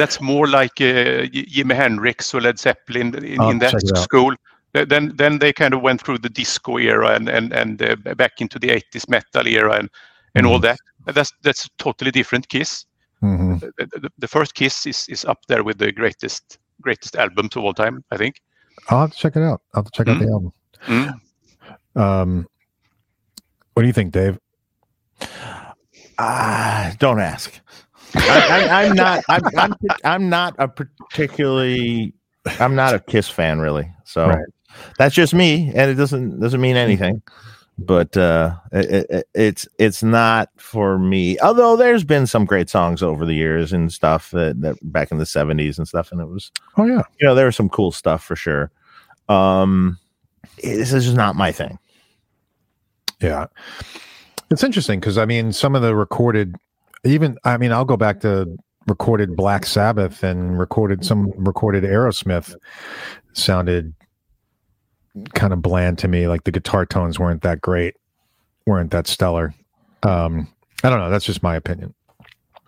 that's 0.00 0.20
more 0.20 0.46
like 0.48 0.80
uh, 0.80 1.28
Jimi 1.54 1.74
Hendrix 1.74 2.34
or 2.34 2.40
Led 2.40 2.58
Zeppelin 2.58 3.14
in, 3.24 3.40
I'll 3.40 3.50
in 3.50 3.58
that 3.60 3.74
it 3.74 3.90
out. 3.96 4.02
school. 4.02 4.34
Then 4.72 5.16
then 5.16 5.38
they 5.38 5.52
kind 5.52 5.74
of 5.74 5.82
went 5.82 6.00
through 6.02 6.18
the 6.18 6.28
disco 6.30 6.78
era 6.78 7.08
and 7.16 7.28
and 7.28 7.52
and 7.52 7.82
uh, 7.82 8.14
back 8.14 8.40
into 8.40 8.58
the 8.58 8.68
80s 8.68 9.08
metal 9.08 9.46
era 9.46 9.74
and 9.78 9.88
and 10.34 10.46
all 10.46 10.58
Mhm. 10.58 10.62
that. 10.62 10.78
That's 11.14 11.32
that's 11.42 11.64
a 11.66 11.68
totally 11.78 12.10
different 12.10 12.48
Kiss. 12.48 12.86
hmm 13.20 13.58
The, 13.58 13.86
the, 14.02 14.10
the 14.18 14.28
first 14.28 14.54
Kiss 14.54 14.86
is 14.86 15.08
is 15.08 15.24
up 15.24 15.38
there 15.48 15.62
with 15.64 15.78
the 15.78 15.92
greatest 15.92 16.58
greatest 16.82 17.16
albums 17.16 17.56
of 17.56 17.64
all 17.64 17.74
time. 17.74 18.04
I 18.12 18.16
think. 18.16 18.34
I'll 18.88 19.00
have 19.00 19.10
to 19.12 19.18
check 19.18 19.36
it 19.36 19.42
out. 19.42 19.60
I'll 19.74 19.82
have 19.82 19.90
to 19.92 19.96
check 19.96 20.08
out 20.08 20.18
the 20.20 20.30
album. 20.32 20.52
Mm. 20.86 21.20
Um, 21.96 22.46
what 23.74 23.82
do 23.82 23.86
you 23.86 23.92
think, 23.94 24.12
Dave? 24.12 24.38
Ah, 26.18 26.92
don't 26.98 27.20
ask. 27.20 27.60
I, 28.16 28.84
I'm 28.84 28.94
not. 28.94 29.24
I'm, 29.28 29.42
I'm. 29.56 29.74
I'm 30.04 30.28
not 30.28 30.54
a 30.58 30.68
particularly. 30.68 32.14
I'm 32.58 32.74
not 32.74 32.94
a 32.94 33.00
Kiss 33.00 33.28
fan, 33.28 33.60
really. 33.60 33.90
So 34.04 34.28
Right. 34.28 34.44
that's 34.98 35.14
just 35.14 35.34
me, 35.34 35.68
and 35.74 35.90
it 35.90 35.94
doesn't 35.94 36.40
doesn't 36.40 36.60
mean 36.60 36.76
anything. 36.76 37.22
But 37.78 38.14
uh, 38.16 38.56
it, 38.72 39.06
it, 39.10 39.28
it's 39.34 39.68
it's 39.78 40.02
not 40.02 40.50
for 40.56 40.98
me. 40.98 41.38
Although 41.40 41.76
there's 41.76 42.04
been 42.04 42.26
some 42.26 42.44
great 42.44 42.68
songs 42.68 43.02
over 43.02 43.24
the 43.24 43.32
years 43.34 43.72
and 43.72 43.90
stuff 43.92 44.30
that, 44.32 44.60
that 44.60 44.76
back 44.82 45.10
in 45.10 45.18
the 45.18 45.24
'70s 45.24 45.78
and 45.78 45.88
stuff, 45.88 46.12
and 46.12 46.20
it 46.20 46.26
was 46.28 46.50
Oh 46.76 46.84
yeah, 46.84 47.02
you 47.18 47.26
know 47.26 47.34
there 47.34 47.46
was 47.46 47.56
some 47.56 47.70
cool 47.70 47.90
stuff 47.92 48.22
for 48.22 48.36
sure. 48.36 48.70
Um, 49.30 49.98
this 50.62 50.92
is 50.92 51.04
just 51.04 51.16
not 51.16 51.36
my 51.36 51.52
thing. 51.52 51.78
yeah. 53.20 53.46
It's 54.50 54.64
interesting 54.64 54.98
because 55.00 55.16
I 55.16 55.24
mean, 55.24 55.52
some 55.52 55.74
of 55.76 55.82
the 55.82 55.94
recorded, 55.94 56.56
even 57.04 57.36
I 57.44 57.56
mean, 57.56 57.72
I'll 57.72 57.84
go 57.84 57.96
back 57.96 58.20
to 58.20 58.56
recorded 58.86 59.36
Black 59.36 59.66
Sabbath 59.66 60.22
and 60.22 60.58
recorded 60.58 61.04
some 61.04 61.30
recorded 61.36 61.84
Aerosmith 61.84 62.54
sounded 63.32 63.94
kind 65.34 65.52
of 65.52 65.62
bland 65.62 65.98
to 65.98 66.08
me. 66.08 66.28
Like 66.28 66.44
the 66.44 66.50
guitar 66.50 66.86
tones 66.86 67.18
weren't 67.18 67.42
that 67.42 67.60
great, 67.60 67.96
weren't 68.66 68.90
that 68.90 69.06
stellar. 69.06 69.54
Um, 70.02 70.48
I 70.82 70.90
don't 70.90 70.98
know. 70.98 71.10
That's 71.10 71.24
just 71.24 71.42
my 71.42 71.56
opinion. 71.56 71.94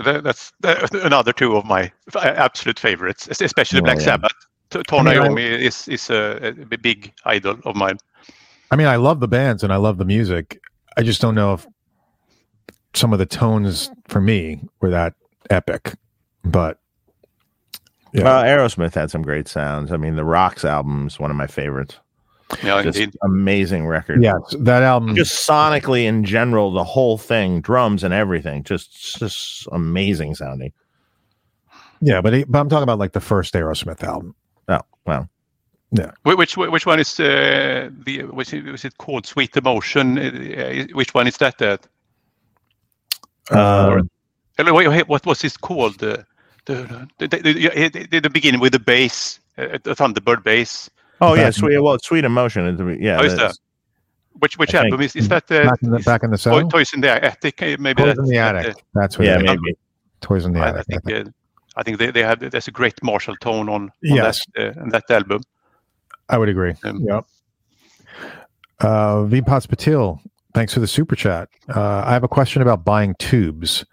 That, 0.05 0.25
that's 0.25 0.53
that, 0.61 0.93
another 0.95 1.33
two 1.33 1.57
of 1.57 1.65
my 1.65 1.91
f- 2.15 2.25
absolute 2.25 2.79
favorites, 2.79 3.29
es- 3.31 3.41
especially 3.41 3.81
Oh, 3.81 3.85
Black 3.85 3.99
yeah. 3.99 4.05
Sabbath. 4.05 4.33
T- 4.71 4.83
Tony 4.89 5.11
I 5.13 5.29
mean, 5.29 5.37
Iommi 5.37 5.59
is 5.61 5.87
is 5.89 6.11
a, 6.11 6.55
a 6.71 6.79
big 6.79 7.13
idol 7.25 7.59
of 7.65 7.77
mine. 7.77 7.99
I 8.71 8.77
mean, 8.77 8.87
I 8.87 8.97
love 8.97 9.21
the 9.21 9.29
bands 9.29 9.63
and 9.63 9.73
I 9.73 9.77
love 9.77 9.99
the 9.99 10.05
music. 10.05 10.61
I 10.97 11.03
just 11.03 11.21
don't 11.21 11.35
know 11.35 11.55
if 11.55 11.67
some 12.95 13.13
of 13.13 13.19
the 13.19 13.27
tones 13.27 13.91
for 14.09 14.21
me 14.21 14.61
were 14.81 14.91
that 14.91 15.15
epic. 15.51 15.95
But 16.45 16.79
Yeah. 18.13 18.25
Well, 18.25 18.43
Aerosmith 18.45 18.95
had 18.95 19.11
some 19.11 19.23
great 19.23 19.49
sounds. 19.49 19.93
I 19.93 19.97
mean, 19.97 20.17
the 20.17 20.25
Rocks 20.25 20.65
album 20.65 21.07
is 21.07 21.19
one 21.19 21.31
of 21.31 21.37
my 21.37 21.47
favorites. 21.47 21.99
Yeah, 22.63 22.83
Just 22.83 22.99
indeed. 22.99 23.19
amazing 23.23 23.87
record. 23.87 24.23
yeah, 24.23 24.35
that 24.59 24.83
album. 24.83 25.15
Just 25.17 25.49
sonically 25.49 26.05
in 26.05 26.23
general, 26.23 26.71
the 26.71 26.85
whole 26.85 27.17
thing, 27.17 27.63
drums 27.63 28.05
and 28.05 28.13
everything, 28.13 28.63
just 28.63 29.19
just 29.19 29.67
amazing 29.73 30.35
sounding. 30.35 30.71
yeah, 32.03 32.21
but 32.21 32.35
it, 32.35 32.51
but 32.53 32.59
I'm 32.61 32.69
talking 32.69 32.83
about 32.83 32.99
like 32.99 33.13
the 33.13 33.21
first 33.23 33.55
Aerosmith 33.55 34.03
album. 34.05 34.35
Oh 34.69 34.81
well, 35.07 35.31
Yeah. 35.93 36.11
Which 36.25 36.59
which 36.59 36.85
one 36.85 37.01
is 37.01 37.19
uh, 37.19 37.89
the 38.05 38.25
was 38.25 38.53
it, 38.53 38.65
was 38.67 38.85
it 38.85 38.99
called 38.99 39.25
Sweet 39.25 39.57
Emotion? 39.57 40.19
Uh, 40.19 40.85
Which 40.93 41.15
one 41.15 41.27
is 41.27 41.39
that? 41.39 41.57
That 41.57 41.87
Um, 43.51 44.09
Hello, 44.57 44.75
wait, 44.75 44.87
wait, 44.89 45.09
what 45.09 45.25
was 45.27 45.41
this 45.41 45.57
called? 45.57 46.03
Uh, 46.03 46.19
the, 46.67 47.09
the, 47.19 47.27
the, 47.29 47.89
the, 47.89 48.07
the, 48.11 48.21
the 48.21 48.31
beginning 48.31 48.61
with 48.61 48.73
the 48.73 48.79
bass, 48.79 49.41
uh, 49.59 49.79
the 49.83 49.95
Thunderbird 49.95 50.45
bass. 50.45 50.89
oh 51.21 51.35
yeah, 51.35 51.51
sweet. 51.51 51.81
Well, 51.81 51.99
sweet 51.99 52.25
emotion. 52.25 52.63
Yeah, 53.01 53.19
Oh, 53.21 53.25
is 53.25 53.35
that's- 53.35 53.59
Which 54.39 54.57
which 54.59 54.71
I 54.75 54.83
think- 54.83 54.93
album 54.93 55.05
is 55.07 55.17
is 55.17 55.29
that? 55.29 55.51
Uh, 55.51 55.65
back 55.65 55.83
in 55.83 55.91
the 55.91 55.99
back 56.01 56.23
in 56.23 56.31
the 56.31 56.37
Toy- 56.39 56.61
cellar. 56.61 56.71
Toys 56.71 56.93
in 56.95 57.01
the 57.01 57.11
Attic? 57.25 57.61
uh, 57.63 57.77
Maybe 57.81 58.03
Toys 58.03 58.17
that, 58.17 58.23
in 58.23 58.29
the 58.29 58.37
that, 58.37 58.57
attic. 58.57 58.77
uh, 58.77 58.81
That's 58.95 59.19
what. 59.19 59.27
yeah, 59.27 59.35
it 59.35 59.43
is. 59.43 59.45
maybe. 59.51 59.77
Toys 60.21 60.45
in 60.45 60.53
the 60.53 60.61
I, 60.61 60.69
attic. 60.69 60.79
I 60.79 60.83
think 61.11 61.27
uh, 61.27 61.31
I 61.77 61.83
think 61.83 61.99
they, 61.99 62.11
they 62.13 62.23
had 62.23 62.41
there's 62.41 62.69
a 62.69 62.71
great 62.71 63.03
Marshall 63.03 63.37
tone 63.41 63.69
on, 63.69 63.83
on 63.85 63.91
Yes. 64.03 64.45
that 64.55 64.79
uh, 64.79 64.85
that 64.91 65.11
album. 65.11 65.43
I 66.29 66.39
would 66.39 66.49
agree. 66.49 66.75
Um, 66.85 67.01
yep. 67.01 67.25
Uh, 68.81 69.25
Vipas 69.33 69.67
Patil, 69.67 70.19
thanks 70.55 70.75
for 70.75 70.81
the 70.81 70.87
super 70.87 71.17
chat. 71.17 71.49
Uh, 71.75 72.03
I 72.07 72.13
have 72.13 72.25
a 72.25 72.29
question 72.29 72.63
about 72.63 72.85
buying 72.85 73.15
tubes. 73.19 73.85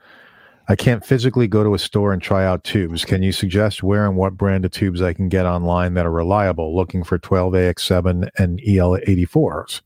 I 0.67 0.75
can't 0.75 1.03
physically 1.03 1.47
go 1.47 1.63
to 1.63 1.73
a 1.73 1.79
store 1.79 2.13
and 2.13 2.21
try 2.21 2.45
out 2.45 2.63
tubes. 2.63 3.03
Can 3.03 3.23
you 3.23 3.31
suggest 3.31 3.81
where 3.81 4.05
and 4.05 4.15
what 4.15 4.37
brand 4.37 4.65
of 4.65 4.71
tubes 4.71 5.01
I 5.01 5.13
can 5.13 5.27
get 5.27 5.47
online 5.47 5.95
that 5.95 6.05
are 6.05 6.11
reliable? 6.11 6.75
Looking 6.75 7.03
for 7.03 7.17
12AX7 7.17 8.29
and 8.37 8.59
E 8.61 8.75
EL84s. 8.75 9.81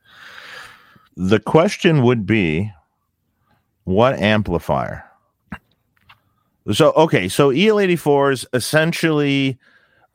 The 1.16 1.40
question 1.40 2.04
would 2.04 2.26
be, 2.26 2.72
what 3.86 4.20
amplifier? 4.20 5.06
So 6.72 6.92
okay, 6.94 7.28
so 7.28 7.50
EL84s 7.50 8.46
essentially 8.54 9.58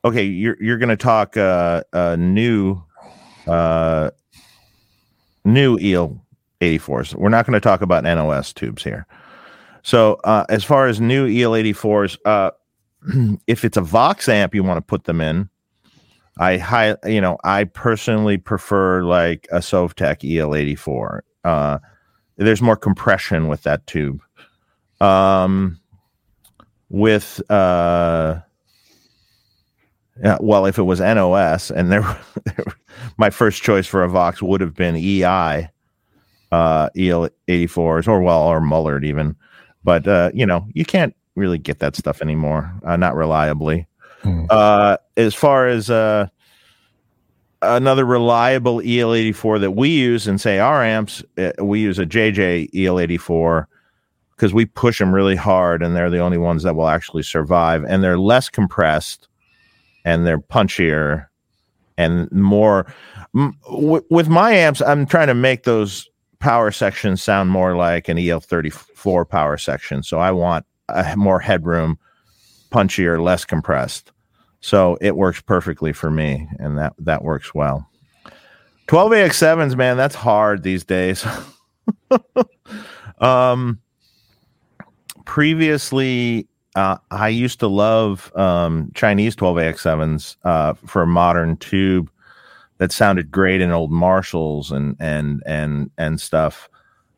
okay, 0.03 0.23
you're 0.23 0.57
you're 0.59 0.77
going 0.77 0.89
to 0.89 0.97
talk 0.97 1.37
uh 1.37 1.83
uh 1.93 2.15
new 2.15 2.81
uh 3.47 4.09
new 5.45 5.77
EL84s. 6.61 7.15
We're 7.15 7.29
not 7.29 7.45
going 7.45 7.53
to 7.53 7.59
talk 7.59 7.81
about 7.81 8.03
NOS 8.03 8.53
tubes 8.53 8.83
here. 8.83 9.05
So 9.83 10.15
uh 10.25 10.45
as 10.49 10.63
far 10.63 10.87
as 10.87 10.99
new 10.99 11.27
EL84s, 11.27 12.17
uh 12.25 12.51
if 13.47 13.63
it's 13.63 13.77
a 13.77 13.81
Vox 13.81 14.27
amp 14.27 14.53
you 14.53 14.63
want 14.63 14.77
to 14.77 14.81
put 14.81 15.05
them 15.05 15.21
in, 15.21 15.49
I 16.37 16.57
high 16.57 16.95
you 17.05 17.21
know, 17.21 17.37
I 17.43 17.63
personally 17.63 18.37
prefer 18.37 19.03
like 19.03 19.47
a 19.51 19.59
Sovtek 19.59 20.19
EL84. 20.21 21.19
Uh 21.43 21.79
there's 22.35 22.61
more 22.61 22.75
compression 22.77 23.47
with 23.47 23.63
that 23.63 23.87
tube. 23.87 24.21
Um 24.99 25.79
with 26.89 27.41
uh 27.49 28.41
yeah, 30.21 30.37
well, 30.41 30.65
if 30.65 30.77
it 30.77 30.83
was 30.83 30.99
NOS, 30.99 31.71
and 31.71 31.89
there, 31.89 32.03
my 33.17 33.29
first 33.29 33.63
choice 33.63 33.87
for 33.87 34.03
a 34.03 34.09
Vox 34.09 34.41
would 34.41 34.59
have 34.59 34.75
been 34.75 34.97
EI, 34.97 35.69
uh, 36.51 36.89
EL84s, 36.91 38.07
or 38.07 38.21
well, 38.21 38.43
or 38.43 38.61
Mullard 38.61 39.05
even. 39.05 39.35
But 39.83 40.07
uh, 40.07 40.31
you 40.33 40.45
know, 40.45 40.67
you 40.73 40.85
can't 40.85 41.15
really 41.35 41.57
get 41.57 41.79
that 41.79 41.95
stuff 41.95 42.21
anymore, 42.21 42.73
uh, 42.83 42.97
not 42.97 43.15
reliably. 43.15 43.87
Hmm. 44.21 44.45
Uh, 44.49 44.97
as 45.15 45.33
far 45.33 45.67
as 45.67 45.89
uh, 45.89 46.27
another 47.61 48.05
reliable 48.05 48.77
EL84 48.79 49.61
that 49.61 49.71
we 49.71 49.89
use 49.89 50.27
and 50.27 50.39
say 50.39 50.59
our 50.59 50.83
amps, 50.83 51.23
uh, 51.37 51.51
we 51.61 51.79
use 51.79 51.99
a 51.99 52.05
JJ 52.05 52.71
EL84 52.71 53.65
because 54.35 54.53
we 54.53 54.65
push 54.65 54.99
them 54.99 55.13
really 55.13 55.35
hard, 55.35 55.81
and 55.81 55.95
they're 55.95 56.09
the 56.09 56.19
only 56.19 56.37
ones 56.37 56.63
that 56.63 56.75
will 56.75 56.87
actually 56.87 57.23
survive, 57.23 57.83
and 57.83 58.03
they're 58.03 58.19
less 58.19 58.49
compressed 58.49 59.27
and 60.05 60.25
they're 60.25 60.39
punchier 60.39 61.27
and 61.97 62.31
more. 62.31 62.85
M- 63.35 63.57
w- 63.65 64.05
with 64.09 64.29
my 64.29 64.51
amps, 64.51 64.81
I'm 64.81 65.05
trying 65.05 65.27
to 65.27 65.33
make 65.33 65.63
those 65.63 66.08
power 66.39 66.71
sections 66.71 67.21
sound 67.21 67.49
more 67.49 67.75
like 67.75 68.07
an 68.09 68.17
EL34 68.17 69.27
power 69.29 69.57
section. 69.57 70.03
So 70.03 70.19
I 70.19 70.31
want 70.31 70.65
a 70.87 71.15
more 71.15 71.39
headroom, 71.39 71.99
punchier, 72.71 73.21
less 73.21 73.45
compressed. 73.45 74.11
So 74.61 74.97
it 75.01 75.15
works 75.15 75.41
perfectly 75.41 75.93
for 75.93 76.11
me, 76.11 76.47
and 76.59 76.77
that 76.77 76.93
that 76.99 77.23
works 77.23 77.53
well. 77.53 77.87
12AX7s, 78.87 79.77
man, 79.77 79.97
that's 79.97 80.15
hard 80.15 80.63
these 80.63 80.83
days. 80.83 81.25
um, 83.19 83.79
previously, 85.25 86.47
uh, 86.75 86.97
I 87.11 87.29
used 87.29 87.59
to 87.59 87.67
love 87.67 88.35
um, 88.35 88.91
Chinese 88.95 89.35
12AX7s 89.35 90.37
uh, 90.43 90.73
for 90.73 91.05
modern 91.05 91.55
tube 91.57 92.09
that 92.79 92.91
sounded 92.91 93.29
great 93.29 93.61
in 93.61 93.71
old 93.71 93.91
Marshalls 93.91 94.71
and 94.71 94.95
and 94.99 95.43
and 95.45 95.91
and 95.97 96.19
stuff. 96.19 96.69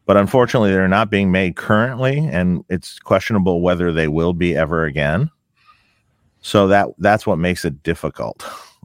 But 0.05 0.17
unfortunately, 0.17 0.71
they're 0.71 0.87
not 0.87 1.09
being 1.09 1.31
made 1.31 1.55
currently, 1.55 2.17
and 2.17 2.65
it's 2.69 2.99
questionable 2.99 3.61
whether 3.61 3.93
they 3.93 4.07
will 4.07 4.33
be 4.33 4.55
ever 4.55 4.83
again. 4.83 5.29
So 6.41 6.67
that 6.67 6.89
that's 6.97 7.25
what 7.25 7.37
makes 7.37 7.63
it 7.63 7.83
difficult. 7.83 8.43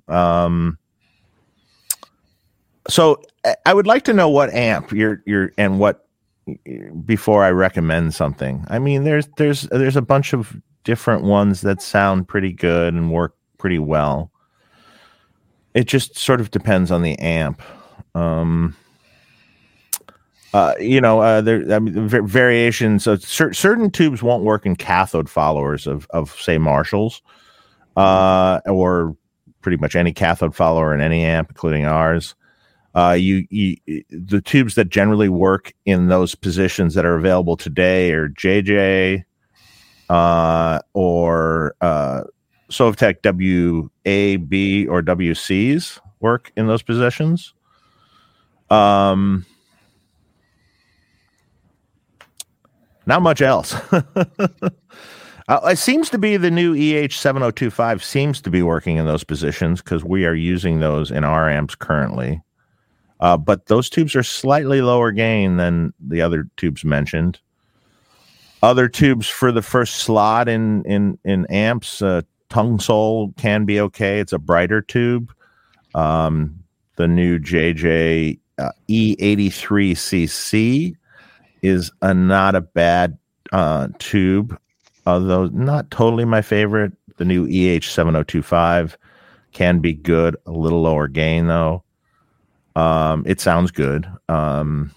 Um, 0.09 0.79
so 2.89 3.21
I 3.65 3.75
would 3.75 3.87
like 3.87 4.05
to 4.05 4.13
know 4.13 4.29
what 4.29 4.53
amp 4.53 4.93
you're 4.93 5.23
you're 5.27 5.53
and 5.59 5.81
what 5.81 6.07
before 7.05 7.43
I 7.43 7.51
recommend 7.51 8.15
something. 8.15 8.65
I 8.69 8.79
mean, 8.79 9.05
there's 9.05 9.29
there's 9.39 9.63
there's 9.63 9.97
a 9.97 10.03
bunch 10.03 10.33
of 10.33 10.57
different 10.85 11.25
ones 11.25 11.63
that 11.63 11.83
sound 11.83 12.29
pretty 12.29 12.53
good 12.53 12.95
and 12.95 13.11
work 13.11 13.35
pretty 13.59 13.79
well. 13.79 14.31
It 15.77 15.87
just 15.87 16.17
sort 16.17 16.41
of 16.41 16.51
depends 16.51 16.91
on 16.91 17.03
the 17.03 17.19
amp. 17.19 17.61
Um, 18.15 18.75
uh, 20.55 20.73
you 20.81 21.03
know, 21.03 21.21
uh, 21.21 21.43
there 21.43 21.71
I 21.71 21.79
mean, 21.79 22.09
variations. 22.09 23.05
So 23.05 23.17
cer- 23.17 23.53
certain 23.53 23.91
tubes 23.91 24.23
won't 24.23 24.43
work 24.43 24.65
in 24.65 24.75
cathode 24.75 25.29
followers 25.29 25.87
of 25.87 26.07
of 26.11 26.35
say 26.41 26.57
Marshalls, 26.57 27.21
uh, 27.95 28.61
or 28.65 29.15
pretty 29.61 29.77
much 29.77 29.95
any 29.95 30.15
cathode 30.15 30.57
follower 30.57 30.95
in 30.95 31.03
any 31.03 31.23
amp, 31.23 31.51
including 31.51 31.85
ours. 31.85 32.35
Uh, 32.95 33.13
you, 33.13 33.47
you, 33.51 33.77
the 34.09 34.41
tubes 34.41 34.77
that 34.77 34.89
generally 34.89 35.29
work 35.29 35.75
in 35.85 36.09
those 36.09 36.35
positions 36.35 36.95
that 36.95 37.05
are 37.05 37.17
available 37.17 37.59
today 37.59 38.13
are 38.13 38.31
JJ 38.31 39.25
uh, 40.09 40.79
or 40.95 41.77
Sovtek 42.71 43.23
WAB 43.25 44.91
or 44.93 45.03
WCs 45.03 46.01
work 46.21 46.53
in 46.57 46.67
those 46.67 46.83
positions. 46.83 47.55
Um, 48.71 49.47
not 53.07 53.23
much 53.23 53.41
else. 53.41 53.75
Uh, 55.49 55.61
it 55.71 55.79
seems 55.79 56.11
to 56.11 56.19
be 56.19 56.37
the 56.37 56.51
new 56.51 56.75
EH7025 56.75 58.03
seems 58.03 58.41
to 58.41 58.51
be 58.51 58.63
working 58.63 58.97
in 58.97 59.07
those 59.07 59.23
positions 59.23 59.81
because 59.81 60.05
we 60.05 60.27
are 60.27 60.35
using 60.35 60.81
those 60.81 61.13
in 61.13 61.23
our 61.23 61.49
amps 61.49 61.77
currently. 61.77 62.43
Uh, 63.21 63.37
but 63.37 63.67
those 63.67 63.89
tubes 63.89 64.17
are 64.17 64.25
slightly 64.25 64.81
lower 64.81 65.13
gain 65.13 65.57
than 65.57 65.93
the 66.01 66.21
other 66.21 66.49
tubes 66.57 66.85
mentioned. 66.85 67.39
Other 68.63 68.89
tubes 68.89 69.29
for 69.29 69.53
the 69.53 69.63
first 69.63 69.97
slot 69.97 70.49
in 70.49 70.85
in 70.85 71.19
in 71.25 71.47
amps, 71.47 72.03
uh, 72.03 72.23
Tungsol 72.49 73.37
can 73.37 73.65
be 73.65 73.81
okay. 73.81 74.21
It's 74.21 74.33
a 74.33 74.39
brighter 74.39 74.83
tube. 74.83 75.33
Um, 75.95 76.63
the 76.97 77.09
new 77.09 77.39
JJ 77.39 78.39
uh, 78.59 78.71
E83CC 78.89 80.97
is 81.63 81.91
a 82.03 82.15
not 82.15 82.55
a 82.55 82.61
bad 82.61 83.19
uh, 83.53 83.89
tube, 83.99 84.59
although 85.07 85.47
not 85.47 85.91
totally 85.91 86.25
my 86.25 86.43
favorite. 86.43 86.93
The 87.17 87.25
new 87.25 87.47
EH7025 87.47 88.97
can 89.53 89.79
be 89.79 89.95
good, 89.95 90.37
a 90.47 90.51
little 90.51 90.83
lower 90.83 91.09
gain 91.09 91.47
though. 91.47 91.83
Um, 92.75 93.25
it 93.27 93.41
sounds 93.41 93.71
good. 93.71 94.07
Um, 94.29 94.91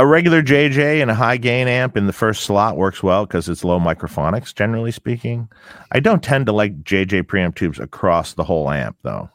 a 0.00 0.06
regular 0.06 0.42
JJ 0.42 1.02
and 1.02 1.10
a 1.10 1.14
high 1.14 1.36
gain 1.36 1.68
amp 1.68 1.94
in 1.94 2.06
the 2.06 2.12
first 2.14 2.44
slot 2.44 2.78
works 2.78 3.02
well 3.02 3.26
because 3.26 3.50
it's 3.50 3.62
low 3.62 3.78
microphonics, 3.78 4.54
generally 4.54 4.92
speaking. 4.92 5.46
I 5.92 6.00
don't 6.00 6.22
tend 6.22 6.46
to 6.46 6.52
like 6.52 6.82
JJ 6.84 7.24
preamp 7.24 7.54
tubes 7.54 7.78
across 7.78 8.32
the 8.32 8.42
whole 8.42 8.70
amp, 8.70 8.96
though. 9.02 9.28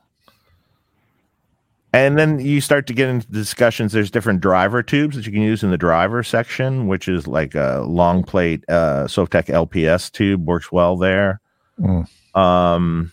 And 1.94 2.18
then 2.18 2.40
you 2.40 2.62
start 2.62 2.88
to 2.88 2.94
get 2.94 3.10
into 3.10 3.28
discussions. 3.28 3.92
There's 3.92 4.10
different 4.10 4.42
driver 4.42 4.82
tubes 4.82 5.16
that 5.16 5.28
you 5.28 5.32
can 5.32 5.44
use 5.44 5.62
in 5.62 5.70
the 5.70 5.78
driver 5.78 6.24
section, 6.24 6.88
which 6.88 7.08
is 7.08 7.28
like 7.28 7.54
a 7.54 7.84
long 7.86 8.24
plate 8.24 8.66
uh, 8.68 9.04
Sovtek 9.04 9.46
LPS 9.46 10.12
tube 10.12 10.48
works 10.48 10.72
well 10.72 10.98
there. 10.98 11.42
Mm. 11.80 12.08
Um, 12.36 13.12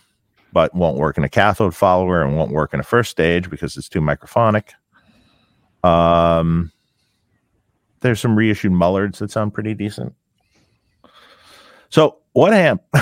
but 0.53 0.73
won't 0.73 0.97
work 0.97 1.19
in 1.19 1.23
a 1.23 1.29
cathode 1.29 1.75
follower 1.75 2.23
and 2.23 2.35
won't 2.35 2.51
work 2.51 2.73
in 2.73 2.79
a 2.79 2.83
first 2.83 3.11
stage 3.11 3.47
because 3.47 3.77
it's 3.77 3.89
too 3.89 4.01
microphonic. 4.01 4.71
Um, 5.83 6.71
there's 8.03 8.19
some 8.19 8.35
reissued 8.35 8.73
Mullards 8.73 9.17
that 9.17 9.31
sound 9.31 9.53
pretty 9.53 9.73
decent. 9.73 10.13
So, 11.89 12.17
what 12.33 12.53
amp? 12.53 12.81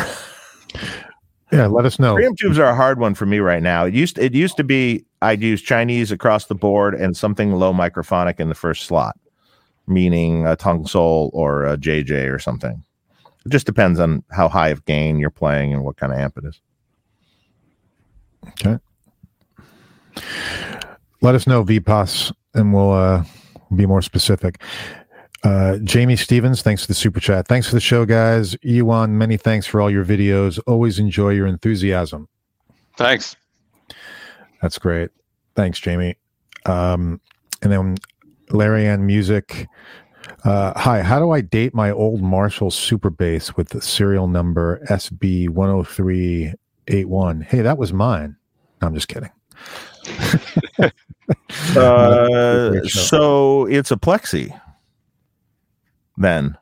yeah, 1.51 1.67
let 1.67 1.85
us 1.85 1.99
know. 1.99 2.15
Preamp 2.15 2.37
tubes 2.37 2.59
are 2.59 2.69
a 2.69 2.75
hard 2.75 2.99
one 2.99 3.15
for 3.15 3.25
me 3.25 3.39
right 3.39 3.63
now. 3.63 3.85
It 3.85 3.93
used 3.93 4.17
it 4.17 4.33
used 4.33 4.57
to 4.57 4.63
be 4.63 5.05
I'd 5.21 5.41
use 5.41 5.61
Chinese 5.61 6.11
across 6.11 6.45
the 6.45 6.55
board 6.55 6.93
and 6.93 7.15
something 7.17 7.53
low 7.53 7.73
microphonic 7.73 8.39
in 8.39 8.49
the 8.49 8.55
first 8.55 8.85
slot, 8.85 9.17
meaning 9.87 10.45
a 10.45 10.55
Tungsol 10.55 11.29
or 11.33 11.65
a 11.65 11.77
JJ 11.77 12.33
or 12.33 12.39
something. 12.39 12.83
It 13.45 13.49
just 13.49 13.65
depends 13.65 13.99
on 13.99 14.23
how 14.29 14.47
high 14.49 14.69
of 14.69 14.85
gain 14.85 15.17
you're 15.17 15.29
playing 15.31 15.73
and 15.73 15.83
what 15.83 15.97
kind 15.97 16.13
of 16.13 16.19
amp 16.19 16.37
it 16.37 16.45
is. 16.45 16.61
Okay. 18.47 18.77
Let 21.21 21.35
us 21.35 21.47
know, 21.47 21.63
VPOS, 21.63 22.33
and 22.53 22.73
we'll 22.73 22.91
uh, 22.91 23.23
be 23.75 23.85
more 23.85 24.01
specific. 24.01 24.61
Uh, 25.43 25.77
Jamie 25.77 26.15
Stevens, 26.15 26.61
thanks 26.61 26.83
for 26.83 26.87
the 26.87 26.93
super 26.93 27.19
chat. 27.19 27.47
Thanks 27.47 27.67
for 27.67 27.73
the 27.73 27.81
show, 27.81 28.05
guys. 28.05 28.55
Johan, 28.61 29.17
many 29.17 29.37
thanks 29.37 29.65
for 29.65 29.81
all 29.81 29.89
your 29.89 30.05
videos. 30.05 30.59
Always 30.67 30.99
enjoy 30.99 31.29
your 31.29 31.47
enthusiasm. 31.47 32.27
Thanks. 32.97 33.35
That's 34.61 34.77
great. 34.77 35.09
Thanks, 35.55 35.79
Jamie. 35.79 36.15
Um, 36.65 37.19
and 37.63 37.71
then 37.71 37.97
Larry 38.51 38.85
and 38.87 39.07
Music. 39.07 39.67
Uh, 40.43 40.79
hi, 40.79 41.01
how 41.01 41.17
do 41.19 41.31
I 41.31 41.41
date 41.41 41.73
my 41.73 41.89
old 41.91 42.21
Marshall 42.21 42.69
Super 42.69 43.09
Bass 43.09 43.57
with 43.57 43.69
the 43.69 43.81
serial 43.81 44.27
number 44.27 44.85
SB10381? 44.89 47.43
Hey, 47.43 47.61
that 47.61 47.79
was 47.79 47.93
mine. 47.93 48.35
No, 48.81 48.87
I'm 48.87 48.93
just 48.93 49.07
kidding. 49.07 49.31
uh, 51.75 52.81
so 52.83 53.65
it's 53.65 53.91
a 53.91 53.97
plexi. 53.97 54.59
Then, 56.17 56.57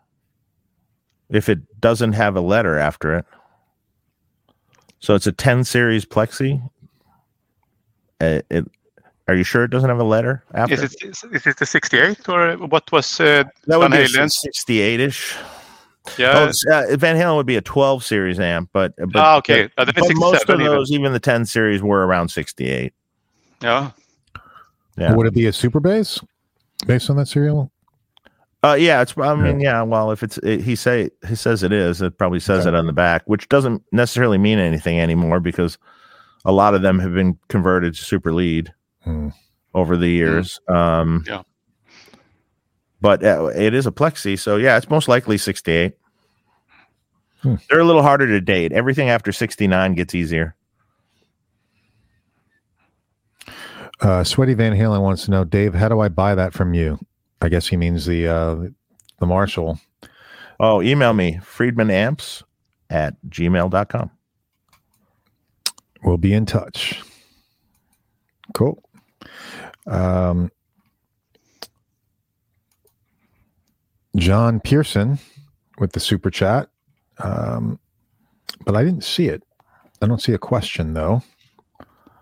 if 1.29 1.49
it 1.49 1.59
doesn't 1.81 2.13
have 2.13 2.35
a 2.35 2.41
letter 2.41 2.77
after 2.77 3.17
it, 3.17 3.25
so 4.99 5.15
it's 5.15 5.27
a 5.27 5.31
10 5.31 5.63
series 5.63 6.05
plexi. 6.05 6.61
Uh, 8.21 8.41
it, 8.49 8.65
are 9.27 9.35
you 9.35 9.43
sure 9.43 9.63
it 9.63 9.69
doesn't 9.69 9.89
have 9.89 9.99
a 9.99 10.03
letter 10.03 10.43
after? 10.53 10.73
Is 10.73 10.95
it, 11.01 11.03
is 11.31 11.47
it 11.47 11.57
the 11.57 11.65
68 11.65 12.27
or 12.29 12.57
what 12.57 12.91
was 12.91 13.19
uh, 13.19 13.43
that 13.67 13.79
would 13.79 13.91
be 13.91 14.07
68 14.07 14.99
ish? 14.99 15.35
Yeah. 16.17 16.49
Oh, 16.67 16.73
uh, 16.73 16.97
Van 16.97 17.15
Halen 17.15 17.35
would 17.35 17.45
be 17.45 17.55
a 17.55 17.61
12 17.61 18.03
series 18.03 18.39
amp, 18.39 18.69
but 18.73 18.93
but, 18.97 19.15
ah, 19.15 19.37
okay. 19.37 19.69
but, 19.75 19.93
but 19.93 20.15
most 20.15 20.49
of 20.49 20.57
those, 20.57 20.89
even. 20.91 21.01
even 21.01 21.13
the 21.13 21.19
10 21.19 21.45
series, 21.45 21.83
were 21.83 22.05
around 22.07 22.29
68. 22.29 22.93
Yeah. 23.61 23.91
Yeah. 24.97 25.13
Would 25.13 25.27
it 25.27 25.33
be 25.33 25.47
a 25.47 25.53
Super 25.53 25.79
Bass 25.79 26.19
based 26.85 27.09
on 27.09 27.17
that 27.17 27.27
serial? 27.27 27.71
Uh, 28.61 28.73
yeah, 28.77 29.01
it's. 29.01 29.17
I 29.17 29.35
mean, 29.35 29.61
yeah. 29.61 29.81
Well, 29.83 30.11
if 30.11 30.21
it's, 30.21 30.37
it, 30.39 30.61
he 30.61 30.75
say 30.75 31.09
he 31.27 31.35
says 31.35 31.63
it 31.63 31.71
is, 31.71 32.01
it 32.01 32.17
probably 32.17 32.41
says 32.41 32.67
okay. 32.67 32.75
it 32.75 32.77
on 32.77 32.87
the 32.87 32.93
back, 32.93 33.23
which 33.25 33.47
doesn't 33.47 33.81
necessarily 33.93 34.37
mean 34.37 34.59
anything 34.59 34.99
anymore 34.99 35.39
because 35.39 35.77
a 36.43 36.51
lot 36.51 36.73
of 36.73 36.81
them 36.81 36.99
have 36.99 37.13
been 37.13 37.37
converted 37.47 37.95
to 37.95 38.03
super 38.03 38.33
lead 38.33 38.73
hmm. 39.03 39.29
over 39.73 39.95
the 39.95 40.09
years. 40.09 40.59
Hmm. 40.67 40.75
Um, 40.75 41.23
yeah 41.25 41.43
but 43.01 43.23
uh, 43.23 43.47
it 43.55 43.73
is 43.73 43.87
a 43.87 43.91
plexi, 43.91 44.37
so 44.37 44.57
yeah, 44.57 44.77
it's 44.77 44.89
most 44.89 45.07
likely 45.07 45.37
68. 45.37 45.93
Hmm. 47.41 47.55
They're 47.69 47.79
a 47.79 47.85
little 47.85 48.03
harder 48.03 48.27
to 48.27 48.41
date. 48.41 48.71
Everything 48.71 49.09
after 49.09 49.31
69 49.31 49.93
gets 49.95 50.13
easier. 50.13 50.55
Uh, 54.01 54.23
Sweaty 54.23 54.53
Van 54.53 54.73
Halen 54.73 55.01
wants 55.01 55.25
to 55.25 55.31
know, 55.31 55.43
Dave, 55.43 55.73
how 55.73 55.89
do 55.89 55.99
I 55.99 56.07
buy 56.07 56.35
that 56.35 56.53
from 56.53 56.73
you? 56.73 56.99
I 57.41 57.49
guess 57.49 57.67
he 57.67 57.77
means 57.77 58.05
the 58.05 58.27
uh, 58.27 58.55
the 59.19 59.25
Marshall. 59.25 59.79
Oh, 60.59 60.81
email 60.81 61.13
me, 61.13 61.39
Friedman 61.43 61.89
Amps 61.89 62.43
at 62.89 63.15
gmail.com. 63.29 64.11
We'll 66.03 66.17
be 66.17 66.33
in 66.33 66.45
touch. 66.45 67.01
Cool. 68.53 68.81
Um, 69.87 70.51
John 74.15 74.59
Pearson 74.59 75.19
with 75.77 75.93
the 75.93 75.99
super 75.99 76.29
chat. 76.29 76.69
Um, 77.19 77.79
but 78.65 78.75
I 78.75 78.83
didn't 78.83 79.03
see 79.03 79.27
it. 79.27 79.43
I 80.01 80.07
don't 80.07 80.21
see 80.21 80.33
a 80.33 80.37
question 80.37 80.93
though. 80.93 81.21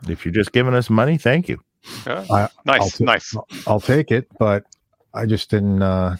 If 0.08 0.26
you're 0.26 0.34
just 0.34 0.52
giving 0.52 0.74
us 0.74 0.90
money, 0.90 1.18
thank 1.18 1.50
you. 1.50 1.60
Yeah. 2.06 2.26
I- 2.30 2.50
nice, 2.66 2.82
I'll 2.82 2.90
t- 2.90 3.04
nice. 3.06 3.36
I'll 3.66 3.80
take 3.80 4.12
it, 4.12 4.28
but 4.40 4.66
I 5.14 5.26
just 5.26 5.50
didn't. 5.50 5.82
Uh, 5.82 6.18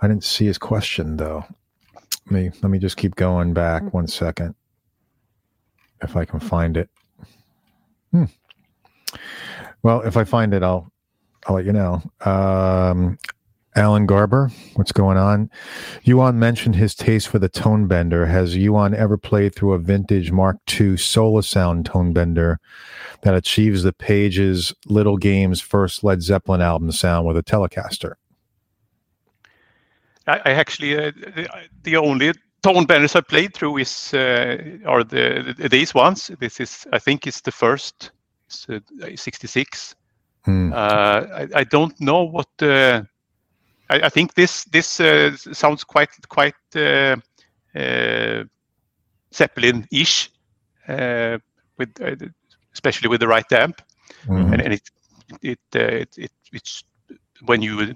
I 0.00 0.08
didn't 0.08 0.24
see 0.24 0.46
his 0.46 0.58
question 0.58 1.16
though. 1.16 1.44
Let 2.26 2.32
me 2.32 2.50
let 2.62 2.70
me 2.70 2.78
just 2.78 2.96
keep 2.96 3.14
going 3.14 3.52
back 3.54 3.92
one 3.94 4.06
second, 4.08 4.54
if 6.02 6.16
I 6.16 6.24
can 6.24 6.40
find 6.40 6.76
it. 6.76 6.88
Hmm. 8.10 8.24
Well, 9.82 10.02
if 10.02 10.16
I 10.16 10.24
find 10.24 10.54
it, 10.54 10.62
I'll 10.62 10.90
I'll 11.46 11.56
let 11.56 11.64
you 11.64 11.72
know. 11.72 12.02
Um, 12.24 13.18
Alan 13.74 14.04
Garber, 14.04 14.50
what's 14.74 14.92
going 14.92 15.16
on? 15.16 15.50
Johan 16.02 16.38
mentioned 16.38 16.76
his 16.76 16.94
taste 16.94 17.28
for 17.28 17.38
the 17.38 17.48
tone 17.48 17.86
bender. 17.86 18.26
Has 18.26 18.54
Johan 18.54 18.94
ever 18.94 19.16
played 19.16 19.54
through 19.54 19.72
a 19.72 19.78
vintage 19.78 20.30
Mark 20.30 20.58
II 20.78 20.98
Sola 20.98 21.42
Sound 21.42 21.86
tone 21.86 22.12
bender 22.12 22.60
that 23.22 23.34
achieves 23.34 23.82
the 23.82 23.92
Page's 23.92 24.74
Little 24.86 25.16
Games 25.16 25.60
first 25.60 26.04
Led 26.04 26.22
Zeppelin 26.22 26.60
album 26.60 26.92
sound 26.92 27.26
with 27.26 27.36
a 27.38 27.42
Telecaster? 27.42 28.14
I, 30.26 30.40
I 30.44 30.50
actually 30.50 30.96
uh, 30.96 31.12
the, 31.34 31.48
the 31.82 31.96
only 31.96 32.32
tone 32.62 32.84
benders 32.84 33.16
I 33.16 33.22
played 33.22 33.54
through 33.54 33.78
is 33.78 34.12
uh, 34.12 34.58
are 34.84 35.02
the, 35.02 35.54
the 35.56 35.68
these 35.68 35.94
ones. 35.94 36.30
This 36.40 36.60
is 36.60 36.86
I 36.92 36.98
think 36.98 37.26
it's 37.26 37.40
the 37.40 37.52
first. 37.52 38.10
It's, 38.46 38.68
uh, 38.68 38.80
66. 39.14 39.94
Hmm. 40.44 40.72
Uh, 40.72 40.76
I, 40.76 41.48
I 41.54 41.64
don't 41.64 41.98
know 42.00 42.22
what. 42.22 42.48
Uh, 42.60 43.04
I, 43.90 44.02
I 44.06 44.08
think 44.08 44.34
this 44.34 44.64
this 44.64 45.00
uh, 45.00 45.36
sounds 45.36 45.84
quite 45.84 46.10
quite 46.28 46.54
uh, 46.76 47.16
uh, 47.74 48.44
Zeppelin-ish, 49.34 50.30
uh, 50.88 51.38
with 51.78 51.90
uh, 52.00 52.16
especially 52.72 53.08
with 53.08 53.20
the 53.20 53.28
right 53.28 53.50
amp, 53.52 53.80
Mhm. 54.26 54.52
and, 54.52 54.62
and 54.62 54.72
it 54.74 54.82
it, 55.42 55.58
uh, 55.76 55.78
it 56.02 56.14
it 56.16 56.32
it's 56.52 56.84
when 57.44 57.62
you 57.62 57.94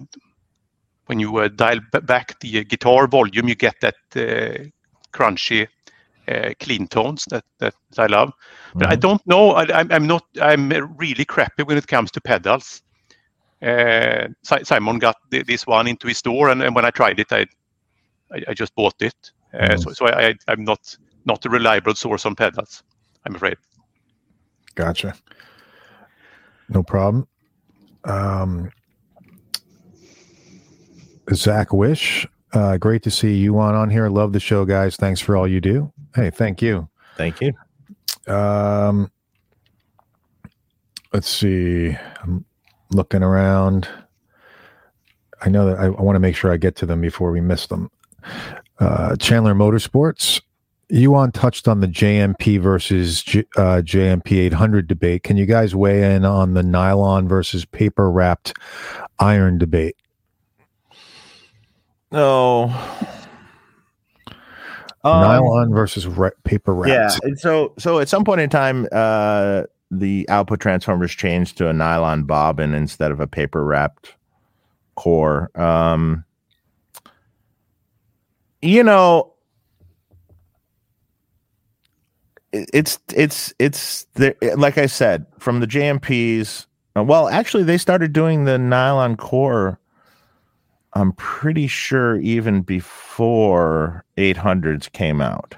when 1.06 1.18
you 1.20 1.36
uh, 1.38 1.48
dial 1.48 1.80
back 2.02 2.38
the 2.40 2.64
guitar 2.64 3.06
volume, 3.06 3.48
you 3.48 3.54
get 3.54 3.76
that 3.80 3.94
uh, 4.16 4.64
crunchy, 5.12 5.66
uh, 6.28 6.52
clean 6.60 6.86
tones 6.88 7.24
that 7.30 7.44
that 7.58 7.74
I 7.98 8.06
love. 8.06 8.32
But 8.78 8.90
I 8.90 8.96
Mhm. 8.96 8.96
don't 8.96 9.24
know. 9.26 9.50
I, 9.52 9.64
I'm 9.78 9.90
I'm 9.92 10.06
not. 10.06 10.24
I'm 10.40 10.68
really 10.98 11.24
crappy 11.24 11.62
when 11.62 11.78
it 11.78 11.86
comes 11.86 12.10
to 12.12 12.20
pedals. 12.20 12.82
Uh, 13.62 14.28
Simon 14.42 14.98
got 14.98 15.16
thi- 15.30 15.42
this 15.42 15.66
one 15.66 15.86
into 15.86 16.08
his 16.08 16.18
store, 16.18 16.50
and, 16.50 16.62
and 16.62 16.74
when 16.74 16.84
I 16.84 16.90
tried 16.90 17.18
it, 17.20 17.32
I 17.32 17.46
I, 18.32 18.42
I 18.48 18.54
just 18.54 18.74
bought 18.74 19.00
it. 19.00 19.32
Uh. 19.54 19.76
So 19.76 19.92
so 19.92 20.06
I, 20.06 20.28
I 20.28 20.34
I'm 20.48 20.64
not 20.64 20.96
not 21.24 21.44
a 21.46 21.48
reliable 21.48 21.94
source 21.94 22.26
on 22.26 22.34
pedals. 22.34 22.82
I'm 23.24 23.34
afraid. 23.34 23.56
Gotcha. 24.74 25.14
No 26.68 26.82
problem. 26.82 27.26
Um, 28.04 28.70
Zach 31.32 31.72
Wish, 31.72 32.26
uh, 32.52 32.76
great 32.76 33.02
to 33.02 33.10
see 33.10 33.34
you 33.34 33.58
on 33.58 33.74
on 33.74 33.90
here. 33.90 34.08
Love 34.08 34.32
the 34.32 34.40
show, 34.40 34.64
guys. 34.64 34.96
Thanks 34.96 35.20
for 35.20 35.36
all 35.36 35.48
you 35.48 35.60
do. 35.60 35.92
Hey, 36.14 36.30
thank 36.30 36.62
you. 36.62 36.88
Thank 37.16 37.40
you. 37.40 37.52
Um, 38.32 39.10
let's 41.12 41.28
see. 41.28 41.96
I'm 42.22 42.44
looking 42.90 43.22
around. 43.22 43.88
I 45.42 45.48
know 45.48 45.66
that 45.66 45.78
I, 45.78 45.86
I 45.86 46.02
want 46.02 46.16
to 46.16 46.20
make 46.20 46.36
sure 46.36 46.52
I 46.52 46.56
get 46.56 46.76
to 46.76 46.86
them 46.86 47.00
before 47.00 47.30
we 47.30 47.40
miss 47.40 47.66
them. 47.66 47.90
Uh, 48.78 49.16
Chandler 49.16 49.54
Motorsports. 49.54 50.40
Johan 50.88 51.32
touched 51.32 51.66
on 51.66 51.80
the 51.80 51.88
JMP 51.88 52.60
versus 52.60 53.22
J, 53.22 53.40
uh, 53.56 53.82
JMP 53.82 54.38
800 54.38 54.86
debate. 54.86 55.24
Can 55.24 55.36
you 55.36 55.44
guys 55.44 55.74
weigh 55.74 56.14
in 56.14 56.24
on 56.24 56.54
the 56.54 56.62
nylon 56.62 57.26
versus 57.26 57.64
paper 57.64 58.10
wrapped 58.10 58.52
iron 59.18 59.58
debate? 59.58 59.96
No. 62.12 62.72
Um, 65.02 65.22
nylon 65.22 65.74
versus 65.74 66.06
ra- 66.06 66.30
paper 66.44 66.86
Yeah. 66.86 67.10
And 67.22 67.38
so 67.38 67.72
so 67.78 67.98
at 67.98 68.08
some 68.08 68.24
point 68.24 68.40
in 68.40 68.50
time, 68.50 68.86
uh 68.92 69.64
the 69.90 70.26
output 70.28 70.60
transformers 70.60 71.12
changed 71.12 71.58
to 71.58 71.68
a 71.68 71.72
nylon 71.72 72.24
bobbin 72.24 72.74
instead 72.74 73.10
of 73.10 73.20
a 73.20 73.26
paper 73.26 73.64
wrapped 73.64 74.14
core. 74.96 75.50
Um 75.54 76.24
you 78.62 78.82
know 78.82 79.32
it- 82.52 82.70
it's 82.72 82.98
it's 83.14 83.52
it's 83.58 84.04
the, 84.14 84.36
like 84.56 84.78
I 84.78 84.86
said 84.86 85.26
from 85.38 85.60
the 85.60 85.66
JMPs. 85.66 86.66
uh, 86.96 87.02
Well, 87.04 87.28
actually, 87.28 87.64
they 87.64 87.78
started 87.78 88.12
doing 88.12 88.44
the 88.44 88.58
nylon 88.58 89.16
core. 89.16 89.78
I'm 90.94 91.12
pretty 91.12 91.66
sure 91.66 92.16
even 92.16 92.62
before 92.62 94.04
800s 94.16 94.90
came 94.92 95.20
out. 95.20 95.54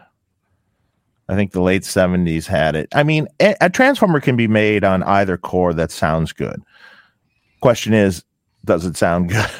I 1.28 1.34
think 1.34 1.52
the 1.52 1.60
late 1.60 1.82
70s 1.82 2.46
had 2.46 2.74
it. 2.74 2.88
I 2.94 3.02
mean, 3.02 3.28
a, 3.40 3.54
a 3.60 3.70
transformer 3.70 4.20
can 4.20 4.36
be 4.36 4.48
made 4.48 4.84
on 4.84 5.02
either 5.02 5.36
core 5.36 5.74
that 5.74 5.90
sounds 5.90 6.32
good. 6.32 6.62
Question 7.60 7.92
is, 7.92 8.24
does 8.64 8.84
it 8.86 8.96
sound 8.96 9.28
good? 9.30 9.50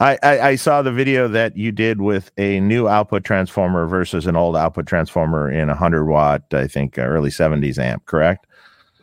I, 0.00 0.18
I, 0.22 0.40
I 0.40 0.54
saw 0.56 0.82
the 0.82 0.92
video 0.92 1.28
that 1.28 1.56
you 1.56 1.72
did 1.72 2.00
with 2.00 2.30
a 2.38 2.60
new 2.60 2.88
output 2.88 3.24
transformer 3.24 3.86
versus 3.86 4.26
an 4.26 4.36
old 4.36 4.56
output 4.56 4.86
transformer 4.86 5.50
in 5.50 5.64
a 5.64 5.72
100 5.72 6.06
watt, 6.06 6.42
I 6.52 6.66
think, 6.66 6.98
uh, 6.98 7.02
early 7.02 7.30
70s 7.30 7.78
amp, 7.78 8.06
correct? 8.06 8.46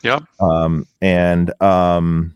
Yeah. 0.01 0.19
Um, 0.39 0.87
and 1.01 1.61
um, 1.61 2.35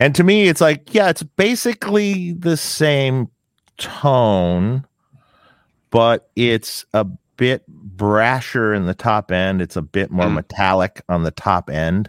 and 0.00 0.14
to 0.16 0.24
me, 0.24 0.48
it's 0.48 0.60
like, 0.60 0.92
yeah, 0.94 1.10
it's 1.10 1.22
basically 1.22 2.32
the 2.32 2.56
same 2.56 3.28
tone, 3.78 4.84
but 5.90 6.30
it's 6.34 6.84
a 6.92 7.06
bit 7.42 7.64
brasher 7.96 8.72
in 8.76 8.86
the 8.86 8.94
top 8.94 9.32
end. 9.32 9.60
It's 9.60 9.74
a 9.76 9.82
bit 9.82 10.12
more 10.12 10.26
Mm. 10.26 10.34
metallic 10.34 11.02
on 11.08 11.24
the 11.24 11.32
top 11.32 11.68
end. 11.68 12.08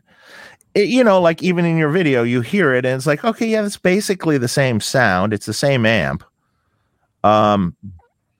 It- 0.75 0.89
you 0.89 1.03
know, 1.03 1.19
like 1.19 1.41
even 1.41 1.65
in 1.65 1.75
your 1.75 1.89
video, 1.89 2.21
you 2.21 2.41
hear 2.41 2.73
it 2.75 2.85
and 2.85 2.95
it's 2.95 3.07
like, 3.07 3.23
okay, 3.25 3.47
yeah, 3.47 3.65
it's 3.65 3.77
basically 3.77 4.37
the 4.37 4.47
same 4.47 4.79
sound. 4.79 5.33
It's 5.33 5.47
the 5.47 5.53
same 5.53 5.87
amp. 5.87 6.23
Um, 7.23 7.75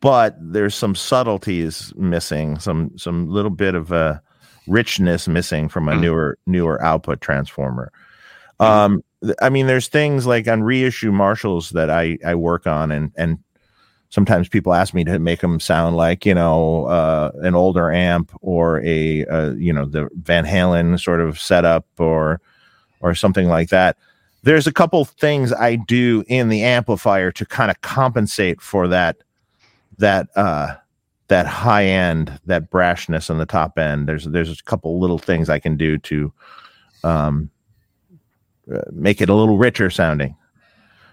but 0.01 0.35
there's 0.39 0.75
some 0.75 0.93
subtleties 0.93 1.91
missing, 1.95 2.59
some 2.59 2.91
some 2.97 3.27
little 3.27 3.49
bit 3.51 3.73
of 3.73 3.91
a 3.91 4.21
richness 4.67 5.27
missing 5.27 5.67
from 5.69 5.89
a 5.89 5.93
Mm. 5.93 5.99
newer 6.01 6.37
newer 6.45 6.83
output 6.83 7.21
transformer. 7.21 7.91
Um, 8.59 9.03
th- 9.23 9.35
I 9.41 9.49
mean, 9.49 9.65
there's 9.67 9.87
things 9.87 10.27
like 10.27 10.47
on 10.47 10.61
reissue 10.63 11.11
Marshalls 11.11 11.71
that 11.71 11.89
I 11.89 12.17
I 12.25 12.35
work 12.35 12.67
on, 12.67 12.91
and 12.91 13.11
and 13.15 13.39
sometimes 14.13 14.47
people 14.47 14.75
ask 14.75 14.93
me 14.93 15.03
to 15.03 15.17
make 15.17 15.41
them 15.41 15.59
sound 15.59 15.97
like 15.97 16.23
you 16.23 16.35
know 16.35 16.85
uh, 16.85 17.31
an 17.41 17.55
older 17.55 17.91
amp 17.91 18.31
or 18.41 18.79
a 18.85 19.25
uh, 19.25 19.51
you 19.53 19.73
know 19.73 19.85
the 19.85 20.07
Van 20.13 20.45
Halen 20.45 20.99
sort 21.01 21.19
of 21.19 21.39
setup 21.39 21.87
or 21.97 22.39
or 23.01 23.15
something 23.15 23.47
like 23.47 23.69
that. 23.69 23.97
There's 24.43 24.67
a 24.67 24.73
couple 24.73 25.03
things 25.05 25.51
I 25.51 25.77
do 25.77 26.23
in 26.27 26.49
the 26.49 26.63
amplifier 26.63 27.31
to 27.31 27.45
kind 27.45 27.71
of 27.71 27.81
compensate 27.81 28.61
for 28.61 28.87
that 28.89 29.17
that 29.97 30.27
uh 30.37 30.75
that 31.29 31.47
high 31.47 31.85
end 31.85 32.39
that 32.45 32.69
brashness 32.69 33.31
on 33.31 33.39
the 33.39 33.47
top 33.47 33.79
end. 33.79 34.07
There's 34.07 34.25
there's 34.25 34.59
a 34.59 34.63
couple 34.63 34.99
little 34.99 35.17
things 35.17 35.49
i 35.49 35.57
can 35.57 35.75
do 35.75 35.97
to 35.97 36.31
um 37.03 37.49
uh, 38.71 38.81
make 38.91 39.21
it 39.21 39.29
a 39.29 39.33
little 39.33 39.57
richer 39.57 39.89
sounding. 39.89 40.35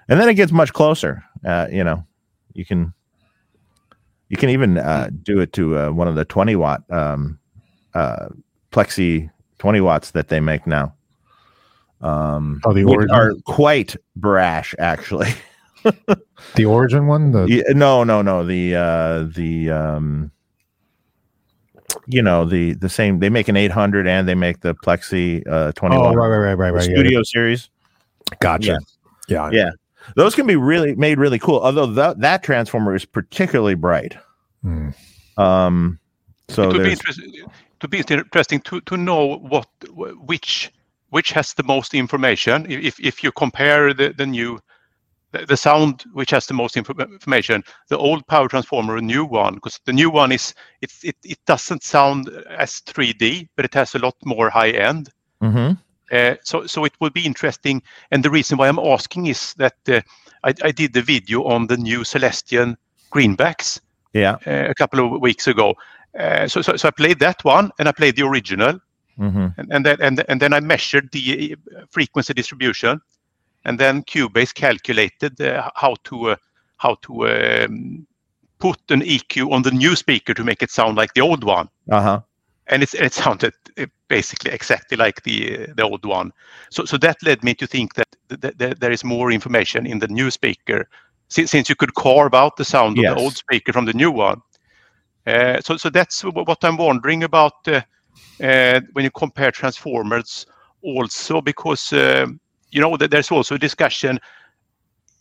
And 0.08 0.20
then 0.20 0.28
it 0.28 0.34
gets 0.34 0.52
much 0.52 0.74
closer 0.74 1.24
uh 1.46 1.66
you 1.72 1.82
know 1.82 2.04
you 2.54 2.64
can 2.64 2.92
you 4.28 4.36
can 4.36 4.48
even 4.50 4.78
uh 4.78 5.10
do 5.22 5.40
it 5.40 5.52
to 5.52 5.78
uh, 5.78 5.90
one 5.90 6.08
of 6.08 6.14
the 6.14 6.24
20 6.24 6.56
watt 6.56 6.82
um 6.90 7.38
uh 7.94 8.28
plexi 8.72 9.30
20 9.58 9.80
watts 9.80 10.12
that 10.12 10.28
they 10.28 10.40
make 10.40 10.66
now 10.66 10.94
um 12.00 12.60
Oh, 12.64 12.72
the 12.72 12.84
origin? 12.84 13.10
are 13.10 13.34
quite 13.44 13.96
brash 14.16 14.74
actually 14.78 15.32
The 16.54 16.64
origin 16.64 17.06
one, 17.06 17.32
the 17.32 17.46
yeah, 17.46 17.62
no, 17.70 18.04
no, 18.04 18.22
no. 18.22 18.44
The 18.44 18.74
uh 18.74 19.24
the 19.34 19.70
um 19.70 20.30
you 22.06 22.22
know, 22.22 22.44
the 22.44 22.74
the 22.74 22.88
same 22.88 23.18
they 23.20 23.28
make 23.28 23.48
an 23.48 23.56
800 23.56 24.06
and 24.06 24.28
they 24.28 24.34
make 24.34 24.60
the 24.60 24.74
Plexi 24.74 25.46
uh 25.48 25.72
20 25.72 25.96
oh 25.96 26.00
watt 26.00 26.16
right, 26.16 26.28
right, 26.28 26.38
right, 26.38 26.54
right, 26.54 26.74
right. 26.74 26.88
yeah. 26.88 26.94
studio 26.94 27.22
series. 27.22 27.70
Gotcha. 28.40 28.78
Yeah. 29.28 29.50
Yeah. 29.50 29.70
Those 30.16 30.34
can 30.34 30.46
be 30.46 30.56
really 30.56 30.94
made 30.94 31.18
really 31.18 31.38
cool. 31.38 31.60
Although 31.60 31.86
that 31.86 32.20
that 32.20 32.42
transformer 32.42 32.94
is 32.94 33.04
particularly 33.04 33.74
bright. 33.74 34.16
Mm. 34.64 34.94
Um 35.36 35.98
So 36.48 36.62
it 36.62 36.66
would 36.66 36.72
be 36.78 36.82
there's 36.82 36.98
interesting 36.98 37.50
to 37.80 37.88
be 37.88 37.98
interesting 37.98 38.60
to, 38.60 38.80
to 38.82 38.96
know 38.96 39.38
what 39.38 39.66
which 40.26 40.70
which 41.08 41.32
has 41.32 41.54
the 41.54 41.62
most 41.62 41.94
information 41.94 42.66
if, 42.70 43.00
if 43.00 43.24
you 43.24 43.32
compare 43.32 43.92
the, 43.94 44.14
the 44.16 44.26
new 44.26 44.60
the, 45.32 45.46
the 45.46 45.56
sound 45.56 46.04
which 46.12 46.30
has 46.30 46.46
the 46.46 46.54
most 46.54 46.76
info- 46.76 46.94
information 46.98 47.62
the 47.88 47.98
old 47.98 48.26
power 48.26 48.48
transformer 48.48 48.96
a 48.96 49.02
new 49.02 49.24
one 49.24 49.54
because 49.54 49.80
the 49.86 49.92
new 49.92 50.10
one 50.10 50.32
is 50.32 50.54
it, 50.82 50.92
it 51.02 51.16
it 51.24 51.38
doesn't 51.46 51.82
sound 51.82 52.28
as 52.48 52.80
3d 52.82 53.48
but 53.56 53.64
it 53.64 53.74
has 53.74 53.94
a 53.94 53.98
lot 53.98 54.14
more 54.24 54.50
high 54.50 54.70
end 54.70 55.10
Mhm. 55.42 55.78
Uh, 56.10 56.34
so, 56.42 56.66
so 56.66 56.84
it 56.84 56.92
will 57.00 57.10
be 57.10 57.24
interesting. 57.26 57.82
And 58.10 58.24
the 58.24 58.30
reason 58.30 58.58
why 58.58 58.68
I'm 58.68 58.78
asking 58.78 59.26
is 59.26 59.54
that 59.54 59.76
uh, 59.88 60.00
I, 60.44 60.54
I 60.62 60.72
did 60.72 60.92
the 60.92 61.02
video 61.02 61.44
on 61.44 61.66
the 61.66 61.76
new 61.76 62.04
Celestion 62.04 62.76
greenbacks 63.12 63.80
yeah. 64.12 64.36
uh, 64.46 64.70
a 64.70 64.74
couple 64.74 65.00
of 65.00 65.20
weeks 65.20 65.46
ago. 65.46 65.74
Uh, 66.18 66.48
so, 66.48 66.62
so, 66.62 66.76
so 66.76 66.88
I 66.88 66.90
played 66.90 67.20
that 67.20 67.44
one 67.44 67.70
and 67.78 67.88
I 67.88 67.92
played 67.92 68.16
the 68.16 68.26
original, 68.26 68.80
hmm 69.16 69.48
and, 69.56 69.68
and 69.70 69.84
then 69.84 69.96
and, 70.00 70.24
and 70.28 70.40
then 70.40 70.52
I 70.52 70.60
measured 70.60 71.10
the 71.12 71.56
frequency 71.90 72.34
distribution, 72.34 73.00
and 73.64 73.78
then 73.78 74.02
Cubase 74.02 74.52
calculated 74.54 75.40
uh, 75.40 75.70
how 75.76 75.94
to 76.04 76.30
uh, 76.30 76.36
how 76.78 76.96
to 77.02 77.28
um, 77.28 78.06
put 78.58 78.78
an 78.90 79.02
EQ 79.02 79.52
on 79.52 79.62
the 79.62 79.70
new 79.70 79.94
speaker 79.94 80.34
to 80.34 80.42
make 80.42 80.62
it 80.62 80.70
sound 80.70 80.96
like 80.96 81.14
the 81.14 81.20
old 81.20 81.44
one 81.44 81.68
Uh 81.90 82.02
huh. 82.02 82.20
and 82.66 82.82
it 82.82 83.12
sounded 83.12 83.52
basically 84.10 84.50
exactly 84.50 84.96
like 84.98 85.22
the 85.22 85.66
the 85.76 85.84
old 85.84 86.04
one. 86.04 86.32
So 86.70 86.84
so 86.84 86.98
that 86.98 87.22
led 87.22 87.42
me 87.42 87.54
to 87.54 87.66
think 87.66 87.94
that, 87.94 88.08
th- 88.42 88.58
th- 88.58 88.78
there 88.80 88.92
is 88.92 89.04
more 89.04 89.32
information 89.32 89.86
in 89.86 90.00
the 90.00 90.08
new 90.08 90.30
speaker, 90.30 90.88
since, 91.28 91.50
since 91.50 91.70
you 91.70 91.76
could 91.76 91.94
carve 91.94 92.34
out 92.34 92.56
the 92.56 92.64
sound 92.64 92.98
of 92.98 93.06
the 93.06 93.14
old 93.14 93.36
speaker 93.36 93.72
from 93.72 93.86
the 93.86 93.94
new 93.94 94.10
one. 94.10 94.42
Uh, 95.26 95.60
so 95.60 95.76
so 95.76 95.88
that's 95.90 96.22
wh- 96.22 96.46
what 96.48 96.64
I'm 96.64 96.76
wondering 96.76 97.22
about 97.22 97.52
uh, 97.68 97.80
uh, 98.42 98.80
when 98.92 99.04
you 99.04 99.10
compare 99.10 99.52
transformers, 99.52 100.46
also 100.82 101.40
because 101.40 101.92
um 101.92 102.40
you 102.72 102.80
know 102.80 102.96
that 102.96 103.10
there's 103.10 103.30
also 103.30 103.54
a 103.54 103.58
discussion. 103.58 104.18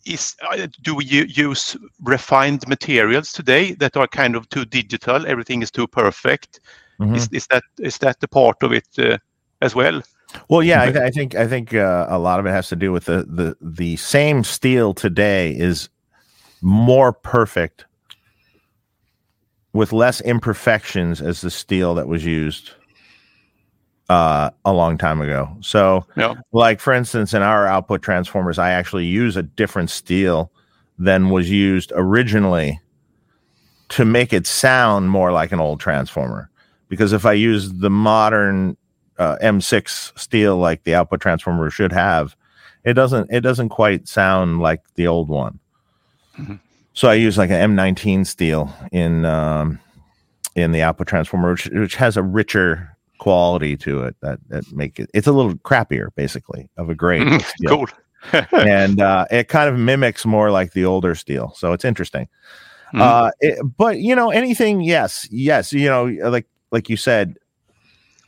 Is 0.06 0.34
uh, 0.50 0.66
do 0.82 0.94
we 0.96 1.04
use 1.04 1.76
refined 2.02 2.66
materials 2.66 3.32
today 3.32 3.74
that 3.74 3.96
are 3.96 4.08
kind 4.08 4.34
of 4.34 4.48
too 4.48 4.64
digital? 4.64 5.26
Everything 5.26 5.62
is 5.62 5.70
too 5.70 5.86
perfect 5.86 6.60
Mhm. 7.00 7.16
is, 7.16 7.28
is 7.32 7.46
that 7.48 7.62
is 7.78 7.98
that 7.98 8.20
the 8.20 8.28
part 8.28 8.62
of 8.62 8.72
it 8.72 8.86
uh, 8.98 9.18
as 9.60 9.74
well? 9.74 10.02
Well, 10.48 10.62
yeah, 10.62 10.82
I, 10.82 11.06
I 11.06 11.10
think 11.10 11.34
I 11.34 11.46
think 11.48 11.74
uh, 11.74 12.06
a 12.08 12.18
lot 12.18 12.38
of 12.38 12.46
it 12.46 12.50
has 12.50 12.68
to 12.68 12.76
do 12.76 12.92
with 12.92 13.06
the 13.06 13.24
the 13.28 13.56
the 13.60 13.96
same 13.96 14.44
steel 14.44 14.94
today 14.94 15.56
is 15.56 15.88
more 16.62 17.12
perfect 17.12 17.86
with 19.72 19.92
less 19.92 20.20
imperfections 20.20 21.20
as 21.22 21.40
the 21.40 21.50
steel 21.50 21.94
that 21.94 22.06
was 22.06 22.24
used 22.24 22.70
uh, 24.08 24.50
a 24.64 24.72
long 24.72 24.98
time 24.98 25.20
ago. 25.20 25.56
So, 25.60 26.04
Yeah. 26.16 26.34
like 26.52 26.80
for 26.80 26.92
instance, 26.92 27.32
in 27.32 27.42
our 27.42 27.66
output 27.66 28.02
transformers, 28.02 28.58
I 28.58 28.70
actually 28.70 29.06
use 29.06 29.36
a 29.36 29.42
different 29.42 29.88
steel 29.90 30.50
than 30.98 31.30
was 31.30 31.48
used 31.48 31.92
originally 31.94 32.80
to 33.90 34.04
make 34.04 34.32
it 34.32 34.46
sound 34.46 35.10
more 35.10 35.32
like 35.32 35.52
an 35.52 35.60
old 35.60 35.80
transformer. 35.80 36.49
Because 36.90 37.14
if 37.14 37.24
I 37.24 37.32
use 37.32 37.72
the 37.72 37.88
modern 37.88 38.76
uh, 39.18 39.36
M6 39.42 40.18
steel 40.18 40.58
like 40.58 40.84
the 40.84 40.94
output 40.94 41.22
transformer 41.22 41.70
should 41.70 41.92
have, 41.92 42.36
it 42.84 42.92
doesn't 42.94 43.30
it 43.32 43.40
doesn't 43.40 43.70
quite 43.70 44.08
sound 44.08 44.60
like 44.60 44.82
the 44.96 45.06
old 45.06 45.28
one. 45.30 45.58
Mhm. 46.38 46.60
So 46.92 47.08
I 47.08 47.14
use 47.14 47.38
like 47.38 47.50
an 47.50 47.74
M19 47.76 48.26
steel 48.26 48.70
in 48.92 49.24
um, 49.24 49.78
in 50.56 50.72
the 50.72 50.82
output 50.82 51.06
transformer, 51.06 51.52
which, 51.52 51.66
which 51.68 51.94
has 51.96 52.16
a 52.18 52.22
richer 52.22 52.94
quality 53.18 53.76
to 53.76 54.02
it 54.04 54.16
that 54.22 54.38
that 54.48 54.70
make 54.72 54.98
it 54.98 55.08
it's 55.14 55.26
a 55.28 55.32
little 55.32 55.54
crappier 55.56 56.08
basically 56.16 56.68
of 56.76 56.90
a 56.90 56.94
grade. 56.94 57.42
Cool. 57.68 57.86
and 58.52 59.00
uh, 59.00 59.24
it 59.30 59.48
kind 59.48 59.68
of 59.68 59.78
mimics 59.78 60.26
more 60.26 60.50
like 60.50 60.72
the 60.72 60.84
older 60.84 61.14
steel, 61.14 61.54
so 61.56 61.72
it's 61.72 61.84
interesting. 61.86 62.28
Mhm. 62.94 63.00
Uh, 63.00 63.30
it- 63.40 63.58
but 63.78 63.98
you 63.98 64.14
know, 64.16 64.30
anything, 64.30 64.80
yes, 64.80 65.28
yes, 65.30 65.72
you 65.72 65.88
know, 65.88 66.04
like 66.28 66.46
like 66.70 66.88
you 66.88 66.96
said, 66.96 67.36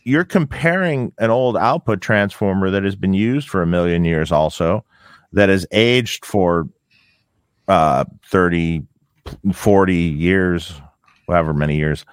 you're 0.04 0.24
comparing 0.24 1.12
an 1.18 1.30
old 1.30 1.56
output 1.56 2.00
transformer 2.00 2.70
that 2.70 2.82
has 2.84 2.96
been 2.96 3.14
used 3.14 3.48
for 3.48 3.62
a 3.62 3.66
million 3.66 4.04
years, 4.04 4.32
also 4.32 4.84
that 5.32 5.48
has 5.48 5.66
aged 5.72 6.24
for 6.24 6.68
uh 7.68 8.04
30 8.26 8.82
40 9.52 9.94
years 9.94 10.80
however 11.28 11.54
many 11.54 11.76
years. 11.76 12.04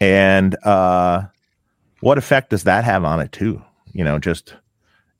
And 0.00 0.56
uh 0.64 1.22
what 2.00 2.18
effect 2.18 2.50
does 2.50 2.64
that 2.64 2.84
have 2.84 3.04
on 3.04 3.20
it 3.20 3.32
too? 3.32 3.62
You 3.92 4.04
know 4.04 4.18
just 4.18 4.54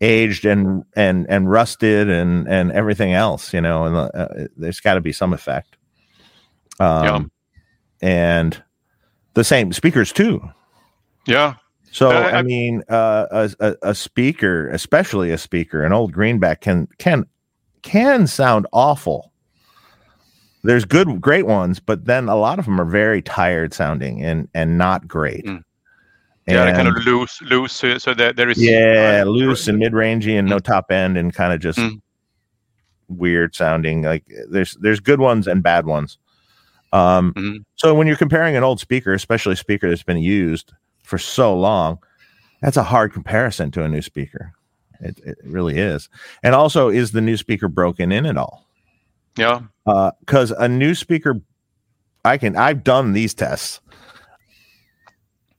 aged 0.00 0.44
and 0.44 0.84
and 0.94 1.26
and 1.28 1.50
rusted 1.50 2.10
and 2.10 2.46
and 2.48 2.72
everything 2.72 3.12
else 3.12 3.54
you 3.54 3.60
know 3.60 3.84
and 3.84 3.96
uh, 3.96 4.48
there's 4.56 4.80
got 4.80 4.94
to 4.94 5.00
be 5.00 5.12
some 5.12 5.32
effect. 5.32 5.76
Um 6.78 7.30
and 8.02 8.62
the 9.34 9.44
same 9.44 9.72
speakers 9.72 10.12
too 10.12 10.40
yeah. 11.26 11.54
so 11.90 12.10
Uh, 12.10 12.30
I 12.32 12.42
mean, 12.42 12.82
uh, 12.88 13.48
a, 13.60 13.76
a 13.82 13.94
speaker, 13.94 14.68
especially 14.70 15.30
a 15.30 15.38
speaker, 15.38 15.84
an 15.84 15.92
old 15.92 16.12
greenback 16.12 16.60
can 16.60 16.88
can 16.98 17.26
can 17.82 18.26
sound 18.26 18.66
awful. 18.72 19.30
There's 20.64 20.84
good, 20.84 21.20
great 21.20 21.46
ones, 21.46 21.80
but 21.80 22.04
then 22.06 22.28
a 22.28 22.36
lot 22.36 22.58
of 22.58 22.64
them 22.64 22.80
are 22.80 22.84
very 22.84 23.22
tired 23.22 23.72
sounding 23.74 24.24
and 24.24 24.48
and 24.54 24.78
not 24.78 25.06
great. 25.06 25.44
Mm. 25.44 25.62
Yeah, 26.48 26.64
they 26.64 26.72
kind 26.72 26.88
of 26.88 26.96
loose, 27.04 27.40
loose. 27.42 27.84
Uh, 27.84 28.00
so 28.00 28.14
there, 28.14 28.32
there 28.32 28.48
is 28.50 28.60
yeah, 28.60 29.22
uh, 29.24 29.28
loose 29.28 29.68
and 29.68 29.78
mid 29.78 29.92
rangey 29.92 30.36
and 30.36 30.48
no 30.48 30.58
top 30.58 30.90
end 30.90 31.16
and 31.16 31.32
kind 31.32 31.52
of 31.52 31.60
just 31.60 31.78
Mm. 31.78 32.00
weird 33.08 33.54
sounding. 33.54 34.02
Like 34.02 34.24
there's 34.50 34.74
there's 34.80 34.98
good 34.98 35.20
ones 35.20 35.46
and 35.46 35.62
bad 35.62 35.86
ones. 35.86 36.18
Um, 36.92 37.32
Mhm. 37.34 37.64
so 37.76 37.94
when 37.94 38.06
you're 38.06 38.16
comparing 38.16 38.56
an 38.56 38.62
old 38.64 38.80
speaker, 38.80 39.12
especially 39.14 39.54
a 39.54 39.56
speaker 39.56 39.88
that's 39.88 40.02
been 40.02 40.18
used 40.18 40.72
for 41.02 41.18
so 41.18 41.56
long, 41.58 41.98
that's 42.60 42.76
a 42.76 42.82
hard 42.82 43.12
comparison 43.12 43.70
to 43.72 43.82
a 43.84 43.88
new 43.88 44.02
speaker. 44.02 44.52
It, 45.00 45.18
it 45.24 45.38
really 45.44 45.78
is. 45.78 46.08
And 46.42 46.54
also, 46.54 46.88
is 46.88 47.12
the 47.12 47.20
new 47.20 47.36
speaker 47.36 47.66
broken 47.68 48.12
in 48.12 48.26
at 48.26 48.36
all? 48.36 48.66
Yeah. 49.36 49.60
Uh 49.86 50.10
because 50.20 50.50
a 50.52 50.68
new 50.68 50.94
speaker, 50.94 51.40
I 52.24 52.36
can 52.38 52.56
I've 52.56 52.84
done 52.84 53.12
these 53.14 53.32
tests. 53.34 53.80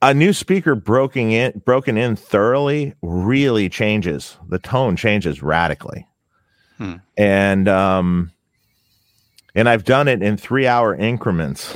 A 0.02 0.14
new 0.14 0.34
speaker 0.34 0.76
broken 0.76 1.32
in 1.32 1.62
broken 1.66 1.98
in 1.98 2.16
thoroughly 2.18 2.94
really 3.02 3.70
changes 3.70 4.38
the 4.50 4.60
tone 4.60 4.96
changes 4.98 5.42
radically, 5.42 6.06
Hmm. 6.78 6.96
and 7.18 7.68
um, 7.70 8.32
and 9.56 9.70
I've 9.70 9.84
done 9.84 10.08
it 10.08 10.22
in 10.22 10.38
three 10.38 10.68
hour 10.68 10.96
increments. 10.96 11.74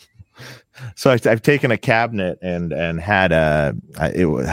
so 0.94 1.10
I've, 1.10 1.26
I've 1.26 1.42
taken 1.42 1.70
a 1.70 1.78
cabinet 1.78 2.38
and 2.42 2.72
and 2.72 3.00
had 3.00 3.32
a 3.32 3.74
it 4.14 4.26
was 4.26 4.48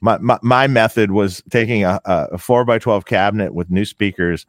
my 0.00 0.18
my, 0.18 0.38
my 0.42 0.66
method 0.66 1.10
was 1.10 1.42
taking 1.50 1.84
a, 1.84 2.00
a 2.04 2.38
four 2.38 2.64
by 2.64 2.78
twelve 2.78 3.04
cabinet 3.04 3.54
with 3.54 3.70
new 3.70 3.84
speakers 3.84 4.46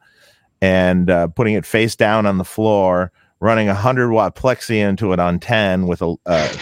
and 0.60 1.10
uh, 1.10 1.26
putting 1.28 1.54
it 1.54 1.66
face 1.66 1.94
down 1.94 2.24
on 2.26 2.38
the 2.38 2.44
floor, 2.44 3.12
running 3.40 3.68
a 3.68 3.74
hundred 3.74 4.10
watt 4.10 4.34
plexi 4.36 4.76
into 4.76 5.12
it 5.12 5.18
on 5.18 5.38
ten 5.38 5.86
with 5.86 6.00
a 6.02 6.14
uh, 6.26 6.52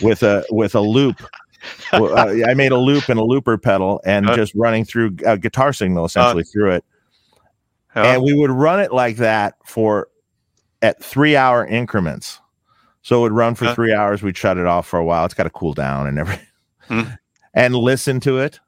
with 0.00 0.22
a 0.22 0.44
with 0.50 0.74
a 0.74 0.80
loop. 0.80 1.22
Well, 1.92 2.16
uh, 2.16 2.48
I 2.48 2.54
made 2.54 2.72
a 2.72 2.78
loop 2.78 3.10
and 3.10 3.20
a 3.20 3.24
looper 3.24 3.58
pedal, 3.58 4.00
and 4.06 4.30
Uh. 4.30 4.36
just 4.36 4.54
running 4.54 4.84
through 4.84 5.16
a 5.26 5.36
guitar 5.36 5.74
signal 5.74 6.06
essentially 6.06 6.44
through 6.44 6.72
it. 6.72 6.84
Yeah. 7.94 8.14
And 8.14 8.22
we 8.22 8.32
would 8.32 8.50
run 8.50 8.80
it 8.80 8.92
like 8.92 9.16
that 9.16 9.56
for 9.66 10.08
at 10.82 11.02
three 11.02 11.36
hour 11.36 11.66
increments. 11.66 12.40
So 13.02 13.18
it 13.18 13.22
would 13.22 13.32
run 13.32 13.54
for 13.54 13.66
Uh. 13.66 13.74
three 13.74 13.94
hours. 13.94 14.22
We'd 14.22 14.36
shut 14.36 14.58
it 14.58 14.66
off 14.66 14.86
for 14.86 14.98
a 14.98 15.04
while. 15.04 15.24
It's 15.24 15.34
got 15.34 15.44
to 15.44 15.50
cool 15.50 15.72
down 15.74 16.06
and 16.06 16.18
everything, 16.18 16.46
Mm. 16.88 17.18
and 17.54 17.74
listen 17.74 18.20
to 18.20 18.38
it. 18.38 18.60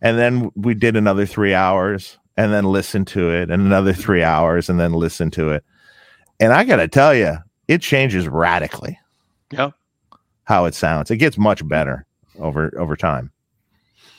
And 0.00 0.18
then 0.18 0.50
we 0.56 0.74
did 0.74 0.96
another 0.96 1.24
three 1.26 1.54
hours, 1.54 2.18
and 2.36 2.52
then 2.52 2.64
listen 2.64 3.04
to 3.06 3.30
it, 3.30 3.50
and 3.50 3.62
another 3.62 3.92
three 3.92 4.22
hours, 4.24 4.68
and 4.68 4.80
then 4.80 4.92
listen 4.92 5.30
to 5.32 5.50
it. 5.50 5.64
And 6.40 6.52
I 6.52 6.64
got 6.64 6.76
to 6.76 6.88
tell 6.88 7.14
you, 7.14 7.36
it 7.68 7.80
changes 7.82 8.26
radically. 8.28 8.98
Yeah. 9.50 9.70
how 10.44 10.64
it 10.64 10.74
sounds. 10.74 11.10
It 11.10 11.18
gets 11.18 11.38
much 11.38 11.66
better 11.68 12.04
over 12.40 12.72
over 12.78 12.96
time. 12.96 13.30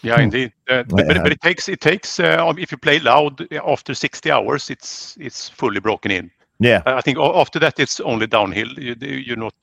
Yeah, 0.04 0.20
indeed. 0.22 0.54
Uh, 0.70 0.84
but, 0.84 1.08
but, 1.08 1.18
but 1.24 1.32
it 1.32 1.42
takes 1.42 1.68
it 1.68 1.82
takes 1.82 2.20
uh, 2.20 2.54
if 2.58 2.72
you 2.72 2.78
play 2.78 3.00
loud 3.00 3.42
uh, 3.54 3.60
after 3.72 3.94
60 3.94 4.32
hours, 4.32 4.70
it's 4.70 5.18
it's 5.20 5.50
fully 5.50 5.80
broken 5.82 6.12
in. 6.12 6.32
Yeah, 6.64 6.82
I 6.86 7.02
think 7.02 7.18
after 7.20 7.60
that 7.60 7.80
it's 7.80 8.00
only 8.00 8.28
downhill. 8.28 8.70
You, 8.80 8.96
you're 9.00 9.38
not. 9.38 9.54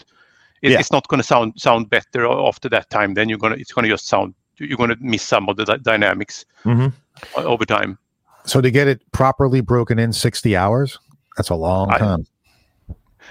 It, 0.63 0.73
Yeah. 0.73 0.79
It's 0.81 0.93
not 0.93 1.09
going 1.09 1.21
to 1.23 1.27
sound 1.27 1.53
sound 1.57 1.89
better 1.89 2.27
after 2.27 2.69
that 2.69 2.91
time. 2.91 3.15
Then 3.15 3.29
you're 3.29 3.39
gonna 3.39 3.57
it's 3.57 3.73
gonna 3.73 3.89
just 3.89 4.07
sound. 4.07 4.35
You're 4.59 4.77
going 4.77 4.91
to 4.91 4.97
miss 5.01 5.23
some 5.23 5.49
of 5.49 5.57
the 5.57 5.65
dy- 5.65 5.79
dynamics 5.83 6.45
Mhm. 6.65 6.93
over 7.37 7.65
time. 7.65 7.99
So 8.45 8.61
to 8.61 8.71
get 8.71 8.87
it 8.89 9.01
properly 9.13 9.63
broken 9.63 9.99
in 9.99 10.13
60 10.13 10.55
hours, 10.57 10.99
that's 11.37 11.51
a 11.51 11.55
long 11.55 11.91
I- 11.91 11.99
time. 11.99 12.27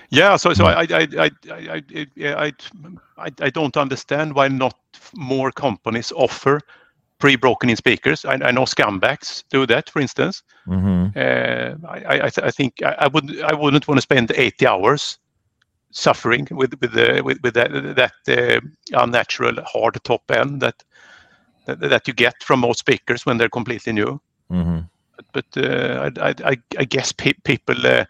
Yeah, 0.10 0.38
so 0.38 0.54
so 0.54 0.66
I 0.66 0.82
I 0.82 1.08
I 1.18 1.30
I 1.52 1.84
I, 2.18 2.52
I, 3.18 3.32
I 3.42 3.50
don't 3.52 3.78
understand 3.78 4.34
why 4.34 4.48
not 4.48 4.76
more 5.16 5.52
companies 5.52 6.12
offer 6.16 6.62
pre-broken 7.20 7.70
in 7.70 7.76
speakers. 7.76 8.26
I, 8.26 8.34
I 8.34 8.52
know 8.52 8.64
Scumbacks 8.64 9.44
do 9.50 9.66
that, 9.68 9.90
for 9.90 10.00
instance. 10.00 10.42
Mm-hmm. 10.68 11.08
Uh, 11.16 11.88
I 11.90 12.20
I, 12.22 12.32
I 12.48 12.52
think 12.52 12.82
I, 12.84 13.08
would 13.08 13.42
I 13.42 13.54
wouldn't 13.54 13.88
want 13.88 13.98
to 13.98 14.02
spend 14.02 14.32
80 14.32 14.68
hours 14.68 15.20
suffering 15.92 16.48
with 16.52 16.74
with 16.82 16.94
the 16.94 17.22
with, 17.24 17.40
with 17.44 17.54
that 17.56 17.72
that 17.96 18.14
uh, 18.28 18.62
unnatural 18.94 19.62
hard 19.64 19.98
top 20.04 20.24
end 20.32 20.62
that, 20.62 20.84
that 21.66 21.80
that 21.80 22.08
you 22.08 22.14
get 22.14 22.42
from 22.44 22.62
most 22.62 22.80
speakers 22.80 23.26
when 23.26 23.38
they're 23.38 23.50
completely 23.50 23.94
new. 23.94 24.20
Mm-hmm. 24.52 24.80
But, 25.16 25.26
but 25.54 25.64
uh, 25.64 26.10
I, 26.22 26.34
I 26.44 26.58
I 26.78 26.86
guess 26.86 27.12
pe- 27.12 27.34
people 27.44 27.86
uh, 27.86 28.06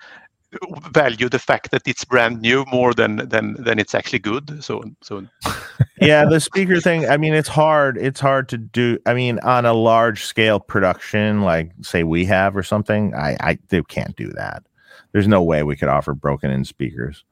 value 0.91 1.30
the 1.30 1.39
fact 1.39 1.72
that 1.72 1.84
it's 1.86 2.04
brand 2.04 2.41
new 2.41 2.66
more 2.72 2.93
than 2.93 3.18
than 3.30 3.56
than 3.62 3.80
it's 3.80 3.93
actually 3.93 4.20
good. 4.20 4.64
So 4.64 4.84
so 5.02 5.26
yeah, 6.02 6.26
the 6.26 6.39
speaker 6.39 6.80
thing. 6.80 7.08
I 7.08 7.18
mean, 7.18 7.34
it's 7.34 7.47
hard. 7.47 7.97
It's 7.97 8.20
hard 8.20 8.50
to 8.50 8.58
do. 8.58 8.97
I 9.06 9.14
mean, 9.14 9.39
on 9.39 9.66
a 9.66 9.74
large 9.74 10.26
scale 10.26 10.60
production, 10.60 11.41
like 11.41 11.72
say 11.82 12.04
we 12.04 12.26
have 12.26 12.56
or 12.58 12.64
something, 12.64 13.14
I 13.14 13.38
I 13.39 13.60
they 13.70 13.82
can't 13.84 14.16
do 14.16 14.30
that. 14.30 14.64
There's 15.12 15.28
no 15.28 15.41
way 15.41 15.64
we 15.64 15.76
could 15.76 15.89
offer 15.89 16.14
broken 16.14 16.52
in 16.52 16.66
speakers. 16.66 17.24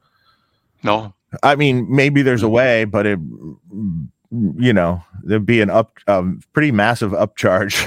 no. 0.82 1.14
I 1.42 1.56
mean, 1.56 1.86
maybe 1.94 2.22
there's 2.22 2.42
a 2.42 2.48
way, 2.48 2.86
but 2.86 3.04
it, 3.04 3.18
you 3.20 4.72
know, 4.72 5.04
there'd 5.22 5.44
be 5.44 5.60
an 5.60 5.68
up, 5.68 5.98
um, 6.06 6.40
pretty 6.54 6.72
massive 6.72 7.12
upcharge 7.12 7.86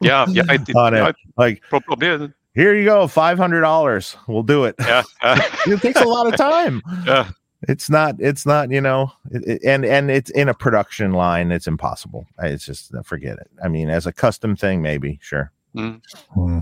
Yeah, 0.00 0.26
yeah. 0.28 0.42
I 0.48 0.56
did, 0.58 0.76
on 0.76 0.94
it. 0.94 1.16
Like, 1.36 1.62
probably. 1.68 2.32
Here 2.54 2.74
you 2.74 2.84
go, 2.84 3.06
five 3.06 3.38
hundred 3.38 3.60
dollars. 3.62 4.16
We'll 4.26 4.42
do 4.42 4.64
it. 4.64 4.74
Yeah. 4.78 5.02
uh, 5.22 5.40
It 5.66 5.80
takes 5.80 6.00
a 6.00 6.04
lot 6.06 6.26
of 6.26 6.36
time. 6.36 6.82
yeah. 7.06 7.30
It's 7.66 7.88
not. 7.88 8.16
It's 8.18 8.44
not. 8.44 8.70
You 8.70 8.80
know, 8.80 9.10
it, 9.30 9.42
it- 9.46 9.64
and 9.64 9.84
and 9.84 10.10
it's 10.10 10.30
in 10.30 10.48
a 10.48 10.54
production 10.54 11.12
line. 11.12 11.50
It's 11.50 11.66
impossible. 11.66 12.26
It's 12.42 12.64
just 12.66 12.92
forget 13.04 13.38
it. 13.38 13.50
I 13.62 13.68
mean, 13.68 13.88
as 13.88 14.06
a 14.06 14.12
custom 14.12 14.54
thing, 14.56 14.82
maybe 14.82 15.18
sure. 15.22 15.50
Mm. 15.74 16.00
Hmm. 16.32 16.58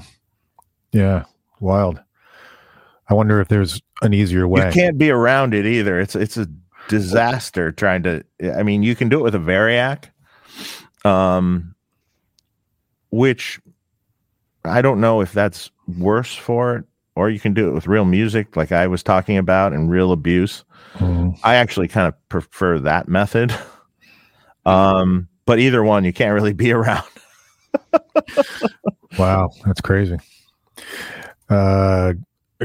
Yeah, 0.93 1.25
wild. 1.61 2.01
I 3.09 3.15
wonder 3.15 3.41
if 3.41 3.49
there's 3.49 3.81
an 4.03 4.15
easier 4.15 4.47
way. 4.47 4.67
You 4.67 4.73
can't 4.73 4.97
be 4.97 5.11
around 5.11 5.55
it 5.55 5.67
either. 5.67 5.99
It's 6.01 6.15
it's 6.15 6.37
a 6.37 6.47
disaster 6.89 7.73
trying 7.73 8.03
to. 8.05 8.23
I 8.57 8.63
mean, 8.63 8.83
you 8.83 8.95
can 8.95 9.09
do 9.09 9.19
it 9.19 9.23
with 9.23 9.35
a 9.35 9.39
Variac, 9.39 10.05
um, 11.05 11.75
which 13.11 13.61
I 14.65 14.83
don't 14.83 15.01
know 15.01 15.21
if 15.21 15.33
that's 15.33 15.71
worse 15.99 16.35
for 16.35 16.77
it, 16.77 16.85
or 17.17 17.31
you 17.31 17.41
can 17.41 17.55
do 17.55 17.69
it 17.69 17.73
with 17.73 17.87
real 17.87 18.05
music, 18.05 18.57
like 18.57 18.73
I 18.73 18.87
was 18.87 19.03
talking 19.03 19.37
about, 19.37 19.73
and 19.73 19.91
real 19.91 20.13
abuse. 20.13 20.65
Hmm. 20.95 21.31
I 21.43 21.57
actually 21.57 21.89
kind 21.89 22.07
of 22.07 22.29
prefer 22.29 22.79
that 22.81 23.09
method. 23.09 23.55
Um, 24.65 25.27
but 25.45 25.59
either 25.59 25.83
one, 25.83 26.05
you 26.05 26.13
can't 26.13 26.35
really 26.35 26.53
be 26.53 26.71
around. 26.71 27.03
Wow, 29.19 29.51
that's 29.65 29.81
crazy. 29.81 30.17
Uh, 31.49 32.15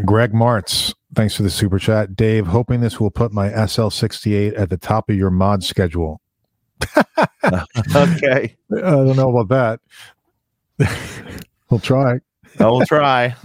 Greg 0.06 0.32
Martz, 0.32 0.94
thanks 1.14 1.36
for 1.36 1.44
the 1.44 1.50
super 1.50 1.80
chat. 1.80 2.16
Dave, 2.16 2.48
hoping 2.48 2.82
this 2.82 3.00
will 3.00 3.12
put 3.12 3.34
my 3.34 3.50
SL68 3.50 4.58
at 4.58 4.70
the 4.70 4.78
top 4.78 5.10
of 5.10 5.16
your 5.16 5.30
mod 5.30 5.64
schedule. 5.64 6.22
okay, 7.96 8.56
I 8.72 8.80
don't 8.80 9.18
know 9.18 9.36
about 9.38 9.80
that. 10.80 11.40
We'll 11.70 11.80
try. 11.80 12.20
I'll 12.60 12.86
try. 12.86 13.36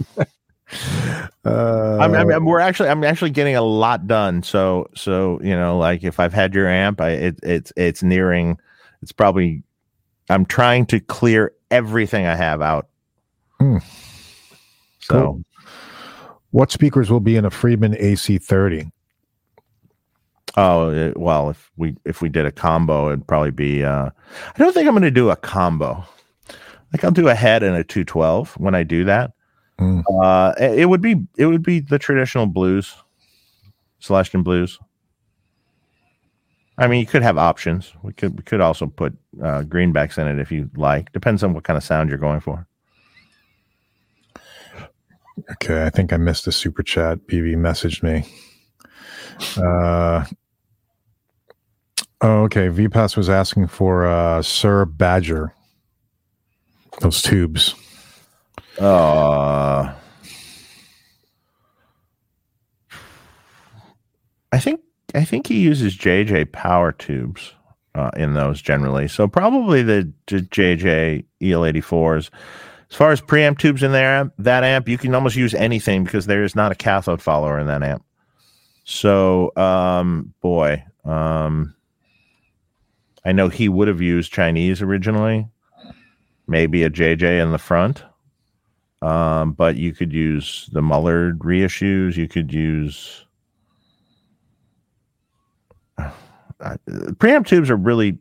Uh, 1.45 1.97
I 2.01 2.07
mean, 2.07 2.15
I 2.15 2.23
mean, 2.23 2.45
we're 2.45 2.59
actually, 2.59 2.89
I'm 2.89 3.03
actually 3.03 3.29
getting 3.31 3.55
a 3.55 3.61
lot 3.61 4.07
done. 4.07 4.43
So, 4.43 4.89
so 4.95 5.39
you 5.43 5.55
know, 5.55 5.77
like 5.77 6.03
if 6.03 6.19
I've 6.19 6.33
had 6.33 6.53
your 6.55 6.67
amp, 6.67 6.99
I 7.01 7.09
it, 7.11 7.39
it's 7.43 7.73
it's 7.77 8.01
nearing. 8.03 8.57
It's 9.01 9.11
probably. 9.11 9.63
I'm 10.29 10.45
trying 10.45 10.85
to 10.87 10.99
clear 11.01 11.51
everything 11.69 12.25
I 12.25 12.35
have 12.35 12.61
out. 12.61 12.87
Hmm. 13.59 13.77
So 14.99 15.13
Cool. 15.13 15.43
what 16.51 16.71
speakers 16.71 17.11
will 17.11 17.19
be 17.19 17.35
in 17.35 17.43
a 17.43 17.49
Friedman 17.51 17.93
AC30? 17.95 18.89
Oh 20.55 20.91
it- 20.91 21.17
well, 21.17 21.49
if 21.49 21.69
we 21.75 21.97
if 22.05 22.21
we 22.21 22.29
did 22.29 22.45
a 22.45 22.51
combo, 22.51 23.07
it'd 23.07 23.27
probably 23.27 23.51
be. 23.51 23.83
uh 23.83 24.09
I 24.55 24.59
don't 24.59 24.73
think 24.73 24.87
I'm 24.87 24.93
going 24.93 25.03
to 25.03 25.11
do 25.11 25.29
a 25.29 25.35
combo. 25.35 26.05
Like 26.93 27.03
I'll 27.03 27.11
do 27.11 27.27
a 27.27 27.35
head 27.35 27.63
and 27.63 27.75
a 27.75 27.83
212 27.83 28.53
when 28.59 28.75
I 28.75 28.83
do 28.83 29.03
that. 29.05 29.31
Mm. 29.79 30.03
Uh, 30.21 30.53
it 30.59 30.87
would 30.87 31.01
be 31.01 31.15
it 31.37 31.47
would 31.47 31.63
be 31.63 31.79
the 31.79 31.97
traditional 31.97 32.45
blues, 32.45 32.95
Celestion 33.99 34.43
blues. 34.43 34.79
I 36.77 36.87
mean, 36.87 36.99
you 36.99 37.05
could 37.05 37.23
have 37.23 37.37
options. 37.37 37.93
We 38.03 38.13
could 38.13 38.37
we 38.37 38.43
could 38.43 38.61
also 38.61 38.87
put 38.87 39.13
uh, 39.41 39.63
greenbacks 39.63 40.17
in 40.17 40.27
it 40.27 40.39
if 40.39 40.51
you 40.51 40.69
like. 40.75 41.11
Depends 41.11 41.43
on 41.43 41.53
what 41.53 41.63
kind 41.63 41.77
of 41.77 41.83
sound 41.83 42.09
you're 42.09 42.19
going 42.19 42.39
for. 42.39 42.67
Okay, 45.53 45.85
I 45.85 45.89
think 45.89 46.13
I 46.13 46.17
missed 46.17 46.45
a 46.47 46.51
super 46.51 46.83
chat. 46.83 47.25
BB 47.27 47.55
messaged 47.55 48.03
me. 48.03 48.23
Uh, 49.57 50.25
oh, 52.21 52.43
okay. 52.43 52.69
VPass 52.69 53.17
was 53.17 53.29
asking 53.29 53.67
for 53.67 54.05
uh, 54.05 54.41
Sir 54.41 54.85
Badger. 54.85 55.53
Those 56.99 57.21
tubes. 57.21 57.75
Uh, 58.79 59.93
I 64.51 64.59
think 64.59 64.81
I 65.15 65.25
think 65.25 65.47
he 65.47 65.59
uses 65.59 65.97
JJ 65.97 66.51
power 66.51 66.91
tubes 66.91 67.53
uh, 67.95 68.11
in 68.15 68.33
those 68.33 68.61
generally. 68.61 69.07
So 69.07 69.27
probably 69.27 69.83
the, 69.83 70.11
JJ 70.27 71.25
EL84s. 71.41 72.29
As 72.89 72.95
far 72.95 73.11
as 73.11 73.21
preamp 73.21 73.57
tubes 73.57 73.81
in 73.81 73.91
there, 73.91 74.31
that 74.37 74.63
amp 74.63 74.87
you 74.87 74.97
can 74.97 75.15
almost 75.15 75.35
use 75.35 75.53
anything 75.53 76.03
because 76.03 76.27
there 76.27 76.43
is 76.43 76.55
not 76.55 76.71
a 76.71 76.75
cathode 76.75 77.21
follower 77.21 77.59
in 77.59 77.67
that 77.67 77.81
amp. 77.81 78.05
So, 78.85 79.51
um, 79.55 80.33
boy, 80.41 80.83
um, 81.05 81.73
I 83.25 83.31
know 83.31 83.47
he 83.47 83.69
would 83.69 83.87
have 83.87 84.01
used 84.01 84.31
Chinese 84.31 84.81
originally, 84.81 85.47
maybe 86.47 86.83
a 86.83 86.89
JJ 86.89 87.41
in 87.41 87.51
the 87.51 87.57
front. 87.57 88.03
Um, 89.01 89.51
but 89.51 89.75
you 89.75 89.93
could 89.93 90.13
use 90.13 90.69
the 90.71 90.81
Mullard 90.81 91.39
reissues. 91.39 92.15
You 92.15 92.27
could 92.27 92.53
use 92.53 93.25
uh, 95.97 96.77
preamp 96.87 97.45
tubes 97.45 97.69
are 97.69 97.75
really. 97.75 98.17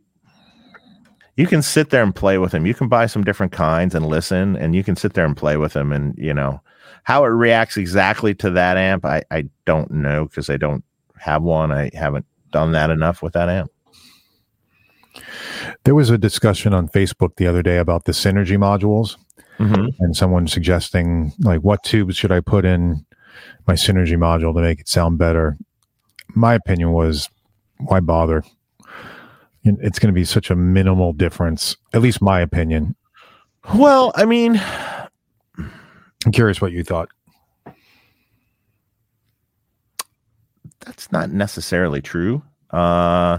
You 1.37 1.47
can 1.47 1.63
sit 1.63 1.91
there 1.91 2.03
and 2.03 2.15
play 2.15 2.37
with 2.37 2.53
them. 2.53 2.67
You 2.67 2.75
can 2.75 2.89
buy 2.89 3.07
some 3.07 3.25
different 3.25 3.53
kinds 3.53 3.95
and 3.95 4.07
listen, 4.07 4.55
and 4.57 4.75
you 4.75 4.85
can 4.85 4.97
sit 4.97 5.15
there 5.15 5.25
and 5.25 5.37
play 5.37 5.57
with 5.57 5.73
them. 5.73 5.91
And 5.93 6.15
you 6.19 6.35
know 6.35 6.61
how 7.05 7.25
it 7.25 7.29
reacts 7.29 7.77
exactly 7.77 8.35
to 8.35 8.51
that 8.51 8.77
amp. 8.77 9.05
I 9.05 9.23
I 9.31 9.49
don't 9.65 9.91
know 9.91 10.25
because 10.25 10.51
I 10.51 10.57
don't 10.57 10.85
have 11.17 11.43
one. 11.43 11.71
I 11.71 11.91
haven't 11.95 12.27
done 12.51 12.73
that 12.73 12.91
enough 12.91 13.23
with 13.23 13.35
that 13.35 13.49
amp. 13.49 13.71
There 15.85 15.95
was 15.95 16.11
a 16.11 16.19
discussion 16.19 16.73
on 16.73 16.89
Facebook 16.89 17.37
the 17.37 17.47
other 17.47 17.63
day 17.63 17.79
about 17.79 18.05
the 18.05 18.13
Synergy 18.13 18.57
modules, 18.59 19.17
Mm-hmm. 19.59 19.89
and 20.01 20.17
someone 20.17 20.49
suggesting 20.49 21.33
like 21.41 21.61
what 21.61 21.85
tubes 21.85 22.17
should 22.17 22.33
I 22.33 22.41
put 22.41 22.65
in 22.65 23.05
my 23.67 23.75
Synergy 23.75 24.17
module 24.17 24.55
to 24.55 24.61
make 24.63 24.81
it 24.81 24.89
sound 24.89 25.19
better. 25.19 25.57
My 26.35 26.55
opinion 26.55 26.93
was, 26.93 27.29
why 27.79 28.01
bother? 28.01 28.43
It's 29.63 29.99
going 30.01 30.13
to 30.13 30.19
be 30.19 30.25
such 30.25 30.51
a 30.51 30.57
minimal 30.57 31.13
difference. 31.13 31.77
At 31.93 32.01
least 32.03 32.21
my 32.23 32.41
opinion. 32.41 32.97
Well, 33.75 34.11
I 34.17 34.25
mean, 34.25 34.61
I'm 35.59 36.33
curious 36.33 36.61
what 36.61 36.73
you 36.73 36.83
thought. 36.83 37.09
that's 40.81 41.13
not 41.13 41.31
necessarily 41.31 42.01
true. 42.01 42.43
Uh, 42.71 43.39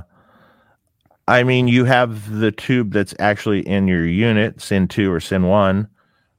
I 1.28 1.44
mean, 1.44 1.68
you 1.68 1.86
have 1.86 2.30
the 2.40 2.52
tube 2.52 2.92
that's 2.92 3.16
actually 3.20 3.62
in 3.68 3.88
your 3.88 4.06
unit, 4.06 4.62
SYN 4.62 4.88
two 4.88 5.12
or 5.12 5.20
SYN 5.20 5.44
one. 5.44 5.88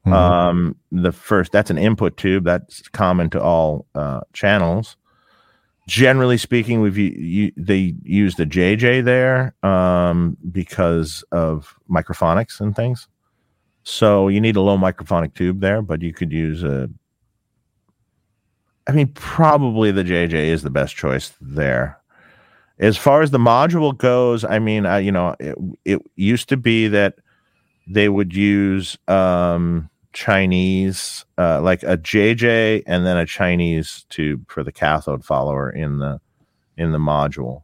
Mhm. 0.07 0.13
Um, 0.13 0.77
the 0.93 1.13
first 1.13 1.53
that's 1.53 1.71
an 1.71 1.79
input 1.79 2.17
tube 2.19 2.45
that's 2.45 2.87
common 2.89 3.31
to 3.31 3.41
all 3.43 3.87
uh, 3.95 4.21
channels. 4.35 4.97
Generally 5.87 6.39
speaking, 6.39 6.81
we've 6.81 6.99
you, 6.99 7.53
they 7.57 7.95
use 8.03 8.37
the 8.37 8.47
JJ 8.47 9.05
there 9.05 9.55
um, 9.63 10.37
because 10.51 11.25
of 11.33 11.75
microphonics 11.91 12.61
and 12.61 12.77
things. 12.77 13.09
So 13.83 14.29
you 14.29 14.41
need 14.41 14.57
a 14.57 14.63
low 14.63 14.79
microphonic 14.79 15.35
tube 15.35 15.61
there, 15.61 15.83
but 15.83 16.03
you 16.03 16.13
could 16.13 16.33
use 16.33 16.63
a. 16.63 16.91
I 18.87 18.93
mean, 18.93 19.09
probably 19.09 19.91
the 19.91 20.05
JJ 20.05 20.33
is 20.33 20.63
the 20.63 20.71
best 20.71 20.97
choice 20.97 21.33
there. 21.41 21.99
As 22.79 22.97
far 22.97 23.23
as 23.23 23.31
the 23.31 23.39
module 23.39 23.97
goes, 23.97 24.45
I 24.45 24.59
mean, 24.59 24.85
uh, 24.85 24.97
you 24.97 25.13
know, 25.13 25.37
it, 25.39 25.57
it 25.85 26.03
used 26.17 26.49
to 26.49 26.57
be 26.57 26.89
that 26.89 27.15
they 27.87 28.09
would 28.09 28.35
use 28.35 28.99
um, 29.07 29.91
Chinese, 30.13 31.25
uh, 31.39 31.61
like 31.61 31.83
a 31.83 31.97
JJ, 31.97 32.83
and 32.87 33.07
then 33.07 33.17
a 33.17 33.27
Chinese 33.27 34.07
tube 34.11 34.51
for 34.51 34.65
the 34.65 34.73
cathode 34.73 35.25
follower 35.25 35.71
in 35.71 35.99
the 35.99 36.21
in 36.77 36.93
the 36.93 36.99
module. 36.99 37.63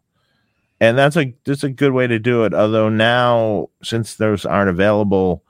And 0.81 0.97
that's 0.97 1.17
a 1.17 1.35
that's 1.45 1.65
a 1.65 1.71
good 1.71 1.93
way 1.93 2.07
to 2.07 2.19
do 2.19 2.45
it. 2.45 2.55
Although 2.55 2.89
now, 2.89 3.69
since 3.83 4.15
those 4.17 4.47
aren't 4.47 4.71
available, 4.71 5.45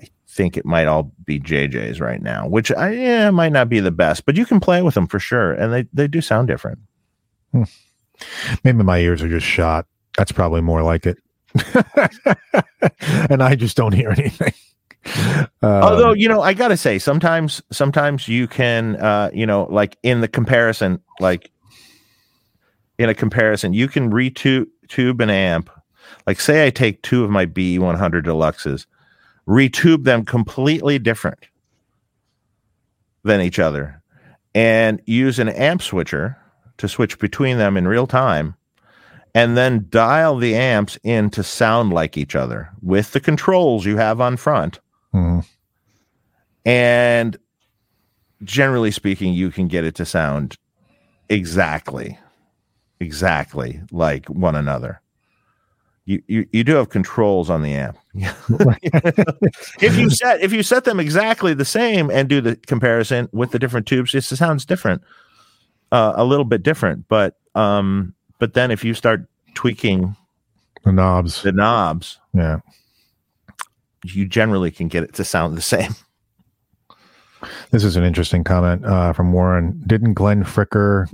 I 0.00 0.08
think 0.28 0.56
it 0.56 0.66
might 0.66 0.86
all 0.86 1.12
be 1.24 1.38
JJs 1.38 2.00
right 2.00 2.20
now, 2.20 2.48
which 2.48 2.72
I 2.72 2.92
yeah 2.92 3.30
might 3.30 3.52
not 3.52 3.68
be 3.68 3.80
the 3.80 3.92
best, 3.92 4.26
but 4.26 4.36
you 4.36 4.46
can 4.46 4.60
play 4.60 4.82
with 4.82 4.94
them 4.94 5.06
for 5.06 5.18
sure, 5.18 5.52
and 5.52 5.72
they 5.72 5.86
they 5.92 6.08
do 6.08 6.20
sound 6.20 6.48
different. 6.48 6.80
Maybe 8.64 8.82
my 8.82 8.98
ears 8.98 9.22
are 9.22 9.28
just 9.28 9.46
shot. 9.46 9.86
That's 10.16 10.32
probably 10.32 10.60
more 10.60 10.82
like 10.82 11.06
it. 11.06 11.18
and 13.30 13.42
I 13.42 13.54
just 13.54 13.76
don't 13.76 13.92
hear 13.92 14.10
anything. 14.10 14.52
Um, 15.62 15.70
Although 15.70 16.12
you 16.12 16.28
know, 16.28 16.42
I 16.42 16.52
gotta 16.52 16.76
say, 16.76 16.98
sometimes 16.98 17.62
sometimes 17.70 18.28
you 18.28 18.48
can, 18.48 18.96
uh, 18.96 19.30
you 19.32 19.46
know, 19.46 19.64
like 19.70 19.96
in 20.02 20.20
the 20.20 20.28
comparison, 20.28 21.00
like 21.20 21.50
in 22.98 23.08
a 23.08 23.14
comparison, 23.14 23.72
you 23.72 23.88
can 23.88 24.10
retube 24.10 24.66
tube 24.88 25.20
an 25.20 25.30
amp. 25.30 25.70
Like, 26.26 26.40
say, 26.40 26.66
I 26.66 26.70
take 26.70 27.02
two 27.02 27.24
of 27.24 27.30
my 27.30 27.46
B 27.46 27.78
one 27.78 27.96
hundred 27.96 28.24
deluxes, 28.24 28.86
retube 29.46 30.04
them 30.04 30.24
completely 30.24 30.98
different 30.98 31.38
than 33.22 33.40
each 33.40 33.58
other, 33.58 34.02
and 34.54 35.00
use 35.06 35.38
an 35.38 35.48
amp 35.48 35.82
switcher 35.82 36.36
to 36.78 36.88
switch 36.88 37.18
between 37.18 37.58
them 37.58 37.76
in 37.76 37.88
real 37.88 38.06
time 38.06 38.54
and 39.36 39.54
then 39.54 39.86
dial 39.90 40.38
the 40.38 40.54
amps 40.54 40.98
in 41.02 41.28
to 41.28 41.42
sound 41.42 41.92
like 41.92 42.16
each 42.16 42.34
other 42.34 42.70
with 42.80 43.12
the 43.12 43.20
controls 43.20 43.84
you 43.84 43.98
have 43.98 44.18
on 44.18 44.36
front. 44.36 44.80
hmm. 45.12 45.40
And 46.64 47.36
generally 48.42 48.90
speaking, 48.90 49.34
you 49.34 49.50
can 49.50 49.68
get 49.68 49.84
it 49.84 49.94
to 49.96 50.06
sound 50.06 50.56
exactly, 51.28 52.18
exactly 52.98 53.80
like 53.90 54.26
one 54.30 54.56
another. 54.56 55.02
You, 56.06 56.22
you, 56.28 56.46
you 56.52 56.64
do 56.64 56.76
have 56.76 56.88
controls 56.88 57.50
on 57.50 57.62
the 57.62 57.72
amp. 57.72 57.98
if 59.82 59.98
you 59.98 60.08
set 60.08 60.40
if 60.40 60.52
you 60.52 60.62
set 60.62 60.84
them 60.84 60.98
exactly 60.98 61.52
the 61.52 61.64
same 61.64 62.10
and 62.10 62.28
do 62.28 62.40
the 62.40 62.56
comparison 62.56 63.28
with 63.32 63.50
the 63.50 63.58
different 63.58 63.86
tubes, 63.86 64.14
it 64.14 64.22
sounds 64.22 64.64
different, 64.64 65.02
uh, 65.92 66.12
a 66.16 66.24
little 66.24 66.44
bit 66.44 66.62
different. 66.62 67.06
But 67.08 67.36
um, 67.54 68.14
but 68.38 68.54
then 68.54 68.70
if 68.70 68.84
you 68.84 68.94
start 68.94 69.26
tweaking 69.54 70.14
the 70.84 70.92
knobs. 70.92 71.42
the 71.42 71.52
knobs, 71.52 72.18
Yeah. 72.34 72.58
you 74.04 74.26
generally 74.26 74.70
can 74.70 74.88
get 74.88 75.02
it 75.02 75.14
to 75.14 75.24
sound 75.24 75.56
the 75.56 75.62
same. 75.62 75.94
This 77.70 77.84
is 77.84 77.96
an 77.96 78.04
interesting 78.04 78.44
comment 78.44 78.84
uh, 78.84 79.12
from 79.12 79.32
Warren. 79.32 79.82
Didn't 79.86 80.14
Glenn 80.14 80.42
Fricker, 80.44 81.12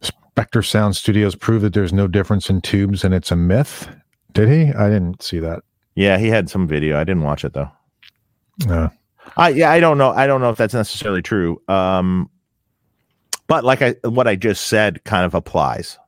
Spectre 0.00 0.62
Sound 0.62 0.94
Studios, 0.96 1.34
prove 1.34 1.62
that 1.62 1.72
there's 1.74 1.92
no 1.92 2.06
difference 2.06 2.50
in 2.50 2.60
tubes 2.60 3.02
and 3.04 3.14
it's 3.14 3.30
a 3.30 3.36
myth? 3.36 3.88
Did 4.32 4.48
he? 4.48 4.72
I 4.72 4.88
didn't 4.88 5.22
see 5.22 5.38
that. 5.40 5.62
Yeah, 5.94 6.18
he 6.18 6.28
had 6.28 6.48
some 6.50 6.66
video. 6.66 6.98
I 6.98 7.04
didn't 7.04 7.22
watch 7.22 7.44
it 7.44 7.52
though. 7.54 7.70
Uh, 8.68 8.88
I 9.36 9.50
yeah, 9.50 9.70
I 9.70 9.80
don't 9.80 9.98
know. 9.98 10.10
I 10.10 10.26
don't 10.26 10.40
know 10.40 10.50
if 10.50 10.56
that's 10.58 10.74
necessarily 10.74 11.22
true. 11.22 11.60
Um, 11.68 12.30
but 13.52 13.64
like 13.64 13.82
I 13.82 13.90
what 14.04 14.26
I 14.26 14.34
just 14.34 14.68
said 14.68 15.04
kind 15.04 15.26
of 15.26 15.34
applies. 15.34 15.98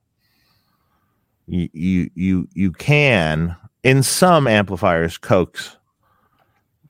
You 1.47 1.69
you 1.75 2.11
you 2.15 2.49
you 2.55 2.73
can 2.73 3.55
in 3.83 4.03
some 4.03 4.47
amplifiers 4.47 5.19
coax 5.19 5.77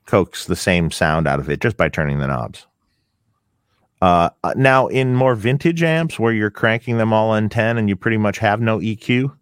coax 0.06 0.46
the 0.46 0.54
same 0.54 0.92
sound 0.92 1.26
out 1.26 1.40
of 1.40 1.50
it 1.50 1.60
just 1.60 1.76
by 1.76 1.88
turning 1.88 2.20
the 2.20 2.28
knobs. 2.28 2.68
Uh, 4.00 4.30
now 4.54 4.86
in 4.86 5.16
more 5.16 5.34
vintage 5.34 5.82
amps 5.82 6.20
where 6.20 6.32
you're 6.32 6.52
cranking 6.52 6.98
them 6.98 7.12
all 7.12 7.30
on 7.30 7.48
10 7.48 7.76
and 7.76 7.88
you 7.88 7.96
pretty 7.96 8.18
much 8.18 8.38
have 8.38 8.60
no 8.60 8.78
EQ, 8.78 9.36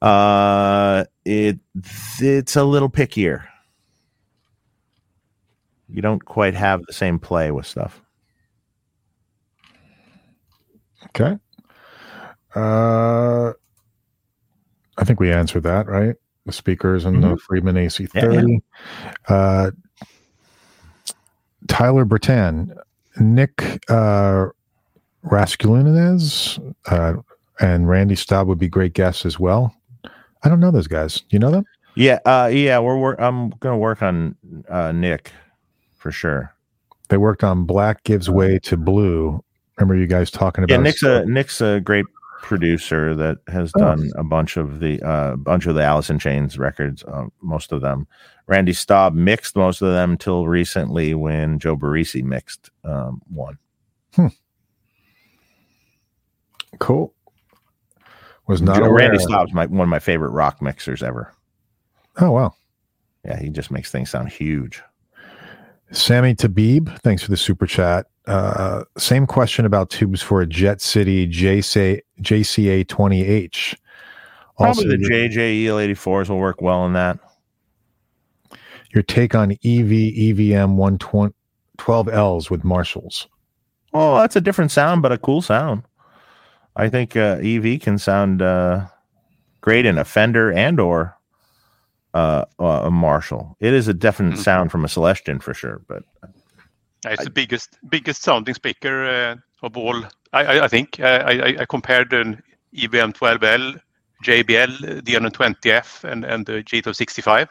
uh, 0.00 1.04
it 1.24 1.58
it's 2.20 2.54
a 2.54 2.62
little 2.62 2.88
pickier 2.88 3.48
you 5.88 6.00
don't 6.00 6.24
quite 6.24 6.54
have 6.54 6.86
the 6.86 6.92
same 6.92 7.18
play 7.18 7.50
with 7.50 7.66
stuff. 7.66 8.03
Okay. 11.14 11.38
Uh, 12.54 13.52
I 14.96 15.04
think 15.04 15.20
we 15.20 15.32
answered 15.32 15.62
that, 15.64 15.86
right? 15.86 16.14
The 16.46 16.52
speakers 16.52 17.04
and 17.04 17.22
the 17.22 17.36
Friedman 17.38 17.76
AC30. 17.76 18.60
Uh, 19.28 19.70
Tyler 21.68 22.04
Bertan, 22.04 22.76
Nick 23.18 23.82
uh, 23.88 24.46
Raskulinecz, 25.24 26.74
uh, 26.86 27.14
and 27.60 27.88
Randy 27.88 28.14
Staub 28.14 28.46
would 28.48 28.58
be 28.58 28.68
great 28.68 28.92
guests 28.92 29.24
as 29.24 29.38
well. 29.38 29.74
I 30.42 30.48
don't 30.48 30.60
know 30.60 30.70
those 30.70 30.86
guys. 30.88 31.22
You 31.30 31.38
know 31.38 31.50
them? 31.50 31.64
Yeah, 31.94 32.18
uh, 32.26 32.50
yeah, 32.52 32.78
we're 32.80 32.98
wor- 32.98 33.20
I'm 33.20 33.50
gonna 33.60 33.78
work 33.78 34.02
on 34.02 34.36
uh, 34.68 34.92
Nick 34.92 35.32
for 35.96 36.10
sure. 36.10 36.52
They 37.08 37.16
worked 37.16 37.44
on 37.44 37.64
Black 37.64 38.02
Gives 38.04 38.28
Way 38.28 38.58
to 38.60 38.76
Blue. 38.76 39.42
Remember 39.76 39.96
you 39.96 40.06
guys 40.06 40.30
talking 40.30 40.64
about 40.64 40.74
Yeah, 40.74 40.80
Nick's 40.82 41.02
a 41.02 41.24
Nick's 41.26 41.60
a 41.60 41.80
great 41.80 42.06
producer 42.42 43.14
that 43.14 43.38
has 43.48 43.72
Oh. 43.76 43.80
done 43.80 44.10
a 44.16 44.22
bunch 44.24 44.56
of 44.56 44.78
the 44.80 45.00
uh, 45.02 45.36
bunch 45.36 45.66
of 45.66 45.74
the 45.74 45.82
Alice 45.82 46.10
in 46.10 46.18
Chains 46.18 46.58
records, 46.58 47.02
uh, 47.04 47.24
most 47.40 47.72
of 47.72 47.80
them. 47.80 48.06
Randy 48.46 48.72
Staub 48.74 49.14
mixed 49.14 49.56
most 49.56 49.80
of 49.82 49.92
them 49.92 50.16
till 50.18 50.46
recently 50.46 51.14
when 51.14 51.58
Joe 51.58 51.76
Barresi 51.76 52.22
mixed 52.22 52.70
um, 52.84 53.22
one. 53.28 53.58
cool. 56.78 57.14
Was 58.46 58.60
not 58.60 58.76
Joe. 58.76 58.90
Randy 58.90 59.18
Staub's 59.18 59.52
my 59.54 59.66
one 59.66 59.82
of 59.86 59.88
my 59.88 59.98
favorite 59.98 60.30
rock 60.30 60.60
mixers 60.60 61.02
ever. 61.02 61.32
Oh 62.20 62.30
wow. 62.30 62.54
Yeah, 63.24 63.40
he 63.40 63.48
just 63.48 63.70
makes 63.70 63.90
things 63.90 64.10
sound 64.10 64.28
huge. 64.28 64.82
Sammy 65.94 66.34
Tabib, 66.34 66.98
thanks 67.00 67.22
for 67.22 67.30
the 67.30 67.36
super 67.36 67.66
chat. 67.66 68.06
Uh, 68.26 68.84
same 68.98 69.26
question 69.26 69.64
about 69.64 69.90
tubes 69.90 70.20
for 70.20 70.40
a 70.40 70.46
Jet 70.46 70.80
City 70.80 71.26
JCA, 71.28 72.00
JCA 72.20 72.84
20H. 72.86 73.76
Also, 74.56 74.82
Probably 74.82 74.96
the 74.96 75.08
JJ 75.08 75.64
EL84s 75.64 76.28
will 76.28 76.38
work 76.38 76.60
well 76.60 76.84
in 76.86 76.92
that. 76.94 77.18
your 78.92 79.02
take 79.02 79.34
on 79.34 79.52
EV 79.52 79.92
EVM 79.92 80.76
112Ls 80.76 82.50
with 82.50 82.64
Marshalls. 82.64 83.28
Oh, 83.92 84.16
that's 84.18 84.36
a 84.36 84.40
different 84.40 84.70
sound, 84.70 85.02
but 85.02 85.12
a 85.12 85.18
cool 85.18 85.42
sound. 85.42 85.82
I 86.76 86.88
think 86.88 87.16
uh, 87.16 87.38
EV 87.42 87.80
can 87.80 87.98
sound 87.98 88.42
uh, 88.42 88.86
great 89.60 89.86
in 89.86 89.98
a 89.98 90.04
Fender 90.04 90.52
and 90.52 90.80
or 90.80 91.13
uh, 92.14 92.44
uh, 92.60 92.82
a 92.84 92.90
Marshall. 92.90 93.56
It 93.60 93.74
is 93.74 93.88
a 93.88 93.94
definite 93.94 94.34
Mm. 94.34 94.44
sound 94.44 94.70
from 94.70 94.84
a 94.84 94.88
Celestion 94.88 95.40
for 95.40 95.52
sure, 95.52 95.82
but 95.88 96.02
It's 97.06 97.24
the 97.24 97.30
biggest 97.30 97.76
biggest 97.90 98.22
sounding 98.22 98.54
speaker 98.54 99.04
uh, 99.04 99.36
of 99.66 99.76
all. 99.76 100.04
I, 100.32 100.44
I, 100.44 100.64
I 100.64 100.68
think 100.68 100.98
uh, 101.00 101.22
I, 101.26 101.32
I, 101.32 101.56
I 101.60 101.64
compared 101.66 102.12
an 102.14 102.42
EVM 102.72 103.12
12L, 103.12 103.78
JBL, 104.24 105.02
D120F, 105.02 106.04
and 106.04 106.24
and 106.24 106.46
the 106.46 106.62
G265, 106.62 107.48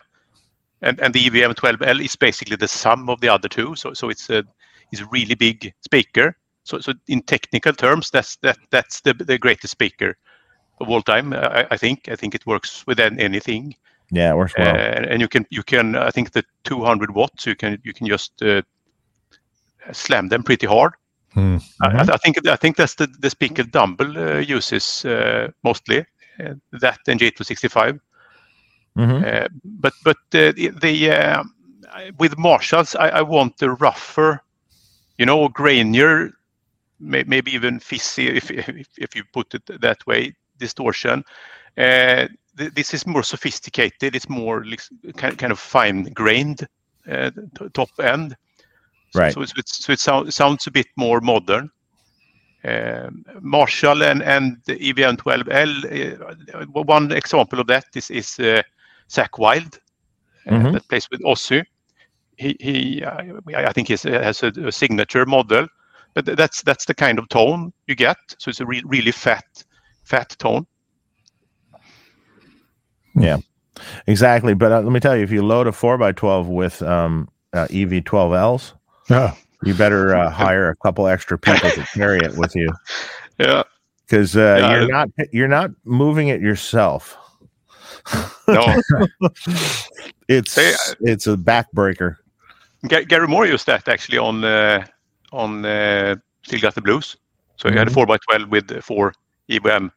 and 0.82 1.00
and 1.00 1.14
the 1.14 1.28
EVM 1.28 1.52
12L 1.52 2.04
is 2.04 2.16
basically 2.16 2.56
the 2.56 2.68
sum 2.68 3.10
of 3.10 3.22
the 3.22 3.30
other 3.30 3.50
two. 3.50 3.76
So 3.76 3.94
so 3.94 4.10
it's 4.10 4.30
a 4.30 4.44
it's 4.92 5.02
a 5.02 5.08
really 5.12 5.36
big 5.36 5.74
speaker. 5.82 6.36
So 6.64 6.80
so 6.80 6.94
in 7.08 7.22
technical 7.22 7.74
terms, 7.74 8.10
that's 8.10 8.38
that 8.38 8.58
that's 8.72 9.02
the 9.02 9.14
the 9.14 9.38
greatest 9.38 9.72
speaker 9.72 10.18
of 10.80 10.90
all 10.90 11.02
time. 11.04 11.34
I, 11.34 11.68
I 11.70 11.78
think 11.78 12.10
I 12.10 12.16
think 12.16 12.34
it 12.34 12.46
works 12.48 12.88
with 12.88 13.00
anything. 13.00 13.76
Yeah, 14.14 14.32
it 14.32 14.38
works 14.38 14.54
well. 14.58 14.76
Uh, 14.76 15.08
and 15.10 15.22
you 15.22 15.28
can 15.28 15.46
you 15.50 15.64
can 15.64 15.96
I 15.96 16.12
think 16.12 16.32
the 16.32 16.44
200 16.64 17.16
watts 17.16 17.46
you 17.48 17.56
can 17.56 17.80
you 17.84 17.94
can 17.94 18.08
just 18.08 18.42
uh, 18.44 18.62
slam 19.92 20.30
them 20.30 20.44
pretty 20.44 20.68
hard. 20.68 20.94
Hmm. 21.34 21.58
I, 21.82 22.02
I 22.14 22.18
think 22.18 22.48
I 22.48 22.56
think 22.56 22.78
that's 22.78 22.96
the 22.96 23.08
the 23.20 23.30
speaker 23.30 23.64
Dumble 23.64 24.18
uh, 24.18 24.38
uses 24.38 25.04
uh, 25.06 25.50
mostly 25.64 26.06
uh, 26.40 26.54
that 26.80 27.00
and 27.08 27.20
J265. 27.20 28.00
Mhm. 28.96 29.24
Uh, 29.26 29.48
but 29.64 29.94
but 30.04 30.18
uh, 30.36 30.52
the, 30.56 30.72
the 30.80 31.12
uh, 31.12 31.44
with 32.20 32.38
Marshalls 32.38 32.96
I, 32.96 33.10
I 33.10 33.22
want 33.24 33.58
the 33.58 33.72
rougher, 33.72 34.44
you 35.18 35.26
know, 35.26 35.50
grainier, 35.50 36.32
may, 37.00 37.24
maybe 37.26 37.52
even 37.52 37.80
fizzy 37.80 38.28
if, 38.28 38.52
if 38.52 38.88
if 39.00 39.16
you 39.16 39.24
put 39.34 39.56
it 39.56 39.82
that 39.82 40.06
way, 40.06 40.36
distortion. 40.60 41.24
Uh, 41.76 42.28
this 42.56 42.94
is 42.94 43.08
more 43.08 43.24
sophisticated. 43.24 44.16
It's 44.16 44.30
more 44.30 44.66
kind 45.18 45.38
kind 45.38 45.52
of 45.52 45.60
fine 45.60 46.04
grained 46.14 46.68
uh, 47.10 47.32
top 47.74 47.90
end. 48.00 48.36
So, 49.12 49.20
Right. 49.20 49.34
So, 49.34 49.42
it's, 49.42 49.86
so 49.86 49.94
it 49.94 50.00
sound, 50.00 50.34
sounds 50.34 50.66
a 50.66 50.72
bit 50.72 50.88
more 50.96 51.22
modern. 51.22 51.70
Um, 52.66 53.26
Marshall 53.42 54.04
and 54.04 54.24
and 54.24 54.58
the 54.66 54.74
EVM 54.90 55.18
12L. 55.18 56.54
Uh, 56.54 56.66
one 56.82 57.12
example 57.12 57.60
of 57.60 57.68
that 57.68 57.86
is 57.94 58.10
is 58.10 58.40
uh, 58.40 58.64
Zakk 59.10 59.38
Wylde 59.38 59.80
Mhm. 60.48 60.74
that 60.74 60.88
plays 60.88 61.08
with 61.12 61.22
Ozzy. 61.22 61.64
he, 62.38 62.56
he 62.60 63.04
I 63.06 63.72
think 63.74 63.88
he 63.88 63.94
has 63.94 64.44
a, 64.44 64.48
a, 64.48 64.72
signature 64.72 65.26
model, 65.26 65.68
but 66.14 66.26
that's 66.26 66.62
that's 66.64 66.86
the 66.86 66.94
kind 66.94 67.20
of 67.20 67.30
tone 67.30 67.74
you 67.88 67.96
get. 67.96 68.18
So 68.40 68.50
it's 68.50 68.60
a 68.60 68.66
re- 68.66 68.84
really 68.86 69.12
fat 69.12 69.46
fat 70.04 70.36
tone. 70.40 70.66
Yeah, 73.16 73.38
exactly. 74.08 74.54
But 74.54 74.72
uh, 74.72 74.82
let 74.82 74.92
me 74.92 75.00
tell 75.00 75.16
you, 75.16 75.24
if 75.24 75.32
you 75.32 75.46
load 75.46 75.68
a 75.68 75.72
four 75.72 76.02
x 76.02 76.20
twelve 76.20 76.48
with 76.48 76.82
um, 76.82 77.30
uh, 77.54 77.68
EV12Ls, 77.68 78.74
yeah. 79.10 79.36
you 79.64 79.74
better 79.74 80.16
uh, 80.16 80.30
hire 80.30 80.70
a 80.70 80.76
couple 80.78 81.08
extra 81.08 81.38
people 81.38 81.70
to 81.70 81.84
carry 81.94 82.20
it 82.20 82.38
with 82.38 82.56
you. 82.56 82.70
Yeah, 83.38 83.64
because 84.06 84.36
uh, 84.36 84.58
yeah, 84.60 84.80
you're 84.80 84.88
not 84.88 85.10
you're 85.32 85.48
not 85.48 85.72
moving 85.86 86.28
it 86.30 86.42
yourself. 86.42 87.18
No, 88.48 88.80
it's 90.28 90.58
it's 90.58 91.28
a 91.28 91.38
backbreaker. 91.38 92.18
Gary 92.88 93.28
Moore 93.28 93.46
used 93.46 93.66
that 93.68 93.88
actually 93.88 94.18
on 94.18 94.44
uh, 94.44 94.86
on 95.32 95.66
uh, 95.66 96.16
Still 96.44 96.60
Got 96.60 96.76
the 96.76 96.82
Blues. 96.82 97.16
So 97.56 97.68
mm-hmm. 97.68 97.76
he 97.76 97.80
had 97.80 97.88
a 97.88 97.92
four 97.92 98.12
x 98.12 98.26
twelve 98.26 98.50
with 98.50 98.84
four 98.84 99.14
EVM 99.50 99.88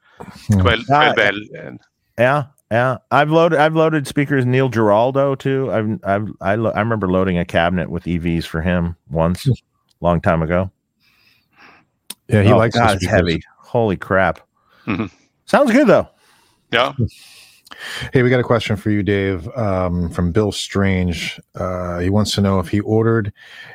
12, 0.52 0.86
12 0.86 1.18
L. 1.18 1.34
And... 1.58 1.80
Yeah, 2.18 2.44
yeah. 2.70 2.98
I've 3.10 3.30
loaded 3.30 3.58
I've 3.58 3.74
loaded 3.74 4.06
speakers 4.06 4.44
Neil 4.46 4.68
Giraldo 4.68 5.34
too. 5.34 5.70
I've 5.72 6.00
I've 6.04 6.28
I, 6.40 6.54
lo- 6.56 6.72
I 6.72 6.80
remember 6.80 7.08
loading 7.08 7.38
a 7.38 7.44
cabinet 7.44 7.90
with 7.90 8.04
EVs 8.04 8.44
for 8.44 8.60
him 8.60 8.96
once, 9.10 9.48
long 10.00 10.20
time 10.20 10.42
ago. 10.42 10.70
Yeah, 12.28 12.42
he 12.42 12.52
oh, 12.52 12.56
likes 12.56 12.76
God, 12.76 12.96
it's 12.96 13.06
heavy. 13.06 13.42
Holy 13.58 13.96
crap! 13.96 14.40
Mm-hmm. 14.86 15.06
Sounds 15.44 15.70
good 15.70 15.86
though. 15.86 16.08
Yeah. 16.72 16.92
Hey, 18.12 18.22
we 18.22 18.30
got 18.30 18.40
a 18.40 18.44
question 18.44 18.76
for 18.76 18.90
you, 18.90 19.02
Dave, 19.02 19.48
um, 19.56 20.08
from 20.10 20.32
Bill 20.32 20.52
Strange. 20.52 21.40
Uh, 21.54 21.98
he 21.98 22.10
wants 22.10 22.32
to 22.34 22.40
know 22.40 22.58
if 22.58 22.68
he 22.68 22.80
ordered 22.80 23.32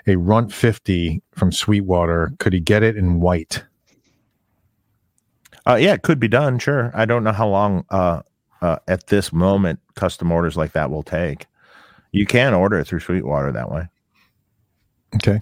a 0.08 0.16
Runt 0.16 0.52
50 0.54 1.22
from 1.32 1.52
Sweetwater, 1.52 2.34
could 2.40 2.54
he 2.54 2.60
get 2.60 2.84
it 2.84 2.96
in 2.96 3.20
white? 3.20 3.64
Uh, 5.68 5.76
yeah, 5.76 5.94
it 5.94 6.02
could 6.02 6.20
be 6.20 6.28
done. 6.28 6.58
Sure. 6.58 6.92
I 6.94 7.06
don't 7.06 7.24
know 7.24 7.32
how 7.32 7.48
long 7.48 7.86
uh, 7.90 8.22
uh, 8.62 8.78
at 8.88 9.08
this 9.08 9.34
moment 9.34 9.80
custom 9.96 10.32
orders 10.32 10.58
like 10.58 10.74
that 10.74 10.90
will 10.90 11.04
take. 11.04 11.48
You 12.12 12.26
can 12.26 12.54
order 12.54 12.80
it 12.80 12.88
through 12.88 13.00
Sweetwater 13.00 13.52
that 13.52 13.72
way. 13.72 13.88
Okay. 15.16 15.42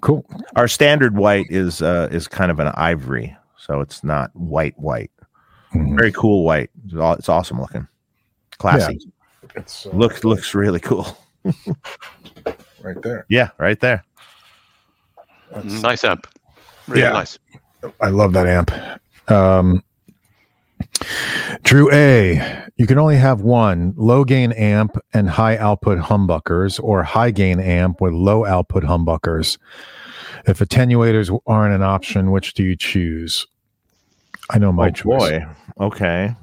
Cool. 0.00 0.24
Our 0.56 0.68
standard 0.68 1.16
white 1.16 1.46
is 1.50 1.82
uh, 1.82 2.08
is 2.10 2.28
kind 2.28 2.50
of 2.50 2.60
an 2.60 2.68
ivory, 2.74 3.36
so 3.56 3.80
it's 3.80 4.04
not 4.04 4.34
white 4.34 4.78
white. 4.78 5.10
Mm-hmm. 5.74 5.96
Very 5.96 6.12
cool 6.12 6.44
white. 6.44 6.70
It's 6.92 7.28
awesome 7.28 7.60
looking, 7.60 7.88
classy. 8.58 9.00
Yeah. 9.00 9.50
It's 9.56 9.86
uh, 9.86 9.90
looks 9.90 10.24
looks 10.24 10.54
really 10.54 10.80
cool. 10.80 11.18
right 12.82 13.00
there. 13.02 13.26
Yeah, 13.28 13.50
right 13.58 13.80
there. 13.80 14.04
That's, 15.50 15.82
nice 15.82 16.04
amp. 16.04 16.28
Really 16.86 17.02
yeah. 17.02 17.10
nice. 17.10 17.38
I 18.00 18.08
love 18.08 18.32
that 18.34 18.46
amp. 18.46 19.30
Um, 19.30 19.82
Drew 21.62 21.92
A, 21.92 22.66
you 22.76 22.86
can 22.86 22.98
only 22.98 23.16
have 23.16 23.40
one 23.40 23.94
low 23.96 24.24
gain 24.24 24.52
amp 24.52 24.96
and 25.12 25.28
high 25.28 25.56
output 25.56 25.98
humbuckers, 25.98 26.82
or 26.82 27.02
high 27.02 27.30
gain 27.30 27.60
amp 27.60 28.00
with 28.00 28.12
low 28.12 28.44
output 28.44 28.84
humbuckers. 28.84 29.58
If 30.46 30.60
attenuators 30.60 31.36
aren't 31.46 31.74
an 31.74 31.82
option, 31.82 32.30
which 32.30 32.54
do 32.54 32.62
you 32.62 32.76
choose? 32.76 33.46
I 34.50 34.58
know 34.58 34.72
my 34.72 34.88
oh, 34.88 34.90
choice. 34.90 35.20
Boy, 35.20 35.46
okay. 35.80 36.34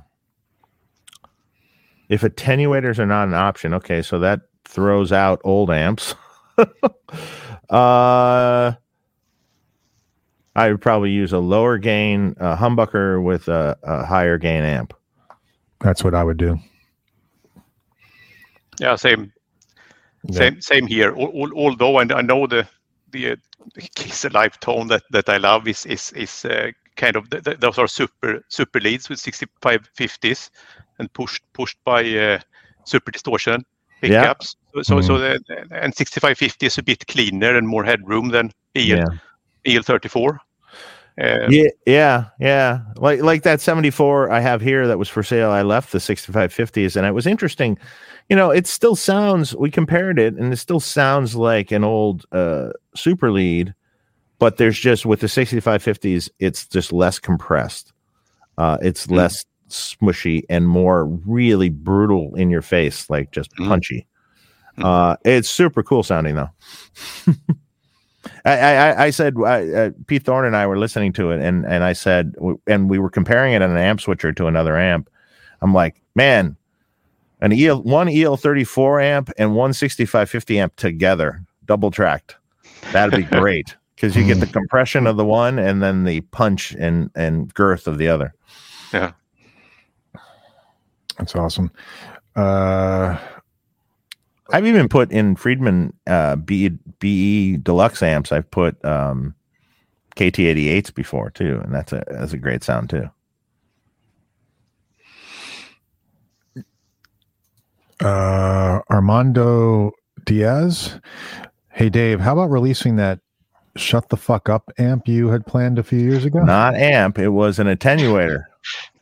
If 2.10 2.22
attenuators 2.22 3.00
are 3.00 3.08
not 3.08 3.28
an 3.28 3.34
option, 3.34 3.74
okay, 3.74 4.02
so 4.02 4.20
that 4.20 4.42
throws 4.66 5.12
out 5.12 5.42
old 5.44 5.72
amps. 5.72 6.14
uh, 7.70 8.74
I 10.56 10.72
would 10.72 10.82
probably 10.82 11.12
use 11.12 11.34
a 11.34 11.40
lower 11.40 11.78
gain 11.78 12.36
uh, 12.40 12.56
humbucker 12.56 13.22
with 13.22 13.48
a, 13.48 13.78
a 13.84 14.06
higher 14.06 14.38
gain 14.38 14.64
amp. 14.64 14.94
That's 15.82 16.04
what 16.04 16.16
I 16.16 16.24
would 16.24 16.38
do. 16.38 16.58
Yeah, 18.80 18.96
same, 18.96 19.32
yeah. 20.30 20.38
same, 20.38 20.62
same 20.62 20.88
here. 20.88 21.16
although 21.16 22.00
I, 22.00 22.04
know 22.22 22.48
the 22.48 22.68
the, 23.12 23.32
uh, 23.32 23.36
Kiss 23.96 24.26
Alive 24.26 24.60
tone 24.60 24.88
that, 24.88 25.04
that 25.12 25.30
I 25.30 25.38
love 25.38 25.68
is 25.68 25.86
is 25.86 26.12
is 26.14 26.46
uh, 26.46 26.72
kind 26.96 27.16
of 27.16 27.30
the, 27.30 27.42
the, 27.42 27.56
those 27.56 27.78
are 27.78 27.88
super 27.88 28.44
super 28.50 28.80
leads 28.80 29.10
with 29.10 29.22
6550s 29.22 30.50
and 31.00 31.12
pushed 31.14 31.44
pushed 31.54 31.78
by 31.84 32.04
uh, 32.18 32.40
super 32.86 33.12
distortion 33.12 33.64
pickups. 34.02 34.56
Yeah. 34.76 34.84
So 34.84 34.96
mm. 34.96 35.08
so 35.08 35.18
the, 35.18 35.40
and 35.72 35.94
6550 35.94 36.66
is 36.66 36.78
a 36.78 36.84
bit 36.84 37.08
cleaner 37.08 37.58
and 37.58 37.68
more 37.68 37.84
headroom 37.84 38.30
than 38.30 38.52
EL 38.76 38.84
yeah. 38.84 39.06
EL34. 39.66 40.38
Uh, 41.22 41.48
yeah, 41.50 41.70
yeah, 41.86 42.26
yeah. 42.40 42.80
Like 42.98 43.22
like 43.22 43.44
that 43.44 43.62
74 43.62 44.30
I 44.32 44.42
have 44.42 44.62
here 44.62 44.86
that 44.88 45.00
was 45.00 45.08
for 45.08 45.24
sale. 45.24 45.50
I 45.50 45.62
left 45.62 45.92
the 45.94 46.00
6550s 46.00 46.96
and 46.96 47.06
it 47.06 47.14
was 47.14 47.26
interesting. 47.26 47.78
You 48.30 48.36
know, 48.36 48.52
it 48.52 48.68
still 48.68 48.96
sounds 48.96 49.56
we 49.56 49.72
compared 49.72 50.20
it 50.20 50.34
and 50.34 50.52
it 50.52 50.58
still 50.58 50.82
sounds 50.82 51.36
like 51.36 51.72
an 51.72 51.86
old 51.86 52.26
uh 52.34 52.72
super 52.96 53.32
lead, 53.32 53.74
but 54.40 54.58
there's 54.58 54.78
just 54.78 55.06
with 55.06 55.22
the 55.22 55.28
6550s 55.28 56.30
it's 56.40 56.68
just 56.68 56.92
less 56.92 57.18
compressed. 57.18 57.94
Uh 58.58 58.78
it's 58.82 59.08
mm. 59.08 59.16
less 59.16 59.46
smushy 59.70 60.44
and 60.50 60.68
more 60.68 61.06
really 61.06 61.70
brutal 61.70 62.36
in 62.36 62.50
your 62.50 62.62
face, 62.62 63.10
like 63.10 63.32
just 63.32 63.56
mm. 63.56 63.68
punchy. 63.70 64.06
Mm. 64.78 64.84
Uh 64.84 65.16
it's 65.24 65.50
super 65.50 65.82
cool 65.82 66.04
sounding 66.04 66.36
though. 66.36 66.50
I, 68.46 68.76
I, 68.76 69.04
I 69.06 69.10
said 69.10 69.36
uh, 69.40 69.90
Pete 70.06 70.24
Thorn 70.24 70.46
and 70.46 70.56
I 70.56 70.68
were 70.68 70.78
listening 70.78 71.14
to 71.14 71.32
it, 71.32 71.42
and 71.42 71.66
and 71.66 71.84
I 71.84 71.94
said, 71.94 72.36
and 72.68 72.90
we 72.90 73.00
were 73.00 73.10
comparing 73.10 73.54
it 73.54 73.62
on 73.62 73.72
an 73.72 73.78
amp 73.78 74.02
switcher 74.02 74.32
to 74.34 74.48
another 74.48 74.78
amp. 74.78 75.10
I'm 75.62 75.74
like, 75.74 76.02
man, 76.14 76.56
an 77.42 77.52
EL 77.54 77.82
one 77.82 78.08
EL 78.08 78.38
34 78.38 79.02
amp 79.02 79.32
and 79.38 79.56
one 79.56 79.74
6550 79.74 80.60
amp 80.60 80.76
together, 80.76 81.44
double 81.66 81.90
tracked. 81.90 82.36
That'd 82.92 83.16
be 83.16 83.24
great 83.40 83.76
because 83.96 84.16
you 84.16 84.26
get 84.26 84.40
the 84.40 84.48
compression 84.48 85.08
of 85.08 85.18
the 85.18 85.26
one 85.26 85.58
and 85.58 85.82
then 85.82 86.04
the 86.04 86.22
punch 86.22 86.74
and 86.74 87.10
and 87.16 87.52
girth 87.56 87.88
of 87.88 87.98
the 87.98 88.08
other. 88.08 88.36
Yeah, 88.94 89.14
that's 91.18 91.36
awesome. 91.36 91.72
Uh, 92.36 93.18
I've 94.52 94.68
even 94.68 94.88
put 94.88 95.12
in 95.12 95.36
Friedman 95.36 95.94
uh, 96.06 96.36
B, 96.36 96.70
BE 97.00 97.58
deluxe 97.58 98.04
amps. 98.04 98.32
I've 98.32 98.50
put 98.52 98.84
um, 98.86 99.34
KT88s 100.16 100.94
before 100.94 101.32
too, 101.32 101.60
and 101.64 101.74
that's 101.74 101.94
a 101.94 102.04
that's 102.10 102.34
a 102.34 102.38
great 102.38 102.64
sound 102.64 102.90
too. 102.90 103.10
Uh, 108.00 108.82
Armando 108.92 109.92
Diaz. 110.26 111.00
Hey 111.72 111.90
Dave, 111.90 112.20
how 112.20 112.34
about 112.34 112.52
releasing 112.52 112.98
that 112.98 113.20
"Shut 113.76 114.10
the 114.10 114.18
Fuck 114.18 114.48
Up" 114.48 114.72
amp 114.78 115.08
you 115.08 115.30
had 115.30 115.48
planned 115.48 115.80
a 115.80 115.84
few 115.84 116.00
years 116.00 116.24
ago? 116.24 116.44
Not 116.44 116.76
amp. 116.76 117.18
It 117.18 117.30
was 117.30 117.58
an 117.58 117.68
attenuator. 117.68 118.44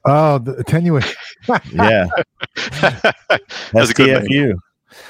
Oh, 0.05 0.37
the 0.37 0.53
attenuator. 0.53 1.15
yeah. 1.73 2.07
That's 3.73 3.89
a 3.89 3.93
TFU 3.93 4.57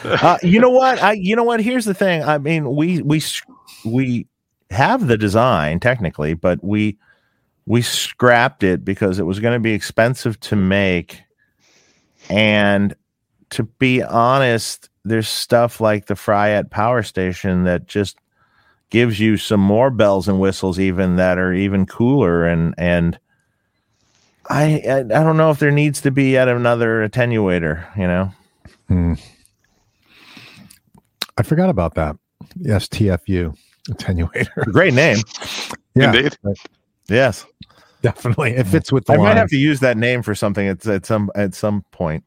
uh, 0.03 0.37
you 0.43 0.59
know 0.59 0.69
what? 0.69 1.01
I 1.01 1.13
you 1.13 1.35
know 1.35 1.43
what? 1.43 1.59
Here's 1.61 1.85
the 1.85 1.93
thing. 1.93 2.23
I 2.23 2.37
mean, 2.37 2.75
we 2.75 3.01
we 3.01 3.21
we 3.85 4.27
have 4.69 5.07
the 5.07 5.17
design 5.17 5.79
technically, 5.79 6.33
but 6.33 6.63
we 6.63 6.97
we 7.65 7.81
scrapped 7.81 8.63
it 8.63 8.83
because 8.83 9.19
it 9.19 9.23
was 9.23 9.39
going 9.39 9.53
to 9.53 9.59
be 9.59 9.73
expensive 9.73 10.39
to 10.41 10.55
make, 10.55 11.21
and 12.29 12.95
to 13.51 13.63
be 13.63 14.03
honest, 14.03 14.89
there's 15.05 15.29
stuff 15.29 15.79
like 15.79 16.07
the 16.07 16.15
Fryette 16.15 16.69
Power 16.69 17.03
Station 17.03 17.63
that 17.63 17.87
just 17.87 18.17
gives 18.89 19.19
you 19.19 19.37
some 19.37 19.59
more 19.59 19.89
bells 19.89 20.27
and 20.27 20.39
whistles, 20.39 20.79
even 20.79 21.15
that 21.15 21.37
are 21.37 21.53
even 21.53 21.85
cooler 21.85 22.45
and 22.45 22.73
and. 22.77 23.19
I, 24.49 24.83
I, 24.85 24.99
I 24.99 25.03
don't 25.03 25.37
know 25.37 25.51
if 25.51 25.59
there 25.59 25.71
needs 25.71 26.01
to 26.01 26.11
be 26.11 26.31
yet 26.31 26.49
another 26.49 27.07
attenuator, 27.07 27.85
you 27.97 28.07
know. 28.07 28.33
Hmm. 28.89 29.13
I 31.37 31.43
forgot 31.43 31.69
about 31.69 31.95
that. 31.95 32.15
Yes, 32.59 32.87
TFU 32.87 33.55
attenuator. 33.89 34.65
Great 34.71 34.93
name. 34.93 35.17
yeah. 35.95 36.13
Indeed. 36.13 36.35
Yes. 37.07 37.45
Definitely. 38.01 38.51
It 38.51 38.67
fits 38.67 38.91
with 38.91 39.05
the 39.05 39.13
I 39.13 39.17
might 39.17 39.37
have 39.37 39.49
to 39.49 39.57
use 39.57 39.79
that 39.79 39.97
name 39.97 40.21
for 40.23 40.35
something 40.35 40.67
at, 40.67 40.85
at 40.85 41.05
some 41.05 41.31
at 41.35 41.53
some 41.53 41.83
point. 41.91 42.23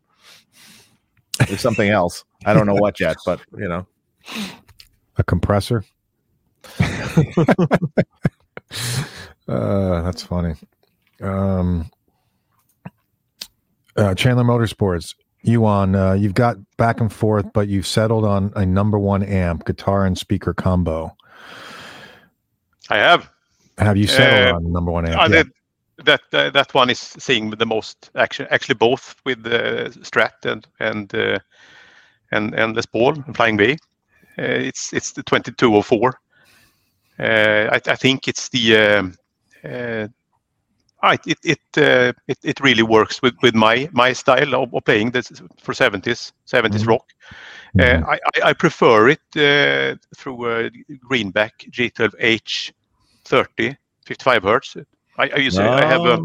Or 1.50 1.56
something 1.58 1.90
else. 1.90 2.24
I 2.46 2.54
don't 2.54 2.66
know 2.66 2.74
what 2.74 2.98
yet, 2.98 3.16
but 3.26 3.40
you 3.56 3.68
know. 3.68 3.86
A 5.18 5.24
compressor. 5.24 5.84
uh, 6.80 7.26
that's 9.46 10.22
funny. 10.22 10.54
Um, 11.20 11.90
uh, 13.96 14.14
Chandler 14.14 14.44
Motorsports 14.44 15.14
you 15.46 15.64
on 15.66 15.94
uh, 15.94 16.12
you've 16.12 16.34
got 16.34 16.56
back 16.76 17.00
and 17.00 17.12
forth, 17.12 17.52
but 17.52 17.68
you've 17.68 17.86
settled 17.86 18.24
on 18.24 18.52
a 18.56 18.66
number 18.66 18.98
one 18.98 19.22
amp, 19.22 19.64
guitar 19.64 20.04
and 20.04 20.16
speaker 20.16 20.54
combo. 20.54 21.16
I 22.90 22.96
have. 22.96 23.30
Have 23.78 23.96
you 23.96 24.06
settled 24.06 24.54
uh, 24.54 24.56
on 24.56 24.72
number 24.72 24.90
one 24.90 25.06
amp? 25.06 25.32
Yeah. 25.32 25.42
that 26.04 26.20
uh, 26.32 26.50
that 26.50 26.74
one 26.74 26.90
is 26.90 26.98
seeing 26.98 27.50
the 27.50 27.66
most 27.66 28.10
action. 28.14 28.46
Actually, 28.50 28.74
both 28.74 29.14
with 29.24 29.42
the 29.42 29.90
Strat 30.02 30.44
and 30.44 30.66
and 30.80 31.14
uh, 31.14 31.38
and 32.32 32.54
and 32.54 32.76
Les 32.76 32.86
Paul 32.86 33.14
and 33.26 33.36
Flying 33.36 33.56
V. 33.56 33.72
Uh, 34.38 34.42
it's 34.42 34.92
it's 34.92 35.12
the 35.12 35.22
2204. 35.22 36.20
Uh, 37.18 37.70
I, 37.72 37.90
I 37.90 37.96
think 37.96 38.28
it's 38.28 38.50
the 38.50 38.76
um, 38.76 39.14
it 41.12 41.38
it, 41.42 41.60
uh, 41.76 42.12
it 42.28 42.38
it 42.42 42.60
really 42.60 42.82
works 42.82 43.22
with, 43.22 43.34
with 43.42 43.54
my 43.54 43.88
my 43.92 44.12
style 44.12 44.54
of, 44.54 44.84
playing 44.84 45.12
this 45.12 45.32
for 45.58 45.74
seventies 45.74 46.32
seventies 46.44 46.82
mm-hmm. 46.82 46.90
rock. 46.90 47.06
Uh, 47.78 47.82
mm-hmm. 47.82 48.42
I, 48.42 48.52
prefer 48.54 49.10
it 49.10 49.20
uh, 49.36 49.96
through 50.16 50.50
a 50.50 50.70
Greenback 51.00 51.52
G12H 51.70 52.72
30 53.26 53.76
55 54.06 54.42
hertz. 54.42 54.76
I, 55.18 55.28
I 55.28 55.36
use. 55.36 55.58
I 55.58 55.84
have 55.84 56.06
a 56.06 56.18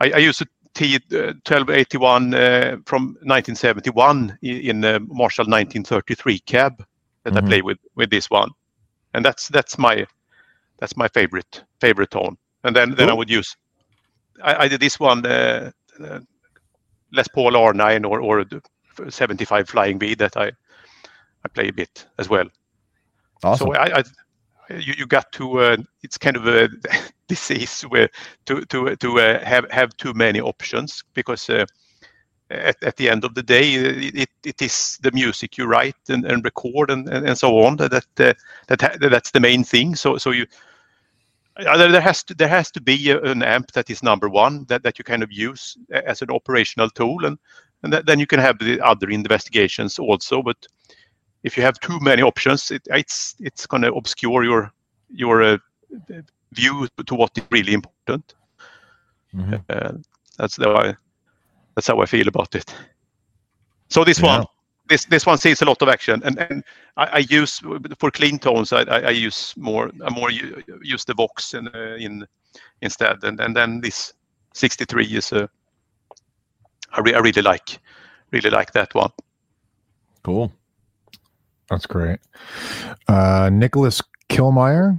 I, 0.00 0.10
I 0.12 0.18
use 0.18 0.40
a 0.40 0.46
T1281 0.74 2.34
uh, 2.34 2.76
from 2.86 3.16
1971 3.24 4.38
in 4.42 4.84
a 4.84 5.00
Marshall 5.00 5.44
1933 5.44 6.38
cab 6.40 6.84
that 7.24 7.34
mm-hmm. 7.34 7.44
I 7.44 7.48
play 7.48 7.62
with 7.62 7.78
with 7.96 8.10
this 8.10 8.30
one, 8.30 8.50
and 9.14 9.24
that's 9.24 9.48
that's 9.48 9.76
my 9.78 10.06
that's 10.78 10.96
my 10.96 11.08
favorite 11.08 11.64
favorite 11.80 12.10
tone. 12.10 12.36
And 12.64 12.74
then 12.74 12.94
then 12.94 13.10
I 13.10 13.14
would 13.14 13.30
use 13.30 13.56
I, 14.42 14.64
I 14.64 14.68
did 14.68 14.80
this 14.80 14.98
one, 15.00 15.24
uh, 15.26 15.70
uh, 16.02 16.20
Les 17.12 17.28
Paul 17.28 17.52
R9 17.52 18.04
or, 18.08 18.20
or 18.20 18.44
75 19.10 19.68
Flying 19.68 19.98
V 19.98 20.14
that 20.14 20.36
I 20.36 20.52
I 21.44 21.48
play 21.48 21.68
a 21.68 21.72
bit 21.72 22.06
as 22.18 22.28
well. 22.28 22.46
Awesome. 23.42 23.68
So 23.68 23.74
I, 23.74 23.98
I 23.98 24.04
you, 24.70 24.94
you 24.98 25.06
got 25.06 25.32
to 25.32 25.60
uh, 25.60 25.76
it's 26.02 26.18
kind 26.18 26.36
of 26.36 26.46
a 26.46 26.68
disease 27.28 27.82
where 27.82 28.08
to 28.46 28.64
to 28.66 28.96
to 28.96 29.20
uh, 29.20 29.44
have 29.44 29.66
have 29.70 29.96
too 29.96 30.12
many 30.14 30.40
options 30.40 31.02
because 31.14 31.48
uh, 31.50 31.64
at, 32.50 32.82
at 32.82 32.96
the 32.96 33.08
end 33.08 33.24
of 33.24 33.34
the 33.34 33.42
day 33.42 33.74
it, 33.74 34.28
it 34.44 34.62
is 34.62 34.98
the 35.02 35.12
music 35.12 35.56
you 35.56 35.66
write 35.66 35.96
and, 36.08 36.24
and 36.24 36.44
record 36.44 36.90
and, 36.90 37.08
and, 37.08 37.26
and 37.26 37.38
so 37.38 37.58
on 37.60 37.76
that 37.76 37.90
that, 37.90 38.20
uh, 38.20 38.34
that 38.66 38.98
that's 39.10 39.30
the 39.30 39.40
main 39.40 39.64
thing 39.64 39.94
so 39.96 40.18
so 40.18 40.30
you 40.30 40.46
there 41.64 42.00
has 42.00 42.22
to 42.24 42.34
there 42.34 42.48
has 42.48 42.70
to 42.70 42.80
be 42.80 43.10
an 43.10 43.42
amp 43.42 43.72
that 43.72 43.90
is 43.90 44.02
number 44.02 44.28
one 44.28 44.64
that, 44.68 44.82
that 44.82 44.98
you 44.98 45.04
kind 45.04 45.22
of 45.22 45.32
use 45.32 45.76
as 45.90 46.22
an 46.22 46.30
operational 46.30 46.90
tool 46.90 47.24
and 47.24 47.38
and 47.82 47.92
then 47.92 48.18
you 48.18 48.26
can 48.26 48.40
have 48.40 48.58
the 48.58 48.80
other 48.80 49.10
investigations 49.10 49.98
also 49.98 50.42
but 50.42 50.56
if 51.42 51.56
you 51.56 51.62
have 51.62 51.78
too 51.80 51.98
many 52.00 52.22
options 52.22 52.70
it, 52.70 52.82
it's 52.86 53.34
it's 53.40 53.66
going 53.66 53.82
to 53.82 53.92
obscure 53.94 54.44
your 54.44 54.72
your 55.10 55.42
uh, 55.42 55.58
view 56.52 56.88
to 57.06 57.14
what 57.14 57.36
is 57.36 57.44
really 57.50 57.74
important 57.74 58.34
mm-hmm. 59.34 59.54
uh, 59.68 59.92
that's 60.38 60.56
the 60.56 60.96
that's 61.74 61.86
how 61.86 62.00
i 62.00 62.06
feel 62.06 62.28
about 62.28 62.54
it 62.54 62.74
so 63.88 64.04
this 64.04 64.20
yeah. 64.20 64.38
one 64.38 64.46
this 64.90 65.06
this 65.06 65.24
one 65.24 65.38
sees 65.38 65.62
a 65.62 65.64
lot 65.64 65.80
of 65.80 65.88
action, 65.88 66.20
and, 66.24 66.38
and 66.38 66.64
I, 66.96 67.04
I 67.04 67.18
use 67.18 67.62
for 67.98 68.10
clean 68.10 68.38
tones. 68.38 68.72
I, 68.72 68.82
I, 68.82 69.10
use 69.10 69.54
more 69.56 69.90
I 70.04 70.10
more 70.10 70.30
use 70.30 71.04
the 71.04 71.14
Vox 71.14 71.54
in, 71.54 71.68
uh, 71.68 71.96
in 71.98 72.26
instead, 72.82 73.22
and, 73.22 73.40
and 73.40 73.56
then 73.56 73.80
this 73.80 74.12
63 74.52 75.04
is 75.04 75.32
a 75.32 75.48
I, 76.92 77.00
re, 77.00 77.14
I 77.14 77.20
really 77.20 77.42
like 77.42 77.78
really 78.32 78.50
like 78.50 78.72
that 78.72 78.94
one. 78.94 79.12
Cool. 80.24 80.52
That's 81.70 81.86
great. 81.86 82.18
Uh, 83.06 83.48
Nicholas 83.52 84.02
Kilmeyer 84.28 84.98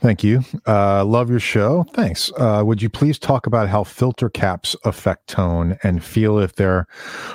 Thank 0.00 0.22
you. 0.22 0.44
Uh, 0.66 1.04
love 1.04 1.30
your 1.30 1.40
show. 1.40 1.86
Thanks. 1.94 2.30
Uh, 2.36 2.62
would 2.64 2.82
you 2.82 2.90
please 2.90 3.18
talk 3.18 3.46
about 3.46 3.68
how 3.68 3.84
filter 3.84 4.28
caps 4.28 4.76
affect 4.84 5.28
tone 5.28 5.78
and 5.82 6.04
feel 6.04 6.38
if 6.38 6.56
they're 6.56 6.86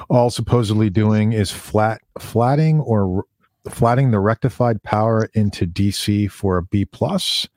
all 0.09 0.29
supposedly 0.29 0.89
doing 0.89 1.33
is 1.33 1.51
flat 1.51 2.01
flatting 2.19 2.79
or 2.81 3.25
flatting 3.69 4.11
the 4.11 4.19
rectified 4.19 4.81
power 4.83 5.29
into 5.33 5.65
DC 5.65 6.29
for 6.29 6.57
a 6.57 6.63
B 6.63 6.85
plus, 6.85 7.47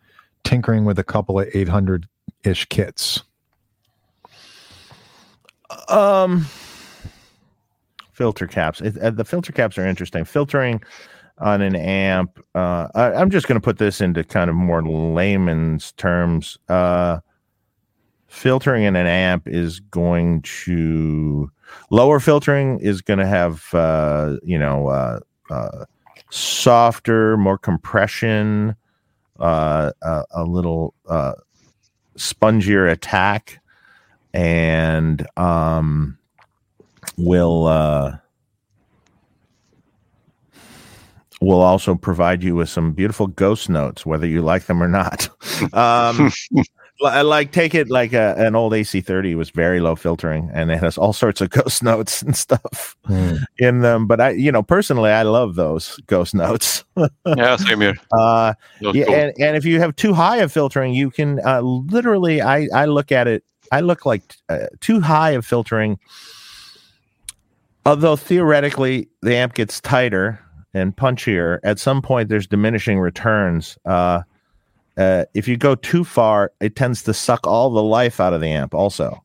tinkering 0.44 0.84
with 0.84 0.98
a 0.98 1.04
couple 1.04 1.38
of 1.38 1.48
800 1.52 2.06
ish 2.44 2.66
kits? 2.66 3.22
Um, 5.88 6.46
filter 8.12 8.46
caps. 8.46 8.80
It, 8.80 8.98
uh, 8.98 9.10
the 9.10 9.24
filter 9.24 9.52
caps 9.52 9.78
are 9.78 9.86
interesting. 9.86 10.24
Filtering 10.24 10.82
on 11.42 11.60
an 11.60 11.74
amp. 11.74 12.38
Uh, 12.54 12.86
I, 12.94 13.20
am 13.20 13.28
just 13.28 13.48
going 13.48 13.60
to 13.60 13.64
put 13.64 13.78
this 13.78 14.00
into 14.00 14.22
kind 14.22 14.48
of 14.48 14.56
more 14.56 14.82
layman's 14.82 15.92
terms. 15.92 16.56
Uh, 16.68 17.18
filtering 18.28 18.84
in 18.84 18.96
an 18.96 19.06
amp 19.06 19.46
is 19.46 19.80
going 19.80 20.40
to 20.42 21.50
lower 21.90 22.20
filtering 22.20 22.78
is 22.80 23.02
going 23.02 23.18
to 23.18 23.26
have 23.26 23.74
uh, 23.74 24.36
you 24.42 24.58
know 24.58 24.88
uh, 24.88 25.18
uh, 25.50 25.84
softer, 26.30 27.36
more 27.36 27.58
compression, 27.58 28.76
uh, 29.40 29.90
a, 30.00 30.24
a, 30.30 30.44
little 30.44 30.94
spongier 32.16 32.90
attack, 32.90 33.58
and 34.32 35.26
um, 35.36 36.16
will 37.18 38.20
will 41.42 41.60
also 41.60 41.94
provide 41.94 42.42
you 42.42 42.54
with 42.54 42.68
some 42.68 42.92
beautiful 42.92 43.26
ghost 43.26 43.68
notes, 43.68 44.06
whether 44.06 44.26
you 44.26 44.42
like 44.42 44.66
them 44.66 44.82
or 44.82 44.88
not. 44.88 45.28
Um, 45.74 46.32
like 47.00 47.52
take 47.52 47.74
it 47.74 47.88
like 47.88 48.12
a, 48.12 48.34
an 48.36 48.54
old 48.54 48.72
AC30 48.72 49.36
was 49.36 49.50
very 49.50 49.80
low 49.80 49.94
filtering 49.94 50.50
and 50.52 50.70
it 50.70 50.78
has 50.78 50.98
all 50.98 51.12
sorts 51.12 51.40
of 51.40 51.50
ghost 51.50 51.82
notes 51.84 52.22
and 52.22 52.36
stuff 52.36 52.96
mm. 53.08 53.38
in 53.58 53.80
them. 53.80 54.06
But 54.06 54.20
I, 54.20 54.30
you 54.30 54.50
know, 54.50 54.62
personally, 54.62 55.10
I 55.10 55.22
love 55.22 55.54
those 55.54 56.00
ghost 56.06 56.34
notes. 56.34 56.84
yeah, 57.26 57.56
same 57.56 57.80
here. 57.80 57.94
Uh, 58.12 58.54
yeah, 58.80 59.04
cool. 59.04 59.14
and, 59.14 59.32
and 59.38 59.56
if 59.56 59.64
you 59.64 59.78
have 59.80 59.94
too 59.96 60.14
high 60.14 60.38
of 60.38 60.52
filtering, 60.52 60.94
you 60.94 61.10
can 61.10 61.40
uh, 61.44 61.60
literally, 61.60 62.42
I, 62.42 62.68
I 62.74 62.86
look 62.86 63.12
at 63.12 63.28
it, 63.28 63.44
I 63.70 63.80
look 63.80 64.04
like 64.04 64.22
uh, 64.48 64.66
too 64.80 65.00
high 65.00 65.30
of 65.30 65.46
filtering. 65.46 65.98
Although 67.84 68.16
theoretically 68.16 69.08
the 69.22 69.34
amp 69.34 69.54
gets 69.54 69.80
tighter, 69.80 70.40
and 70.74 70.96
punchier, 70.96 71.58
at 71.64 71.78
some 71.78 72.02
point 72.02 72.28
there's 72.28 72.46
diminishing 72.46 72.98
returns. 72.98 73.78
Uh, 73.84 74.22
uh, 74.96 75.24
if 75.34 75.48
you 75.48 75.56
go 75.56 75.74
too 75.74 76.04
far, 76.04 76.52
it 76.60 76.76
tends 76.76 77.02
to 77.02 77.14
suck 77.14 77.46
all 77.46 77.70
the 77.70 77.82
life 77.82 78.20
out 78.20 78.32
of 78.32 78.40
the 78.40 78.48
amp. 78.48 78.74
Also, 78.74 79.22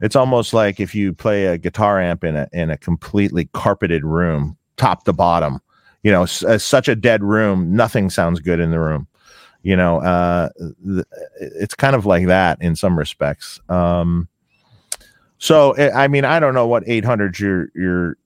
it's 0.00 0.16
almost 0.16 0.52
like 0.52 0.80
if 0.80 0.94
you 0.94 1.12
play 1.12 1.46
a 1.46 1.58
guitar 1.58 2.00
amp 2.00 2.24
in 2.24 2.36
a 2.36 2.48
in 2.52 2.70
a 2.70 2.76
completely 2.76 3.48
carpeted 3.52 4.04
room, 4.04 4.56
top 4.76 5.04
to 5.04 5.12
bottom. 5.12 5.60
You 6.02 6.10
know, 6.12 6.22
s- 6.22 6.42
uh, 6.42 6.58
such 6.58 6.88
a 6.88 6.96
dead 6.96 7.22
room, 7.22 7.74
nothing 7.74 8.08
sounds 8.10 8.40
good 8.40 8.60
in 8.60 8.70
the 8.70 8.80
room. 8.80 9.06
You 9.62 9.76
know, 9.76 10.00
uh, 10.00 10.48
th- 10.86 11.04
it's 11.40 11.74
kind 11.74 11.94
of 11.94 12.06
like 12.06 12.26
that 12.26 12.60
in 12.62 12.74
some 12.76 12.98
respects. 12.98 13.60
Um, 13.68 14.26
so, 15.36 15.74
I 15.76 16.08
mean, 16.08 16.24
I 16.24 16.40
don't 16.40 16.54
know 16.54 16.66
what 16.66 16.82
800 16.86 17.38
you're 17.38 17.68
you're 17.74 18.16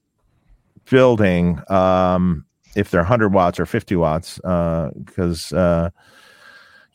building 0.91 1.61
um, 1.69 2.45
if 2.75 2.91
they're 2.91 3.01
100 3.01 3.33
watts 3.33 3.61
or 3.61 3.67
50 3.67 3.97
watts 3.97 4.41
uh, 4.45 4.91
because 5.05 5.53
uh, 5.53 5.57
uh, 5.57 5.91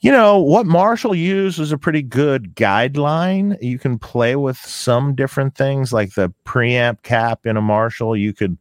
you 0.02 0.11
know 0.11 0.40
what 0.40 0.66
marshall 0.66 1.14
used 1.14 1.60
is 1.60 1.74
a 1.74 1.78
pretty 1.78 2.02
good 2.02 2.56
guideline. 2.56 3.61
You 3.61 3.78
can 3.78 3.99
play 3.99 4.38
with 4.38 4.57
some 4.57 5.14
different 5.14 5.56
things 5.56 5.91
like 5.91 6.14
the 6.14 6.34
preamp 6.45 7.02
cap 7.03 7.45
in 7.45 7.57
a 7.57 7.61
marshall. 7.61 8.16
You 8.16 8.32
could 8.34 8.57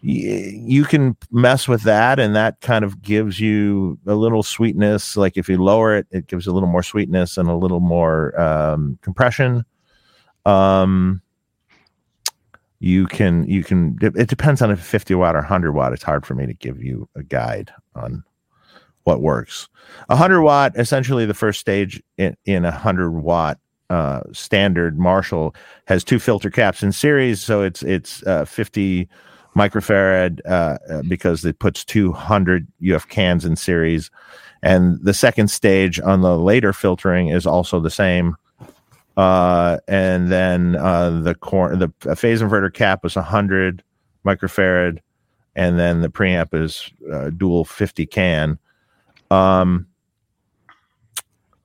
you 0.00 0.84
can 0.84 1.16
mess 1.32 1.66
with 1.66 1.82
that 1.82 2.20
and 2.20 2.36
that 2.36 2.60
kind 2.60 2.84
of 2.84 3.00
gives 3.00 3.40
you 3.40 3.98
a 4.06 4.14
little 4.14 4.42
sweetness. 4.42 5.16
Like 5.16 5.36
if 5.36 5.48
you 5.48 5.60
lower 5.60 5.96
it 5.96 6.06
it 6.10 6.28
gives 6.28 6.46
a 6.46 6.52
little 6.52 6.68
more 6.68 6.82
sweetness 6.82 7.36
and 7.36 7.48
a 7.48 7.56
little 7.56 7.80
more 7.80 8.38
um, 8.40 8.98
compression. 9.02 9.64
Um, 10.46 11.22
you 12.84 13.06
can 13.06 13.48
you 13.48 13.64
can 13.64 13.96
it 14.02 14.28
depends 14.28 14.60
on 14.60 14.70
if 14.70 14.78
50 14.78 15.14
watt 15.14 15.34
or 15.34 15.38
100 15.38 15.72
watt. 15.72 15.94
It's 15.94 16.02
hard 16.02 16.26
for 16.26 16.34
me 16.34 16.44
to 16.44 16.52
give 16.52 16.82
you 16.82 17.08
a 17.14 17.22
guide 17.22 17.72
on 17.94 18.22
what 19.04 19.22
works. 19.22 19.70
100 20.08 20.42
watt 20.42 20.72
essentially 20.76 21.24
the 21.24 21.32
first 21.32 21.60
stage 21.60 22.02
in, 22.18 22.36
in 22.44 22.66
a 22.66 22.70
100 22.70 23.12
watt 23.12 23.58
uh, 23.88 24.20
standard 24.32 24.98
marshall 24.98 25.54
has 25.86 26.04
two 26.04 26.18
filter 26.18 26.50
caps 26.50 26.82
in 26.82 26.92
series. 26.92 27.40
So 27.40 27.62
it's 27.62 27.82
it's 27.82 28.22
uh, 28.26 28.44
50 28.44 29.08
microfarad 29.56 30.40
uh, 30.44 30.76
uh 30.90 31.02
because 31.08 31.42
it 31.46 31.60
puts 31.60 31.86
200 31.86 32.68
uf 32.92 33.08
cans 33.08 33.46
in 33.46 33.56
series. 33.56 34.10
And 34.62 35.02
the 35.02 35.14
second 35.14 35.48
stage 35.48 36.00
on 36.00 36.20
the 36.20 36.38
later 36.38 36.74
filtering 36.74 37.28
is 37.28 37.46
also 37.46 37.80
the 37.80 37.88
same 37.88 38.36
Uh, 39.16 39.78
and 39.86 40.30
then 40.30 40.76
uh, 40.76 41.20
the 41.22 41.34
cor- 41.34 41.76
the 41.76 41.88
phase 42.16 42.42
inverter 42.42 42.72
cap 42.72 43.04
is 43.04 43.16
100 43.16 43.82
microfarad, 44.26 44.98
and 45.54 45.78
then 45.78 46.00
the 46.00 46.08
preamp 46.08 46.52
is 46.52 46.90
uh, 47.12 47.30
dual 47.30 47.64
50 47.64 48.06
can. 48.06 48.58
Um, 49.30 49.86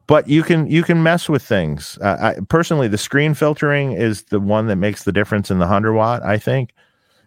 but 0.10 0.28
you 0.28 0.42
can 0.42 0.66
you 0.66 0.82
can 0.82 1.04
mess 1.04 1.30
with 1.30 1.44
things. 1.44 2.00
I, 2.02 2.38
personally, 2.50 2.88
the 2.88 2.98
screen 2.98 3.36
filtering 3.36 3.92
is 3.92 4.24
the 4.24 4.40
one 4.40 4.66
that 4.66 4.78
makes 4.78 5.04
the 5.04 5.12
difference 5.12 5.52
in 5.52 5.60
the 5.60 5.68
hundred 5.68 5.94
watt. 5.94 6.24
I 6.24 6.40
think 6.40 6.74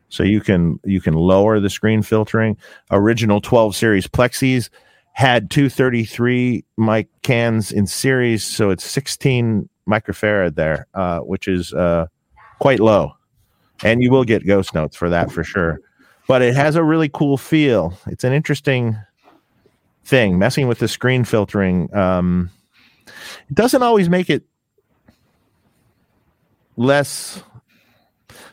so. 0.08 0.24
You 0.24 0.40
can 0.40 0.80
you 0.84 1.00
can 1.00 1.14
lower 1.14 1.60
the 1.60 1.70
screen 1.70 2.02
filtering. 2.02 2.56
Original 2.90 3.40
12 3.40 3.76
series 3.76 4.08
plexis 4.08 4.68
had 5.12 5.48
233 5.48 6.64
mic 6.76 7.08
cans 7.22 7.70
in 7.70 7.86
series, 7.86 8.42
so 8.42 8.70
it's 8.70 8.84
16 8.84 9.68
microfarad 9.88 10.54
there, 10.54 10.86
uh, 10.94 11.20
which 11.20 11.48
is 11.48 11.72
uh, 11.72 12.06
quite 12.58 12.80
low. 12.80 13.12
And 13.84 14.02
you 14.02 14.10
will 14.10 14.24
get 14.24 14.46
ghost 14.46 14.74
notes 14.74 14.96
for 14.96 15.08
that 15.10 15.32
for 15.32 15.42
sure. 15.42 15.80
But 16.28 16.42
it 16.42 16.54
has 16.54 16.76
a 16.76 16.84
really 16.84 17.08
cool 17.08 17.36
feel. 17.36 17.98
It's 18.06 18.24
an 18.24 18.32
interesting 18.32 18.96
thing. 20.04 20.38
Messing 20.38 20.68
with 20.68 20.78
the 20.78 20.88
screen 20.88 21.24
filtering. 21.24 21.92
Um, 21.94 22.50
it 23.48 23.54
doesn't 23.54 23.82
always 23.82 24.08
make 24.08 24.30
it 24.30 24.44
less. 26.76 27.42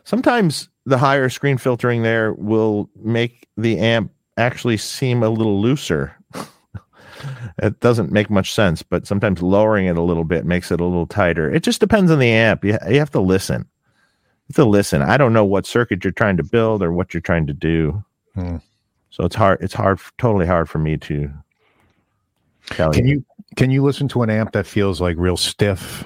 Sometimes 0.04 0.70
the 0.86 0.98
higher 0.98 1.30
screen 1.30 1.58
filtering 1.58 2.02
there 2.02 2.34
will 2.34 2.90
make 2.96 3.48
the 3.56 3.78
amp 3.78 4.12
actually 4.38 4.78
seem 4.78 5.22
a 5.22 5.30
little 5.30 5.62
looser. 5.62 6.16
It 7.58 7.80
doesn't 7.80 8.12
make 8.12 8.30
much 8.30 8.54
sense, 8.54 8.84
but 8.84 9.08
sometimes 9.08 9.42
lowering 9.42 9.86
it 9.86 9.98
a 9.98 10.02
little 10.02 10.24
bit 10.24 10.46
makes 10.46 10.72
it 10.72 10.80
a 10.80 10.86
little 10.86 11.08
tighter. 11.08 11.52
It 11.52 11.64
just 11.64 11.80
depends 11.80 12.12
on 12.12 12.20
the 12.20 12.30
amp. 12.30 12.64
You, 12.64 12.78
you 12.90 13.00
have 13.00 13.12
to 13.12 13.20
listen. 13.20 13.62
You 13.62 14.54
have 14.54 14.56
to 14.56 14.66
listen. 14.66 15.02
I 15.02 15.18
don't 15.18 15.34
know 15.34 15.46
what 15.46 15.66
circuit 15.66 16.04
you're 16.04 16.12
trying 16.12 16.38
to 16.38 16.44
build 16.44 16.82
or 16.82 16.92
what 16.94 17.14
you're 17.14 17.22
trying 17.22 17.48
to 17.48 17.54
do. 17.54 18.04
Hmm. 18.36 18.58
So 19.10 19.26
it's 19.26 19.36
hard. 19.36 19.60
It's 19.62 19.74
hard, 19.74 20.00
totally 20.18 20.46
hard 20.46 20.70
for 20.70 20.78
me 20.78 20.98
to 20.98 21.32
tell 22.68 22.92
Can 22.92 23.08
you. 23.08 23.16
you 23.16 23.26
can 23.56 23.72
you 23.72 23.84
listen 23.84 24.08
to 24.10 24.22
an 24.22 24.30
amp 24.30 24.52
that 24.52 24.68
feels 24.68 25.02
like 25.02 25.18
real 25.18 25.38
stiff 25.38 26.06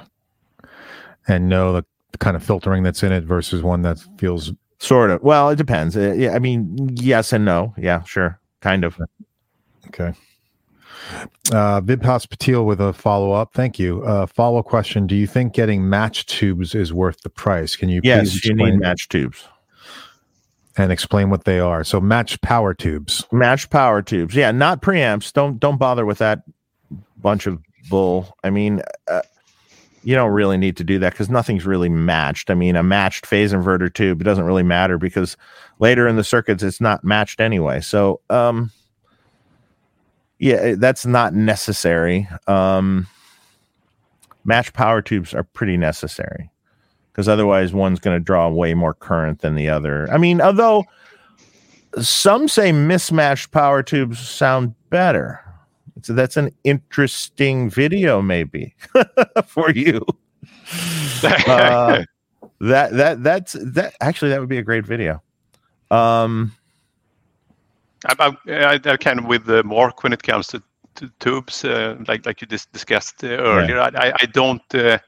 and 1.28 1.50
know 1.50 1.74
the 1.74 1.86
kind 2.20 2.36
of 2.36 2.44
filtering 2.44 2.84
that's 2.84 3.04
in 3.04 3.12
it 3.12 3.24
versus 3.26 3.62
one 3.62 3.82
that 3.82 4.00
feels 4.18 4.54
sort 4.80 5.12
of? 5.12 5.22
Well, 5.22 5.50
it 5.50 5.58
depends. 5.58 5.98
Uh, 5.98 6.14
yeah, 6.14 6.34
I 6.34 6.40
mean, 6.40 6.90
yes 6.94 7.34
and 7.34 7.44
no. 7.44 7.74
Yeah, 7.78 8.04
sure, 8.04 8.40
kind 8.62 8.84
of. 8.84 8.98
Okay. 9.88 10.14
Uh, 11.52 11.82
Vibhas 11.82 12.28
Patil 12.28 12.66
with 12.66 12.80
a 12.80 12.94
follow 12.94 13.32
up. 13.32 13.54
Thank 13.54 13.80
you. 13.80 14.04
Uh, 14.04 14.26
follow 14.26 14.60
up 14.60 14.66
question: 14.66 15.08
Do 15.08 15.16
you 15.16 15.28
think 15.28 15.54
getting 15.54 15.90
match 15.90 16.26
tubes 16.26 16.74
is 16.76 16.94
worth 16.94 17.22
the 17.22 17.30
price? 17.30 17.76
Can 17.76 17.90
you? 17.90 18.02
Yes, 18.04 18.44
you 18.46 18.54
need 18.54 18.80
match 18.80 19.10
tubes. 19.10 19.48
And 20.76 20.92
explain 20.92 21.30
what 21.30 21.44
they 21.44 21.60
are. 21.60 21.84
So, 21.84 22.02
match 22.02 22.42
power 22.42 22.74
tubes. 22.74 23.26
Match 23.32 23.70
power 23.70 24.02
tubes. 24.02 24.34
Yeah, 24.34 24.52
not 24.52 24.82
preamps. 24.82 25.32
Don't 25.32 25.60
don't 25.60 25.78
bother 25.78 26.06
with 26.06 26.18
that 26.18 26.44
bunch 27.18 27.46
of 27.46 27.60
bull. 27.90 28.36
I 28.44 28.50
mean, 28.50 28.82
uh, 29.08 29.22
you 30.04 30.16
don't 30.16 30.32
really 30.32 30.58
need 30.58 30.78
to 30.78 30.84
do 30.84 31.00
that 31.00 31.14
because 31.14 31.30
nothing's 31.30 31.66
really 31.66 31.90
matched. 31.90 32.50
I 32.50 32.56
mean, 32.56 32.76
a 32.76 32.84
matched 32.84 33.26
phase 33.26 33.54
inverter 33.54 33.94
tube 33.94 34.22
it 34.22 34.24
doesn't 34.24 34.46
really 34.46 34.64
matter 34.64 34.98
because 34.98 35.38
later 35.80 36.08
in 36.08 36.16
the 36.16 36.24
circuits 36.24 36.64
it's 36.64 36.82
not 36.82 37.04
matched 37.04 37.40
anyway. 37.40 37.80
So, 37.82 38.22
um, 38.30 38.72
yeah, 40.40 40.76
that's 40.78 41.06
not 41.06 41.34
necessary. 41.34 42.28
Um, 42.48 43.08
matched 44.46 44.74
power 44.74 45.02
tubes 45.02 45.34
are 45.34 45.44
pretty 45.44 45.78
necessary 45.78 46.50
because 47.12 47.28
otherwise 47.28 47.74
one's 47.74 48.00
going 48.00 48.18
to 48.18 48.24
draw 48.24 48.50
way 48.50 48.74
more 48.74 48.94
current 48.94 49.42
than 49.42 49.56
the 49.56 49.70
other. 49.70 50.12
I 50.12 50.18
mean, 50.18 50.42
although 50.42 50.86
some 52.00 52.48
say 52.48 52.72
mismatched 52.72 53.52
power 53.52 53.84
tubes 53.84 54.20
sound 54.20 54.74
better. 54.90 55.40
So 56.02 56.14
that's 56.14 56.38
an 56.38 56.50
interesting 56.64 57.70
video, 57.70 58.22
maybe 58.22 58.76
for 59.46 59.72
you. 59.72 60.06
uh, 61.24 62.04
that 62.60 62.92
that 62.94 63.24
that's 63.24 63.54
that 63.54 63.94
actually 64.02 64.32
that 64.32 64.40
would 64.40 64.50
be 64.50 64.58
a 64.58 64.64
great 64.64 64.86
video. 64.86 65.22
Um, 65.92 66.54
I, 68.06 68.36
I, 68.48 68.80
I 68.84 68.98
kind 68.98 69.20
of 69.20 69.26
with 69.26 69.46
the 69.46 69.64
Mark 69.64 70.04
when 70.04 70.14
it 70.14 70.24
comes 70.24 70.48
to, 70.48 70.62
tubes, 71.20 71.66
uh, 71.66 71.98
like 72.08 72.24
like 72.26 72.40
you 72.40 72.46
dis- 72.46 72.68
discussed 72.68 73.24
uh, 73.24 73.30
earlier. 73.30 73.80
I, 73.80 74.14
I 74.22 74.26
don't 74.28 74.62
uh, 74.76 75.00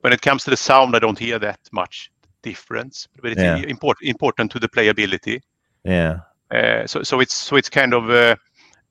when 0.00 0.12
it 0.12 0.22
comes 0.22 0.44
to 0.44 0.50
the 0.50 0.56
sound, 0.56 0.96
I 0.96 1.00
don't 1.00 1.18
hear 1.18 1.38
that 1.38 1.60
much 1.70 2.10
difference, 2.42 3.08
but 3.20 3.32
it's 3.32 3.68
important 3.68 4.08
important 4.08 4.50
to 4.52 4.58
the 4.58 4.68
playability. 4.68 5.40
Yeah. 5.84 6.20
Uh, 6.50 6.86
so 6.86 7.02
so 7.02 7.20
it's 7.20 7.34
so 7.34 7.56
it's 7.56 7.68
kind 7.68 7.92
of 7.92 8.08
uh, 8.08 8.36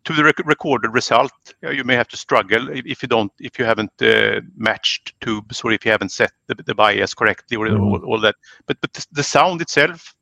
to 0.06 0.14
the 0.14 0.23
rec- 0.23 0.45
recorded 0.45 0.94
result, 0.94 1.31
you 1.61 1.84
may 1.84 1.95
have 1.95 2.07
to 2.10 2.18
struggle 2.18 2.69
if 2.69 3.02
you 3.02 3.07
don't, 3.07 3.31
if 3.40 3.57
you 3.57 3.65
haven't 3.65 3.91
uh, 4.02 4.41
matched 4.56 5.14
tubes 5.22 5.61
or 5.61 5.72
if 5.72 5.85
you 5.85 5.91
haven't 5.91 6.11
set 6.11 6.31
the, 6.48 6.56
the 6.65 6.76
bias 6.76 7.14
correctly 7.14 7.57
or 7.57 7.68
mm. 7.68 7.80
all, 7.80 8.03
all, 8.06 8.19
that. 8.19 8.35
But 8.65 8.77
but 8.81 8.94
the, 8.94 9.06
the, 9.14 9.23
sound 9.23 9.61
itself, 9.61 10.14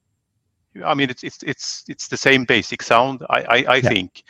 I 0.83 0.93
mean, 0.93 1.09
it's 1.09 1.23
it's 1.23 1.43
it's 1.43 1.83
it's 1.87 2.07
the 2.07 2.17
same 2.17 2.45
basic 2.45 2.81
sound. 2.81 3.23
I 3.29 3.41
I, 3.41 3.55
I 3.67 3.75
yeah. 3.77 3.89
think, 3.89 4.23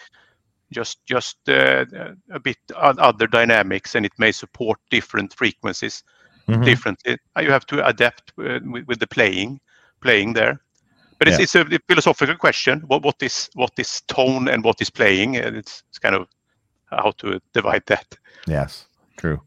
just 0.71 1.05
just 1.05 1.37
uh, 1.47 1.85
a 2.31 2.39
bit 2.39 2.57
other 2.75 3.27
dynamics, 3.27 3.95
and 3.95 4.05
it 4.05 4.13
may 4.17 4.31
support 4.31 4.79
different 4.89 5.33
frequencies 5.33 6.03
mm-hmm. 6.47 6.63
differently. 6.63 7.17
You 7.39 7.51
have 7.51 7.65
to 7.67 7.85
adapt 7.85 8.33
uh, 8.39 8.59
with, 8.65 8.85
with 8.87 8.99
the 8.99 9.07
playing 9.07 9.59
playing 10.01 10.33
there. 10.33 10.61
But 11.19 11.27
it's, 11.27 11.37
yeah. 11.37 11.61
it's 11.61 11.73
a 11.73 11.79
philosophical 11.87 12.35
question. 12.35 12.81
What 12.87 13.03
what 13.03 13.21
is 13.21 13.49
what 13.53 13.73
is 13.77 14.01
tone 14.07 14.47
and 14.47 14.63
what 14.63 14.81
is 14.81 14.89
playing? 14.89 15.37
And 15.37 15.55
it's, 15.55 15.83
it's 15.89 15.99
kind 15.99 16.15
of 16.15 16.27
how 16.85 17.11
to 17.19 17.39
divide 17.53 17.83
that. 17.85 18.17
Yes, 18.47 18.87
true. 19.17 19.39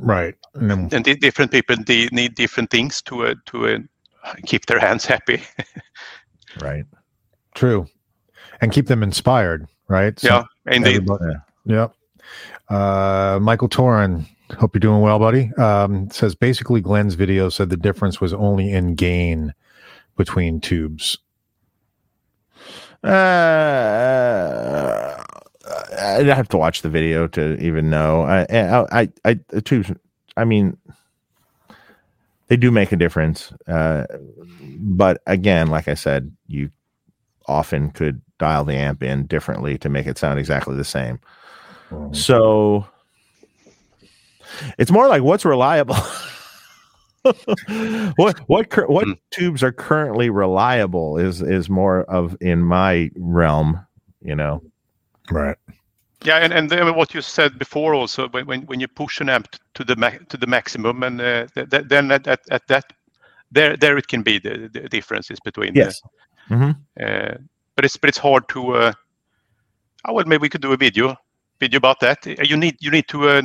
Right. 0.00 0.34
And, 0.54 0.92
and 0.92 1.04
different 1.20 1.52
people 1.52 1.76
need 1.86 2.34
different 2.34 2.70
things 2.70 3.00
to 3.02 3.26
uh, 3.26 3.34
to 3.46 3.66
uh, 4.24 4.34
keep 4.44 4.66
their 4.66 4.80
hands 4.80 5.06
happy. 5.06 5.42
right. 6.60 6.84
True. 7.54 7.86
And 8.60 8.72
keep 8.72 8.86
them 8.86 9.02
inspired. 9.02 9.66
Right. 9.88 10.18
So 10.18 10.28
yeah. 10.28 10.44
Indeed. 10.74 11.06
Yeah. 11.64 11.88
Uh, 12.68 13.38
Michael 13.40 13.68
Torin, 13.68 14.24
hope 14.58 14.74
you're 14.74 14.80
doing 14.80 15.00
well, 15.00 15.18
buddy. 15.18 15.52
Um, 15.54 16.10
says 16.10 16.34
basically 16.34 16.80
Glenn's 16.80 17.14
video 17.14 17.48
said 17.48 17.70
the 17.70 17.76
difference 17.76 18.20
was 18.20 18.32
only 18.32 18.72
in 18.72 18.94
gain 18.94 19.54
between 20.16 20.60
tubes? 20.60 21.18
Uh, 23.02 23.08
I'd 25.98 26.26
have 26.26 26.48
to 26.48 26.56
watch 26.56 26.82
the 26.82 26.88
video 26.88 27.26
to 27.28 27.60
even 27.60 27.90
know. 27.90 28.22
I, 28.22 28.46
I, 28.50 29.02
I, 29.02 29.08
I 29.24 29.34
tubes. 29.60 29.92
I 30.36 30.44
mean, 30.44 30.76
they 32.54 32.58
do 32.58 32.70
make 32.70 32.92
a 32.92 32.96
difference. 32.96 33.52
Uh, 33.66 34.06
but 34.78 35.20
again, 35.26 35.66
like 35.66 35.88
I 35.88 35.94
said, 35.94 36.30
you 36.46 36.70
often 37.46 37.90
could 37.90 38.22
dial 38.38 38.64
the 38.64 38.76
amp 38.76 39.02
in 39.02 39.26
differently 39.26 39.76
to 39.78 39.88
make 39.88 40.06
it 40.06 40.18
sound 40.18 40.38
exactly 40.38 40.76
the 40.76 40.84
same. 40.84 41.18
Mm-hmm. 41.90 42.14
So 42.14 42.86
it's 44.78 44.92
more 44.92 45.08
like 45.08 45.24
what's 45.24 45.44
reliable. 45.44 45.96
what 48.14 48.38
what 48.46 48.88
what 48.88 49.06
mm. 49.08 49.18
tubes 49.32 49.64
are 49.64 49.72
currently 49.72 50.30
reliable 50.30 51.18
is 51.18 51.42
is 51.42 51.68
more 51.68 52.04
of 52.04 52.36
in 52.40 52.62
my 52.62 53.10
realm, 53.16 53.84
you 54.20 54.36
know. 54.36 54.62
Right. 55.28 55.56
Yeah, 56.24 56.38
and, 56.38 56.52
and 56.52 56.70
then 56.70 56.94
what 56.94 57.12
you 57.12 57.20
said 57.20 57.58
before 57.58 57.94
also 57.94 58.28
when, 58.28 58.46
when, 58.46 58.62
when 58.62 58.80
you 58.80 58.88
push 58.88 59.20
an 59.20 59.28
amp 59.28 59.48
to 59.74 59.84
the 59.84 59.94
ma- 59.96 60.18
to 60.30 60.36
the 60.38 60.46
maximum 60.46 61.02
and 61.02 61.20
uh, 61.20 61.46
th- 61.54 61.68
th- 61.68 61.84
then 61.86 62.10
at, 62.10 62.26
at, 62.26 62.40
at, 62.50 62.66
that 62.68 62.92
there 63.52 63.76
there 63.76 63.98
it 63.98 64.08
can 64.08 64.22
be 64.22 64.38
the, 64.38 64.70
the 64.72 64.88
differences 64.88 65.38
between 65.44 65.74
yes. 65.74 66.00
The, 66.48 66.54
mm-hmm. 66.54 66.70
uh, 67.04 67.34
but 67.76 67.84
it's 67.84 67.96
but 67.98 68.08
it's 68.08 68.18
hard 68.18 68.48
to 68.48 68.74
uh, 68.74 68.92
oh, 70.06 70.14
well 70.14 70.24
maybe 70.24 70.40
we 70.40 70.48
could 70.48 70.62
do 70.62 70.72
a 70.72 70.78
video 70.78 71.14
video 71.60 71.76
about 71.76 72.00
that. 72.00 72.24
You 72.26 72.56
need 72.56 72.76
you 72.80 72.90
need 72.90 73.08
to 73.08 73.28
uh, 73.28 73.42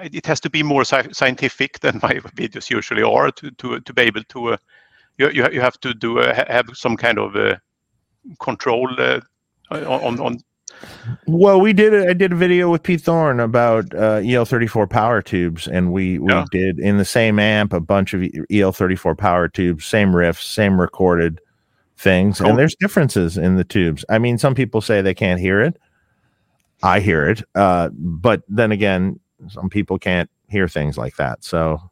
it 0.00 0.24
has 0.26 0.40
to 0.40 0.50
be 0.50 0.62
more 0.62 0.82
sci- 0.82 1.12
scientific 1.12 1.80
than 1.80 2.00
my 2.02 2.14
videos 2.36 2.70
usually 2.70 3.02
are 3.02 3.30
to 3.32 3.50
to, 3.50 3.80
to 3.80 3.92
be 3.92 4.02
able 4.02 4.24
to 4.24 4.54
uh, 4.54 4.56
you, 5.18 5.30
you 5.52 5.60
have 5.60 5.78
to 5.80 5.92
do 5.92 6.20
uh, 6.20 6.44
have 6.48 6.66
some 6.72 6.96
kind 6.96 7.18
of 7.18 7.36
uh, 7.36 7.56
control 8.40 8.88
uh, 8.98 9.20
on 9.70 10.20
on 10.20 10.38
well, 11.26 11.60
we 11.60 11.72
did. 11.72 11.94
A, 11.94 12.10
I 12.10 12.12
did 12.12 12.32
a 12.32 12.36
video 12.36 12.70
with 12.70 12.82
Pete 12.82 13.00
Thorn 13.00 13.40
about 13.40 13.92
uh, 13.94 14.20
EL34 14.20 14.88
power 14.88 15.22
tubes, 15.22 15.66
and 15.66 15.92
we 15.92 16.18
we 16.18 16.32
yeah. 16.32 16.44
did 16.50 16.78
in 16.78 16.98
the 16.98 17.04
same 17.04 17.38
amp 17.38 17.72
a 17.72 17.80
bunch 17.80 18.14
of 18.14 18.20
EL34 18.20 19.16
power 19.16 19.48
tubes, 19.48 19.84
same 19.84 20.12
riffs, 20.12 20.42
same 20.42 20.80
recorded 20.80 21.40
things, 21.96 22.38
cool. 22.38 22.48
and 22.48 22.58
there's 22.58 22.74
differences 22.76 23.36
in 23.38 23.56
the 23.56 23.64
tubes. 23.64 24.04
I 24.08 24.18
mean, 24.18 24.38
some 24.38 24.54
people 24.54 24.80
say 24.80 25.02
they 25.02 25.14
can't 25.14 25.40
hear 25.40 25.60
it. 25.60 25.78
I 26.82 27.00
hear 27.00 27.28
it, 27.28 27.42
uh, 27.54 27.90
but 27.92 28.42
then 28.48 28.70
again, 28.72 29.18
some 29.48 29.68
people 29.68 29.98
can't 29.98 30.30
hear 30.48 30.68
things 30.68 30.96
like 30.96 31.16
that. 31.16 31.44
So 31.44 31.90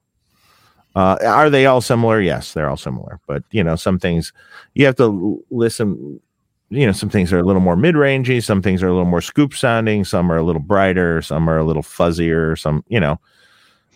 Uh, 0.96 1.18
are 1.26 1.50
they 1.50 1.66
all 1.66 1.82
similar? 1.82 2.22
Yes, 2.22 2.54
they're 2.54 2.70
all 2.70 2.76
similar. 2.78 3.20
But 3.26 3.44
you 3.50 3.62
know, 3.62 3.76
some 3.76 3.98
things 3.98 4.32
you 4.74 4.86
have 4.86 4.96
to 4.96 5.44
listen. 5.50 6.20
You 6.68 6.86
know, 6.86 6.92
some 6.92 7.08
things 7.10 7.32
are 7.32 7.38
a 7.38 7.44
little 7.44 7.62
more 7.62 7.76
mid-rangey. 7.76 8.42
Some 8.42 8.60
things 8.60 8.82
are 8.82 8.88
a 8.88 8.92
little 8.92 9.04
more 9.04 9.20
scoop 9.20 9.54
sounding. 9.54 10.04
Some 10.04 10.32
are 10.32 10.36
a 10.36 10.42
little 10.42 10.60
brighter. 10.60 11.22
Some 11.22 11.48
are 11.48 11.58
a 11.58 11.64
little 11.64 11.82
fuzzier. 11.82 12.58
Some, 12.58 12.84
you 12.88 12.98
know. 12.98 13.20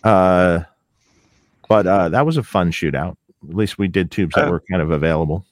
Uh, 0.04 0.60
but 1.68 1.86
uh, 1.86 2.08
that 2.10 2.24
was 2.24 2.36
a 2.36 2.42
fun 2.42 2.70
shootout. 2.70 3.16
At 3.48 3.56
least 3.56 3.78
we 3.78 3.88
did 3.88 4.10
tubes 4.10 4.34
that 4.34 4.46
Uh, 4.46 4.50
were 4.52 4.62
kind 4.70 4.82
of 4.82 4.90
available. 4.90 5.44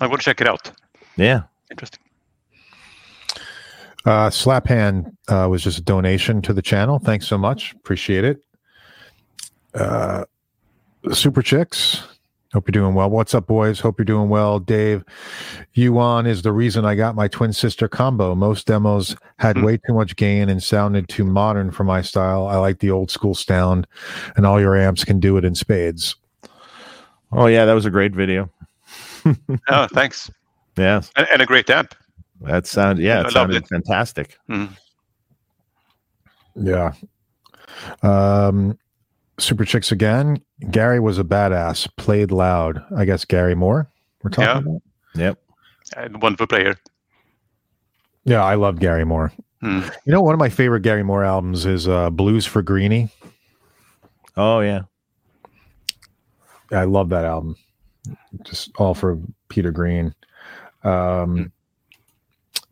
I 0.00 0.06
will 0.06 0.18
check 0.18 0.40
it 0.40 0.48
out. 0.48 0.72
Yeah. 1.16 1.42
Interesting. 1.70 2.00
Uh, 4.04 4.30
Slap 4.30 4.66
Hand 4.68 5.16
uh, 5.28 5.48
was 5.50 5.62
just 5.62 5.78
a 5.78 5.82
donation 5.82 6.40
to 6.42 6.52
the 6.52 6.62
channel. 6.62 6.98
Thanks 6.98 7.26
so 7.26 7.36
much. 7.36 7.72
Appreciate 7.74 8.24
it. 8.24 8.44
Uh, 9.74 10.24
Super 11.12 11.42
Chicks. 11.42 12.02
Hope 12.56 12.66
you're 12.68 12.82
doing 12.82 12.94
well. 12.94 13.10
What's 13.10 13.34
up, 13.34 13.46
boys? 13.46 13.80
Hope 13.80 13.98
you're 13.98 14.06
doing 14.06 14.30
well. 14.30 14.58
Dave, 14.58 15.04
Johan 15.74 16.24
is 16.26 16.40
the 16.40 16.52
reason 16.52 16.86
I 16.86 16.94
got 16.94 17.14
my 17.14 17.28
twin 17.28 17.52
sister 17.52 17.86
combo. 17.86 18.34
Most 18.34 18.66
demos 18.66 19.14
had 19.38 19.58
Hmm. 19.58 19.64
way 19.64 19.76
too 19.76 19.92
much 19.92 20.16
gain 20.16 20.48
and 20.48 20.62
sounded 20.62 21.06
too 21.06 21.24
modern 21.26 21.70
for 21.70 21.84
my 21.84 22.00
style. 22.00 22.46
I 22.46 22.56
like 22.56 22.78
the 22.78 22.90
old 22.90 23.10
school 23.10 23.34
sound, 23.34 23.86
and 24.36 24.46
all 24.46 24.58
your 24.58 24.74
amps 24.74 25.04
can 25.04 25.20
do 25.20 25.36
it 25.36 25.44
in 25.44 25.54
spades. 25.54 26.16
Oh 27.30 27.44
yeah, 27.44 27.66
that 27.66 27.74
was 27.74 27.84
a 27.84 27.90
great 27.90 28.14
video. 28.14 28.48
Oh, 29.68 29.86
thanks. 29.92 30.30
Yes, 30.78 31.10
And, 31.14 31.26
and 31.30 31.42
a 31.42 31.46
great 31.46 31.68
amp. 31.68 31.94
that 32.40 32.66
sounded 32.66 33.02
yeah, 33.04 33.18
it 33.20 33.24
loved 33.24 33.32
sounded 33.34 33.64
it. 33.64 33.68
fantastic. 33.68 34.38
Mm. 34.48 34.70
Yeah. 36.54 36.92
Um, 38.02 38.78
Super 39.38 39.64
Chicks 39.64 39.92
again. 39.92 40.40
Gary 40.70 41.00
was 41.00 41.18
a 41.18 41.24
badass. 41.24 41.88
Played 41.96 42.30
loud. 42.30 42.82
I 42.96 43.04
guess 43.04 43.24
Gary 43.24 43.54
Moore. 43.54 43.90
We're 44.22 44.30
talking 44.30 44.44
Yeah. 44.44 44.58
about. 44.58 44.82
Yep. 45.14 45.38
And 45.96 46.22
wonderful 46.22 46.46
player. 46.46 46.76
Yeah, 48.24 48.42
I 48.44 48.54
love 48.54 48.80
Gary 48.80 49.04
Moore. 49.04 49.32
Mm. 49.62 49.84
You 50.04 50.12
know, 50.12 50.20
one 50.20 50.34
of 50.34 50.38
my 50.40 50.48
favorite 50.48 50.80
Gary 50.82 51.02
Moore 51.02 51.24
albums 51.24 51.64
is 51.66 51.86
uh, 51.88 52.10
Blues 52.10 52.44
for 52.44 52.60
Greeny. 52.62 53.08
Oh 54.36 54.60
yeah. 54.60 54.82
I 56.72 56.84
love 56.84 57.08
that 57.10 57.24
album. 57.24 57.56
Just 58.42 58.70
all 58.76 58.94
for 58.94 59.18
Peter 59.48 59.70
Green. 59.70 60.14
Um, 60.84 61.52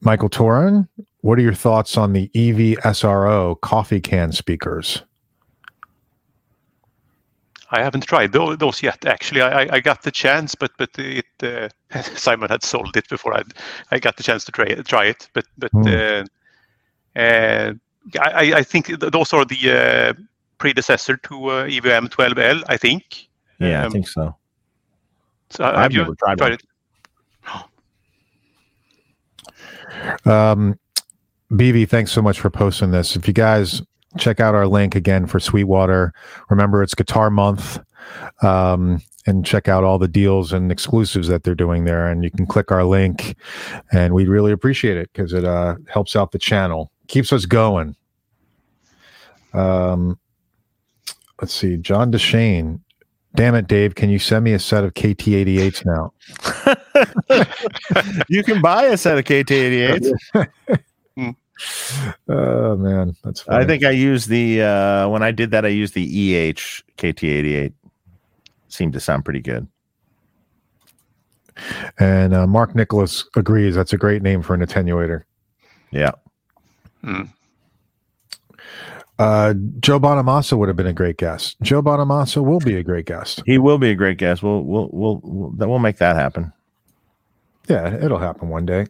Michael 0.00 0.28
Torin, 0.28 0.88
what 1.20 1.38
are 1.38 1.42
your 1.42 1.54
thoughts 1.54 1.96
on 1.96 2.12
the 2.12 2.30
EV 2.34 2.78
SRO 2.84 3.60
coffee 3.60 4.00
can 4.00 4.32
speakers? 4.32 5.02
I 7.74 7.82
haven't 7.82 8.06
tried 8.06 8.32
those 8.32 8.82
yet. 8.82 9.04
Actually, 9.06 9.42
I, 9.42 9.62
I- 9.62 9.68
I 9.76 9.80
got 9.80 10.02
the 10.02 10.10
chance, 10.10 10.54
but 10.54 10.70
but 10.78 10.90
it 10.98 11.26
uh, 11.42 11.68
Simon 12.16 12.48
had 12.50 12.62
sold 12.62 12.96
it 12.96 13.08
before 13.08 13.34
I 13.34 13.42
I 13.90 13.98
got 13.98 14.16
the 14.16 14.22
chance 14.22 14.44
to 14.44 14.52
try 14.52 14.66
it. 14.66 14.86
Try 14.86 15.06
it, 15.06 15.28
but 15.34 15.44
but 15.58 15.72
Hmm. 15.72 15.88
uh, 15.88 16.24
uh, 17.16 17.72
I 18.20 18.30
I- 18.52 18.58
I 18.58 18.62
think 18.64 18.86
those 19.00 19.32
are 19.32 19.44
the 19.44 19.70
uh, 19.70 20.12
predecessor 20.58 21.16
to 21.16 21.34
uh, 21.50 21.64
EVM 21.66 22.06
12L. 22.08 22.62
I 22.68 22.76
think. 22.78 23.02
Yeah, 23.60 23.80
I 23.80 23.84
Um, 23.86 23.92
think 23.92 24.08
so. 24.08 24.36
So 25.50 25.64
I've 25.64 25.76
have 25.76 25.92
you 25.92 26.00
never 26.02 26.14
tried 26.16 26.40
one. 26.40 26.52
it? 26.52 26.62
Um, 30.26 30.78
BB, 31.50 31.88
thanks 31.88 32.12
so 32.12 32.22
much 32.22 32.40
for 32.40 32.50
posting 32.50 32.90
this. 32.90 33.16
If 33.16 33.28
you 33.28 33.34
guys 33.34 33.82
check 34.18 34.40
out 34.40 34.54
our 34.54 34.66
link 34.66 34.94
again 34.94 35.26
for 35.26 35.40
Sweetwater, 35.40 36.12
remember 36.50 36.82
it's 36.82 36.94
Guitar 36.94 37.30
Month, 37.30 37.78
um, 38.42 39.02
and 39.26 39.44
check 39.44 39.68
out 39.68 39.84
all 39.84 39.98
the 39.98 40.08
deals 40.08 40.52
and 40.52 40.70
exclusives 40.70 41.28
that 41.28 41.44
they're 41.44 41.54
doing 41.54 41.84
there. 41.84 42.08
And 42.08 42.22
you 42.22 42.30
can 42.30 42.46
click 42.46 42.70
our 42.70 42.84
link, 42.84 43.36
and 43.92 44.14
we'd 44.14 44.28
really 44.28 44.52
appreciate 44.52 44.96
it 44.96 45.10
because 45.12 45.32
it 45.32 45.44
uh, 45.44 45.76
helps 45.88 46.14
out 46.16 46.32
the 46.32 46.38
channel, 46.38 46.90
keeps 47.08 47.32
us 47.32 47.46
going. 47.46 47.96
Um, 49.52 50.18
let's 51.40 51.54
see, 51.54 51.76
John 51.76 52.12
Deshane. 52.12 52.80
Damn 53.36 53.56
it, 53.56 53.66
Dave! 53.66 53.96
Can 53.96 54.10
you 54.10 54.20
send 54.20 54.44
me 54.44 54.52
a 54.52 54.60
set 54.60 54.84
of 54.84 54.94
KT88s 54.94 55.84
now? 55.84 56.12
you 58.28 58.44
can 58.44 58.62
buy 58.62 58.84
a 58.84 58.96
set 58.96 59.18
of 59.18 59.24
KT88s. 59.24 60.12
Oh 62.28 62.76
man, 62.76 63.14
that's. 63.22 63.42
Funny. 63.42 63.64
I 63.64 63.66
think 63.66 63.84
I 63.84 63.90
used 63.90 64.28
the 64.28 64.62
uh 64.62 65.08
when 65.08 65.22
I 65.22 65.30
did 65.30 65.50
that 65.52 65.64
I 65.64 65.68
used 65.68 65.94
the 65.94 66.02
EH 66.04 66.82
KT88. 66.98 67.72
Seemed 68.68 68.92
to 68.94 69.00
sound 69.00 69.24
pretty 69.24 69.40
good. 69.40 69.68
And 71.98 72.34
uh, 72.34 72.46
Mark 72.48 72.74
Nicholas 72.74 73.24
agrees. 73.36 73.76
That's 73.76 73.92
a 73.92 73.96
great 73.96 74.20
name 74.22 74.42
for 74.42 74.54
an 74.54 74.60
attenuator. 74.66 75.22
Yeah. 75.92 76.10
Mm. 77.04 77.28
Uh, 79.16 79.54
Joe 79.78 80.00
Bonamassa 80.00 80.58
would 80.58 80.66
have 80.68 80.76
been 80.76 80.88
a 80.88 80.92
great 80.92 81.18
guest. 81.18 81.56
Joe 81.62 81.80
Bonamassa 81.80 82.44
will 82.44 82.58
be 82.58 82.74
a 82.76 82.82
great 82.82 83.06
guest. 83.06 83.42
He 83.46 83.58
will 83.58 83.78
be 83.78 83.90
a 83.90 83.94
great 83.94 84.18
guest. 84.18 84.42
We'll 84.42 84.64
we'll 84.64 84.88
we'll 84.92 85.20
we'll, 85.22 85.50
that- 85.50 85.68
we'll 85.68 85.78
make 85.78 85.98
that 85.98 86.16
happen. 86.16 86.52
Yeah, 87.68 87.94
it'll 88.04 88.18
happen 88.18 88.48
one 88.48 88.66
day. 88.66 88.86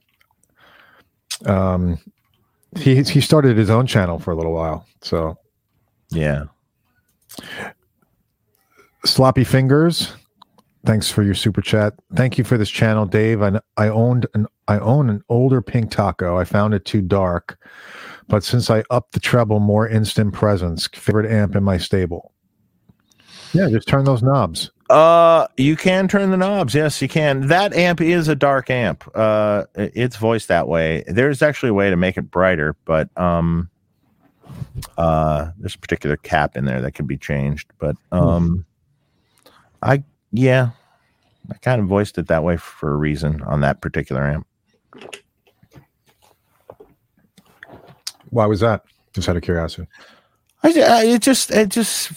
Um, 1.45 1.99
he 2.77 3.03
he 3.03 3.21
started 3.21 3.57
his 3.57 3.71
own 3.71 3.87
channel 3.87 4.19
for 4.19 4.33
a 4.33 4.37
little 4.37 4.53
while. 4.53 4.87
So 5.03 5.37
Yeah. 6.11 6.45
sloppy 9.05 9.45
fingers. 9.45 10.13
Thanks 10.87 11.11
for 11.11 11.23
your 11.23 11.35
super 11.35 11.63
chat. 11.63 11.95
Thank 12.15 12.37
you 12.37 12.45
for 12.45 12.59
this 12.59 12.69
channel, 12.69 13.07
Dave. 13.07 13.41
I, 13.43 13.59
I 13.77 13.89
owned 13.89 14.27
an 14.35 14.47
I 14.69 14.79
own 14.79 15.09
an 15.09 15.23
older 15.29 15.63
pink 15.63 15.91
taco. 15.91 16.39
I 16.39 16.45
found 16.45 16.75
it 16.75 16.85
too 16.85 17.01
dark, 17.01 17.59
but 18.29 18.45
since 18.45 18.71
I 18.71 18.83
upped 18.91 19.13
the 19.13 19.21
treble, 19.21 19.61
more 19.61 19.89
instant 19.89 20.33
presence. 20.35 20.87
Favorite 20.89 21.31
amp 21.31 21.55
in 21.57 21.65
my 21.65 21.79
stable. 21.79 22.33
Yeah, 23.53 23.69
just 23.71 23.89
turn 23.89 24.05
those 24.05 24.23
knobs. 24.23 24.71
Uh, 24.91 25.47
you 25.57 25.77
can 25.77 26.09
turn 26.09 26.31
the 26.31 26.37
knobs. 26.37 26.75
Yes, 26.75 27.01
you 27.01 27.09
can. 27.09 27.49
That 27.49 27.73
amp 27.73 28.01
is 28.01 28.29
a 28.29 28.35
dark 28.35 28.69
amp. 28.69 29.11
Uh, 29.15 29.65
it's 29.75 30.17
voiced 30.17 30.49
that 30.49 30.69
way. 30.69 31.05
There's 31.07 31.41
actually 31.41 31.71
a 31.71 31.75
way 31.75 31.89
to 31.89 31.97
make 31.97 32.19
it 32.19 32.31
brighter, 32.31 32.77
but 32.85 33.09
um, 33.17 33.71
uh, 34.99 35.51
there's 35.59 35.75
a 35.75 35.79
particular 35.79 36.17
cap 36.19 36.57
in 36.57 36.67
there 36.67 36.83
that 36.83 36.93
can 36.93 37.07
be 37.07 37.17
changed. 37.17 37.71
But 37.79 37.97
um, 38.13 38.67
I 39.83 40.05
yeah, 40.33 40.71
I 41.51 41.55
kind 41.59 41.81
of 41.81 41.87
voiced 41.87 42.19
it 42.19 42.29
that 42.29 42.45
way 42.45 42.57
for 42.59 42.93
a 42.93 42.97
reason 42.97 43.43
on 43.43 43.63
that 43.63 43.81
particular 43.81 44.23
amp. 44.27 44.47
Why 48.31 48.47
was 48.47 48.61
that? 48.61 48.85
Just 49.15 49.29
out 49.29 49.37
of 49.37 49.43
curiosity. 49.43 49.87
I, 50.63 50.69
I 50.81 51.05
it 51.05 51.23
just 51.23 51.51
it 51.51 51.69
just 51.69 52.11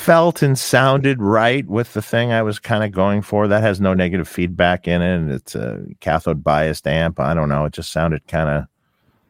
felt 0.00 0.40
and 0.40 0.58
sounded 0.58 1.20
right 1.20 1.66
with 1.68 1.92
the 1.92 2.00
thing 2.00 2.32
I 2.32 2.42
was 2.42 2.58
kind 2.58 2.82
of 2.82 2.90
going 2.90 3.20
for. 3.20 3.46
That 3.46 3.62
has 3.62 3.80
no 3.80 3.92
negative 3.92 4.26
feedback 4.26 4.88
in 4.88 5.02
it. 5.02 5.14
and 5.16 5.30
It's 5.30 5.54
a 5.54 5.84
cathode 6.00 6.42
biased 6.42 6.86
amp. 6.86 7.20
I 7.20 7.34
don't 7.34 7.50
know. 7.50 7.66
It 7.66 7.74
just 7.74 7.92
sounded 7.92 8.26
kind 8.26 8.48
of 8.48 8.64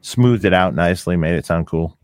smoothed 0.00 0.44
it 0.44 0.54
out 0.54 0.74
nicely, 0.74 1.16
made 1.16 1.34
it 1.34 1.44
sound 1.44 1.66
cool. 1.66 1.98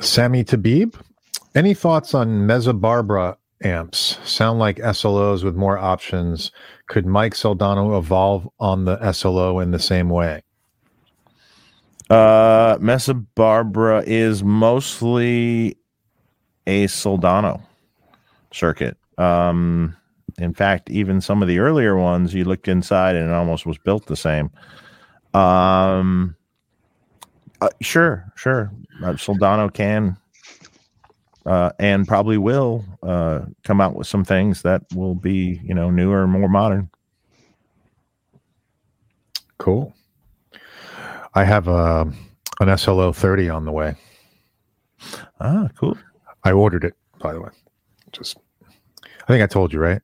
Sammy 0.00 0.44
Tabib, 0.44 0.94
any 1.54 1.74
thoughts 1.74 2.14
on 2.14 2.46
Mezzabarba 2.46 3.36
amps? 3.64 4.18
Sound 4.24 4.58
like 4.60 4.76
SLOs 4.78 5.42
with 5.42 5.56
more 5.56 5.78
options. 5.78 6.52
Could 6.86 7.06
Mike 7.06 7.34
Soldano 7.34 7.98
evolve 7.98 8.48
on 8.60 8.84
the 8.84 9.12
SLO 9.12 9.58
in 9.58 9.72
the 9.72 9.78
same 9.78 10.08
way? 10.08 10.42
Uh, 12.10 12.76
Mezzabarba 12.78 14.04
is 14.06 14.42
mostly 14.44 15.76
a 16.66 16.86
Soldano 16.86 17.62
circuit. 18.52 18.96
Um, 19.18 19.96
in 20.38 20.54
fact, 20.54 20.90
even 20.90 21.20
some 21.20 21.42
of 21.42 21.48
the 21.48 21.58
earlier 21.58 21.96
ones, 21.96 22.34
you 22.34 22.44
looked 22.44 22.68
inside 22.68 23.16
and 23.16 23.30
it 23.30 23.32
almost 23.32 23.66
was 23.66 23.78
built 23.78 24.06
the 24.06 24.16
same. 24.16 24.50
Um, 25.34 26.36
uh, 27.60 27.68
sure, 27.80 28.30
sure. 28.36 28.70
Uh, 29.02 29.12
Soldano 29.12 29.72
can 29.72 30.16
uh, 31.46 31.70
and 31.78 32.06
probably 32.06 32.38
will 32.38 32.84
uh, 33.02 33.40
come 33.64 33.80
out 33.80 33.94
with 33.94 34.06
some 34.06 34.24
things 34.24 34.62
that 34.62 34.82
will 34.94 35.14
be, 35.14 35.60
you 35.64 35.74
know, 35.74 35.90
newer 35.90 36.22
and 36.22 36.32
more 36.32 36.48
modern. 36.48 36.88
Cool. 39.58 39.94
I 41.34 41.44
have 41.44 41.68
a 41.68 42.10
an 42.60 42.78
SLO 42.78 43.12
30 43.12 43.48
on 43.48 43.64
the 43.64 43.72
way. 43.72 43.94
Ah, 45.40 45.68
cool. 45.78 45.96
I 46.44 46.52
ordered 46.52 46.84
it, 46.84 46.94
by 47.20 47.32
the 47.32 47.40
way. 47.40 47.48
Just, 48.12 48.38
I 49.04 49.26
think 49.26 49.42
I 49.42 49.46
told 49.46 49.72
you, 49.72 49.80
right? 49.80 50.00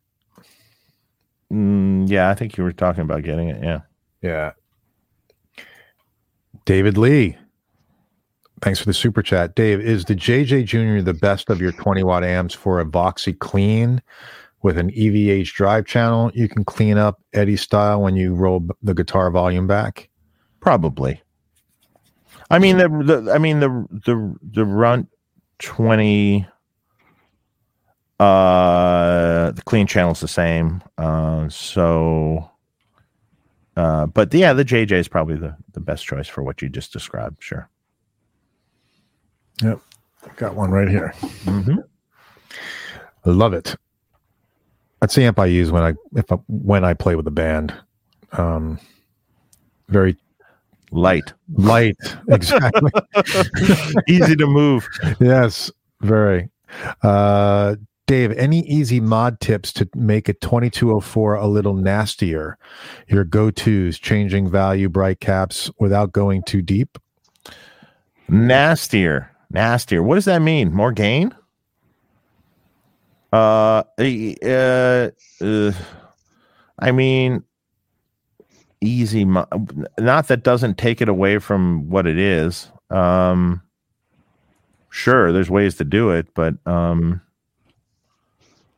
Mm, 1.52 2.09
yeah, 2.09 2.30
I 2.30 2.34
think 2.34 2.56
you 2.56 2.64
were 2.64 2.72
talking 2.72 3.02
about 3.02 3.22
getting 3.22 3.48
it. 3.48 3.62
Yeah. 3.62 3.80
Yeah. 4.22 4.52
David 6.64 6.98
Lee. 6.98 7.36
thanks 8.60 8.78
for 8.78 8.86
the 8.86 8.94
super 8.94 9.22
chat. 9.22 9.55
Dave, 9.55 9.80
is 9.80 10.05
the 10.05 10.14
JJ 10.14 10.64
Junior 10.64 11.00
the 11.00 11.14
best 11.14 11.48
of 11.48 11.60
your 11.60 11.72
20 11.72 12.02
watt 12.02 12.24
amps 12.24 12.55
for 12.55 12.80
a 12.80 12.84
Voxy 12.84 13.38
clean 13.38 14.02
with 14.62 14.76
an 14.76 14.90
EVH 14.90 15.52
drive 15.55 15.86
channel? 15.86 16.30
You 16.34 16.48
can 16.48 16.64
clean 16.64 16.98
up 16.98 17.22
Eddie 17.32 17.56
style 17.56 18.02
when 18.02 18.16
you 18.16 18.34
roll 18.34 18.66
the 18.82 18.94
guitar 18.94 19.30
volume 19.30 19.66
back. 19.66 20.09
Probably. 20.60 21.22
I 22.51 22.59
mean 22.59 22.78
the, 22.78 22.89
the 22.89 23.32
I 23.32 23.39
mean 23.39 23.60
the 23.60 23.86
the 23.90 24.36
the 24.43 24.64
Runt 24.64 25.09
twenty. 25.59 26.47
Uh, 28.20 29.52
the 29.52 29.62
clean 29.62 29.86
channel's 29.86 30.20
the 30.20 30.28
same. 30.28 30.82
Uh, 30.97 31.48
so. 31.48 32.51
Uh, 33.76 34.06
but 34.06 34.35
yeah, 34.35 34.52
the 34.52 34.64
JJ 34.64 34.90
is 34.90 35.06
probably 35.06 35.36
the, 35.36 35.55
the 35.72 35.78
best 35.78 36.05
choice 36.05 36.26
for 36.26 36.43
what 36.43 36.60
you 36.60 36.68
just 36.68 36.93
described. 36.93 37.36
Sure. 37.39 37.70
Yep. 39.62 39.80
Got 40.36 40.56
one 40.56 40.72
right 40.72 40.89
here. 40.89 41.14
Mm-hmm. 41.44 41.78
I 43.24 43.30
love 43.30 43.52
it. 43.52 43.76
That's 45.01 45.14
the 45.14 45.22
amp 45.24 45.39
I 45.39 45.47
use 45.47 45.70
when 45.70 45.82
I 45.82 45.94
if 46.16 46.30
I, 46.32 46.36
when 46.48 46.85
I 46.85 46.94
play 46.94 47.14
with 47.14 47.26
a 47.28 47.32
band. 47.32 47.72
Um, 48.32 48.80
very 49.89 50.16
Light, 50.90 51.32
light, 51.55 51.97
exactly. 52.28 52.90
easy 54.09 54.36
to 54.36 54.47
move. 54.47 54.89
yes, 55.20 55.70
very. 56.01 56.51
Uh, 57.02 57.77
Dave, 58.06 58.32
any 58.39 58.60
easy 58.60 59.01
mod 59.01 59.39
tips 59.39 59.70
to 59.74 59.89
make 59.94 60.31
a 60.31 60.32
2204 60.32 61.35
a 61.35 61.47
little 61.47 61.74
nastier? 61.74 62.56
Your 63.06 63.24
go 63.24 63.51
tos, 63.51 63.98
changing 63.98 64.51
value, 64.51 64.89
bright 64.89 65.20
caps 65.20 65.70
without 65.78 66.12
going 66.12 66.43
too 66.44 66.62
deep? 66.62 66.97
Nastier, 68.28 69.31
nastier. 69.51 70.02
What 70.02 70.15
does 70.15 70.24
that 70.24 70.40
mean? 70.40 70.73
More 70.73 70.93
gain? 70.93 71.35
Uh, 73.31 73.82
uh, 74.01 75.10
uh 75.43 75.73
I 76.78 76.93
mean, 76.93 77.44
easy. 78.80 79.24
Not 79.24 80.28
that 80.28 80.42
doesn't 80.42 80.78
take 80.78 81.00
it 81.00 81.09
away 81.09 81.38
from 81.38 81.88
what 81.90 82.06
it 82.06 82.18
is. 82.18 82.70
Um, 82.90 83.62
sure, 84.90 85.32
there's 85.32 85.50
ways 85.50 85.76
to 85.76 85.84
do 85.84 86.10
it, 86.10 86.28
but 86.34 86.55
um, 86.66 87.20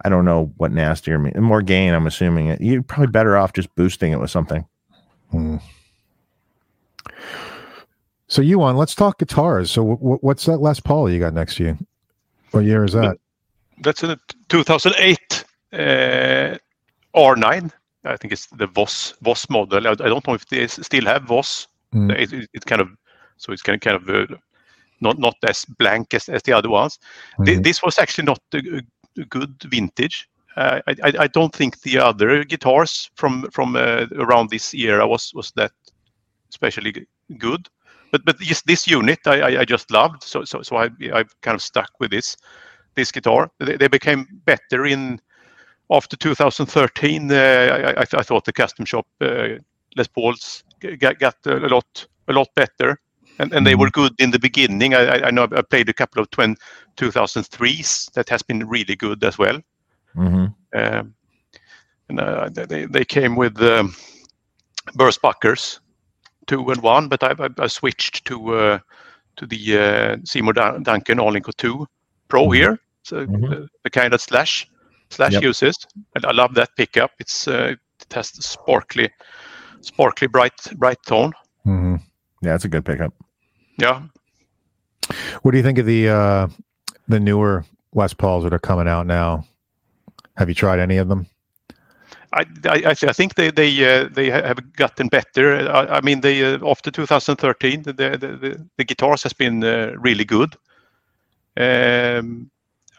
I 0.04 0.08
don't 0.08 0.24
know 0.24 0.52
what 0.56 0.72
nastier 0.72 1.18
means. 1.18 1.36
More 1.36 1.62
gain, 1.62 1.94
I'm 1.94 2.06
assuming 2.06 2.46
it. 2.46 2.60
You're 2.60 2.82
probably 2.82 3.08
better 3.08 3.36
off 3.36 3.52
just 3.52 3.74
boosting 3.74 4.12
it 4.12 4.20
with 4.20 4.30
something. 4.30 4.66
Hmm. 5.30 5.56
So, 8.28 8.42
Johan? 8.42 8.76
Let's 8.76 8.94
talk 8.94 9.18
guitars. 9.18 9.70
So, 9.72 9.82
w- 9.82 9.98
w- 9.98 10.18
what's 10.20 10.46
that 10.46 10.58
Les 10.58 10.78
Paul 10.78 11.10
you 11.10 11.18
got 11.18 11.34
next 11.34 11.56
to 11.56 11.64
you? 11.64 11.78
What 12.52 12.60
year 12.60 12.84
is 12.84 12.92
that? 12.92 13.18
That's 13.82 14.02
a 14.02 14.18
2008 14.48 15.44
uh, 15.72 16.58
R9. 17.14 17.72
I 18.04 18.16
think 18.16 18.32
it's 18.32 18.46
the 18.46 18.66
Voss 18.66 19.14
Voss 19.22 19.48
model. 19.50 19.86
I, 19.86 19.90
I 19.90 19.94
don't 19.94 20.26
know 20.26 20.34
if 20.34 20.46
they 20.46 20.66
still 20.66 21.04
have 21.04 21.24
Voss. 21.24 21.68
Mm. 21.94 22.18
It, 22.18 22.32
it, 22.32 22.50
it's 22.54 22.64
kind 22.64 22.80
of 22.80 22.88
so 23.36 23.52
it's 23.52 23.62
kind 23.62 23.76
of 23.76 23.80
kind 23.80 23.96
of 23.96 24.30
uh, 24.30 24.36
not 25.00 25.18
not 25.18 25.36
as 25.48 25.64
blank 25.64 26.14
as, 26.14 26.28
as 26.28 26.42
the 26.42 26.52
other 26.52 26.70
ones. 26.70 26.98
Mhm. 27.38 27.62
This 27.62 27.82
was 27.82 27.98
actually 27.98 28.26
not 28.26 28.40
a, 28.54 28.82
a 29.18 29.24
good 29.24 29.54
vintage. 29.64 30.28
Uh, 30.56 30.80
I, 30.86 30.94
I 31.04 31.12
I 31.20 31.26
don't 31.28 31.54
think 31.54 31.80
the 31.82 31.98
other 31.98 32.44
guitars 32.44 33.10
from 33.14 33.48
from 33.50 33.76
uh, 33.76 34.06
around 34.16 34.50
this 34.50 34.74
era 34.74 35.06
was 35.06 35.32
was 35.34 35.52
that 35.52 35.72
especially 36.48 37.06
good. 37.38 37.68
But 38.12 38.24
but 38.24 38.38
this 38.38 38.62
this 38.62 38.88
unit 38.88 39.20
I, 39.26 39.40
I, 39.40 39.60
I 39.60 39.64
just 39.64 39.90
loved. 39.90 40.22
So 40.22 40.44
so 40.44 40.62
so 40.62 40.76
I 40.76 40.90
I've 41.12 41.34
kind 41.42 41.54
of 41.54 41.62
stuck 41.62 41.90
with 42.00 42.10
this 42.10 42.36
this 42.94 43.12
guitar. 43.12 43.50
They, 43.58 43.76
they 43.76 43.88
became 43.88 44.26
better 44.44 44.86
in 44.86 45.20
after 45.90 46.16
2013. 46.16 47.30
Uh, 47.30 47.94
I, 47.96 48.22
thought 48.22 48.44
the 48.44 48.52
custom 48.52 48.84
shop 48.84 49.06
uh, 49.20 49.48
Les 49.96 50.06
Pauls 50.08 50.64
got, 50.98 51.36
a 51.46 51.68
lot 51.68 52.06
a 52.28 52.32
lot 52.32 52.48
better, 52.54 53.00
and, 53.38 53.52
and 53.52 53.66
they 53.66 53.74
were 53.74 53.90
good 53.90 54.12
in 54.18 54.30
the 54.30 54.38
beginning. 54.38 54.94
I, 54.94 55.26
I- 55.26 55.30
know 55.30 55.48
I 55.50 55.62
played 55.62 55.88
a 55.88 55.92
couple 55.92 56.22
of 56.22 56.30
20, 56.30 56.54
2003s 56.96 58.12
that 58.12 58.28
has 58.28 58.42
been 58.42 58.68
really 58.68 58.96
good 58.96 59.24
as 59.24 59.36
well. 59.38 59.60
Mm-hmm. 60.16 60.46
Um, 60.78 61.14
and 62.08 62.20
uh, 62.20 62.48
they 62.50 62.86
they 62.86 63.04
came 63.04 63.36
with 63.36 63.60
um, 63.62 63.94
burst 64.94 65.22
buckers, 65.22 65.80
two 66.46 66.70
and 66.70 66.82
one, 66.82 67.08
but 67.08 67.22
I, 67.22 67.34
I, 67.38 67.48
I 67.58 67.66
switched 67.68 68.24
to 68.26 68.54
uh, 68.54 68.78
to 69.36 69.46
the 69.46 69.78
uh, 69.78 70.16
Seymour 70.24 70.52
Duncan 70.54 71.18
Alnico 71.18 71.54
2 71.56 71.86
Pro 72.28 72.46
Mhm. 72.46 72.54
here, 72.56 72.78
so 73.02 73.26
Mhm. 73.26 73.48
the, 73.50 73.68
the 73.84 73.90
kind 73.90 74.12
that 74.12 74.20
Slash 74.20 74.68
Slash 75.10 75.32
Yep. 75.32 75.42
uses. 75.42 75.76
And 76.14 76.24
I 76.24 76.32
love 76.32 76.54
that 76.54 76.70
pickup. 76.76 77.10
It's 77.18 77.48
uh, 77.48 77.74
it 78.00 78.12
has 78.14 78.30
the 78.32 78.42
sparkly, 78.42 79.10
sparkly 79.80 80.28
bright 80.28 80.52
bright 80.76 80.98
tone. 81.06 81.32
Mhm. 81.66 82.00
Yeah, 82.42 82.54
it's 82.54 82.64
a 82.64 82.68
good 82.68 82.84
pickup. 82.84 83.12
Yeah, 83.76 84.02
What 85.42 85.50
do 85.52 85.56
you 85.56 85.62
think 85.64 85.78
of 85.78 85.86
the 85.86 86.08
uh, 86.08 86.48
the 87.08 87.18
newer 87.20 87.64
Les 87.94 88.14
Pauls 88.14 88.44
that 88.44 88.52
are 88.52 88.58
coming 88.58 88.88
out 88.88 89.06
now? 89.06 89.44
Have 90.36 90.48
you 90.48 90.54
tried 90.54 90.78
any 90.80 90.98
of 90.98 91.08
them? 91.08 91.26
I, 92.32 92.44
I, 92.64 92.82
I 92.86 92.94
I 93.08 93.12
think 93.12 93.34
they 93.34 93.50
they 93.50 93.70
uh, 93.84 94.08
they 94.14 94.30
have 94.30 94.72
gotten 94.76 95.08
better. 95.08 95.68
I, 95.70 95.98
I 95.98 96.00
mean, 96.02 96.20
they 96.20 96.44
uh, 96.54 96.70
after 96.70 96.90
2013, 96.90 97.82
the 97.82 97.92
the, 97.92 98.10
the, 98.18 98.66
the 98.76 98.84
guitars 98.84 99.22
has 99.24 99.32
been 99.34 99.64
uh, 99.64 99.92
really 99.98 100.24
good. 100.24 100.54
Um, 101.56 102.50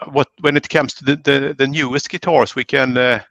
when 0.08 0.58
it 0.58 0.70
comes 0.70 0.94
to 0.96 1.06
the, 1.06 1.16
the, 1.16 1.56
the 1.58 1.68
newest 1.68 2.10
guitars, 2.10 2.56
we 2.56 2.64
can 2.64 2.98
uh, 2.98 3.22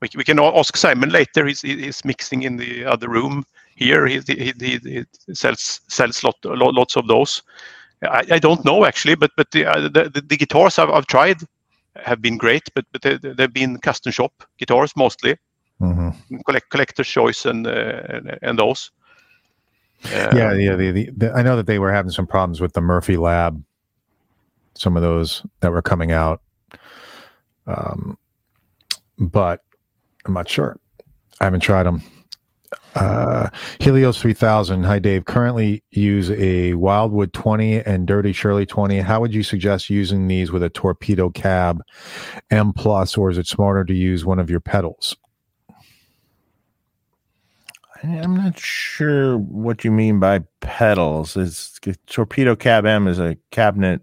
we, 0.00 0.08
we 0.16 0.24
can 0.24 0.38
ask 0.38 0.76
Simon 0.76 1.10
later. 1.10 1.46
He's 1.46 1.62
he's 1.62 2.04
mixing 2.04 2.42
in 2.42 2.56
the 2.56 2.84
other 2.84 3.08
room 3.08 3.44
here. 3.76 4.06
He 4.06 4.20
he, 4.26 4.52
he, 4.58 4.78
he 4.78 5.34
sells 5.34 5.80
sells 5.88 6.22
lot, 6.24 6.36
lot 6.44 6.74
lots 6.74 6.96
of 6.96 7.06
those. 7.06 7.42
I, 8.02 8.24
I 8.30 8.38
don't 8.38 8.64
know 8.64 8.84
actually, 8.84 9.14
but 9.16 9.30
but 9.36 9.50
the 9.50 9.66
uh, 9.66 9.88
the, 9.88 10.36
guitars 10.36 10.78
I've, 10.78 10.90
I've 10.90 11.06
tried 11.06 11.38
have 11.96 12.22
been 12.22 12.38
great, 12.38 12.62
but 12.74 12.84
but 12.92 13.02
they, 13.02 13.16
they've 13.16 13.52
been 13.52 13.78
custom 13.78 14.12
shop 14.12 14.32
guitars 14.58 14.92
mostly, 14.96 15.36
hmm 15.78 16.10
collect 16.46 16.70
collector's 16.70 17.08
choice 17.08 17.44
and 17.44 17.66
uh, 17.66 18.20
those. 18.54 18.90
Yeah, 20.04 20.54
yeah. 20.54 20.76
The, 20.76 20.90
the, 20.92 21.10
the, 21.16 21.32
I 21.32 21.42
know 21.42 21.56
that 21.56 21.66
they 21.66 21.78
were 21.78 21.92
having 21.92 22.10
some 22.10 22.26
problems 22.26 22.60
with 22.60 22.72
the 22.72 22.80
Murphy 22.80 23.16
Lab. 23.18 23.62
Some 24.74 24.96
of 24.96 25.02
those 25.02 25.42
that 25.60 25.72
were 25.72 25.82
coming 25.82 26.12
out, 26.12 26.42
um, 27.66 28.16
but 29.18 29.62
I'm 30.24 30.34
not 30.34 30.48
sure. 30.48 30.78
I 31.40 31.44
haven't 31.44 31.60
tried 31.60 31.84
them. 31.84 32.02
Uh, 32.94 33.48
Helios 33.78 34.20
3000. 34.20 34.84
Hi, 34.84 34.98
Dave. 34.98 35.24
Currently 35.24 35.82
use 35.90 36.30
a 36.32 36.74
Wildwood 36.74 37.32
20 37.32 37.80
and 37.84 38.06
Dirty 38.06 38.32
Shirley 38.32 38.66
20. 38.66 39.00
How 39.00 39.20
would 39.20 39.32
you 39.32 39.42
suggest 39.42 39.90
using 39.90 40.26
these 40.28 40.50
with 40.50 40.62
a 40.62 40.68
torpedo 40.70 41.30
cab 41.30 41.82
M 42.50 42.72
plus, 42.72 43.16
or 43.16 43.30
is 43.30 43.38
it 43.38 43.46
smarter 43.46 43.84
to 43.84 43.94
use 43.94 44.24
one 44.24 44.38
of 44.38 44.50
your 44.50 44.60
pedals? 44.60 45.16
I'm 48.02 48.36
not 48.36 48.58
sure 48.58 49.36
what 49.36 49.84
you 49.84 49.90
mean 49.90 50.20
by 50.20 50.40
pedals. 50.60 51.36
It's 51.36 51.78
torpedo 52.06 52.56
cab 52.56 52.86
M 52.86 53.06
is 53.06 53.18
a 53.18 53.36
cabinet 53.50 54.02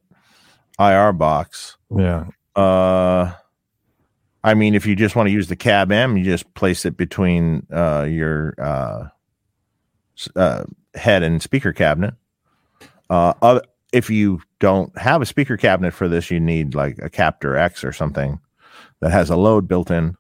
IR 0.80 1.14
box. 1.14 1.78
Yeah. 1.96 2.26
Uh, 2.56 3.34
I 4.44 4.54
mean, 4.54 4.76
if 4.76 4.86
you 4.86 4.96
just 4.96 5.16
want 5.16 5.28
to 5.28 5.34
use 5.34 5.48
the 5.48 5.56
cab 5.56 5.92
M, 5.92 6.18
you 6.18 6.24
just 6.24 6.54
place 6.54 6.86
it 6.86 6.96
between 6.98 7.66
uh, 7.72 8.08
your 8.10 8.56
uh, 8.58 9.08
uh, 10.36 10.64
head 10.96 11.24
and 11.24 11.42
speaker 11.42 11.74
cabinet. 11.74 12.14
Uh, 13.10 13.34
other, 13.42 13.62
if 13.94 14.10
you 14.10 14.42
don't 14.60 14.96
have 14.98 15.22
a 15.22 15.26
speaker 15.26 15.58
cabinet 15.58 15.94
for 15.94 16.08
this, 16.08 16.30
you 16.30 16.40
need 16.40 16.76
like 16.76 16.98
a 17.02 17.10
Captor 17.10 17.56
X 17.56 17.84
or 17.84 17.92
something 17.92 18.40
that 19.00 19.12
has 19.12 19.30
a 19.30 19.36
load 19.36 19.68
built 19.68 19.92
in. 19.92 20.16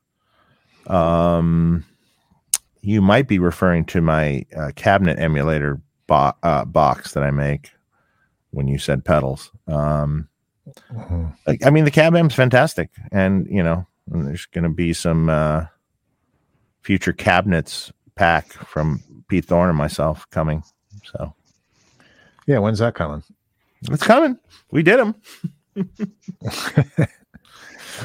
Um, 0.87 1.83
you 2.81 3.01
might 3.01 3.27
be 3.27 3.39
referring 3.39 3.85
to 3.85 4.01
my 4.01 4.45
uh, 4.55 4.71
cabinet 4.75 5.19
emulator 5.19 5.81
bo- 6.07 6.33
uh, 6.43 6.65
box 6.65 7.13
that 7.13 7.23
I 7.23 7.31
make 7.31 7.71
when 8.51 8.67
you 8.67 8.77
said 8.77 9.03
pedals. 9.03 9.51
Um, 9.67 10.29
Mhm. 10.91 11.33
like, 11.45 11.65
I 11.65 11.69
mean, 11.69 11.85
the 11.85 11.91
cab 11.91 12.15
M's 12.15 12.33
fantastic, 12.33 12.89
and 13.11 13.47
you 13.49 13.63
know, 13.63 13.85
and 14.11 14.27
there's 14.27 14.45
going 14.47 14.63
to 14.63 14.69
be 14.69 14.93
some 14.93 15.29
uh, 15.29 15.65
future 16.81 17.13
cabinets 17.13 17.91
pack 18.15 18.51
from 18.53 19.01
Pete 19.27 19.45
Thorn 19.45 19.69
and 19.69 19.77
myself 19.77 20.29
coming. 20.31 20.63
So 21.03 21.33
Yeah. 22.45 22.59
When's 22.59 22.79
that 22.79 22.95
coming? 22.95 23.23
it's 23.91 24.03
coming. 24.03 24.37
We 24.71 24.81
did 24.83 24.99
them. 24.99 25.15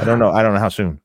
I 0.01 0.05
don't 0.05 0.19
know. 0.19 0.31
I 0.31 0.43
don't 0.43 0.55
know 0.55 0.61
how 0.61 0.69
soon. 0.69 1.01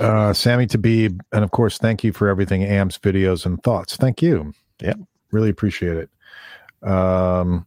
uh, 0.00 0.32
Sammy 0.32 0.66
Tabib, 0.66 1.20
and 1.32 1.44
of 1.44 1.50
course, 1.50 1.78
thank 1.78 2.02
you 2.04 2.12
for 2.12 2.28
everything, 2.28 2.62
amps, 2.64 2.98
videos, 2.98 3.44
and 3.46 3.62
thoughts. 3.62 3.96
Thank 3.96 4.22
you. 4.22 4.52
Yeah, 4.80 4.94
really 5.32 5.50
appreciate 5.50 5.96
it. 5.96 6.88
Um, 6.88 7.66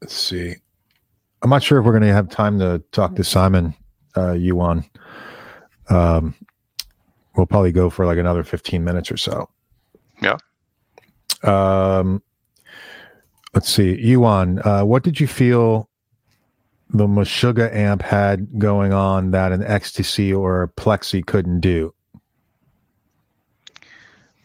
let's 0.00 0.14
see. 0.14 0.56
I'm 1.42 1.50
not 1.50 1.62
sure 1.62 1.78
if 1.78 1.84
we're 1.84 1.92
going 1.92 2.02
to 2.02 2.12
have 2.12 2.28
time 2.28 2.58
to 2.60 2.82
talk 2.92 3.16
to 3.16 3.24
Simon 3.24 3.74
uh, 4.16 4.32
Johan. 4.32 4.84
Um, 5.88 6.34
we'll 7.36 7.46
probably 7.46 7.72
go 7.72 7.90
for 7.90 8.06
like 8.06 8.18
another 8.18 8.44
15 8.44 8.84
minutes 8.84 9.10
or 9.10 9.16
so. 9.16 9.48
Yeah. 10.22 10.38
Um, 11.42 12.22
let's 13.54 13.68
see, 13.68 13.98
Johan, 14.00 14.60
uh, 14.64 14.84
what 14.84 15.02
did 15.02 15.18
you 15.18 15.26
feel 15.26 15.88
the 16.90 17.06
Meshuggah 17.06 17.74
amp 17.74 18.02
had 18.02 18.58
going 18.58 18.92
on 18.92 19.30
that 19.32 19.50
an 19.50 19.62
XTC 19.62 20.38
or 20.38 20.62
a 20.62 20.68
Plexi 20.68 21.24
couldn't 21.24 21.60
do? 21.60 21.92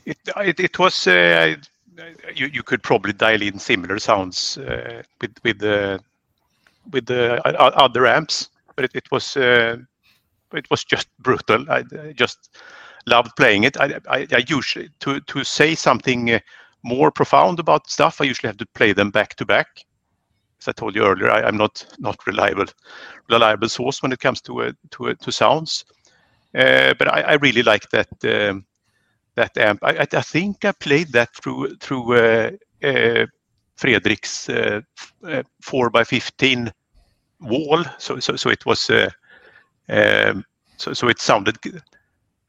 It 0.06 0.18
it, 0.38 0.60
it 0.60 0.80
was 0.80 1.06
uh, 1.06 1.56
you 2.34 2.48
you 2.48 2.64
could 2.64 2.82
probably 2.82 3.12
dial 3.12 3.42
in 3.42 3.60
similar 3.60 4.00
sounds 4.00 4.58
uh, 4.58 5.04
with 5.20 5.36
with 5.44 5.60
the 5.60 6.00
with 6.92 7.06
the 7.06 7.42
other 7.46 8.06
amps, 8.06 8.50
but 8.76 8.86
it, 8.86 8.92
it 8.94 9.12
was 9.12 9.38
uh, 9.38 9.78
it 10.54 10.70
was 10.70 10.84
just 10.84 11.08
brutal. 11.20 11.66
I, 11.70 11.84
I 12.02 12.14
just 12.14 12.58
loved 13.06 13.36
playing 13.36 13.64
it. 13.64 13.78
I, 13.78 14.00
I, 14.10 14.28
I, 14.32 14.44
usually 14.48 14.90
to 15.00 15.20
to 15.22 15.44
say 15.44 15.76
something 15.76 16.40
more 16.84 17.12
profound 17.12 17.60
about 17.60 17.90
stuff, 17.90 18.22
I 18.22 18.26
usually 18.26 18.50
have 18.50 18.58
to 18.58 18.66
play 18.74 18.94
them 18.94 19.12
back 19.12 19.36
to 19.36 19.46
back. 19.46 19.86
As 20.60 20.68
I 20.68 20.72
told 20.72 20.96
you 20.96 21.04
earlier, 21.06 21.30
I, 21.30 21.48
am 21.48 21.58
not 21.58 21.86
not 22.00 22.26
reliable 22.26 22.66
reliable 23.30 23.70
source 23.70 24.02
when 24.02 24.12
it 24.12 24.20
comes 24.20 24.42
to 24.42 24.62
uh, 24.62 24.72
to 24.92 25.10
uh, 25.10 25.14
to 25.22 25.32
sounds. 25.32 25.86
Uh, 26.56 26.94
but 26.98 27.08
I, 27.08 27.22
I, 27.22 27.34
really 27.34 27.62
like 27.62 27.90
that 27.90 28.08
um, 28.24 28.66
that 29.36 29.58
amp. 29.58 29.84
I, 29.84 30.08
I, 30.12 30.22
think 30.22 30.66
I 30.66 30.72
played 30.72 31.12
that 31.12 31.30
through 31.36 31.76
through 31.78 32.16
uh, 32.16 32.52
uh, 32.84 33.26
Fredrik's 33.76 34.50
uh, 34.50 34.82
four 35.62 35.90
by 35.90 36.04
fifteen 36.04 36.72
wall. 37.40 37.84
So 37.98 38.16
it 38.16 38.66
was 38.66 38.90
um, 39.90 40.46
so 40.78 41.08
it 41.08 41.20
sounded 41.20 41.58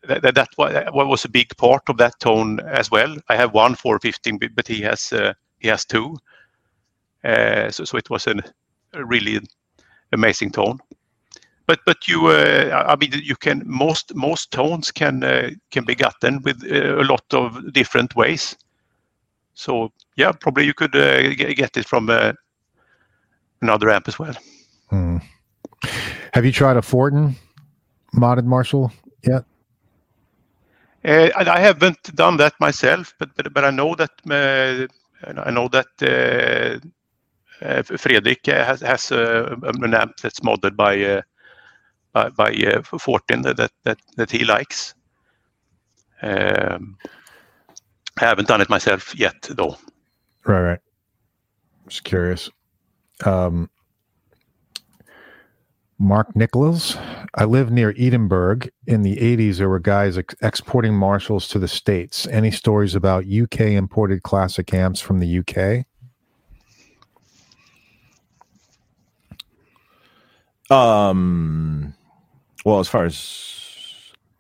that, 0.09 0.35
that, 0.35 0.94
was 0.94 1.24
a 1.24 1.28
big 1.28 1.56
part 1.56 1.82
of 1.89 1.97
that 1.98 2.19
tone 2.20 2.60
as 2.60 2.90
well. 2.90 3.16
I 3.28 3.36
have 3.36 3.55
one 3.55 3.74
415, 3.74 4.52
but 4.55 4.66
he 4.66 4.81
has 4.82 5.12
uh, 5.12 5.35
he 5.59 5.69
has 5.69 5.85
two. 5.85 6.16
Uh, 7.24 7.70
so, 7.70 7.98
it 7.98 8.10
was 8.10 8.27
a 8.27 8.35
really 9.05 9.40
amazing 10.12 10.51
tone. 10.51 10.78
But 11.66 11.81
but 11.85 12.09
you, 12.09 12.28
uh, 12.28 12.85
I 12.89 12.97
mean, 12.97 13.12
you 13.23 13.36
can 13.36 13.62
most 13.66 14.15
most 14.15 14.51
tones 14.51 14.90
can 14.90 15.23
uh, 15.23 15.51
can 15.70 15.85
be 15.85 15.94
gotten 15.94 16.40
with 16.43 16.65
uh, 16.65 16.97
a 17.01 17.05
lot 17.05 17.24
of 17.32 17.73
different 17.73 18.16
ways. 18.16 18.56
So 19.55 19.93
yeah, 20.16 20.32
probably 20.32 20.65
you 20.65 20.74
could 20.74 20.94
uh, 20.94 21.35
get 21.35 21.77
it 21.77 21.86
from 21.86 22.09
another 23.60 23.90
amp 23.90 24.09
as 24.09 24.19
well. 24.19 24.35
Hmm. 24.90 25.19
Have 26.32 26.44
you 26.44 26.52
tried 26.52 26.77
a 26.77 26.82
Fortin 26.82 27.36
modded 28.15 28.44
Marshall 28.44 28.93
yet? 29.27 29.44
Uh, 31.05 31.31
I 31.36 31.60
haven't 31.60 32.15
done 32.15 32.36
that 32.39 32.55
myself, 32.60 33.15
but 33.19 33.35
but, 33.36 33.52
but 33.55 33.65
I 33.65 33.70
know 33.70 33.94
that 33.94 34.10
uh, 34.31 34.86
I 35.47 35.51
know 35.51 35.69
that 35.69 35.86
uh, 36.02 37.65
uh 37.65 37.82
Fredrik 37.82 38.47
has 38.47 38.81
has 38.81 39.10
an 39.12 39.94
amp 39.94 40.16
that's 40.19 40.40
modded 40.40 40.77
by 40.77 41.01
uh, 41.02 41.23
by, 42.12 42.31
by 42.31 42.51
uh, 42.51 42.82
Fortin 42.82 43.43
that, 43.43 43.70
that 43.85 43.98
that 44.16 44.31
he 44.31 44.44
likes. 44.44 44.94
Um, 46.23 46.97
I 48.20 48.24
haven't 48.24 48.48
done 48.48 48.60
it 48.60 48.69
myself 48.69 49.15
yet, 49.15 49.40
though. 49.51 49.77
Right, 50.44 50.62
right. 50.62 50.81
Just 51.86 52.05
curious. 52.05 52.51
Um, 53.24 53.70
Mark 55.99 56.35
Nicholas. 56.37 56.97
I 57.35 57.45
lived 57.45 57.73
near 57.73 57.95
Edinburgh. 57.99 58.61
In 58.87 59.03
the 59.03 59.16
80s, 59.16 59.57
there 59.59 59.69
were 59.69 59.81
guys 59.81 60.16
ex- 60.16 60.35
exporting 60.41 60.95
Marshalls 60.95 61.49
to 61.49 61.59
the 61.59 61.69
States. 61.69 62.27
Any 62.29 62.51
stories 62.51 62.95
about 62.95 63.27
UK 63.27 63.61
imported 63.61 64.23
classic 64.23 64.73
amps 64.73 65.01
from 65.01 65.19
the 65.19 65.39
UK? 65.41 65.85
Um, 70.70 71.95
well, 72.65 72.79
as 72.79 72.89
far 72.89 73.05
as 73.05 73.59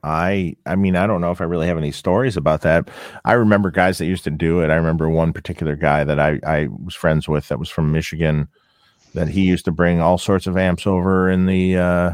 I, 0.02 0.56
I 0.66 0.76
mean, 0.76 0.94
I 0.94 1.06
don't 1.06 1.20
know 1.20 1.32
if 1.32 1.40
I 1.40 1.44
really 1.44 1.66
have 1.66 1.78
any 1.78 1.90
stories 1.90 2.36
about 2.36 2.60
that. 2.62 2.88
I 3.24 3.32
remember 3.32 3.70
guys 3.70 3.98
that 3.98 4.06
used 4.06 4.24
to 4.24 4.30
do 4.30 4.60
it. 4.60 4.70
I 4.70 4.76
remember 4.76 5.08
one 5.08 5.32
particular 5.32 5.74
guy 5.74 6.04
that 6.04 6.20
I, 6.20 6.38
I 6.46 6.68
was 6.84 6.94
friends 6.94 7.28
with 7.28 7.48
that 7.48 7.58
was 7.58 7.68
from 7.68 7.90
Michigan 7.90 8.48
that 9.18 9.28
he 9.28 9.40
used 9.42 9.64
to 9.64 9.72
bring 9.72 10.00
all 10.00 10.16
sorts 10.16 10.46
of 10.46 10.56
amps 10.56 10.86
over 10.86 11.28
in 11.28 11.46
the 11.46 11.76
uh, 11.76 12.12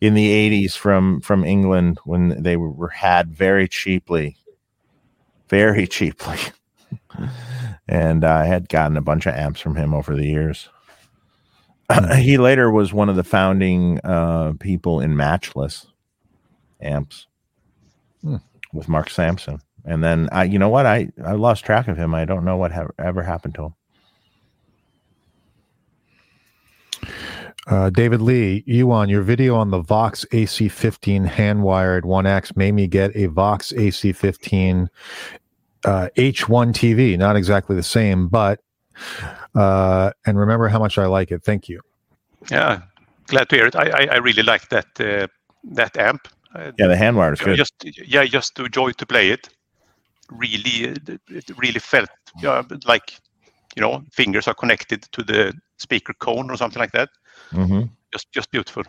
in 0.00 0.14
the 0.14 0.66
80s 0.66 0.76
from 0.76 1.20
from 1.20 1.44
England 1.44 2.00
when 2.04 2.42
they 2.42 2.56
were 2.56 2.88
had 2.88 3.32
very 3.32 3.68
cheaply 3.68 4.36
very 5.48 5.86
cheaply. 5.86 6.38
And 7.88 8.24
I 8.24 8.44
had 8.46 8.68
gotten 8.68 8.96
a 8.96 9.00
bunch 9.02 9.26
of 9.26 9.34
amps 9.34 9.60
from 9.60 9.74
him 9.74 9.94
over 9.94 10.14
the 10.14 10.26
years. 10.26 10.68
He 12.18 12.38
later 12.38 12.70
was 12.70 12.92
one 12.92 13.08
of 13.08 13.16
the 13.16 13.24
founding 13.24 13.98
uh, 14.04 14.52
people 14.60 15.00
in 15.00 15.16
matchless 15.16 15.88
amps 16.80 17.26
hmm. 18.22 18.36
with 18.72 18.88
Mark 18.88 19.10
Sampson. 19.10 19.58
And 19.84 20.04
then 20.04 20.28
I 20.30 20.44
you 20.44 20.60
know 20.60 20.68
what? 20.68 20.86
I 20.86 21.10
I 21.24 21.32
lost 21.32 21.64
track 21.64 21.88
of 21.88 21.96
him. 21.96 22.14
I 22.14 22.24
don't 22.24 22.44
know 22.44 22.56
what 22.56 22.70
ha- 22.70 22.94
ever 22.96 23.24
happened 23.24 23.56
to 23.56 23.64
him 23.66 23.74
Uh, 27.70 27.88
David 27.88 28.20
Lee, 28.20 28.64
you 28.66 28.90
on 28.90 29.08
your 29.08 29.22
video 29.22 29.54
on 29.54 29.70
the 29.70 29.78
Vox 29.78 30.26
AC15 30.32 31.24
hand 31.24 31.62
wired 31.62 32.02
1X 32.02 32.56
made 32.56 32.72
me 32.72 32.88
get 32.88 33.14
a 33.14 33.26
Vox 33.26 33.72
AC15 33.72 34.88
uh, 35.84 36.08
H1 36.16 36.72
TV. 36.72 37.16
Not 37.16 37.36
exactly 37.36 37.76
the 37.76 37.82
same, 37.84 38.26
but 38.26 38.60
uh, 39.54 40.10
and 40.26 40.36
remember 40.36 40.66
how 40.66 40.80
much 40.80 40.98
I 40.98 41.06
like 41.06 41.30
it. 41.30 41.44
Thank 41.44 41.68
you. 41.68 41.80
Yeah, 42.50 42.82
glad 43.26 43.48
to 43.50 43.56
hear 43.56 43.66
it. 43.66 43.76
I 43.76 43.88
I, 43.90 44.08
I 44.12 44.16
really 44.16 44.42
like 44.42 44.68
that 44.70 44.88
uh, 44.98 45.28
that 45.62 45.96
amp. 45.96 46.26
Uh, 46.52 46.72
yeah, 46.76 46.88
the 46.88 46.96
hand 46.96 47.16
wire 47.16 47.32
is 47.32 47.40
good. 47.40 47.56
Just 47.56 47.74
yeah, 47.84 48.24
just 48.24 48.56
to 48.56 48.68
joy 48.68 48.90
to 48.90 49.06
play 49.06 49.30
it. 49.30 49.48
Really, 50.28 50.96
it 51.28 51.50
really 51.56 51.78
felt 51.78 52.10
yeah, 52.42 52.62
like 52.84 53.12
you 53.76 53.82
know 53.82 54.02
fingers 54.12 54.48
are 54.48 54.54
connected 54.54 55.02
to 55.12 55.22
the 55.22 55.54
speaker 55.78 56.14
cone 56.14 56.50
or 56.50 56.56
something 56.56 56.80
like 56.80 56.92
that. 56.92 57.10
Mm-hmm. 57.52 57.82
Just 58.12 58.30
just 58.32 58.50
beautiful. 58.50 58.82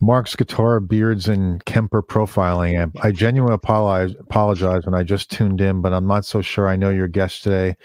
Mark's 0.00 0.36
guitar, 0.36 0.78
beards, 0.78 1.26
and 1.26 1.64
Kemper 1.64 2.02
profiling 2.02 2.74
amp. 2.78 3.02
I 3.02 3.12
genuinely 3.12 3.54
apologize, 3.54 4.14
apologize 4.20 4.84
when 4.84 4.94
I 4.94 5.02
just 5.02 5.30
tuned 5.30 5.60
in, 5.60 5.80
but 5.80 5.94
I'm 5.94 6.06
not 6.06 6.26
so 6.26 6.42
sure 6.42 6.68
I 6.68 6.76
know 6.76 6.90
your 6.90 7.08
guest 7.08 7.42
today. 7.42 7.76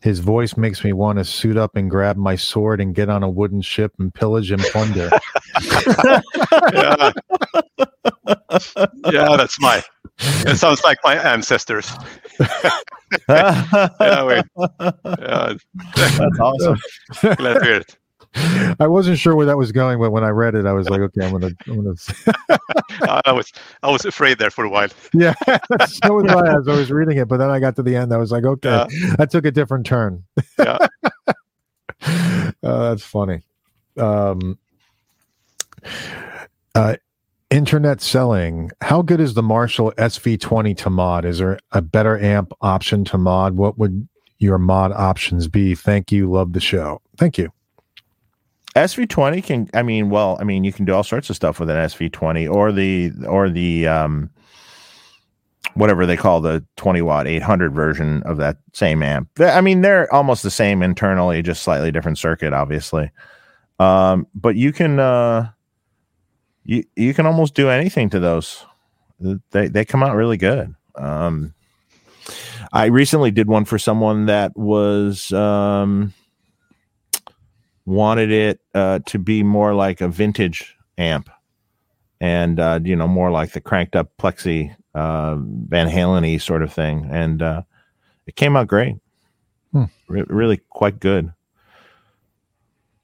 His 0.00 0.20
voice 0.20 0.56
makes 0.56 0.82
me 0.82 0.94
want 0.94 1.18
to 1.18 1.24
suit 1.24 1.58
up 1.58 1.76
and 1.76 1.90
grab 1.90 2.16
my 2.16 2.36
sword 2.36 2.80
and 2.80 2.94
get 2.94 3.10
on 3.10 3.22
a 3.22 3.28
wooden 3.28 3.60
ship 3.60 3.92
and 3.98 4.12
pillage 4.14 4.50
and 4.50 4.62
plunder. 4.62 5.10
yeah. 6.72 7.12
yeah, 9.12 9.36
that's 9.36 9.60
my. 9.60 9.82
It 10.20 10.56
sounds 10.56 10.82
like 10.84 10.98
my 11.04 11.16
ancestors. 11.16 11.90
yeah, 13.28 14.24
wait. 14.24 14.44
Yeah. 14.58 15.54
That's 15.96 16.40
awesome. 16.40 16.78
Glad 17.36 17.54
to 17.54 17.64
hear 17.64 17.74
it. 17.76 17.96
I 18.78 18.86
wasn't 18.86 19.18
sure 19.18 19.34
where 19.34 19.46
that 19.46 19.56
was 19.56 19.72
going, 19.72 19.98
but 19.98 20.10
when 20.10 20.22
I 20.22 20.28
read 20.28 20.54
it, 20.54 20.66
I 20.66 20.72
was 20.72 20.88
like, 20.88 21.00
okay, 21.00 21.24
I'm 21.24 21.32
gonna. 21.32 21.50
I'm 21.66 21.84
gonna... 21.84 21.94
I 23.24 23.32
was 23.32 23.50
I 23.82 23.90
was 23.90 24.04
afraid 24.04 24.38
there 24.38 24.50
for 24.50 24.64
a 24.64 24.68
while. 24.68 24.88
Yeah, 25.12 25.34
so 25.86 26.14
was 26.14 26.30
I 26.30 26.58
as 26.58 26.68
I 26.68 26.76
was 26.76 26.90
reading 26.90 27.18
it, 27.18 27.26
but 27.26 27.38
then 27.38 27.50
I 27.50 27.58
got 27.58 27.76
to 27.76 27.82
the 27.82 27.96
end. 27.96 28.12
I 28.12 28.18
was 28.18 28.30
like, 28.30 28.44
okay, 28.44 28.86
yeah. 28.90 29.16
I 29.18 29.26
took 29.26 29.46
a 29.46 29.50
different 29.50 29.86
turn. 29.86 30.24
Yeah, 30.58 30.78
uh, 32.02 32.52
that's 32.62 33.02
funny. 33.02 33.42
Um, 33.96 34.58
uh, 36.74 36.96
internet 37.50 38.00
selling. 38.00 38.70
How 38.80 39.02
good 39.02 39.20
is 39.20 39.34
the 39.34 39.42
Marshall 39.42 39.92
SV20 39.98 40.76
to 40.78 40.90
mod? 40.90 41.24
Is 41.24 41.38
there 41.38 41.58
a 41.72 41.82
better 41.82 42.18
amp 42.18 42.52
option 42.60 43.04
to 43.06 43.18
mod? 43.18 43.54
What 43.54 43.78
would 43.78 44.08
your 44.38 44.58
mod 44.58 44.92
options 44.92 45.48
be? 45.48 45.74
Thank 45.74 46.12
you. 46.12 46.30
Love 46.30 46.52
the 46.52 46.60
show. 46.60 47.00
Thank 47.16 47.38
you. 47.38 47.52
SV20 48.76 49.42
can 49.42 49.68
I 49.74 49.82
mean, 49.82 50.10
well, 50.10 50.36
I 50.40 50.44
mean, 50.44 50.62
you 50.62 50.72
can 50.72 50.84
do 50.84 50.94
all 50.94 51.02
sorts 51.02 51.30
of 51.30 51.36
stuff 51.36 51.58
with 51.58 51.70
an 51.70 51.76
SV20 51.76 52.52
or 52.52 52.70
the 52.70 53.12
or 53.26 53.48
the 53.48 53.88
um 53.88 54.30
whatever 55.74 56.06
they 56.06 56.16
call 56.16 56.40
the 56.40 56.64
20 56.76 57.02
watt 57.02 57.26
800 57.26 57.72
version 57.74 58.22
of 58.24 58.36
that 58.36 58.58
same 58.74 59.02
amp. 59.02 59.28
I 59.40 59.60
mean, 59.60 59.80
they're 59.80 60.12
almost 60.12 60.42
the 60.42 60.50
same 60.50 60.82
internally, 60.82 61.42
just 61.42 61.62
slightly 61.62 61.90
different 61.90 62.18
circuit, 62.18 62.52
obviously. 62.52 63.10
Um, 63.80 64.26
but 64.34 64.54
you 64.54 64.72
can 64.72 65.00
uh 65.00 65.50
you 66.68 66.84
you 66.94 67.14
can 67.14 67.26
almost 67.26 67.54
do 67.54 67.68
anything 67.70 68.10
to 68.10 68.20
those. 68.20 68.64
They 69.50 69.66
they 69.66 69.84
come 69.84 70.04
out 70.04 70.14
really 70.14 70.36
good. 70.36 70.74
Um 70.94 71.54
I 72.72 72.86
recently 72.86 73.30
did 73.30 73.48
one 73.48 73.64
for 73.64 73.78
someone 73.78 74.26
that 74.26 74.56
was 74.56 75.32
um, 75.32 76.12
wanted 77.86 78.30
it 78.30 78.60
uh, 78.74 79.00
to 79.06 79.18
be 79.18 79.42
more 79.42 79.74
like 79.74 80.00
a 80.00 80.08
vintage 80.08 80.76
amp, 80.98 81.30
and 82.20 82.60
uh, 82.60 82.80
you 82.82 82.96
know 82.96 83.08
more 83.08 83.30
like 83.30 83.52
the 83.52 83.60
cranked 83.60 83.96
up 83.96 84.10
Plexi 84.18 84.76
uh, 84.94 85.36
Van 85.38 85.88
Halen 85.88 86.40
sort 86.40 86.62
of 86.62 86.72
thing, 86.72 87.08
and 87.10 87.40
uh, 87.40 87.62
it 88.26 88.36
came 88.36 88.56
out 88.56 88.66
great. 88.66 88.96
Hmm. 89.72 89.84
Re- 90.08 90.24
really 90.28 90.60
quite 90.68 91.00
good. 91.00 91.32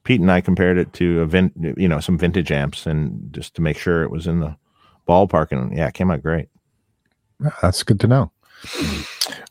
Pete 0.04 0.20
and 0.20 0.30
I 0.30 0.40
compared 0.40 0.78
it 0.78 0.92
to 0.94 1.20
a 1.22 1.26
vin- 1.26 1.74
you 1.76 1.88
know 1.88 2.00
some 2.00 2.18
vintage 2.18 2.52
amps, 2.52 2.86
and 2.86 3.32
just 3.32 3.54
to 3.54 3.62
make 3.62 3.78
sure 3.78 4.02
it 4.02 4.10
was 4.10 4.26
in 4.26 4.40
the 4.40 4.56
ballpark, 5.08 5.50
and 5.50 5.76
yeah, 5.76 5.88
it 5.88 5.94
came 5.94 6.10
out 6.10 6.22
great. 6.22 6.48
That's 7.62 7.82
good 7.82 8.00
to 8.00 8.06
know. 8.06 8.30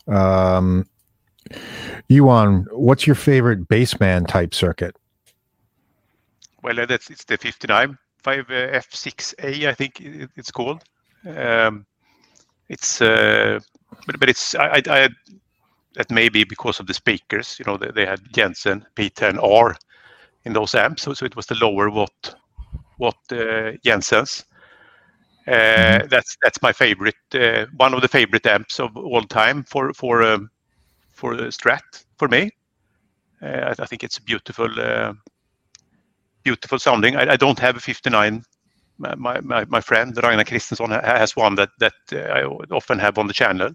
Um, 0.07 0.87
Johan, 2.07 2.67
what's 2.71 3.05
your 3.05 3.15
favorite 3.15 3.67
bassman 3.67 4.27
type 4.27 4.53
circuit? 4.53 4.95
Well, 6.61 6.79
uh, 6.79 6.85
that's 6.85 7.09
it's 7.09 7.25
the 7.25 7.37
59 7.37 7.97
5 8.23 8.39
uh, 8.39 8.53
F6A, 8.53 9.67
I 9.67 9.73
think 9.73 9.99
it, 9.99 10.29
it's 10.35 10.51
called. 10.51 10.83
Um, 11.25 11.85
it's 12.69 13.01
uh, 13.01 13.59
but 14.07 14.19
but 14.19 14.29
it's 14.29 14.55
I, 14.55 14.67
I, 14.67 14.81
I 14.87 15.09
that 15.95 16.09
may 16.09 16.29
be 16.29 16.43
because 16.43 16.79
of 16.79 16.87
the 16.87 16.93
speakers. 16.93 17.57
You 17.59 17.65
know, 17.65 17.77
they, 17.77 17.91
they 17.91 18.05
had 18.05 18.21
Jensen 18.33 18.85
P10R 18.95 19.75
in 20.45 20.53
those 20.53 20.75
amps, 20.75 21.03
so, 21.03 21.13
so 21.13 21.25
it 21.25 21.35
was 21.35 21.45
the 21.47 21.55
lower 21.55 21.89
watt 21.89 22.35
watt 22.99 23.17
uh, 23.31 23.71
Jensens. 23.83 24.45
Uh, 25.47 25.99
Mhm. 25.99 26.09
That's 26.09 26.37
that's 26.41 26.61
my 26.61 26.71
favorite, 26.71 27.15
uh, 27.33 27.65
one 27.77 27.93
of 27.93 28.01
the 28.01 28.07
favorite 28.07 28.45
amps 28.45 28.79
of 28.79 28.95
all 28.95 29.23
time 29.23 29.63
for 29.63 29.93
for 29.93 30.23
um, 30.23 30.49
for 31.11 31.35
Strat 31.51 32.05
for 32.17 32.27
me. 32.29 32.51
Uh, 33.41 33.73
I, 33.79 33.83
I 33.83 33.85
think 33.85 34.03
it's 34.03 34.19
beautiful, 34.19 34.69
uh, 34.79 35.13
beautiful 36.43 36.79
sounding. 36.79 37.15
I, 37.15 37.33
I 37.33 37.37
don't 37.37 37.59
have 37.59 37.75
a 37.77 37.79
59. 37.79 38.43
My 38.97 39.15
my, 39.15 39.65
my, 39.65 39.81
friend 39.81 40.15
Ragnar 40.21 40.43
Christensson 40.45 40.91
ha- 40.91 41.01
has 41.17 41.35
one 41.35 41.55
that 41.55 41.69
that 41.79 41.93
uh, 42.13 42.17
I 42.19 42.43
often 42.75 42.99
have 42.99 43.17
on 43.17 43.27
the 43.27 43.33
channel. 43.33 43.71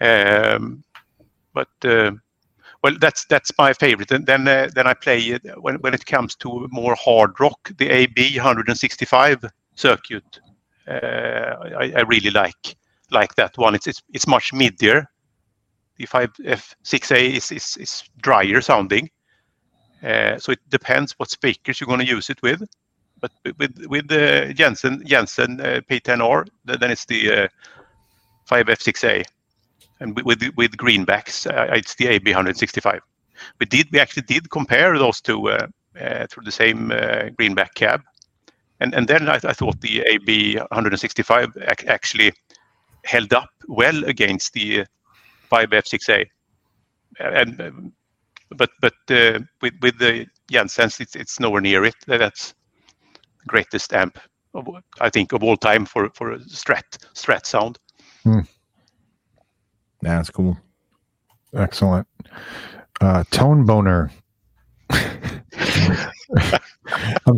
Um, 0.00 0.82
but 1.54 1.68
well, 2.82 2.96
that's 2.98 3.26
that's 3.26 3.50
my 3.58 3.72
favorite. 3.72 4.10
And 4.10 4.26
then 4.26 4.48
uh, 4.48 4.68
then 4.74 4.86
I 4.86 4.94
play 4.94 5.38
when 5.58 5.76
when 5.76 5.94
it 5.94 6.06
comes 6.06 6.34
to 6.36 6.68
more 6.70 6.94
hard 6.94 7.38
rock, 7.38 7.70
the 7.76 7.88
AB 7.90 8.36
165 8.36 9.44
circuit. 9.74 10.40
Uh, 10.88 11.56
I, 11.78 11.92
I 11.96 12.00
really 12.02 12.30
like 12.30 12.76
like 13.10 13.34
that 13.34 13.56
one. 13.58 13.74
It's 13.74 13.86
it's, 13.86 14.02
it's 14.12 14.26
much 14.26 14.52
midier. 14.52 15.06
The 15.96 16.06
5F6A 16.06 17.36
is, 17.36 17.52
is 17.52 17.76
is 17.76 18.02
drier 18.22 18.62
sounding. 18.62 19.10
Uh, 20.02 20.38
so 20.38 20.52
it 20.52 20.60
depends 20.70 21.12
what 21.18 21.30
speakers 21.30 21.78
you're 21.78 21.86
going 21.86 22.00
to 22.00 22.06
use 22.06 22.30
it 22.30 22.40
with. 22.42 22.62
But 23.20 23.32
with 23.58 23.86
with 23.86 24.08
the 24.08 24.54
Jensen 24.54 25.04
Jensen 25.06 25.60
uh, 25.60 25.82
P10R, 25.90 26.48
th- 26.66 26.80
then 26.80 26.90
it's 26.90 27.04
the 27.04 27.32
uh, 27.32 27.48
5F6A 28.50 29.24
and 30.00 30.16
with 30.24 30.42
with, 30.56 30.76
greenbacks, 30.76 31.46
uh, 31.46 31.72
it's 31.74 31.94
the 31.94 32.08
AB 32.08 32.30
165. 32.30 33.00
We 33.58 33.66
did 33.66 33.88
we 33.92 34.00
actually 34.00 34.22
did 34.22 34.50
compare 34.50 34.98
those 34.98 35.20
two 35.20 35.48
uh, 35.48 35.66
uh, 36.00 36.26
through 36.28 36.44
the 36.44 36.52
same 36.52 36.90
uh, 36.90 37.30
greenback 37.36 37.74
cab, 37.74 38.02
and 38.80 38.94
and 38.94 39.06
then 39.06 39.28
I, 39.28 39.36
I 39.36 39.52
thought 39.52 39.80
the 39.80 40.00
AB 40.00 40.56
165 40.56 41.56
ac- 41.56 41.86
actually 41.86 42.32
held 43.04 43.32
up 43.32 43.50
well 43.66 44.04
against 44.04 44.52
the 44.52 44.84
5F6A, 45.50 46.26
and 47.18 47.60
um, 47.60 47.92
but 48.56 48.70
but 48.80 48.94
uh, 49.10 49.40
with 49.62 49.74
with 49.80 49.98
the 49.98 50.26
Jensens, 50.50 51.00
it's 51.00 51.16
it's 51.16 51.40
nowhere 51.40 51.60
near 51.60 51.84
it. 51.84 51.94
That's 52.06 52.54
the 53.42 53.46
greatest 53.46 53.92
amp 53.92 54.18
of, 54.54 54.68
I 55.00 55.10
think 55.10 55.32
of 55.32 55.42
all 55.42 55.56
time 55.56 55.86
for 55.86 56.10
for 56.14 56.32
a 56.32 56.38
Strat 56.38 56.98
Strat 57.14 57.46
sound. 57.46 57.78
That's 60.02 60.30
cool. 60.30 60.56
Excellent. 61.54 62.06
Uh, 63.00 63.24
Tone 63.30 63.64
Boner. 63.64 64.10
I'm, 64.90 65.40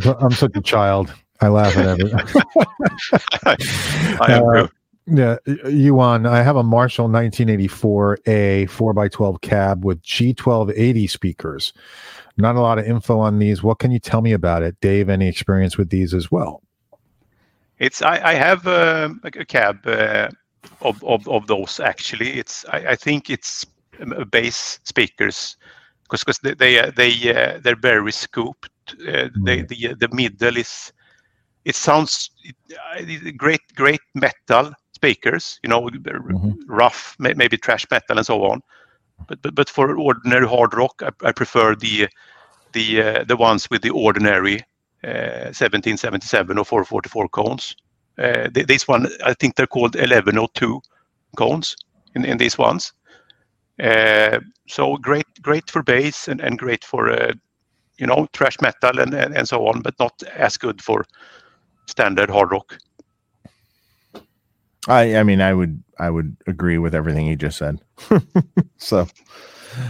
so- 0.00 0.16
I'm 0.20 0.32
such 0.32 0.56
a 0.56 0.60
child. 0.60 1.12
I 1.40 1.48
laugh 1.48 1.76
at 1.76 1.86
everything. 1.86 2.20
I 4.20 4.26
am 4.28 4.44
Uh, 4.44 4.62
too. 4.62 4.68
Yeah, 5.06 5.36
Johan, 5.68 6.26
I 6.26 6.42
have 6.42 6.54
a 6.54 6.62
Marshall 6.62 7.08
1984A 7.08 8.68
4x12 8.70 9.40
cab 9.40 9.84
with 9.84 10.00
G1280 10.02 11.10
speakers. 11.10 11.72
Not 12.36 12.54
a 12.54 12.60
lot 12.60 12.78
of 12.78 12.86
info 12.86 13.18
on 13.18 13.40
these. 13.40 13.64
What 13.64 13.80
can 13.80 13.90
you 13.90 13.98
tell 13.98 14.22
me 14.22 14.30
about 14.32 14.62
it? 14.62 14.76
Dave, 14.80 15.08
any 15.08 15.26
experience 15.26 15.76
with 15.76 15.90
these 15.90 16.14
as 16.14 16.30
well? 16.30 16.62
It's 17.80 18.00
I, 18.00 18.30
I 18.30 18.34
have 18.34 18.64
um, 18.68 19.20
a, 19.24 19.40
a 19.40 19.44
cab 19.44 19.84
uh, 19.88 20.28
of, 20.80 21.02
of 21.04 21.28
of 21.28 21.46
those 21.46 21.80
actually. 21.80 22.38
It's 22.38 22.64
I, 22.70 22.90
I 22.90 22.96
think 22.96 23.30
it's 23.30 23.64
um, 24.00 24.12
uh, 24.12 24.24
bass 24.24 24.78
speakers 24.84 25.56
because 26.04 26.24
because 26.24 26.38
they 26.42 26.54
they 26.54 26.78
uh, 26.80 26.90
they 26.96 27.12
uh, 27.34 27.60
they're 27.62 27.76
very 27.80 28.12
scooped. 28.12 28.70
Uh, 29.08 29.28
they, 29.44 29.62
the 29.62 29.90
uh, 29.90 29.94
the 29.98 30.08
middle 30.12 30.56
is 30.56 30.92
it 31.64 31.76
sounds 31.76 32.30
it, 32.44 32.56
uh, 32.98 33.30
great 33.36 33.60
great 33.76 34.00
metal 34.14 34.72
speakers. 34.94 35.58
You 35.62 35.70
know, 35.70 35.88
Mhm. 35.88 36.56
rough 36.68 37.16
may, 37.18 37.34
maybe 37.34 37.56
trash 37.56 37.86
metal 37.90 38.18
and 38.18 38.26
so 38.26 38.44
on. 38.44 38.60
But 39.28 39.42
but 39.42 39.54
but 39.54 39.68
for 39.70 39.96
ordinary 39.98 40.46
hard 40.48 40.74
rock, 40.74 41.02
I, 41.02 41.10
I 41.28 41.32
prefer 41.32 41.74
the 41.74 42.08
the 42.72 43.02
uh, 43.02 43.24
the 43.24 43.36
ones 43.36 43.68
with 43.70 43.82
the 43.82 43.90
ordinary 43.90 44.60
uh, 45.04 45.52
1777 45.52 46.58
or 46.58 46.64
444 46.64 47.28
cones. 47.28 47.74
Uh, 48.18 48.48
th- 48.48 48.66
this 48.66 48.86
one, 48.86 49.08
I 49.24 49.34
think 49.34 49.56
they're 49.56 49.66
called 49.66 49.94
1102 49.94 50.80
cones 51.36 51.76
in, 52.14 52.24
in 52.24 52.38
these 52.38 52.58
ones. 52.58 52.92
Uh, 53.82 54.40
so 54.68 54.96
great, 54.96 55.26
great 55.40 55.70
for 55.70 55.82
bass 55.82 56.28
and, 56.28 56.40
and 56.40 56.58
great 56.58 56.84
for 56.84 57.10
uh, 57.10 57.32
you 57.98 58.06
know 58.06 58.26
thrash 58.32 58.60
metal 58.60 59.00
and, 59.00 59.14
and, 59.14 59.36
and 59.36 59.48
so 59.48 59.66
on, 59.66 59.80
but 59.80 59.94
not 59.98 60.22
as 60.34 60.56
good 60.56 60.82
for 60.82 61.04
standard 61.86 62.30
hard 62.30 62.50
rock. 62.50 62.78
I 64.88 65.16
I 65.16 65.22
mean 65.22 65.40
I 65.40 65.54
would 65.54 65.82
I 65.98 66.10
would 66.10 66.36
agree 66.46 66.78
with 66.78 66.94
everything 66.94 67.26
he 67.26 67.36
just 67.36 67.58
said. 67.58 67.80
so 68.76 69.06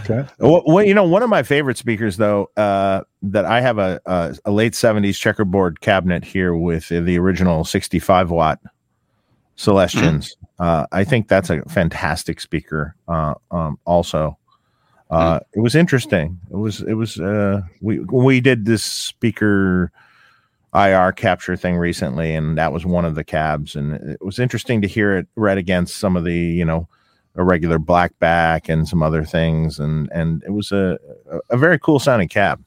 Okay. 0.01 0.25
well, 0.39 0.63
well, 0.65 0.85
you 0.85 0.93
know 0.93 1.03
one 1.03 1.23
of 1.23 1.29
my 1.29 1.43
favorite 1.43 1.77
speakers 1.77 2.17
though 2.17 2.49
uh, 2.57 3.01
that 3.21 3.45
I 3.45 3.61
have 3.61 3.77
a, 3.77 3.99
a 4.05 4.35
a 4.45 4.51
late 4.51 4.75
seventies 4.75 5.17
checkerboard 5.17 5.81
cabinet 5.81 6.23
here 6.23 6.55
with 6.55 6.89
the 6.89 7.17
original 7.17 7.63
sixty 7.63 7.99
five 7.99 8.31
watt 8.31 8.59
Celestions. 9.55 10.35
Uh, 10.59 10.85
I 10.91 11.03
think 11.03 11.27
that's 11.27 11.49
a 11.49 11.61
fantastic 11.63 12.41
speaker. 12.41 12.95
Uh, 13.07 13.35
um, 13.51 13.79
also, 13.85 14.37
uh, 15.11 15.39
it 15.53 15.59
was 15.59 15.75
interesting. 15.75 16.39
It 16.51 16.55
was 16.55 16.81
it 16.81 16.93
was 16.93 17.19
uh, 17.19 17.61
we 17.81 17.99
we 17.99 18.41
did 18.41 18.65
this 18.65 18.83
speaker 18.83 19.91
IR 20.73 21.11
capture 21.11 21.55
thing 21.55 21.77
recently, 21.77 22.33
and 22.33 22.57
that 22.57 22.73
was 22.73 22.85
one 22.85 23.05
of 23.05 23.15
the 23.15 23.23
cabs, 23.23 23.75
and 23.75 23.93
it 23.93 24.23
was 24.23 24.39
interesting 24.39 24.81
to 24.81 24.87
hear 24.87 25.17
it 25.17 25.27
read 25.35 25.59
against 25.59 25.97
some 25.97 26.17
of 26.17 26.23
the 26.23 26.35
you 26.35 26.65
know 26.65 26.87
irregular 27.37 27.79
blackback 27.79 28.69
and 28.69 28.87
some 28.87 29.03
other 29.03 29.23
things, 29.23 29.79
and 29.79 30.09
and 30.11 30.43
it 30.43 30.51
was 30.51 30.71
a 30.71 30.97
a, 31.29 31.39
a 31.51 31.57
very 31.57 31.79
cool 31.79 31.99
sounding 31.99 32.29
cab. 32.29 32.63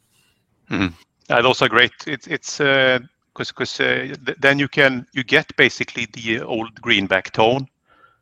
Uh, 1.31 1.43
those 1.43 1.63
are 1.63 1.69
great. 1.69 1.93
It's 2.07 2.27
it's 2.27 2.59
because 2.59 3.53
because 3.53 3.81
uh, 3.81 4.15
th- 4.25 4.39
then 4.41 4.59
you 4.59 4.69
can 4.69 5.07
you 5.13 5.25
get 5.25 5.57
basically 5.57 6.07
the 6.13 6.43
old 6.43 6.81
greenback 6.81 7.33
tone. 7.33 7.67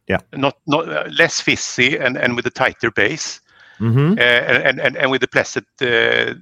Yeah. 0.08 0.18
Not 0.32 0.56
not 0.66 0.88
uh, 0.88 1.08
less 1.10 1.40
fizzy 1.40 1.98
and 1.98 2.16
and 2.16 2.36
with 2.36 2.46
a 2.46 2.50
tighter 2.50 2.90
bass. 2.90 3.40
Mm-hmm. 3.80 4.12
uh, 4.12 4.22
and, 4.22 4.80
and 4.80 4.96
and 4.96 5.10
with 5.10 5.20
the 5.20 5.26
pleasant 5.26 5.66
uh, 5.82 6.34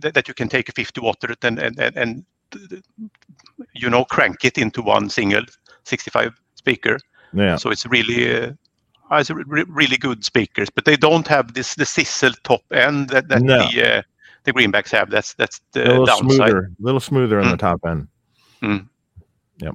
that, 0.00 0.12
that 0.12 0.28
you 0.28 0.34
can 0.34 0.48
take 0.48 0.68
a 0.68 0.72
50 0.72 1.00
watt 1.00 1.24
and 1.42 1.58
and 1.58 1.80
and, 1.80 1.96
and 1.96 2.24
you 3.72 3.88
know 3.88 4.04
crank 4.04 4.44
it 4.44 4.58
into 4.58 4.82
one 4.82 5.08
single 5.08 5.42
65 5.84 6.34
speaker 6.54 6.98
Yeah, 7.32 7.56
so 7.56 7.70
it's 7.70 7.86
really 7.86 8.54
uh, 9.10 9.22
re- 9.34 9.44
re- 9.46 9.64
really 9.68 9.96
good 9.96 10.24
speakers 10.24 10.68
but 10.70 10.84
they 10.84 10.96
don't 10.96 11.26
have 11.28 11.54
this 11.54 11.74
the 11.74 11.84
sizzle 11.84 12.32
top 12.42 12.62
end 12.72 13.08
that, 13.10 13.28
that 13.28 13.42
No. 13.42 13.58
the 13.70 13.98
uh, 13.98 14.02
the 14.44 14.52
greenbacks 14.52 14.90
have 14.90 15.10
that's 15.10 15.34
that's 15.34 15.58
a 15.74 15.78
the 15.80 15.84
little 15.86 16.06
downside 16.06 16.36
smoother, 16.36 16.58
a 16.78 16.82
little 16.82 17.00
smoother 17.00 17.40
on 17.40 17.50
the 17.50 17.56
top 17.56 17.80
end. 17.86 18.08
Yep. 19.58 19.74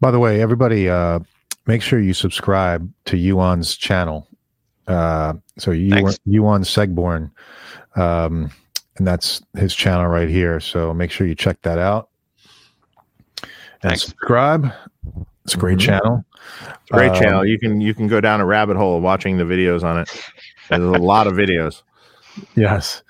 By 0.00 0.10
the 0.10 0.18
way, 0.18 0.40
everybody, 0.40 0.88
uh, 0.88 1.20
make 1.66 1.82
sure 1.82 2.00
you 2.00 2.14
subscribe 2.14 2.90
to 3.06 3.16
Johan's 3.18 3.76
channel. 3.76 4.26
Uh, 4.86 5.34
so 5.58 5.70
Johan, 5.72 6.04
Thanks. 6.04 6.18
Johan 6.24 6.62
Segeborn, 6.62 7.30
um, 7.96 8.50
and 8.96 9.06
that's 9.06 9.42
his 9.56 9.74
channel 9.74 10.06
right 10.06 10.28
here. 10.28 10.58
So 10.60 10.94
make 10.94 11.10
sure 11.10 11.26
you 11.26 11.34
check 11.34 11.60
that 11.62 11.78
out 11.78 12.08
and 13.42 13.50
Thanks. 13.82 14.02
subscribe. 14.04 14.72
It's 15.50 15.56
a 15.56 15.58
great 15.58 15.78
Mhm. 15.78 15.82
channel. 15.82 16.24
Great 16.92 17.10
Um, 17.10 17.16
channel. 17.16 17.44
You 17.44 17.58
can 17.58 17.80
you 17.80 17.92
can 17.92 18.06
go 18.06 18.20
down 18.20 18.40
a 18.40 18.46
rabbit 18.46 18.76
hole 18.76 19.00
watching 19.00 19.36
the 19.36 19.42
videos 19.44 19.82
on 19.82 19.98
it. 19.98 20.08
There's 20.68 20.80
a 20.80 20.90
lot 21.02 21.26
of 21.26 21.32
videos. 21.32 21.82
Yes. 22.54 23.02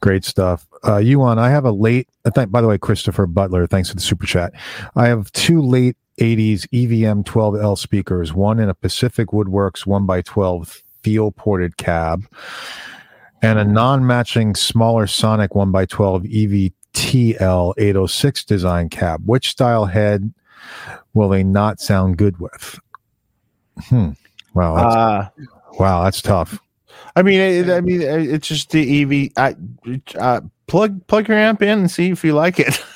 Great 0.00 0.24
stuff. 0.24 0.66
Uh, 0.84 0.96
Johan, 0.96 1.38
I 1.38 1.48
have 1.50 1.64
a 1.64 1.70
late, 1.70 2.08
I 2.26 2.30
think, 2.30 2.50
by 2.50 2.60
the 2.60 2.66
way, 2.66 2.76
Christopher 2.76 3.26
Butler, 3.26 3.68
thanks 3.68 3.88
for 3.90 3.94
the 3.94 4.00
super 4.00 4.26
chat. 4.26 4.52
I 4.96 5.06
have 5.06 5.30
two 5.30 5.62
late 5.62 5.96
80s 6.18 6.66
EVM 6.72 7.22
12L 7.22 7.76
speakers, 7.76 8.34
one 8.34 8.58
in 8.58 8.68
a 8.68 8.74
Pacific 8.74 9.28
Woodworks 9.28 9.86
one 9.86 10.06
by 10.06 10.22
12 10.22 10.82
field 11.04 11.36
ported 11.36 11.76
cab, 11.76 12.26
and 13.42 13.60
a 13.60 13.64
non 13.64 14.04
matching 14.04 14.56
smaller 14.56 15.06
Sonic 15.06 15.52
1x12 15.52 16.72
EVTL 16.94 17.74
806 17.78 18.44
design 18.44 18.88
cab. 18.88 19.22
Which 19.26 19.50
style 19.50 19.84
head 19.86 20.34
will 21.14 21.28
they 21.28 21.42
not 21.42 21.80
sound 21.80 22.16
good 22.16 22.38
with? 22.38 22.78
Hmm. 23.84 24.10
Wow. 24.54 24.74
That's, 24.76 24.96
Uh, 24.96 25.28
wow. 25.78 26.04
That's 26.04 26.22
tough. 26.22 26.58
I 27.16 27.22
mean, 27.22 27.40
it, 27.40 27.70
I 27.70 27.80
mean, 27.80 28.02
it's 28.02 28.48
just 28.48 28.70
the 28.70 29.02
EV. 29.02 29.32
I, 29.36 29.56
uh, 30.18 30.40
plug 30.66 31.06
plug 31.06 31.28
your 31.28 31.38
amp 31.38 31.62
in 31.62 31.80
and 31.80 31.90
see 31.90 32.10
if 32.10 32.24
you 32.24 32.34
like 32.34 32.60
it. 32.60 32.82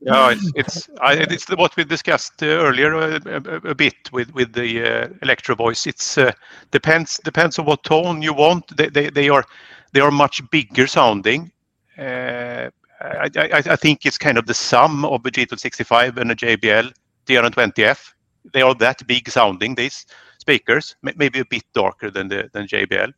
Yeah, 0.00 0.30
it's 0.30 0.52
it's, 0.54 0.88
I, 1.02 1.14
it's 1.14 1.46
what 1.50 1.76
we 1.76 1.84
discussed 1.84 2.42
uh, 2.42 2.46
earlier 2.46 2.94
uh, 2.94 3.20
a, 3.26 3.70
a 3.70 3.74
bit 3.74 4.10
with 4.10 4.32
with 4.32 4.54
the 4.54 4.82
uh, 4.82 5.08
electro 5.20 5.54
voice. 5.54 5.86
It's 5.86 6.16
uh, 6.16 6.32
depends 6.70 7.20
depends 7.24 7.58
on 7.58 7.66
what 7.66 7.84
tone 7.84 8.22
you 8.22 8.32
want. 8.32 8.74
They 8.76 8.88
they, 8.88 9.10
they 9.10 9.28
are 9.28 9.44
they 9.92 10.00
are 10.00 10.10
much 10.10 10.40
bigger 10.50 10.86
sounding. 10.86 11.52
Uh, 11.98 12.70
I, 13.02 13.28
I 13.36 13.62
I 13.66 13.76
think 13.76 14.06
it's 14.06 14.16
kind 14.18 14.38
of 14.38 14.46
the 14.46 14.54
sum 14.54 15.04
of 15.04 15.26
a 15.26 15.30
G265 15.30 16.16
and 16.16 16.30
a 16.30 16.34
JBL 16.34 16.92
D120F. 17.26 18.12
They 18.52 18.62
are 18.62 18.74
that 18.74 19.06
big 19.06 19.28
sounding. 19.28 19.74
These 19.74 20.06
speakers, 20.38 20.96
may- 21.02 21.14
maybe 21.16 21.40
a 21.40 21.44
bit 21.44 21.64
darker 21.74 22.10
than 22.10 22.28
the 22.28 22.50
than 22.52 22.66
JBL. 22.66 23.12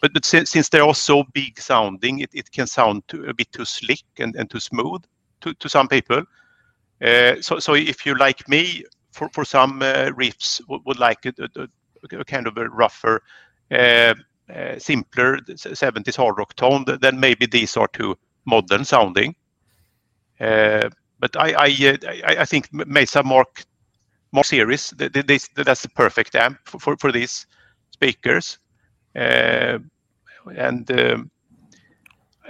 But, 0.00 0.12
but 0.12 0.24
since, 0.24 0.50
since 0.50 0.68
they 0.68 0.78
are 0.80 0.94
so 0.94 1.24
big 1.34 1.58
sounding, 1.60 2.20
it, 2.20 2.30
it 2.32 2.50
can 2.52 2.66
sound 2.66 3.06
too, 3.08 3.24
a 3.24 3.34
bit 3.34 3.50
too 3.52 3.64
slick 3.64 4.04
and, 4.18 4.34
and 4.36 4.48
too 4.48 4.60
smooth 4.60 5.02
to, 5.40 5.54
to 5.54 5.68
some 5.68 5.88
people. 5.88 6.22
Uh, 7.02 7.40
so, 7.40 7.58
so 7.58 7.74
if 7.74 8.06
you 8.06 8.14
like 8.16 8.48
me, 8.48 8.84
for, 9.12 9.28
for 9.30 9.44
some 9.44 9.82
uh, 9.82 10.10
riffs 10.16 10.60
would, 10.68 10.82
would 10.84 10.98
like 10.98 11.26
a, 11.26 11.32
a, 11.56 11.68
a 12.18 12.24
kind 12.24 12.46
of 12.46 12.56
a 12.58 12.68
rougher, 12.68 13.22
uh, 13.70 14.14
simpler 14.78 15.38
70s 15.38 16.16
hard 16.16 16.38
rock 16.38 16.54
tone, 16.54 16.84
th- 16.84 17.00
then 17.00 17.18
maybe 17.18 17.46
these 17.46 17.76
are 17.76 17.88
too 17.88 18.16
modern 18.44 18.84
sounding. 18.84 19.34
But 21.20 21.36
I, 21.36 21.52
uh, 21.52 22.44
think 22.44 22.72
Mesa 22.72 23.22
Mark 23.22 23.64
Series, 24.42 24.90
that's 24.96 25.82
the 25.82 25.90
perfect 25.94 26.34
amp 26.34 26.58
for, 26.66 26.96
these 27.12 27.46
speakers. 27.90 28.58
Uh, 29.16 29.78
and 30.56 30.90
um, 30.92 31.30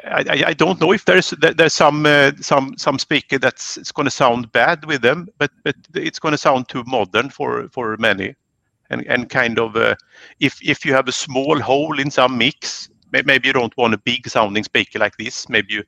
I, 0.04 0.54
don't 0.54 0.80
know 0.80 0.92
if 0.92 1.04
there's 1.04 1.30
there's 1.30 1.74
some 1.74 2.06
uh, 2.06 2.32
some 2.40 2.74
some 2.76 2.98
speaker 2.98 3.38
that's 3.38 3.90
going 3.92 4.04
to 4.04 4.10
sound 4.10 4.52
bad 4.52 4.84
with 4.84 5.02
them, 5.02 5.28
but 5.38 5.50
it's 5.94 6.18
going 6.18 6.32
to 6.32 6.38
sound 6.38 6.68
too 6.68 6.84
modern 6.86 7.30
for 7.30 7.68
many, 7.98 8.34
and 8.90 9.06
and 9.06 9.30
kind 9.30 9.58
of 9.58 9.76
if 10.40 10.58
if 10.62 10.84
you 10.84 10.92
have 10.92 11.08
a 11.08 11.12
small 11.12 11.58
hole 11.60 11.98
in 11.98 12.10
some 12.10 12.38
mix, 12.38 12.90
maybe 13.12 13.48
you 13.48 13.52
don't 13.52 13.76
want 13.76 13.94
a 13.94 13.98
big 13.98 14.28
sounding 14.28 14.64
speaker 14.64 14.98
like 14.98 15.16
this. 15.16 15.48
Maybe 15.48 15.74
you 15.74 15.84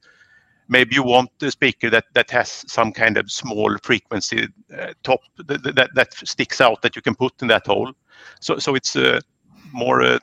maybe 0.70 0.94
you 0.94 1.02
want 1.02 1.30
a 1.42 1.50
speaker 1.50 1.90
that 1.90 2.04
that 2.14 2.30
has 2.30 2.64
some 2.66 2.92
kind 2.92 3.18
of 3.18 3.30
small 3.30 3.76
frequency 3.82 4.48
uh, 4.78 4.94
top 5.02 5.20
that, 5.36 5.62
that 5.62 5.90
that 5.94 6.14
sticks 6.14 6.60
out 6.60 6.80
that 6.80 6.96
you 6.96 7.02
can 7.02 7.14
put 7.14 7.32
in 7.42 7.48
that 7.48 7.66
hole. 7.66 7.92
So 8.40 8.58
so 8.58 8.74
it's 8.74 8.96
uh, 8.96 9.20
more 9.72 10.00
uh, 10.02 10.18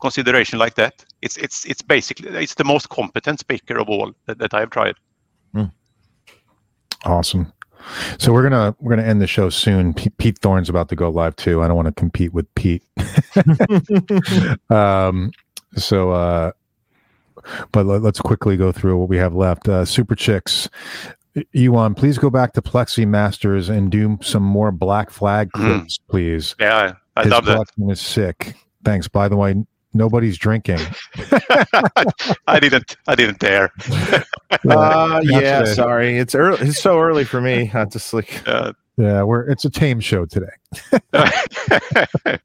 consideration 0.00 0.58
like 0.58 0.74
that. 0.74 1.04
It's 1.22 1.36
it's 1.38 1.64
it's 1.64 1.82
basically 1.82 2.28
it's 2.30 2.54
the 2.54 2.64
most 2.64 2.88
competent 2.90 3.40
speaker 3.40 3.78
of 3.78 3.88
all 3.88 4.12
that, 4.26 4.38
that 4.38 4.52
I've 4.52 4.70
tried. 4.70 4.96
Awesome. 7.04 7.52
So 8.18 8.32
we're 8.32 8.42
gonna 8.42 8.76
we're 8.78 8.94
gonna 8.94 9.08
end 9.08 9.22
the 9.22 9.26
show 9.26 9.48
soon. 9.48 9.94
Pete, 9.94 10.16
Pete 10.18 10.38
Thorn's 10.38 10.68
about 10.68 10.88
to 10.90 10.96
go 10.96 11.08
live 11.08 11.34
too. 11.36 11.62
I 11.62 11.68
don't 11.68 11.76
want 11.76 11.86
to 11.86 11.92
compete 11.92 12.32
with 12.34 12.52
Pete. 12.54 12.82
um, 14.70 15.30
so, 15.76 16.10
uh, 16.10 16.52
but 17.72 17.86
let, 17.86 18.04
us 18.04 18.20
quickly 18.20 18.56
go 18.56 18.72
through 18.72 18.96
what 18.98 19.08
we 19.08 19.16
have 19.16 19.34
left. 19.34 19.68
Uh, 19.68 19.84
Super 19.84 20.14
Chicks, 20.14 20.68
Johan, 21.52 21.94
please 21.94 22.18
go 22.18 22.30
back 22.30 22.52
to 22.54 22.62
Plexi 22.62 23.06
Masters 23.06 23.68
and 23.68 23.90
do 23.90 24.18
some 24.22 24.42
more 24.42 24.72
Black 24.72 25.10
Flag 25.10 25.50
Mhm. 25.52 25.78
clips, 25.78 25.98
please. 26.08 26.54
Yeah, 26.58 26.92
I 27.16 27.22
His 27.22 27.30
love 27.32 27.44
that. 27.46 27.52
collection 27.54 27.90
is 27.90 28.00
sick. 28.00 28.54
Thanks. 28.84 29.06
By 29.08 29.28
the 29.28 29.36
way, 29.36 29.54
nobody's 29.94 30.36
drinking. 30.38 30.78
I 32.46 32.58
didn't 32.60 32.96
I 33.06 33.14
didn't 33.14 33.38
dare. 33.38 33.70
Uh, 34.68 35.20
yeah, 35.22 35.60
That's 35.60 35.76
sorry. 35.76 36.18
It's 36.18 36.34
early. 36.34 36.58
It's 36.68 36.82
so 36.82 36.98
early 37.00 37.22
for 37.24 37.40
me. 37.40 37.70
I 37.72 37.84
just 37.84 38.12
like 38.12 38.42
Uh, 38.48 38.72
Yeah, 38.96 39.22
we're 39.22 39.42
it's 39.48 39.64
a 39.64 39.70
tame 39.70 40.00
show 40.00 40.26
today. 40.26 40.50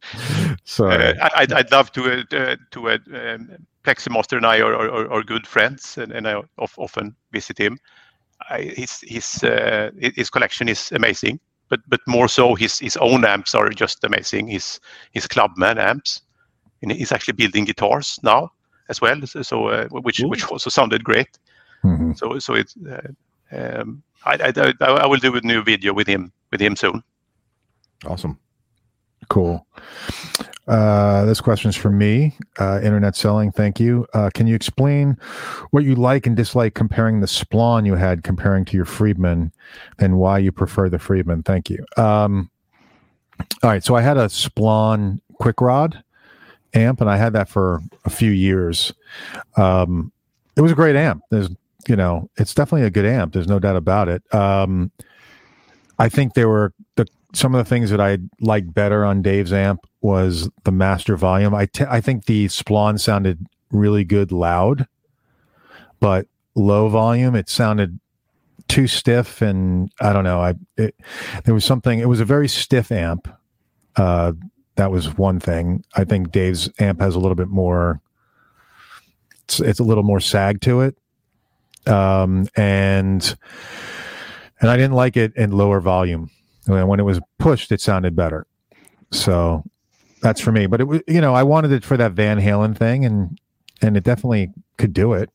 so 0.64 0.88
Uh, 0.88 1.14
I, 1.22 1.30
I'd, 1.38 1.54
I'd 1.54 1.72
love 1.72 1.92
to 1.94 2.04
uh, 2.06 2.24
uh, 2.38 2.56
to 2.72 2.90
uh, 2.90 2.98
um, 3.14 3.50
Pleximaster 3.86 4.38
and 4.38 4.46
I 4.46 4.62
are, 4.62 4.74
are, 4.76 5.12
are 5.12 5.24
good 5.24 5.48
friends, 5.48 5.98
and, 5.98 6.12
and 6.12 6.28
I 6.28 6.42
of, 6.58 6.74
often 6.78 7.16
visit 7.32 7.58
him. 7.58 7.78
I, 8.50 8.62
his 8.62 9.02
his 9.02 9.44
uh, 9.44 9.92
his 10.00 10.30
collection 10.30 10.70
is 10.70 10.92
amazing, 10.92 11.40
but 11.70 11.80
but 11.88 12.02
more 12.08 12.28
so 12.28 12.56
his 12.56 12.80
his 12.80 12.98
own 12.98 13.26
amps 13.26 13.56
are 13.56 13.70
just 13.70 14.04
amazing. 14.04 14.48
His 14.48 14.80
his 15.12 15.28
Clubman 15.28 15.78
amps, 15.78 16.22
and 16.82 16.92
he's 16.92 17.12
actually 17.12 17.36
building 17.36 17.66
guitars 17.66 18.20
now 18.24 18.52
as 18.90 19.02
well. 19.02 19.22
So, 19.26 19.42
so 19.42 19.68
uh, 19.68 19.88
which 19.90 20.24
Ooh. 20.24 20.30
which 20.30 20.46
also 20.52 20.70
sounded 20.70 21.04
great. 21.04 21.40
Mhm. 21.84 22.18
So 22.18 22.40
so 22.40 22.56
it's 22.56 22.76
uh, 22.78 23.08
um, 23.52 24.04
I, 24.26 24.34
I 24.34 24.74
I 24.82 24.92
I 25.04 25.08
will 25.08 25.20
do 25.20 25.36
a 25.36 25.42
new 25.42 25.64
video 25.64 25.94
with 25.94 26.08
him 26.08 26.32
with 26.52 26.62
him 26.62 26.76
soon. 26.76 27.04
awesome. 28.06 28.40
Cool. 29.30 29.66
Uh, 30.68 31.26
this 31.26 31.42
question 31.42 31.70
is 31.70 31.76
for 31.76 31.92
me. 31.92 32.36
Uh, 32.60 32.80
Internet 32.82 33.16
selling. 33.16 33.52
Thank 33.52 33.80
you. 33.80 34.08
Uh, 34.14 34.30
can 34.34 34.48
you 34.48 34.56
explain 34.56 35.18
what 35.72 35.84
you 35.84 35.96
like 35.96 36.26
and 36.26 36.36
dislike 36.36 36.74
comparing 36.74 37.22
the 37.22 37.28
Splawn 37.28 37.86
you 37.86 37.96
had 37.96 38.24
comparing 38.24 38.66
to 38.66 38.76
your 38.76 38.86
Friedman, 38.86 39.52
and 40.00 40.18
why 40.18 40.40
you 40.40 40.52
prefer 40.52 40.90
the 40.90 41.00
Friedman? 41.00 41.44
Thank 41.44 41.70
you. 41.70 41.86
Um, 41.98 42.50
all 43.62 43.70
right. 43.70 43.84
So 43.84 43.96
I 43.96 44.02
had 44.02 44.18
a 44.18 44.28
Splawn 44.30 45.22
Quick 45.40 45.62
Rod 45.62 46.04
amp, 46.74 47.00
and 47.00 47.10
I 47.10 47.18
had 47.18 47.34
that 47.34 47.48
for 47.48 47.82
a 48.06 48.10
few 48.10 48.32
years. 48.32 48.92
Um, 49.58 50.12
it 50.56 50.62
was 50.62 50.72
a 50.72 50.76
great 50.76 50.96
amp. 50.96 51.22
There's, 51.30 51.50
you 51.88 51.96
know, 51.96 52.30
it's 52.38 52.54
definitely 52.54 52.88
a 52.88 52.92
good 52.92 53.06
amp. 53.06 53.34
There's 53.34 53.48
no 53.48 53.60
doubt 53.60 53.76
about 53.76 54.10
it. 54.10 54.24
Um, 54.34 54.92
I 56.00 56.10
think 56.10 56.34
there 56.34 56.50
were 56.50 56.74
the 56.96 57.08
some 57.34 57.54
of 57.54 57.64
the 57.64 57.70
things 57.70 57.90
that 57.90 58.00
I 58.00 58.18
liked 58.40 58.74
better 58.74 59.04
on 59.04 59.22
Dave's 59.22 59.52
amp 59.52 59.86
was 60.02 60.50
the 60.64 60.72
master 60.72 61.16
volume. 61.18 61.54
I 61.54 61.68
I 61.90 62.02
think 62.02 62.26
the 62.26 62.48
Splawn 62.48 62.98
sounded 62.98 63.46
really 63.72 64.04
good 64.04 64.32
loud, 64.32 64.88
but 66.00 66.28
low 66.56 66.88
volume 66.88 67.36
it 67.36 67.50
sounded 67.50 68.00
too 68.68 68.88
stiff 68.88 69.42
and 69.42 69.92
I 70.00 70.14
don't 70.14 70.24
know. 70.24 70.42
I 70.42 70.56
it, 70.78 70.96
there 71.44 71.54
was 71.54 71.66
something. 71.66 72.00
It 72.00 72.10
was 72.10 72.20
a 72.20 72.26
very 72.26 72.48
stiff 72.48 72.92
amp. 72.92 73.28
Uh, 73.96 74.34
that 74.76 74.92
was 74.92 75.18
one 75.18 75.40
thing. 75.40 75.84
I 75.96 76.04
think 76.04 76.32
Dave's 76.32 76.70
amp 76.80 77.00
has 77.00 77.16
a 77.16 77.20
little 77.20 77.36
bit 77.36 77.48
more. 77.48 78.02
It's, 79.46 79.60
it's 79.60 79.80
a 79.80 79.84
little 79.84 80.04
more 80.04 80.20
sag 80.20 80.62
to 80.62 80.82
it, 80.82 80.98
um, 81.88 82.48
and 82.56 83.38
and 84.62 84.70
I 84.70 84.78
didn't 84.78 84.94
like 84.94 85.18
it 85.18 85.36
in 85.36 85.52
lower 85.52 85.80
volume. 85.80 86.30
When 86.68 87.00
it 87.00 87.04
was 87.04 87.20
pushed, 87.38 87.72
it 87.72 87.80
sounded 87.80 88.16
better. 88.16 88.48
So 89.12 89.64
that's 90.22 90.42
for 90.42 90.52
me. 90.52 90.66
But 90.66 90.82
it 90.82 90.86
was, 90.86 91.02
you 91.08 91.22
know, 91.22 91.36
I 91.36 91.44
wanted 91.44 91.72
it 91.72 91.84
for 91.84 91.98
that 91.98 92.14
Van 92.14 92.40
Halen 92.40 92.76
thing, 92.76 93.06
and 93.06 93.40
and 93.82 93.96
it 93.96 94.04
definitely 94.04 94.52
could 94.78 94.94
do 94.94 95.14
it. 95.14 95.30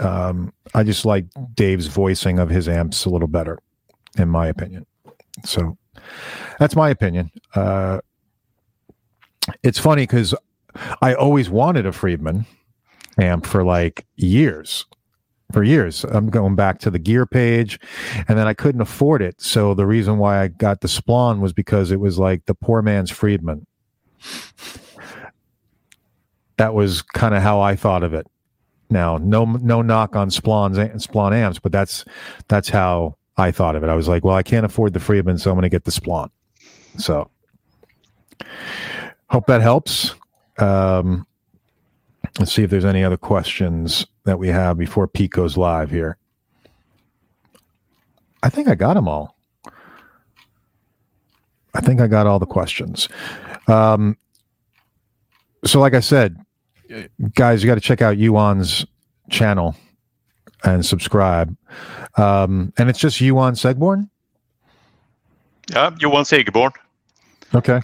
Um, 0.00 0.52
I 0.74 0.82
just 0.82 1.04
like 1.04 1.26
Dave's 1.54 1.86
voicing 1.86 2.38
of 2.38 2.50
his 2.50 2.68
amps 2.68 3.04
a 3.04 3.10
little 3.10 3.28
better, 3.28 3.58
in 4.18 4.28
my 4.28 4.48
opinion. 4.48 4.86
So 5.44 5.78
that's 6.58 6.74
my 6.74 6.90
opinion. 6.90 7.30
Uh, 7.54 8.00
it's 9.62 9.78
funny 9.78 10.02
because 10.02 10.34
I 11.00 11.14
always 11.14 11.48
wanted 11.48 11.86
a 11.86 11.92
Friedman 11.92 12.46
amp 13.18 13.46
for 13.46 13.64
like 13.64 14.04
years 14.16 14.84
for 15.52 15.62
years. 15.62 16.04
I'm 16.04 16.28
going 16.28 16.54
back 16.54 16.78
to 16.80 16.90
the 16.90 16.98
gear 16.98 17.26
page, 17.26 17.78
and 18.28 18.38
then 18.38 18.46
I 18.46 18.54
couldn't 18.54 18.80
afford 18.80 19.22
it. 19.22 19.40
So 19.40 19.74
the 19.74 19.86
reason 19.86 20.18
why 20.18 20.42
I 20.42 20.48
got 20.48 20.80
the 20.80 20.88
Splawn 20.88 21.40
was 21.40 21.52
because 21.52 21.90
it 21.90 22.00
was 22.00 22.18
like 22.18 22.46
the 22.46 22.54
poor 22.54 22.82
man's 22.82 23.10
Friedman. 23.10 23.66
That 26.56 26.74
was 26.74 27.02
kind 27.02 27.34
of 27.34 27.42
how 27.42 27.60
I 27.60 27.76
thought 27.76 28.02
of 28.02 28.14
it. 28.14 28.26
Now, 28.88 29.18
no, 29.18 29.44
no 29.44 29.82
knock 29.82 30.16
on 30.16 30.30
Splawn's 30.30 31.02
Splawn 31.02 31.32
amps, 31.32 31.58
but 31.58 31.72
that's 31.72 32.04
that's 32.48 32.68
how 32.68 33.16
I 33.36 33.50
thought 33.50 33.76
of 33.76 33.82
it. 33.82 33.88
I 33.88 33.94
was 33.94 34.08
like, 34.08 34.24
well, 34.24 34.36
I 34.36 34.42
can't 34.42 34.64
afford 34.64 34.94
the 34.94 35.00
Friedman, 35.00 35.38
so 35.38 35.50
I'm 35.50 35.56
going 35.56 35.62
to 35.62 35.68
get 35.68 35.84
the 35.84 35.90
Splawn. 35.90 36.30
So 36.96 37.30
hope 39.28 39.46
that 39.46 39.60
helps. 39.60 40.14
Um, 40.58 41.26
let's 42.38 42.52
see 42.52 42.62
if 42.62 42.70
there's 42.70 42.84
any 42.84 43.04
other 43.04 43.16
questions 43.18 44.06
that 44.26 44.38
we 44.38 44.48
have 44.48 44.76
before 44.76 45.06
Pete 45.06 45.30
goes 45.30 45.56
live 45.56 45.90
here. 45.90 46.18
I 48.42 48.50
think 48.50 48.68
I 48.68 48.74
got 48.74 48.94
them 48.94 49.08
all. 49.08 49.36
I 51.74 51.80
think 51.80 52.00
I 52.00 52.06
got 52.06 52.26
all 52.26 52.38
the 52.38 52.46
questions. 52.46 53.08
Um, 53.68 54.16
so, 55.64 55.80
like 55.80 55.94
I 55.94 56.00
said, 56.00 56.36
guys, 57.34 57.62
you 57.62 57.66
got 57.66 57.76
to 57.76 57.80
check 57.80 58.02
out 58.02 58.18
Johan's 58.18 58.84
channel 59.30 59.76
and 60.64 60.84
subscribe. 60.84 61.56
Um, 62.16 62.72
and 62.78 62.88
it's 62.90 62.98
just 62.98 63.20
Johan 63.20 63.54
Segeborn. 63.54 64.08
Yeah, 65.70 65.90
Johan 65.98 66.24
Segeborn. 66.24 66.72
Okay, 67.54 67.80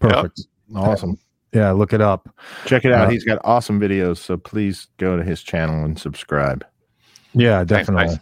perfect. 0.00 0.42
Awesome. 0.74 1.18
Yeah, 1.56 1.72
look 1.72 1.92
it 1.94 2.00
up. 2.02 2.28
Check 2.66 2.84
it 2.84 2.92
out. 2.92 3.06
Uh, 3.06 3.10
He's 3.10 3.24
got 3.24 3.38
awesome 3.44 3.80
videos. 3.80 4.18
So 4.18 4.36
please 4.36 4.88
go 4.98 5.16
to 5.16 5.24
his 5.24 5.42
channel 5.42 5.84
and 5.84 5.98
subscribe. 5.98 6.64
Yeah, 7.32 7.64
definitely. 7.64 8.06
guys. 8.16 8.18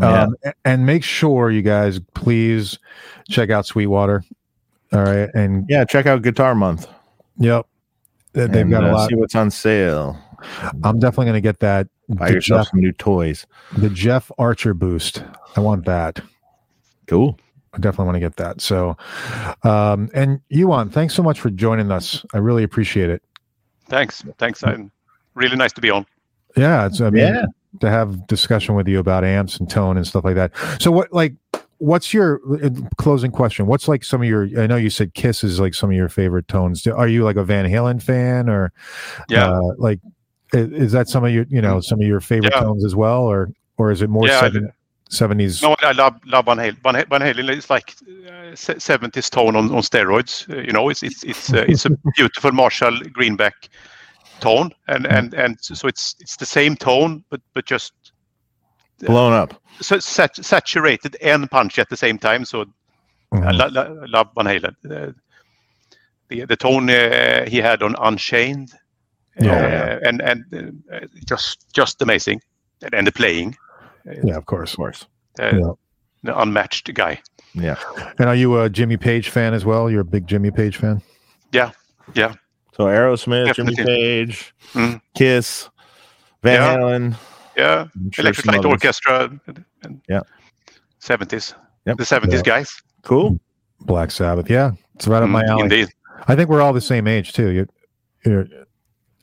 Yeah. 0.00 0.22
Um, 0.22 0.36
a- 0.44 0.52
and 0.64 0.86
make 0.86 1.02
sure 1.02 1.50
you 1.50 1.62
guys 1.62 2.00
please 2.14 2.78
check 3.28 3.50
out 3.50 3.66
Sweetwater. 3.66 4.22
All 4.92 5.02
right, 5.02 5.28
and 5.34 5.66
Yeah. 5.68 5.84
Check 5.84 6.06
out 6.06 6.22
Guitar 6.22 6.54
Month. 6.54 6.86
yep, 7.38 7.66
They- 8.32 8.46
they've 8.46 8.62
and, 8.62 8.70
got 8.70 8.84
a 8.84 8.90
uh, 8.90 8.92
lot. 8.92 9.08
See 9.08 9.16
what's 9.16 9.34
on 9.34 9.50
sale. 9.50 10.16
I'm 10.84 10.98
definitely 10.98 11.26
going 11.26 11.34
to 11.34 11.40
get 11.40 11.58
that 11.60 11.88
Buy 12.08 12.28
the 12.28 12.34
yourself 12.34 12.66
Jeff, 12.66 12.70
some 12.70 12.80
new 12.80 12.92
toys. 12.92 13.46
the 13.76 13.88
Jeff 13.90 14.30
Archer 14.38 14.74
boost. 14.74 15.24
I 15.56 15.60
want 15.60 15.86
that. 15.86 16.20
Cool. 17.06 17.38
I 17.74 17.78
definitely 17.78 18.06
want 18.06 18.16
to 18.16 18.20
get 18.20 18.36
that. 18.36 18.60
So, 18.60 18.96
um, 19.64 20.08
and 20.14 20.40
Johan, 20.48 20.90
thanks 20.90 21.14
so 21.14 21.22
much 21.22 21.40
for 21.40 21.50
joining 21.50 21.90
us. 21.90 22.24
I 22.32 22.38
really 22.38 22.62
appreciate 22.62 23.10
it. 23.10 23.22
Thanks. 23.88 24.24
Thanks. 24.38 24.62
I'm 24.64 24.90
really 25.34 25.56
nice 25.56 25.72
to 25.72 25.80
be 25.80 25.90
on. 25.90 26.06
Yeah, 26.56 26.86
it's 26.86 27.00
I 27.00 27.10
mean 27.10 27.24
Yeah. 27.24 27.44
to 27.80 27.90
have 27.90 28.26
discussion 28.28 28.76
with 28.76 28.86
you 28.86 28.98
about 29.00 29.24
amps 29.24 29.58
and 29.58 29.68
tone 29.68 29.96
and 29.96 30.06
stuff 30.06 30.24
like 30.24 30.36
that. 30.36 30.52
So 30.80 30.90
what 30.92 31.12
like 31.12 31.34
what's 31.78 32.14
your 32.14 32.40
uh, 32.64 32.70
closing 32.96 33.32
question? 33.32 33.66
What's 33.66 33.88
like 33.88 34.04
some 34.04 34.22
of 34.22 34.28
your 34.28 34.44
I 34.58 34.66
know 34.68 34.76
you 34.76 34.88
said 34.90 35.14
Kiss 35.14 35.42
is 35.42 35.58
like 35.58 35.74
some 35.74 35.90
of 35.90 35.96
your 35.96 36.08
favorite 36.08 36.46
tones. 36.46 36.86
Are 36.86 37.08
you 37.08 37.24
like 37.24 37.36
a 37.36 37.44
Van 37.44 37.66
Halen 37.68 38.00
fan 38.00 38.48
or 38.48 38.72
Yeah. 39.28 39.50
uh, 39.50 39.60
like 39.78 39.98
is 40.52 40.92
that 40.92 41.08
some 41.08 41.24
of 41.24 41.32
your 41.32 41.44
you 41.48 41.60
know 41.60 41.80
some 41.80 42.00
of 42.00 42.06
your 42.06 42.20
favorite 42.20 42.52
Yeah. 42.54 42.60
tones 42.60 42.84
as 42.84 42.94
well 42.94 43.22
or 43.24 43.50
or 43.76 43.90
is 43.90 44.00
it 44.02 44.08
more 44.08 44.28
Yeah, 44.28 44.38
I 44.38 44.40
seven, 44.42 44.70
70s? 45.10 45.62
No, 45.62 45.76
I 45.82 45.92
love 45.92 46.14
love 46.26 46.46
Van 46.46 46.58
Halen. 46.58 46.78
Van, 46.82 46.94
Van 47.08 47.20
Halen 47.22 47.50
is 47.56 47.70
like 47.70 47.94
uh, 48.26 48.52
70s 48.54 49.30
tone 49.30 49.56
on, 49.56 49.70
on 49.70 49.82
steroids. 49.82 50.48
Uh, 50.52 50.60
you 50.62 50.72
know, 50.72 50.88
it's 50.88 51.02
it's 51.02 51.22
it's 51.24 51.52
uh, 51.52 51.64
it's 51.68 51.84
a 51.86 51.90
beautiful 52.16 52.52
Marshall 52.52 52.98
Greenback 53.12 53.68
tone, 54.40 54.70
and 54.88 55.06
and 55.06 55.34
and 55.34 55.58
so 55.60 55.86
it's 55.88 56.14
it's 56.20 56.36
the 56.36 56.46
same 56.46 56.76
tone, 56.76 57.24
but 57.30 57.40
but 57.54 57.64
just 57.66 57.92
Blown 59.00 59.32
up. 59.32 59.54
so 59.80 59.98
sat- 59.98 60.44
saturated 60.44 61.16
and 61.22 61.50
punchy 61.50 61.80
at 61.80 61.88
the 61.90 61.96
same 61.96 62.18
time. 62.18 62.44
So 62.44 62.62
I 63.32 63.36
Mhm. 63.36 63.58
lo- 63.58 63.68
lo- 63.82 64.04
love 64.08 64.28
Van 64.36 64.46
Halen. 64.46 64.74
Uh, 64.90 65.12
the 66.28 66.44
the 66.46 66.56
tone 66.56 66.88
uh, 66.90 67.44
he 67.48 67.58
had 67.58 67.82
on 67.82 67.94
Unchained, 68.00 68.72
Yeah, 69.40 69.52
uh, 69.52 69.68
yeah. 69.68 70.08
and 70.08 70.22
and 70.22 70.44
uh, 70.92 71.00
just 71.26 71.66
just 71.76 72.00
amazing, 72.02 72.40
and, 72.82 72.94
and 72.94 73.06
the 73.06 73.12
playing, 73.12 73.56
yeah, 74.24 74.36
of 74.36 74.46
course. 74.46 74.72
Of 74.72 74.76
course. 74.76 75.06
uh, 75.40 75.50
Yeah. 75.52 75.70
the 76.22 76.38
unmatched 76.40 76.92
guy. 76.94 77.20
Yeah. 77.54 77.76
And 78.18 78.28
are 78.28 78.34
you 78.34 78.60
a 78.60 78.68
Jimmy 78.70 78.96
Page 78.96 79.28
fan 79.28 79.54
as 79.54 79.64
well? 79.64 79.90
You're 79.90 80.00
a 80.00 80.04
big 80.04 80.26
Jimmy 80.26 80.50
Page 80.50 80.76
fan? 80.76 81.02
Yeah, 81.52 81.70
yeah. 82.14 82.34
So 82.76 82.84
Aerosmith, 82.86 83.54
Jimmy 83.54 83.74
Page, 83.76 84.54
Mm. 84.72 85.00
Kiss, 85.14 85.68
Van 86.42 86.54
Yeah. 86.54 86.76
Halen. 86.76 87.16
Yeah, 87.56 87.86
sure 88.10 88.24
Electric 88.24 88.44
some 88.46 88.52
Light 88.54 88.58
others. 88.60 88.70
Orchestra. 88.72 89.30
And, 89.46 89.64
and 89.82 90.00
Yeah. 90.08 90.20
70s. 91.00 91.54
Yep. 91.86 91.98
The 91.98 92.04
70s 92.04 92.32
Yeah. 92.38 92.42
guys. 92.42 92.74
Cool. 93.02 93.38
Black 93.80 94.10
Sabbath. 94.10 94.50
Yeah, 94.50 94.72
it's 94.94 95.06
right 95.06 95.22
up 95.22 95.28
my 95.28 95.42
Mm, 95.44 95.48
alley. 95.48 95.62
Indeed. 95.62 95.88
I 96.26 96.34
think 96.34 96.48
we're 96.48 96.62
all 96.62 96.72
the 96.72 96.80
same 96.80 97.06
age 97.06 97.32
too. 97.32 97.48
You, 97.50 97.66
you're, 98.24 98.46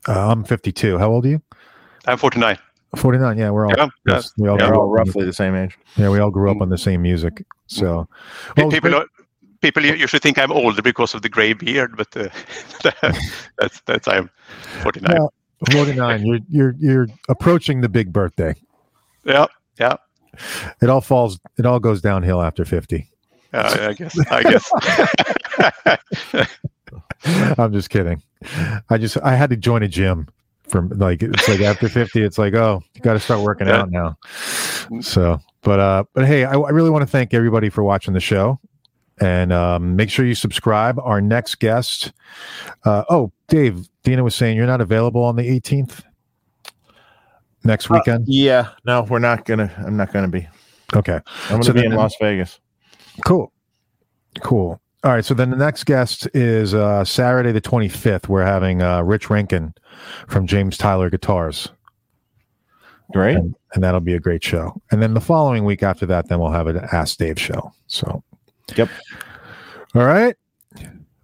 uh, 0.08 0.32
I'm 0.32 0.44
52. 0.44 0.98
How 1.00 1.10
old 1.10 1.26
are 1.26 1.30
you? 1.30 1.42
I'm 2.08 2.18
49. 2.18 2.58
49. 2.98 3.38
Yeah, 3.38 3.52
we're 3.52 3.68
all. 3.68 3.74
Yeah, 3.78 3.88
yeah. 4.08 4.22
we 4.38 4.48
all 4.50 4.58
They're 4.58 4.74
all 4.74 4.94
up 4.96 5.00
on 5.00 5.06
the- 5.06 5.12
roughly 5.12 5.26
the 5.26 5.34
same 5.34 5.56
age. 5.56 5.78
yeah, 5.98 6.10
we 6.10 6.20
all 6.20 6.32
grew 6.32 6.52
up 6.52 6.62
on 6.62 6.70
the 6.70 6.78
same 6.78 7.02
music. 7.02 7.46
So, 7.68 8.08
Pe- 8.56 8.64
well, 8.64 8.72
people, 8.72 8.90
great- 8.90 9.02
are, 9.04 9.08
people 9.62 9.86
usually 9.86 10.20
think 10.20 10.38
I'm 10.38 10.52
older 10.52 10.82
because 10.82 11.14
of 11.16 11.22
the 11.22 11.30
gray 11.30 11.54
beard, 11.54 11.96
but 11.96 12.16
uh, 12.18 12.28
that's 13.60 13.82
that's 13.86 14.08
I'm 14.08 14.30
49. 14.82 15.16
Yeah. 15.16 15.28
49. 15.72 16.26
You're 16.26 16.40
you're 16.50 16.76
you're 16.80 17.08
approaching 17.30 17.82
the 17.82 17.90
big 17.90 18.12
birthday. 18.12 18.56
Yeah, 19.24 19.46
yeah. 19.80 19.96
It 20.82 20.90
all 20.90 21.02
falls. 21.02 21.40
It 21.58 21.66
all 21.66 21.80
goes 21.80 22.02
downhill 22.02 22.42
after 22.42 22.66
50. 22.66 23.08
Uh, 23.54 23.78
I 23.90 23.94
guess. 23.94 24.18
I 24.32 24.44
guess. 24.44 24.72
I'm 27.60 27.72
just 27.74 27.90
kidding. 27.90 28.22
I 28.90 28.98
just 28.98 29.18
I 29.22 29.36
had 29.36 29.50
to 29.52 29.58
join 29.58 29.84
a 29.84 29.88
gym 29.88 30.28
from 30.72 30.90
like 30.98 31.22
it's 31.22 31.48
like 31.50 31.60
after 31.62 31.88
50 31.90 32.24
it's 32.24 32.38
like 32.38 32.54
oh 32.56 32.82
you 32.96 33.02
got 33.02 33.14
to 33.14 33.20
start 33.20 33.42
working 33.42 33.68
Yeah. 33.68 33.82
out 33.82 33.92
now. 33.92 34.18
So 35.02 35.40
but 35.62 35.80
uh 35.80 36.04
but 36.14 36.26
hey 36.26 36.46
I, 36.46 36.54
I 36.54 36.70
really 36.70 36.90
want 36.90 37.02
to 37.04 37.08
thank 37.08 37.34
everybody 37.34 37.70
for 37.70 37.84
watching 37.84 38.14
the 38.14 38.20
show 38.20 38.60
and 39.20 39.54
um, 39.54 39.96
make 39.96 40.10
sure 40.10 40.26
you 40.26 40.34
subscribe. 40.34 40.98
Our 41.00 41.22
next 41.22 41.56
guest. 41.60 42.12
Uh, 42.86 43.04
oh 43.10 43.32
Dave 43.50 43.88
Dina 44.04 44.24
was 44.24 44.34
saying 44.34 44.58
you're 44.58 44.66
not 44.66 44.82
available 44.82 45.24
on 45.24 45.36
the 45.36 45.44
18th 45.44 46.02
next 47.64 47.92
Uh, 47.92 47.96
weekend. 47.96 48.26
yeah. 48.28 48.70
No, 48.86 49.04
we're 49.04 49.20
not 49.20 49.46
gonna. 49.46 49.72
I'm 49.86 49.96
not 49.98 50.12
gonna 50.12 50.28
be. 50.30 50.48
okay. 50.96 51.20
I'm 51.46 51.50
gonna 51.52 51.64
So 51.66 51.74
be 51.74 51.82
then- 51.82 51.92
in 51.92 51.98
Las 51.98 52.16
Vegas. 52.20 52.60
Cool. 53.26 53.52
Cool. 54.42 54.82
All 55.04 55.12
right. 55.12 55.26
So 55.26 55.34
then 55.34 55.50
the 55.50 55.58
next 55.58 55.86
guest 55.86 56.28
is 56.34 56.74
uh, 56.74 57.04
Saturday 57.04 57.52
the 57.52 57.62
25th. 57.62 58.28
We're 58.28 58.46
having 58.46 58.82
uh, 58.82 59.02
Rich 59.02 59.30
Rankin 59.30 59.74
from 60.28 60.46
James 60.48 60.78
Tyler 60.78 61.10
Guitars, 61.10 61.70
Great. 63.14 63.36
and, 63.36 63.56
and 63.74 63.84
that'll 63.84 64.00
be 64.00 64.14
a 64.14 64.20
great 64.20 64.44
show. 64.44 64.80
And 64.92 65.02
then 65.02 65.14
the 65.14 65.22
following 65.22 65.66
week 65.66 65.82
after 65.84 66.06
that, 66.08 66.30
then 66.30 66.40
we'll 66.40 66.52
have 66.52 66.68
an 66.68 66.78
Ask 66.92 67.18
Dave 67.18 67.40
show. 67.40 67.72
So, 67.88 68.24
Yep. 68.76 68.90
All 69.96 70.06
right. 70.06 70.36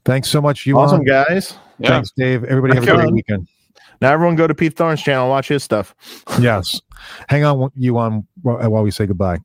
Thanks 0.05 0.29
so 0.29 0.41
much, 0.41 0.65
you. 0.65 0.77
Awesome, 0.79 1.03
guys. 1.03 1.55
yeah. 1.79 1.89
Thanks, 1.89 2.11
Dave. 2.17 2.43
Everybody 2.45 2.75
have 2.75 2.83
a 2.87 2.95
great 2.95 3.11
weekend. 3.13 3.47
Now 4.01 4.11
everyone 4.11 4.35
go 4.35 4.45
to 4.47 4.53
Pete 4.53 4.75
Thorn's 4.75 5.01
channel, 5.01 5.27
watch 5.29 5.47
his 5.47 5.63
stuff. 5.63 5.95
Yes. 6.39 6.79
Hang 7.29 7.43
on, 7.43 7.69
you 7.75 7.97
on 7.97 8.27
while 8.41 8.69
while 8.69 8.83
we 8.83 8.91
say 8.91 9.05
goodbye. 9.05 9.37